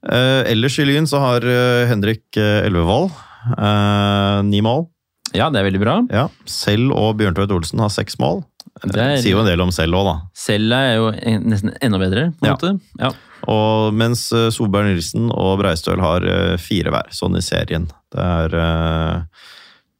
Uh, 0.00 0.42
ellers 0.50 0.78
i 0.82 0.86
Lyn 0.88 1.06
så 1.06 1.20
har 1.20 1.44
eh, 1.44 1.84
Henrik 1.90 2.22
uh, 2.40 2.64
Elvevold 2.64 3.10
eh, 3.52 4.38
ni 4.48 4.62
mål. 4.64 4.86
ja, 5.36 5.50
det 5.52 5.60
er 5.60 5.66
veldig 5.68 5.80
bra. 5.82 5.96
Ja. 6.10 6.26
Selv 6.48 6.94
og 6.96 7.18
Bjørntveit 7.20 7.52
Olsen 7.54 7.78
har 7.84 7.92
seks 7.92 8.16
mål. 8.18 8.42
Det 8.82 8.92
Det 8.94 9.00
er- 9.04 9.20
sier 9.20 9.36
jo 9.36 9.40
en 9.44 9.46
del 9.50 9.60
om 9.60 9.70
selv 9.70 9.94
òg, 9.98 10.06
da. 10.08 10.14
Selv 10.34 10.72
er 10.72 10.94
jo 10.96 11.08
en- 11.12 11.44
nesten 11.52 11.74
enda 11.82 11.98
bedre, 12.00 12.30
på 12.40 12.46
en 12.46 12.48
Ja. 12.50 12.56
måte. 12.56 12.80
Ja. 12.98 13.10
Og 13.48 13.94
mens 13.96 14.26
eh, 14.36 14.50
Solberg 14.52 14.90
Nilsen 14.90 15.30
og 15.32 15.60
Breistøl 15.62 16.02
har 16.02 16.26
eh, 16.26 16.56
fire 16.60 16.92
hver, 16.92 17.08
sånn 17.14 17.38
i 17.38 17.44
serien. 17.44 17.86
Det 18.12 18.26
er 18.26 18.56
eh, 18.60 19.46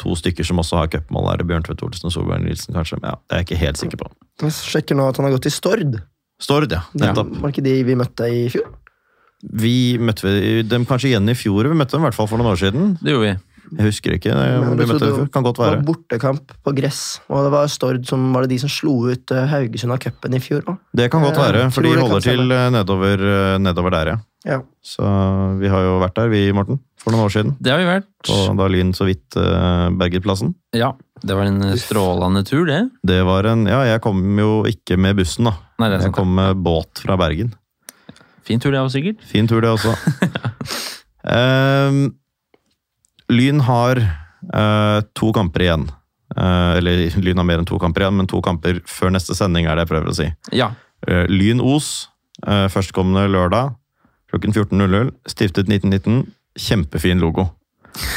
to 0.01 0.17
stykker 0.17 0.47
som 0.47 0.61
også 0.61 0.81
har 0.81 0.91
cupmål. 0.93 1.31
Er 1.33 1.41
det 1.41 1.49
Bjørntvedt 1.49 1.85
Olsen 1.87 2.11
og 2.11 2.15
Solberg 2.17 2.45
Nilsen, 2.45 2.77
kanskje? 2.77 3.01
Men 3.01 3.15
Ja, 3.15 3.21
det 3.21 3.37
er 3.37 3.43
jeg 3.43 3.49
ikke 3.49 3.63
helt 3.65 3.81
sikker 3.81 4.03
på. 4.03 4.11
Jeg 4.45 4.57
sjekker 4.57 4.99
nå 4.99 5.09
at 5.09 5.21
han 5.21 5.29
har 5.29 5.37
gått 5.37 5.49
til 5.49 5.57
Stord. 5.57 6.01
Stord, 6.41 6.73
ja. 6.73 6.85
Nettopp. 6.97 7.35
Var 7.41 7.53
ikke 7.53 7.67
de 7.67 7.75
vi 7.85 7.97
møtte 8.01 8.29
i 8.33 8.45
fjor? 8.53 8.69
Vi 9.41 9.97
møtte 10.01 10.31
dem 10.69 10.85
kanskje 10.89 11.13
igjen 11.15 11.29
i 11.33 11.37
fjor. 11.37 11.69
Vi 11.69 11.77
møtte 11.77 11.97
dem 11.97 12.05
i 12.05 12.09
hvert 12.09 12.17
fall 12.17 12.29
for 12.29 12.41
noen 12.41 12.53
år 12.53 12.61
siden. 12.61 12.95
Det 13.01 13.15
gjorde 13.15 13.29
vi. 13.31 13.37
Jeg 13.71 13.87
husker 13.87 14.17
ikke. 14.17 14.33
Det, 14.35 14.87
møtte 14.89 14.99
dem 15.03 15.19
det. 15.21 15.27
Kan 15.35 15.45
godt 15.47 15.61
være. 15.61 15.77
Det 15.77 15.83
var 15.83 15.87
bortekamp 15.91 16.55
på 16.67 16.75
gress, 16.77 17.03
og 17.29 17.47
det 17.47 17.53
var 17.55 17.71
Stord 17.71 18.03
som 18.09 18.25
var 18.35 18.47
det 18.47 18.55
de 18.55 18.59
som 18.63 18.73
slo 18.73 18.95
ut 19.11 19.35
eh, 19.35 19.47
Haugesund 19.51 19.95
av 19.95 20.01
cupen 20.03 20.35
i 20.37 20.41
fjor 20.43 20.65
òg. 20.65 20.81
Det 20.97 21.07
kan 21.13 21.23
godt 21.25 21.39
være, 21.39 21.69
for 21.75 21.87
de 21.87 21.95
det 21.95 22.03
holder 22.03 22.27
til 22.27 22.57
eh, 22.57 22.67
nedover, 22.75 23.25
eh, 23.35 23.59
nedover 23.63 23.95
der, 23.95 24.13
ja. 24.15 24.19
Ja. 24.49 24.59
Så 24.81 25.05
vi 25.61 25.69
har 25.69 25.85
jo 25.85 25.99
vært 26.01 26.17
der, 26.17 26.31
vi, 26.33 26.43
Morten, 26.57 26.81
for 27.01 27.13
noen 27.13 27.27
år 27.27 27.35
siden. 27.35 27.55
Det 27.61 27.75
har 27.75 27.81
vi 27.83 27.89
vært. 27.91 28.09
Og 28.33 28.57
da 28.57 28.69
Lyn 28.73 28.95
så 28.97 29.05
vidt 29.09 29.37
eh, 29.37 29.87
berget 30.01 30.25
plassen. 30.25 30.55
Ja, 30.77 30.95
det 31.21 31.37
var 31.37 31.51
en 31.51 31.63
strålende 31.79 32.43
tur, 32.49 32.65
det. 32.69 32.83
Det 33.07 33.21
var 33.29 33.51
en 33.53 33.67
Ja, 33.69 33.83
jeg 33.85 34.01
kom 34.05 34.23
jo 34.41 34.63
ikke 34.69 34.97
med 34.97 35.21
bussen, 35.21 35.51
da. 35.51 35.59
Nei, 35.81 35.91
det 35.93 36.01
er 36.01 36.09
Jeg 36.09 36.17
kom 36.17 36.33
med 36.39 36.63
båt 36.65 37.05
fra 37.05 37.19
Bergen. 37.21 37.53
Fin 38.49 38.63
tur, 38.63 38.73
det 38.73 38.81
òg, 38.81 38.89
sikkert. 38.91 39.21
Fin 39.29 39.47
tur, 39.51 39.61
det 39.63 39.71
også. 39.77 39.93
Ehm, 41.21 42.15
Lyn 43.31 43.65
har 43.67 44.03
uh, 44.03 45.01
to 45.17 45.33
kamper 45.37 45.67
igjen. 45.67 45.89
Uh, 46.37 46.79
eller 46.79 47.09
Lyn 47.23 47.41
har 47.41 47.47
mer 47.49 47.63
enn 47.63 47.69
to 47.69 47.79
kamper 47.83 48.05
igjen, 48.05 48.19
men 48.21 48.31
to 48.31 48.43
kamper 48.45 48.83
før 48.91 49.15
neste 49.15 49.37
sending, 49.39 49.67
er 49.67 49.79
det 49.79 49.87
jeg 49.87 49.93
prøver 49.93 50.13
å 50.13 50.17
si. 50.19 50.31
Ja. 50.57 50.73
Uh, 51.07 51.25
Lyn 51.31 51.63
Os, 51.65 52.11
uh, 52.47 52.67
førstkommende 52.73 53.29
lørdag 53.31 53.77
klokken 54.31 54.55
14.00. 54.55 55.11
Stiftet 55.29 55.71
1919. 55.71 56.29
Kjempefin 56.59 57.23
logo. 57.23 57.49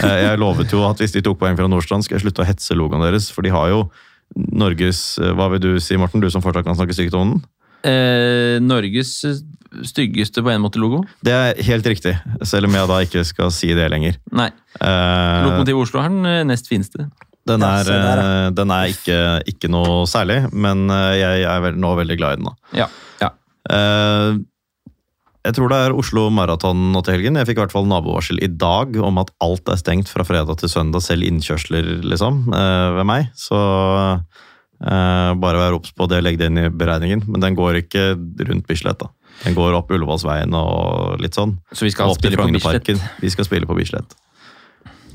Eh, 0.03 0.19
jeg 0.27 0.39
lovet 0.41 0.73
jo 0.73 0.83
at 0.87 1.01
hvis 1.01 1.15
de 1.15 1.23
tok 1.25 1.39
poeng 1.41 1.57
fra 1.57 1.69
Nordstrand, 1.69 2.05
skal 2.05 2.19
jeg 2.19 2.27
slutte 2.27 2.43
å 2.43 2.47
hetse 2.47 2.77
logoen 2.77 3.03
deres, 3.03 3.31
for 3.33 3.45
de 3.45 3.53
har 3.53 3.71
jo 3.71 3.85
Norges 4.33 5.19
eh, 5.21 5.33
Hva 5.37 5.49
vil 5.53 5.61
du 5.61 5.71
si, 5.83 5.97
Morten, 5.99 6.21
du 6.21 6.29
som 6.33 6.41
fortsatt 6.41 6.65
kan 6.65 6.77
snakke 6.77 6.95
stygt 6.95 7.17
om 7.17 7.35
den? 7.35 7.43
Eh, 7.83 8.61
Norges 8.63 9.17
styggeste 9.83 10.43
på 10.45 10.51
en 10.53 10.63
måte 10.63 10.79
logo? 10.81 11.01
Det 11.25 11.33
er 11.33 11.59
helt 11.67 11.87
riktig, 11.89 12.13
selv 12.45 12.69
om 12.69 12.77
jeg 12.77 12.89
da 12.91 13.01
ikke 13.07 13.25
skal 13.27 13.51
si 13.53 13.73
det 13.75 13.89
lenger. 13.91 14.19
Nei. 14.31 14.49
Eh, 14.79 15.43
Lokomotiv 15.47 15.81
Oslo 15.81 16.03
har 16.03 16.13
den 16.13 16.29
eh, 16.29 16.43
nest 16.47 16.69
fineste. 16.69 17.09
den 17.49 17.65
er, 17.65 17.83
der, 17.83 18.21
ja. 18.21 18.29
eh, 18.45 18.47
den 18.55 18.71
er 18.71 18.93
ikke, 18.93 19.19
ikke 19.49 19.71
noe 19.73 20.03
særlig, 20.09 20.43
men 20.53 20.85
eh, 20.93 21.17
jeg 21.19 21.45
er 21.49 21.67
vel, 21.67 21.77
nå 21.81 21.93
veldig 21.99 22.19
glad 22.21 22.37
i 22.37 22.41
den. 22.41 22.49
da. 22.51 22.83
Ja. 22.83 22.89
ja. 23.23 23.31
Eh, 23.73 24.41
jeg 25.43 25.57
tror 25.57 25.73
det 25.73 25.77
er 25.83 25.97
Oslo 25.99 26.29
Maraton 26.31 26.85
nå 26.93 27.01
til 27.03 27.17
helgen. 27.17 27.35
Jeg 27.35 27.49
fikk 27.49 27.57
i 27.59 27.63
hvert 27.65 27.73
fall 27.73 27.89
nabovarsel 27.89 28.39
i 28.39 28.47
dag 28.47 28.95
om 29.03 29.17
at 29.19 29.33
alt 29.43 29.67
er 29.73 29.81
stengt 29.81 30.07
fra 30.07 30.23
fredag 30.23 30.61
til 30.61 30.71
søndag, 30.71 31.03
selv 31.03 31.27
innkjørsler, 31.27 31.97
liksom, 32.07 32.45
eh, 32.55 32.89
ved 32.95 33.09
meg. 33.09 33.27
Så 33.35 33.59
bare 34.83 35.59
vær 35.61 35.77
obs 35.77 35.93
på 35.95 36.07
det, 36.11 36.17
legg 36.25 36.35
det 36.41 36.49
inn 36.51 36.59
i 36.59 36.69
beregningen. 36.69 37.21
Men 37.31 37.43
den 37.45 37.55
går 37.55 37.77
ikke 37.85 38.01
rundt 38.49 38.67
Bislett, 38.67 38.99
da. 38.99 39.07
Den 39.41 39.55
går 39.57 39.75
opp 39.77 39.91
Ullevålsveien 39.91 40.53
og 40.55 41.21
litt 41.23 41.37
sånn. 41.37 41.55
Så 41.73 41.87
vi 41.87 41.93
skal 41.93 42.13
spille 42.15 42.39
på 42.39 42.49
Bislett. 42.53 42.91
Vi 43.23 43.31
skal 43.33 43.47
spille 43.47 43.69
på 43.69 43.77
Bislett. 43.77 44.15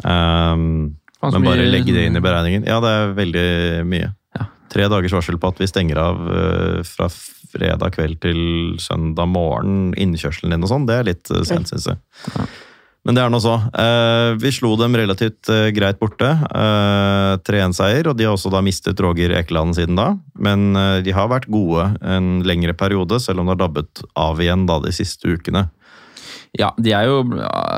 Um, 0.05 0.99
men 1.23 1.47
bare 1.47 1.66
legge 1.66 1.95
det 1.95 2.07
inn 2.07 2.19
i 2.19 2.23
beregningen. 2.23 2.66
Ja, 2.69 2.79
det 2.83 2.93
er 2.95 3.16
veldig 3.16 3.49
mye. 3.91 4.12
Ja. 4.39 4.47
Tre 4.71 4.87
dagers 4.93 5.16
varsel 5.16 5.41
på 5.41 5.51
at 5.51 5.62
vi 5.62 5.71
stenger 5.71 6.01
av 6.03 6.23
uh, 6.29 6.81
fra 6.87 7.09
fredag 7.49 7.95
kveld 7.97 8.21
til 8.23 8.41
søndag 8.83 9.31
morgen, 9.33 9.95
innkjørselen 9.99 10.55
din 10.55 10.66
og 10.66 10.73
sånn. 10.73 10.89
Det 10.89 10.99
er 10.99 11.09
litt 11.12 11.33
uh, 11.33 11.43
sent, 11.49 11.71
syns 11.73 11.89
jeg. 11.91 12.49
Men 13.09 13.17
det 13.17 13.23
er 13.25 13.31
nå 13.33 13.39
så. 13.41 13.55
Eh, 13.73 14.35
vi 14.37 14.51
slo 14.53 14.75
dem 14.77 14.93
relativt 15.01 15.49
eh, 15.49 15.71
greit 15.73 15.97
borte. 15.97 16.29
Uh, 16.53 17.41
3-1-seier, 17.41 18.11
og 18.11 18.19
de 18.19 18.27
har 18.29 18.37
også 18.37 18.53
da 18.53 18.61
mistet 18.61 19.01
Roger 19.01 19.33
Ekeland 19.39 19.79
siden 19.79 19.97
da. 19.97 20.11
Men 20.37 20.77
eh, 20.77 20.99
de 21.07 21.15
har 21.17 21.31
vært 21.33 21.49
gode 21.49 21.87
en 22.05 22.43
lengre 22.45 22.77
periode, 22.77 23.17
selv 23.25 23.41
om 23.41 23.49
det 23.49 23.57
har 23.57 23.63
dabbet 23.65 24.05
av 24.13 24.45
igjen 24.45 24.69
da 24.69 24.77
de 24.85 24.93
siste 24.93 25.25
ukene. 25.25 25.71
Ja, 26.57 26.71
de 26.81 26.93
er 26.97 27.09
jo 27.09 27.23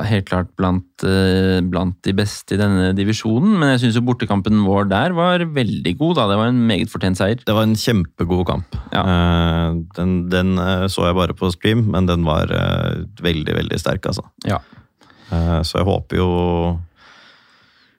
helt 0.07 0.26
klart 0.28 0.51
blant, 0.59 1.05
eh, 1.07 1.59
blant 1.62 1.97
de 2.07 2.14
beste 2.16 2.55
i 2.55 2.61
denne 2.61 2.91
divisjonen, 2.99 3.55
men 3.59 3.72
jeg 3.74 3.85
syns 3.85 3.99
jo 3.99 4.05
bortekampen 4.07 4.62
vår 4.66 4.91
der 4.91 5.14
var 5.14 5.43
veldig 5.43 5.95
god. 5.99 6.16
da. 6.16 6.26
Det 6.31 6.41
var 6.43 6.51
en 6.51 6.61
meget 6.66 6.91
fortjent 6.91 7.18
seier. 7.18 7.39
Det 7.47 7.55
var 7.55 7.66
en 7.66 7.78
kjempegod 7.78 8.47
kamp. 8.51 8.78
Ja. 8.91 9.03
Eh, 9.07 9.78
den 9.95 10.28
den 10.31 10.59
eh, 10.59 10.87
så 10.91 11.07
jeg 11.07 11.18
bare 11.18 11.39
på 11.39 11.51
stream, 11.55 11.87
men 11.95 12.07
den 12.11 12.26
var 12.26 12.51
eh, 12.51 13.07
veldig, 13.22 13.55
veldig 13.62 13.78
sterk, 13.78 14.07
altså. 14.07 14.26
Ja. 14.47 14.59
Eh, 15.31 15.59
så 15.66 15.81
jeg 15.81 15.89
håper 15.89 16.20
jo 16.20 16.31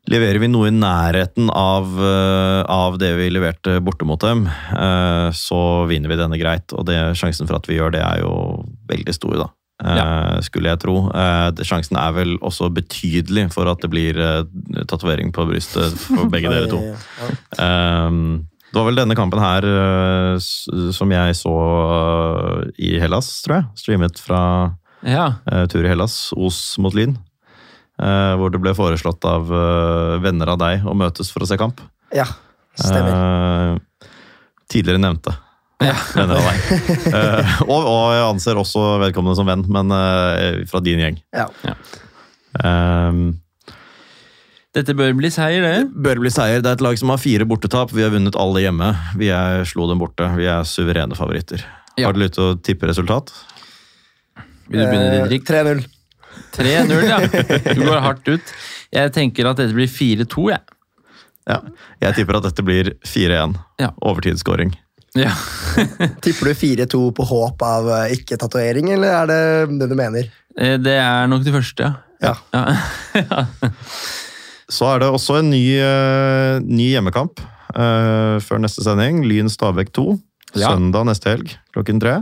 Leverer 0.09 0.41
vi 0.41 0.47
noe 0.49 0.71
i 0.71 0.73
nærheten 0.73 1.51
av, 1.53 1.91
eh, 2.01 2.61
av 2.73 2.95
det 2.99 3.11
vi 3.19 3.27
leverte 3.29 3.75
borte 3.85 4.03
mot 4.03 4.19
dem, 4.19 4.47
eh, 4.47 5.29
så 5.29 5.85
vinner 5.87 6.09
vi 6.09 6.17
denne 6.17 6.39
greit. 6.41 6.73
Og 6.73 6.87
det, 6.89 6.97
sjansen 7.15 7.45
for 7.45 7.59
at 7.59 7.69
vi 7.69 7.77
gjør 7.77 7.93
det, 7.93 8.01
er 8.01 8.23
jo 8.23 8.65
veldig 8.89 9.13
stor, 9.13 9.35
da. 9.43 9.47
Ja. 9.81 10.41
Skulle 10.41 10.73
jeg 10.73 10.81
tro. 10.81 10.95
Sjansen 11.61 12.01
er 12.01 12.17
vel 12.17 12.33
også 12.41 12.73
betydelig 12.73 13.47
for 13.53 13.69
at 13.69 13.85
det 13.85 13.91
blir 13.93 14.17
tatovering 14.89 15.31
på 15.33 15.45
brystet 15.49 15.93
for 16.01 16.27
begge 16.33 16.49
dere 16.49 16.67
to. 16.69 16.81
Ehm, 17.61 18.49
det 18.73 18.77
var 18.77 18.89
vel 18.89 18.99
denne 18.99 19.17
kampen 19.17 19.41
her 19.41 19.65
som 20.41 21.13
jeg 21.13 21.37
så 21.37 21.55
i 22.77 22.97
Hellas, 23.01 23.31
tror 23.45 23.61
jeg. 23.61 23.65
Streamet 23.85 24.21
fra 24.21 24.43
ja. 25.07 25.25
eh, 25.51 25.65
tur 25.71 25.85
i 25.85 25.91
Hellas, 25.91 26.31
Os 26.37 26.77
mot 26.81 26.93
Lyn. 26.97 27.17
eh, 28.01 28.33
hvor 28.39 28.51
det 28.53 28.61
ble 28.63 28.73
foreslått 28.77 29.25
av 29.29 29.51
eh, 29.51 30.15
venner 30.23 30.53
av 30.53 30.59
deg 30.61 30.85
å 30.87 30.95
møtes 30.97 31.31
for 31.33 31.45
å 31.45 31.49
se 31.49 31.57
kamp. 31.61 31.81
Ja, 32.15 32.25
stemmer. 32.79 33.13
Eh, 33.13 34.07
tidligere 34.71 35.01
nevnte 35.03 35.33
venner 35.81 36.37
av 36.37 36.45
deg. 36.45 36.57
Eh, 37.11 37.53
og, 37.65 37.77
og 37.89 38.11
jeg 38.13 38.25
anser 38.29 38.59
også 38.61 38.83
vedkommende 39.01 39.35
som 39.39 39.47
venn, 39.49 39.63
men 39.67 39.89
fra 40.69 40.79
din 40.85 41.01
gjeng. 41.01 41.17
Ja. 41.33 41.47
Eh, 42.61 43.21
Dette 44.71 44.93
bør 44.95 45.11
bli 45.19 45.27
seier, 45.33 45.65
det. 45.65 45.89
bør 45.91 46.21
bli 46.23 46.29
seier. 46.31 46.61
Det 46.63 46.69
er 46.71 46.77
et 46.77 46.83
lag 46.85 46.95
som 47.01 47.09
har 47.11 47.19
fire 47.19 47.43
bortetap. 47.49 47.91
Vi 47.91 48.05
har 48.05 48.13
vunnet 48.13 48.37
alle 48.39 48.61
hjemme. 48.63 48.93
Vi 49.19 49.27
er, 49.35 49.65
slo 49.67 49.83
dem 49.89 49.99
borte. 49.99 50.29
Vi 50.37 50.45
er 50.47 50.63
suverene 50.69 51.17
favoritter. 51.17 51.65
Ja. 51.99 52.05
Har 52.07 52.15
du 52.15 52.21
lyst 52.23 52.37
til 52.37 52.45
å 52.53 52.55
tippe 52.63 52.87
resultat? 52.87 53.33
Vil 54.71 54.79
du 54.79 54.85
begynne, 54.87 55.07
Eh, 55.11 55.23
Didrik? 55.27 55.43
3-0. 55.47 55.81
3-0, 56.55 57.07
ja. 57.07 57.19
Du 57.75 57.81
går 57.85 57.99
hardt 58.03 58.27
ut. 58.31 58.53
Jeg 58.91 59.11
tenker 59.15 59.49
at 59.51 59.59
dette 59.59 59.75
blir 59.75 59.87
4-2, 59.91 60.45
jeg. 60.51 60.61
Ja. 61.49 61.57
Jeg 62.03 62.15
tipper 62.19 62.37
at 62.39 62.45
dette 62.49 62.63
blir 62.65 62.93
4-1. 63.07 63.55
Ja. 63.81 63.91
Overtidsskåring. 64.01 64.73
Ja. 65.17 65.33
Tipper 66.23 66.51
du 66.51 66.53
4-2 66.55 66.99
på 67.17 67.25
håp 67.27 67.63
av 67.67 67.89
eh, 67.97 68.13
ikke-tatovering, 68.15 68.93
eller 68.95 69.15
er 69.21 69.31
det 69.31 69.79
det 69.81 69.89
du 69.91 69.95
mener? 69.99 70.29
Eh, 70.55 70.77
Det 70.79 70.93
er 71.01 71.27
nok 71.31 71.43
det 71.43 71.55
første, 71.55 71.89
ja. 72.21 72.35
Ja. 72.53 72.63
ja. 73.17 73.45
Så 74.71 74.87
er 74.87 75.01
det 75.03 75.09
også 75.11 75.41
en 75.41 75.49
ny, 75.51 75.65
ny 76.63 76.85
hjemmekamp 76.93 77.41
uh, 77.75 78.37
før 78.39 78.61
neste 78.63 78.85
sending. 78.85 79.17
Lyn 79.27 79.49
Stabæk 79.51 79.89
2. 79.97 80.05
Ja. 80.55 80.69
Søndag 80.69 81.09
neste 81.09 81.33
helg 81.33 81.51
klokken 81.75 81.99
tre. 81.99 82.21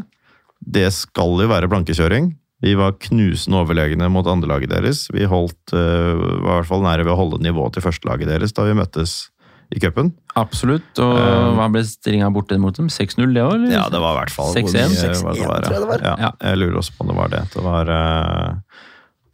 Det 0.60 0.90
skal 0.94 1.40
jo 1.40 1.50
være 1.50 1.70
blankekjøring. 1.72 2.34
Vi 2.60 2.74
var 2.76 2.98
knusende 3.00 3.62
overlegne 3.62 4.10
mot 4.12 4.28
andrelaget 4.28 4.74
deres. 4.74 5.06
Vi 5.16 5.24
holdt, 5.32 5.60
uh, 5.72 6.20
var 6.44 6.58
i 6.58 6.58
hvert 6.60 6.68
fall 6.68 6.84
nære 6.84 7.06
ved 7.08 7.14
å 7.14 7.20
holde 7.20 7.40
nivået 7.46 7.78
til 7.78 7.86
førstelaget 7.86 8.28
deres 8.28 8.52
da 8.58 8.66
vi 8.68 8.76
møttes 8.76 9.30
i 9.72 9.80
cupen. 9.80 10.12
Absolutt. 10.40 10.90
Og 11.00 11.14
uh, 11.16 11.54
hva 11.56 11.70
ble 11.72 11.86
stringa 11.88 12.28
borte 12.36 12.58
mot 12.60 12.76
dem? 12.76 12.90
6-0 12.92 13.32
det 13.38 13.46
òg. 13.46 13.68
Ja, 13.72 13.86
det 13.94 14.02
var 14.04 14.18
i 14.18 14.20
hvert 14.24 14.34
fall 14.36 14.52
6-1. 14.58 14.66
hvor 14.66 14.76
mye 14.76 14.90
6-1, 14.90 15.24
var 15.24 15.38
det 15.38 15.48
var, 15.48 15.68
tror 15.70 15.94
jeg. 15.94 16.02
Ja, 16.04 16.16
Ja. 16.26 16.32
jeg 16.50 16.60
lurer 16.60 16.82
også 16.82 16.98
på 16.98 17.06
om 17.06 17.14
det 17.14 17.18
var 17.22 17.32
det. 17.38 17.44
Det 17.56 17.64
var 17.70 17.94
uh, 17.96 18.82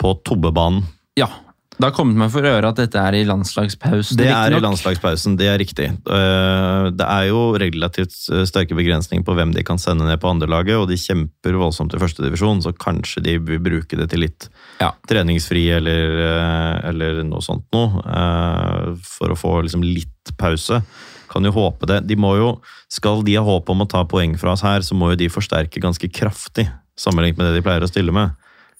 på 0.05 0.13
Tobbebanen. 0.27 0.85
Ja. 1.17 1.31
Det 1.75 1.83
har 1.83 1.91
kommet 1.91 2.15
meg 2.15 2.29
for 2.31 2.45
øre 2.47 2.69
at 2.71 2.77
dette 2.79 2.95
er 2.95 3.17
i 3.17 3.23
landslagspausen. 3.27 4.15
Det 4.15 4.29
er 4.31 4.53
i 4.55 4.61
landslagspausen, 4.63 5.33
det 5.39 5.49
er 5.51 5.57
riktig. 5.59 5.89
Eh, 5.91 6.85
Det 6.95 7.07
er 7.07 7.25
jo 7.27 7.41
relativt 7.59 8.15
eh, 8.31 8.45
sterke 8.47 8.77
begrensninger 8.77 9.25
på 9.27 9.35
hvem 9.35 9.51
de 9.55 9.63
kan 9.67 9.77
sende 9.81 10.07
ned 10.07 10.21
på 10.23 10.29
andrelaget, 10.31 10.77
og 10.79 10.87
de 10.87 10.95
kjemper 10.95 11.57
voldsomt 11.59 11.93
i 11.93 11.99
førstedivisjon, 11.99 12.63
så 12.63 12.71
kanskje 12.71 13.23
de 13.25 13.35
vil 13.43 13.59
bruke 13.59 13.99
det 13.99 14.07
til 14.13 14.23
litt 14.23 14.47
Ja. 14.79 14.93
treningsfri 15.09 15.65
eller, 15.75 16.15
eh, 16.29 16.89
eller 16.89 17.23
noe 17.27 17.43
sånt 17.43 17.65
noe, 17.75 17.99
for 19.03 19.33
å 19.35 19.37
få 19.39 19.61
liksom 19.63 19.83
litt 19.83 20.31
pause. 20.37 20.81
Kan 21.29 21.43
jo 21.43 21.51
håpe 21.51 21.85
det. 21.87 22.07
De 22.07 22.15
må 22.15 22.37
jo, 22.37 22.61
skal 22.89 23.21
de 23.23 23.35
ha 23.35 23.43
håp 23.43 23.69
om 23.69 23.81
å 23.83 23.89
ta 23.89 24.05
poeng 24.05 24.37
fra 24.39 24.53
oss 24.53 24.61
her, 24.61 24.79
så 24.79 24.95
må 24.95 25.11
jo 25.11 25.15
de 25.19 25.27
forsterke 25.27 25.81
ganske 25.83 26.07
kraftig, 26.07 26.69
sammenlignet 26.97 27.37
med 27.37 27.47
det 27.51 27.59
de 27.59 27.65
pleier 27.67 27.83
å 27.83 27.91
stille 27.91 28.13
med. 28.15 28.31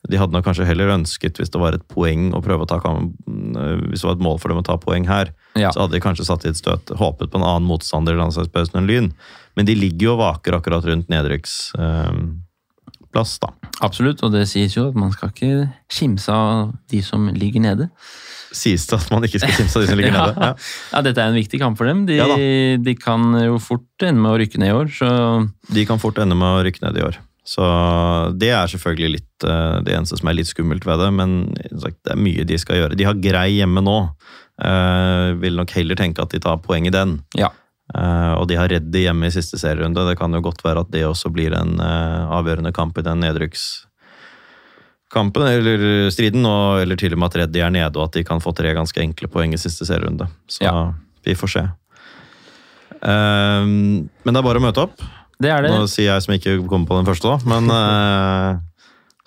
De 0.09 0.17
hadde 0.21 0.33
nok 0.35 0.45
kanskje 0.45 0.65
heller 0.69 0.91
ønsket, 0.93 1.37
hvis 1.41 1.49
det 1.49 1.57
var 1.61 1.73
et 1.73 1.85
poeng 1.89 2.27
å 2.37 2.41
prøve 2.45 2.61
å 2.65 2.69
ta 2.69 2.77
kamp, 2.83 3.13
hvis 3.25 4.01
det 4.03 4.07
var 4.09 4.15
et 4.17 4.25
mål 4.27 4.37
for 4.41 4.47
dem 4.53 4.59
å 4.61 4.65
ta 4.67 4.75
poeng 4.77 5.05
her, 5.09 5.27
Ja. 5.57 5.69
så 5.71 5.79
hadde 5.85 5.95
de 5.97 6.01
kanskje 6.03 6.25
satt 6.27 6.45
i 6.45 6.49
et 6.51 6.57
støt, 6.59 6.85
håpet 6.99 7.31
på 7.31 7.37
en 7.39 7.43
annen 7.47 7.65
motstander 7.67 8.13
i 8.13 8.17
landslagspausen 8.19 8.75
enn 8.81 8.87
Lyn. 8.89 9.07
Men 9.55 9.65
de 9.65 9.75
ligger 9.75 10.03
jo 10.09 10.13
og 10.17 10.21
vaker 10.21 10.53
akkurat 10.59 10.83
rundt 10.85 11.07
nedrykksplass, 11.09 12.41
da. 13.41 13.49
Absolutt, 13.83 14.21
og 14.23 14.31
det 14.35 14.45
sies 14.51 14.75
jo 14.75 14.87
at 14.89 14.95
man 14.99 15.11
skal 15.15 15.29
ikke 15.31 15.69
kimse 15.91 16.31
av 16.31 16.73
de 16.91 16.99
som 17.03 17.27
ligger 17.33 17.61
nede. 17.63 17.89
Sies 18.55 18.85
det 18.87 18.95
at 19.01 19.09
man 19.11 19.23
ikke 19.27 19.39
skal 19.41 19.51
kimse 19.57 19.75
av 19.79 19.83
de 19.83 19.87
som 19.91 19.97
ligger 19.99 20.13
Ja. 20.15 20.19
nede? 20.27 20.35
Ja. 20.39 20.53
Ja, 20.93 20.99
dette 21.07 21.19
er 21.23 21.27
en 21.31 21.35
viktig 21.39 21.59
kamp 21.59 21.77
for 21.79 21.85
dem. 21.89 21.99
De, 22.07 22.19
de 22.83 22.93
kan 22.99 23.21
jo 23.41 23.57
fort 23.63 24.03
ende 24.05 24.21
med 24.21 24.31
å 24.35 24.39
rykke 24.43 24.59
ned 24.61 24.69
i 24.71 24.75
år, 24.75 24.87
så 24.95 25.07
De 25.73 25.81
kan 25.89 25.99
fort 26.03 26.17
ende 26.23 26.35
med 26.39 26.47
å 26.47 26.63
rykke 26.67 26.83
ned 26.85 26.95
i 27.01 27.05
år. 27.09 27.15
Så 27.45 27.61
det 28.41 28.47
er 28.49 28.65
selvfølgelig 28.71 29.11
litt 29.19 29.43
eh, 29.45 29.75
det 29.85 29.93
eneste 29.93 30.17
som 30.17 30.25
er 30.31 30.37
litt 30.39 30.49
skummelt 30.49 30.81
ved 30.89 30.97
det, 31.03 31.11
men 31.13 31.35
det 31.53 31.91
er 32.09 32.17
mye 32.17 32.41
de 32.49 32.57
skal 32.57 32.79
gjøre. 32.79 32.97
De 32.97 33.05
har 33.05 33.13
grei 33.21 33.51
hjemme 33.59 33.83
nå. 33.85 33.97
Eh, 34.65 35.27
vil 35.43 35.53
nok 35.59 35.69
heller 35.77 35.93
tenke 35.99 36.23
at 36.25 36.33
de 36.33 36.39
tar 36.41 36.57
poeng 36.65 36.87
i 36.89 36.93
den. 36.95 37.19
ja. 37.37 37.51
Eh, 37.93 38.31
og 38.39 38.47
de 38.49 38.55
har 38.57 38.65
Reddy 38.71 39.03
hjemme 39.03 39.27
i 39.29 39.33
siste 39.35 39.59
serierunde. 39.61 40.07
Det 40.09 40.17
kan 40.17 40.33
jo 40.33 40.41
godt 40.41 40.63
være 40.65 40.81
at 40.81 40.89
det 40.89 41.03
også 41.05 41.29
blir 41.29 41.53
en 41.53 41.77
avgjørende 41.79 42.71
kamp 42.73 42.97
i 42.97 43.03
den 43.05 43.19
nedrykkskampen, 43.21 45.45
eller 45.45 46.09
striden, 46.09 46.41
og, 46.49 46.81
eller 46.81 46.97
til 46.97 47.13
og 47.13 47.19
med 47.21 47.29
at 47.29 47.37
Reddy 47.43 47.61
er 47.61 47.69
nede, 47.75 47.93
og 47.99 48.03
at 48.07 48.13
de 48.17 48.23
kan 48.25 48.41
få 48.41 48.55
tre 48.57 48.73
ganske 48.73 48.97
enkle 49.05 49.29
poeng 49.29 49.53
i 49.53 49.61
siste 49.61 49.85
serierunde. 49.85 50.25
Så 50.49 50.63
Ja. 50.65 50.73
vi 51.29 51.35
får 51.37 51.49
se. 51.53 51.61
Men 53.05 54.09
det 54.25 54.39
er 54.39 54.47
bare 54.49 54.61
å 54.61 54.65
møte 54.65 54.85
opp. 54.87 54.97
Det 55.41 55.51
er 55.51 55.65
det. 55.65 55.71
Nå 55.73 55.87
sier 55.91 56.13
jeg 56.13 56.25
som 56.25 56.35
ikke 56.35 56.57
kommer 56.69 56.89
på 56.89 56.99
den 56.99 57.07
første, 57.07 57.31
da, 57.33 57.49
men 57.49 57.71
eh, 57.73 58.59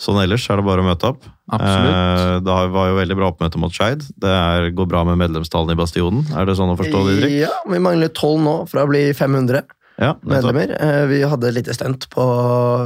sånn 0.00 0.20
ellers 0.22 0.46
er 0.48 0.60
det 0.60 0.66
bare 0.68 0.84
å 0.84 0.88
møte 0.88 1.10
opp. 1.10 1.26
Absolutt. 1.48 1.94
Eh, 1.94 2.34
det 2.44 2.58
var 2.74 2.90
jo 2.90 2.98
veldig 2.98 3.16
bra 3.18 3.30
oppmøte 3.32 3.60
mot 3.60 3.74
Skeid. 3.74 4.04
Det 4.20 4.30
er, 4.32 4.68
går 4.76 4.88
bra 4.90 5.02
med 5.08 5.20
medlemstallene 5.20 5.76
i 5.76 5.80
Bastionen. 5.80 6.26
Er 6.36 6.48
det 6.48 6.58
sånn 6.58 6.72
å 6.74 6.78
forstå, 6.78 7.02
Didrik? 7.08 7.34
Ja, 7.46 7.54
vi 7.68 7.80
mangler 7.82 8.12
12 8.12 8.44
nå 8.44 8.54
for 8.70 8.84
å 8.84 8.88
bli 8.90 9.08
500 9.16 9.64
Ja, 9.98 10.14
medlemmer. 10.22 10.74
Eh, 10.76 11.04
Vi 11.10 11.22
hadde 11.26 11.50
et 11.50 11.58
lite 11.60 11.76
stunt 11.76 12.08
på 12.12 12.24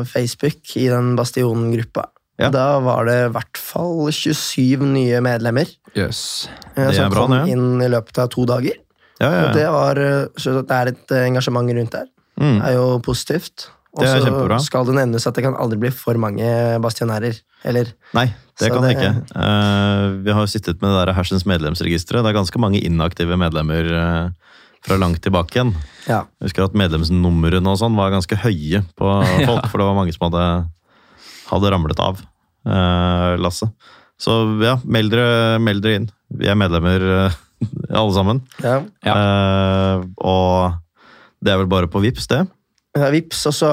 Facebook 0.08 0.76
i 0.78 0.88
den 0.92 1.14
Bastionen-gruppa. 1.18 2.08
Ja. 2.40 2.48
Da 2.54 2.66
var 2.82 3.06
det 3.06 3.18
i 3.26 3.32
hvert 3.34 3.58
fall 3.60 4.08
27 4.08 4.86
nye 4.94 5.20
medlemmer 5.22 5.68
yes. 5.94 6.48
eh, 6.74 6.88
som 6.96 7.12
bra, 7.12 7.26
kom 7.26 7.36
ja. 7.36 7.44
inn 7.52 7.82
i 7.84 7.90
løpet 7.92 8.22
av 8.24 8.30
to 8.32 8.46
dager. 8.48 8.78
Ja, 9.20 9.28
ja, 9.28 9.42
Og 9.44 9.58
det, 9.58 9.66
var, 9.70 10.00
eh, 10.00 10.24
så 10.40 10.56
det 10.62 10.78
er 10.78 10.94
et 10.94 11.14
engasjement 11.20 11.70
rundt 11.76 11.94
der. 11.98 12.08
Mm. 12.40 12.58
Er 12.64 12.76
jo 12.76 12.86
positivt. 13.04 13.68
Og 13.92 14.06
Det 14.06 14.12
så 14.24 14.58
skal 14.64 14.86
det 14.88 14.94
nevnes 14.96 15.26
at 15.28 15.36
det 15.36 15.44
kan 15.44 15.56
aldri 15.60 15.76
bli 15.82 15.90
for 15.92 16.16
mange 16.20 16.46
bastionærer. 16.80 17.36
Eller 17.68 17.92
Nei, 18.16 18.30
det 18.58 18.68
Så 18.68 18.72
kan 18.72 18.86
det 18.86 18.94
ikke. 18.96 19.10
Uh, 19.36 20.22
vi 20.24 20.32
har 20.32 20.40
jo 20.40 20.48
sittet 20.50 20.80
med 20.80 20.90
det 20.90 21.02
der 21.02 21.14
Hersens 21.18 21.44
medlemsregisteret. 21.44 22.24
Det 22.24 22.32
er 22.32 22.38
ganske 22.40 22.62
mange 22.62 22.80
inaktive 22.80 23.36
medlemmer 23.36 23.90
uh, 23.92 24.56
fra 24.82 24.96
langt 24.98 25.20
tilbake 25.22 25.58
igjen. 25.58 25.74
ja. 26.08 26.24
Jeg 26.40 26.48
husker 26.48 26.64
at 26.66 26.78
medlemsnumrene 26.78 27.68
og 27.68 27.78
sånn 27.78 27.98
var 27.98 28.14
ganske 28.14 28.38
høye 28.42 28.82
på 28.98 29.12
folk, 29.48 29.68
for 29.68 29.78
det 29.78 29.88
var 29.90 29.98
mange 29.98 30.16
som 30.16 30.26
hadde, 30.30 30.46
hadde 31.52 31.74
ramlet 31.76 32.02
av 32.02 32.22
uh, 32.66 33.36
lasset. 33.38 33.70
Så 34.22 34.34
ja, 34.62 34.76
meld 34.86 35.12
dere, 35.12 35.58
meld 35.62 35.82
dere 35.84 36.00
inn. 36.00 36.10
Vi 36.38 36.46
er 36.48 36.58
medlemmer 36.58 37.02
eh, 37.02 37.38
alle 38.00 38.14
sammen. 38.14 38.40
ja. 38.62 38.76
Eh, 39.02 40.04
og 40.22 40.78
det 41.42 41.52
er 41.54 41.62
vel 41.62 41.70
bare 41.70 41.90
på 41.90 42.02
Vips 42.04 42.28
det. 42.30 42.44
Ja, 42.98 43.08
Vips, 43.12 43.46
og 43.48 43.54
så 43.56 43.70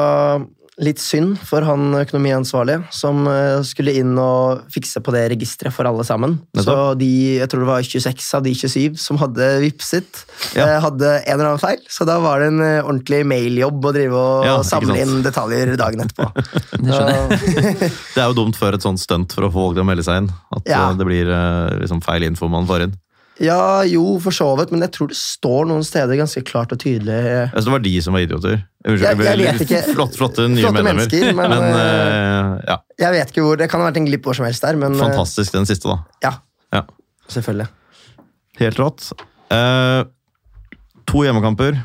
litt 0.79 1.01
synd 1.03 1.33
for 1.43 1.59
han 1.67 1.89
økonomiansvarlige, 1.99 2.85
som 2.95 3.25
eh, 3.27 3.57
skulle 3.67 3.91
inn 3.99 4.13
og 4.15 4.61
fikse 4.71 5.01
på 5.03 5.11
det 5.11 5.25
registeret 5.33 5.75
for 5.75 5.83
alle 5.89 6.05
sammen. 6.07 6.37
Så 6.55 6.75
de, 6.95 7.09
jeg 7.41 7.49
tror 7.51 7.65
det 7.65 7.67
var 7.67 7.83
26 7.83 8.29
av 8.37 8.45
de 8.45 8.53
27 8.55 8.95
som 9.03 9.19
hadde 9.19 9.49
vipset, 9.65 10.21
Ja. 10.55 10.69
eh, 10.69 10.77
hadde 10.85 11.09
en 11.17 11.33
eller 11.35 11.49
annen 11.49 11.59
feil. 11.59 11.83
Så 11.91 12.07
da 12.07 12.15
var 12.23 12.39
det 12.39 12.47
en 12.53 12.63
eh, 12.63 12.79
ordentlig 12.87 13.19
mailjobb 13.27 13.89
å 13.89 13.93
drive 13.97 14.15
og 14.23 14.47
Ja, 14.47 14.55
samle 14.63 14.95
inn 15.03 15.19
detaljer 15.27 15.75
dagen 15.83 16.05
etterpå. 16.07 16.31
Det 16.79 16.95
skjønner 16.95 17.19
jeg. 17.19 17.91
Det 18.15 18.23
er 18.23 18.31
jo 18.31 18.39
dumt 18.39 18.55
før 18.63 18.79
et 18.79 18.87
sånt 18.87 19.03
stunt 19.03 19.35
for 19.35 19.49
å 19.49 19.51
få 19.51 19.67
folk 19.67 19.75
til 19.75 19.83
å 19.83 19.89
melde 19.91 20.07
seg 20.07 20.23
inn. 20.23 20.31
At 20.55 20.63
Ja. 20.71 20.85
det 20.95 21.09
blir 21.11 21.27
liksom 21.83 21.99
feil 22.07 22.23
info 22.31 22.47
man 22.47 22.63
får 22.71 22.87
inn. 22.87 22.95
Ja, 23.39 23.83
jo, 23.87 24.03
for 24.23 24.35
så 24.35 24.47
vidt, 24.59 24.71
men 24.75 24.81
jeg 24.83 24.91
tror 24.95 25.07
det 25.11 25.17
står 25.19 25.67
noen 25.69 25.83
steder 25.87 26.17
ganske 26.19 26.41
klart 26.47 26.73
og 26.75 26.79
tydelig. 26.81 27.19
Synes 27.53 27.67
det 27.69 27.73
var 27.75 27.83
de 27.85 27.93
som 28.03 28.13
var 28.17 28.25
idioter. 28.25 28.61
Unnskyld, 28.85 29.05
Jeg- 29.07 29.25
jeg 29.25 29.39
vet 29.45 29.63
ikke. 29.65 29.81
Flott, 29.95 30.13
flotte 30.19 30.45
nye 30.49 30.61
Flotte 30.63 30.83
medlemmer. 30.83 31.07
mennesker, 31.07 31.33
men, 31.35 31.51
uh, 31.51 32.59
ja, 32.67 32.77
Jeg 32.99 33.11
vet 33.15 33.31
ikke 33.33 33.43
hvor, 33.43 33.57
Det 33.57 33.69
kan 33.71 33.81
ha 33.81 33.89
vært 33.91 33.97
en 33.97 34.05
glipp 34.07 34.23
hvor 34.27 34.35
som 34.35 34.45
helst 34.45 34.61
der, 34.61 34.75
men 34.75 34.93
eh, 34.93 34.99
fantastisk 34.99 35.51
den 35.55 35.65
siste, 35.65 35.87
da. 35.87 35.97
ja, 36.23 36.33
Ja, 36.73 36.83
selvfølgelig. 37.27 37.67
Helt 38.59 38.77
rått. 38.77 39.11
Uh, 39.51 40.03
to 41.07 41.23
hjemmekamper, 41.25 41.79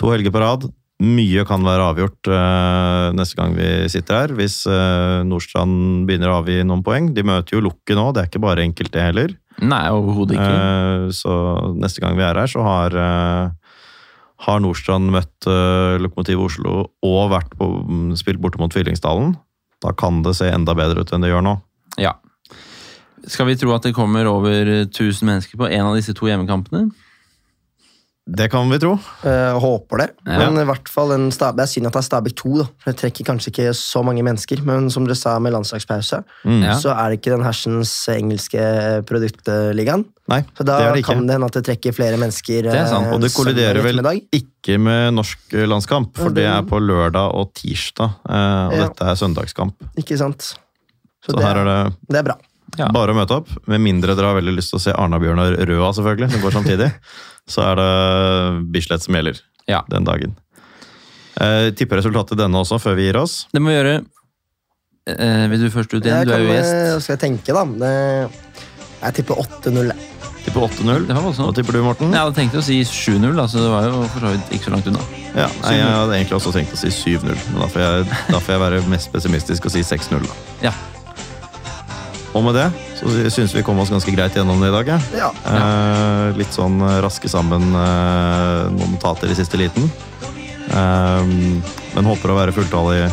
to 0.00 0.10
helger 0.10 0.32
på 0.32 0.40
rad. 0.42 0.66
Mye 0.98 1.44
kan 1.44 1.60
være 1.62 1.84
avgjort 1.92 2.28
uh, 2.32 3.12
neste 3.12 3.36
gang 3.36 3.52
vi 3.54 3.66
sitter 3.92 4.14
her, 4.22 4.28
hvis 4.34 4.62
uh, 4.66 5.20
Nordstrand 5.28 6.06
begynner 6.08 6.32
å 6.32 6.38
avgi 6.42 6.62
noen 6.64 6.82
poeng. 6.82 7.10
De 7.12 7.22
møter 7.22 7.58
jo 7.58 7.60
Lukket 7.60 7.96
nå, 7.98 8.06
det 8.16 8.22
er 8.22 8.30
ikke 8.30 8.40
bare 8.40 8.64
enkelt, 8.64 8.90
det 8.96 9.02
heller. 9.04 9.34
Nei, 9.64 9.84
overhodet 9.94 10.36
ikke. 10.36 10.52
Eh, 10.52 11.06
så 11.16 11.32
neste 11.80 12.02
gang 12.04 12.18
vi 12.18 12.24
er 12.26 12.36
her, 12.36 12.50
så 12.50 12.64
har, 12.66 12.96
eh, 13.00 13.78
har 14.46 14.60
Nordstrand 14.60 15.08
møtt 15.14 15.48
eh, 15.48 15.96
Lokomotiv 16.02 16.42
Oslo 16.44 16.76
og 17.06 17.32
vært 17.32 17.56
på, 17.56 17.70
spilt 18.20 18.42
borte 18.42 18.60
mot 18.60 18.72
Fyllingsdalen. 18.72 19.34
Da 19.84 19.94
kan 19.96 20.22
det 20.26 20.36
se 20.38 20.50
enda 20.52 20.76
bedre 20.76 21.04
ut 21.04 21.12
enn 21.12 21.24
det 21.24 21.32
gjør 21.32 21.44
nå. 21.46 21.56
Ja. 22.00 22.16
Skal 23.26 23.48
vi 23.48 23.56
tro 23.58 23.72
at 23.74 23.86
det 23.86 23.96
kommer 23.96 24.28
over 24.28 24.68
1000 24.84 25.24
mennesker 25.26 25.58
på 25.58 25.70
en 25.70 25.88
av 25.88 25.96
disse 25.96 26.14
to 26.16 26.28
hjemmekampene? 26.28 26.90
Det 28.26 28.48
kan 28.50 28.66
vi 28.68 28.78
tro. 28.82 28.96
Uh, 29.22 29.54
håper 29.62 30.00
det. 30.02 30.06
Ja. 30.26 30.38
Men 30.40 30.58
i 30.58 30.64
hvert 30.66 30.88
fall 30.90 31.12
en 31.14 31.28
Stab 31.30 31.60
jeg 31.62 31.68
synd 31.70 31.86
at 31.86 31.94
det 31.94 32.00
er 32.00 32.06
Stabæk 32.08 32.34
2, 32.40 32.54
da. 32.58 32.64
For 32.82 32.90
det 32.90 32.98
trekker 32.98 33.24
kanskje 33.28 33.52
ikke 33.52 33.66
så 33.78 34.02
mange 34.02 34.24
mennesker. 34.26 34.64
Men 34.66 34.88
som 34.90 35.06
dere 35.06 35.14
sa 35.14 35.36
med 35.38 35.54
landslagspause, 35.54 36.24
Mm. 36.44 36.62
Ja. 36.64 36.74
så 36.74 36.90
er 36.90 37.10
det 37.14 37.20
ikke 37.20 37.36
den 37.36 37.44
hersens 37.46 37.92
engelske 38.10 38.64
produktligaen. 39.06 40.04
Nei, 40.28 40.40
Så 40.58 40.64
det 40.64 40.66
da 40.66 40.78
er 40.88 40.92
det 40.96 41.04
ikke. 41.04 41.14
kan 41.14 41.26
det 41.28 41.36
hende 41.36 41.46
at 41.46 41.52
det 41.60 41.64
trekker 41.68 41.94
flere 41.94 42.18
mennesker. 42.18 42.62
Det 42.66 42.74
er 42.74 42.88
sant, 42.90 43.06
eh, 43.06 43.14
Og 43.14 43.20
det 43.22 43.30
kolliderer 43.32 43.80
vel 43.82 44.02
ikke 44.34 44.78
med 44.80 45.14
norsk 45.14 45.38
landskamp, 45.52 46.16
for 46.16 46.30
det 46.30 46.42
det- 46.42 46.46
er 46.50 46.62
på 46.62 46.80
lørdag 46.82 47.30
og 47.32 47.54
tirsdag. 47.54 48.10
eh, 48.28 48.66
Og 48.66 48.72
Ja. 48.74 48.88
dette 48.88 49.02
er 49.06 49.14
søndagskamp. 49.14 49.74
Ikke 49.96 50.18
sant? 50.18 50.40
Så, 50.42 51.30
Så 51.30 51.36
det, 51.38 51.44
her 51.44 51.56
er 51.58 51.64
det 51.86 51.96
det 52.10 52.16
er 52.18 52.22
bra. 52.22 52.34
Ja. 52.76 52.88
bare 52.92 53.12
å 53.14 53.16
møte 53.16 53.36
opp. 53.38 53.48
Med 53.70 53.80
mindre 53.80 54.14
dere 54.18 54.32
har 54.32 54.36
veldig 54.40 54.56
lyst 54.56 54.72
til 54.74 54.80
å 54.80 54.82
se 54.82 54.92
Arna-Bjørnar 54.92 55.54
Røa, 55.68 55.92
selvfølgelig, 55.96 56.30
som 56.34 56.42
går 56.44 56.56
samtidig. 56.58 56.90
Så 57.52 57.62
er 57.62 57.78
det 57.78 58.66
Bislett 58.74 59.04
som 59.06 59.14
gjelder 59.14 59.38
Ja. 59.70 59.84
den 59.88 60.04
dagen. 60.04 60.34
Eh, 61.40 61.70
tipper 61.76 62.00
resultatet 62.00 62.38
denne 62.40 62.58
også, 62.58 62.78
før 62.82 62.96
vi 62.98 63.06
gir 63.10 63.16
oss. 63.20 63.44
Det 63.52 63.60
må 63.62 63.70
vi 63.70 63.76
gjøre. 63.78 63.94
Eh, 65.06 65.46
vil 65.52 65.60
du 65.62 65.70
først 65.70 65.94
ut 65.94 66.02
igjen? 66.02 66.26
Du 66.26 66.32
er 66.34 66.42
jo 66.42 66.50
gjest. 66.50 66.74
eh, 66.74 66.98
skal 67.04 67.14
jeg 67.16 67.22
tenke, 67.22 67.54
da. 67.54 67.62
Det, 67.64 68.30
jeg 69.04 69.14
tipper 69.20 69.38
8-0. 69.44 69.92
jeg. 69.92 70.12
Tipper 70.46 70.60
8-0. 70.66 71.06
Det 71.06 71.14
Hva 71.14 71.52
tipper 71.54 71.72
du, 71.76 71.82
Morten? 71.82 72.10
Jeg 72.14 72.18
hadde 72.22 72.34
tenkt 72.38 72.54
å 72.58 72.62
si 72.62 72.80
7-0, 72.82 73.34
da, 73.36 73.46
så 73.50 73.62
det 73.62 73.70
var 73.70 73.86
jo 73.86 74.02
for 74.10 74.26
så 74.26 74.32
vidt 74.34 74.50
ikke 74.58 74.64
så 74.68 74.74
langt 74.74 74.86
unna. 74.90 75.02
Ja, 75.36 75.46
nei, 75.62 75.72
jeg 75.76 75.86
hadde 75.90 76.14
egentlig 76.18 76.36
også 76.38 76.52
tenkt 76.54 76.74
å 76.74 76.78
si 76.80 76.90
7-0, 76.90 77.30
men 77.52 77.60
da 77.62 77.66
får, 77.70 77.82
jeg, 77.82 78.06
da 78.30 78.38
får 78.42 78.54
jeg 78.56 78.62
være 78.62 78.82
mest 78.90 79.10
pessimistisk 79.12 79.66
og 79.66 79.74
si 79.74 79.82
6-0. 79.86 80.26
Ja. 80.62 80.72
Og 82.36 82.44
med 82.44 82.56
det 82.58 82.66
så 82.98 83.08
syns 83.32 83.54
vi 83.56 83.64
kom 83.64 83.78
oss 83.80 83.90
ganske 83.92 84.12
greit 84.12 84.34
gjennom 84.36 84.60
det 84.60 84.68
i 84.68 84.74
dag. 84.74 84.90
Ja. 85.16 85.30
Eh, 85.48 86.36
litt 86.36 86.52
sånn 86.52 86.76
eh, 86.84 86.98
raske 87.04 87.30
sammen 87.32 87.64
eh, 87.72 88.66
noen 88.74 88.96
notater 88.96 89.32
i 89.32 89.36
siste 89.38 89.56
liten. 89.60 89.88
Eh, 90.68 91.30
men 91.96 92.10
håper 92.10 92.32
å 92.32 92.36
være 92.36 92.56
fulltallig 92.56 93.06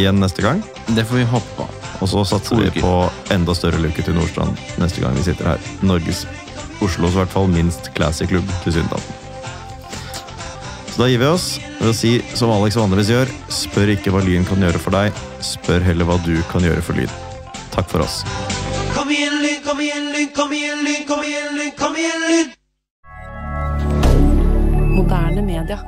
igjen 0.00 0.22
neste 0.22 0.44
gang. 0.44 0.62
Det 0.88 1.04
får 1.04 1.20
vi 1.20 1.26
håpe 1.34 1.58
på. 1.58 1.68
Og 2.00 2.10
så 2.10 2.24
satser 2.26 2.58
vi 2.62 2.80
på 2.80 2.94
enda 3.32 3.54
større 3.56 3.82
lykke 3.82 4.04
til 4.04 4.16
Nordstrand 4.16 4.56
neste 4.80 5.04
gang 5.04 5.14
vi 5.18 5.26
sitter 5.28 5.52
her. 5.52 5.68
Norges, 5.84 6.24
Oslos 6.82 7.14
i 7.14 7.20
hvert 7.20 7.32
fall 7.32 7.52
minst 7.52 7.92
classy 7.96 8.26
klubb 8.30 8.48
til 8.64 8.78
Sydendaten. 8.78 9.20
Så 10.94 11.02
da 11.02 11.10
gir 11.10 11.18
vi 11.18 11.26
oss 11.26 11.46
ved 11.80 11.90
å 11.90 11.94
si 11.96 12.16
som 12.38 12.52
Alex 12.54 12.76
vanligvis 12.78 13.10
gjør, 13.10 13.30
spør 13.50 13.94
ikke 13.96 14.14
hva 14.14 14.22
Lyn 14.22 14.46
kan 14.46 14.62
gjøre 14.62 14.80
for 14.80 14.94
deg, 14.94 15.22
spør 15.42 15.82
heller 15.82 16.06
hva 16.06 16.20
du 16.22 16.36
kan 16.52 16.62
gjøre 16.62 16.84
for 16.86 16.98
Lyn. 16.98 17.10
Takk 17.74 17.88
for 17.90 18.00
oss. 18.00 18.24
Kom 18.94 19.10
igjen, 19.10 19.42
Lyn, 19.42 19.62
kom 19.66 19.80
igjen, 19.80 20.12
Lyn, 20.12 20.28
kom 20.36 20.52
igjen, 20.52 20.84
Lyn, 20.84 21.02
kom 21.06 21.24
igjen, 21.24 21.56
Lyn, 21.58 21.72
kom 21.78 21.96
igjen, 21.96 22.20
Lyn! 22.30 22.52
Moderne 24.94 25.42
media. 25.42 25.78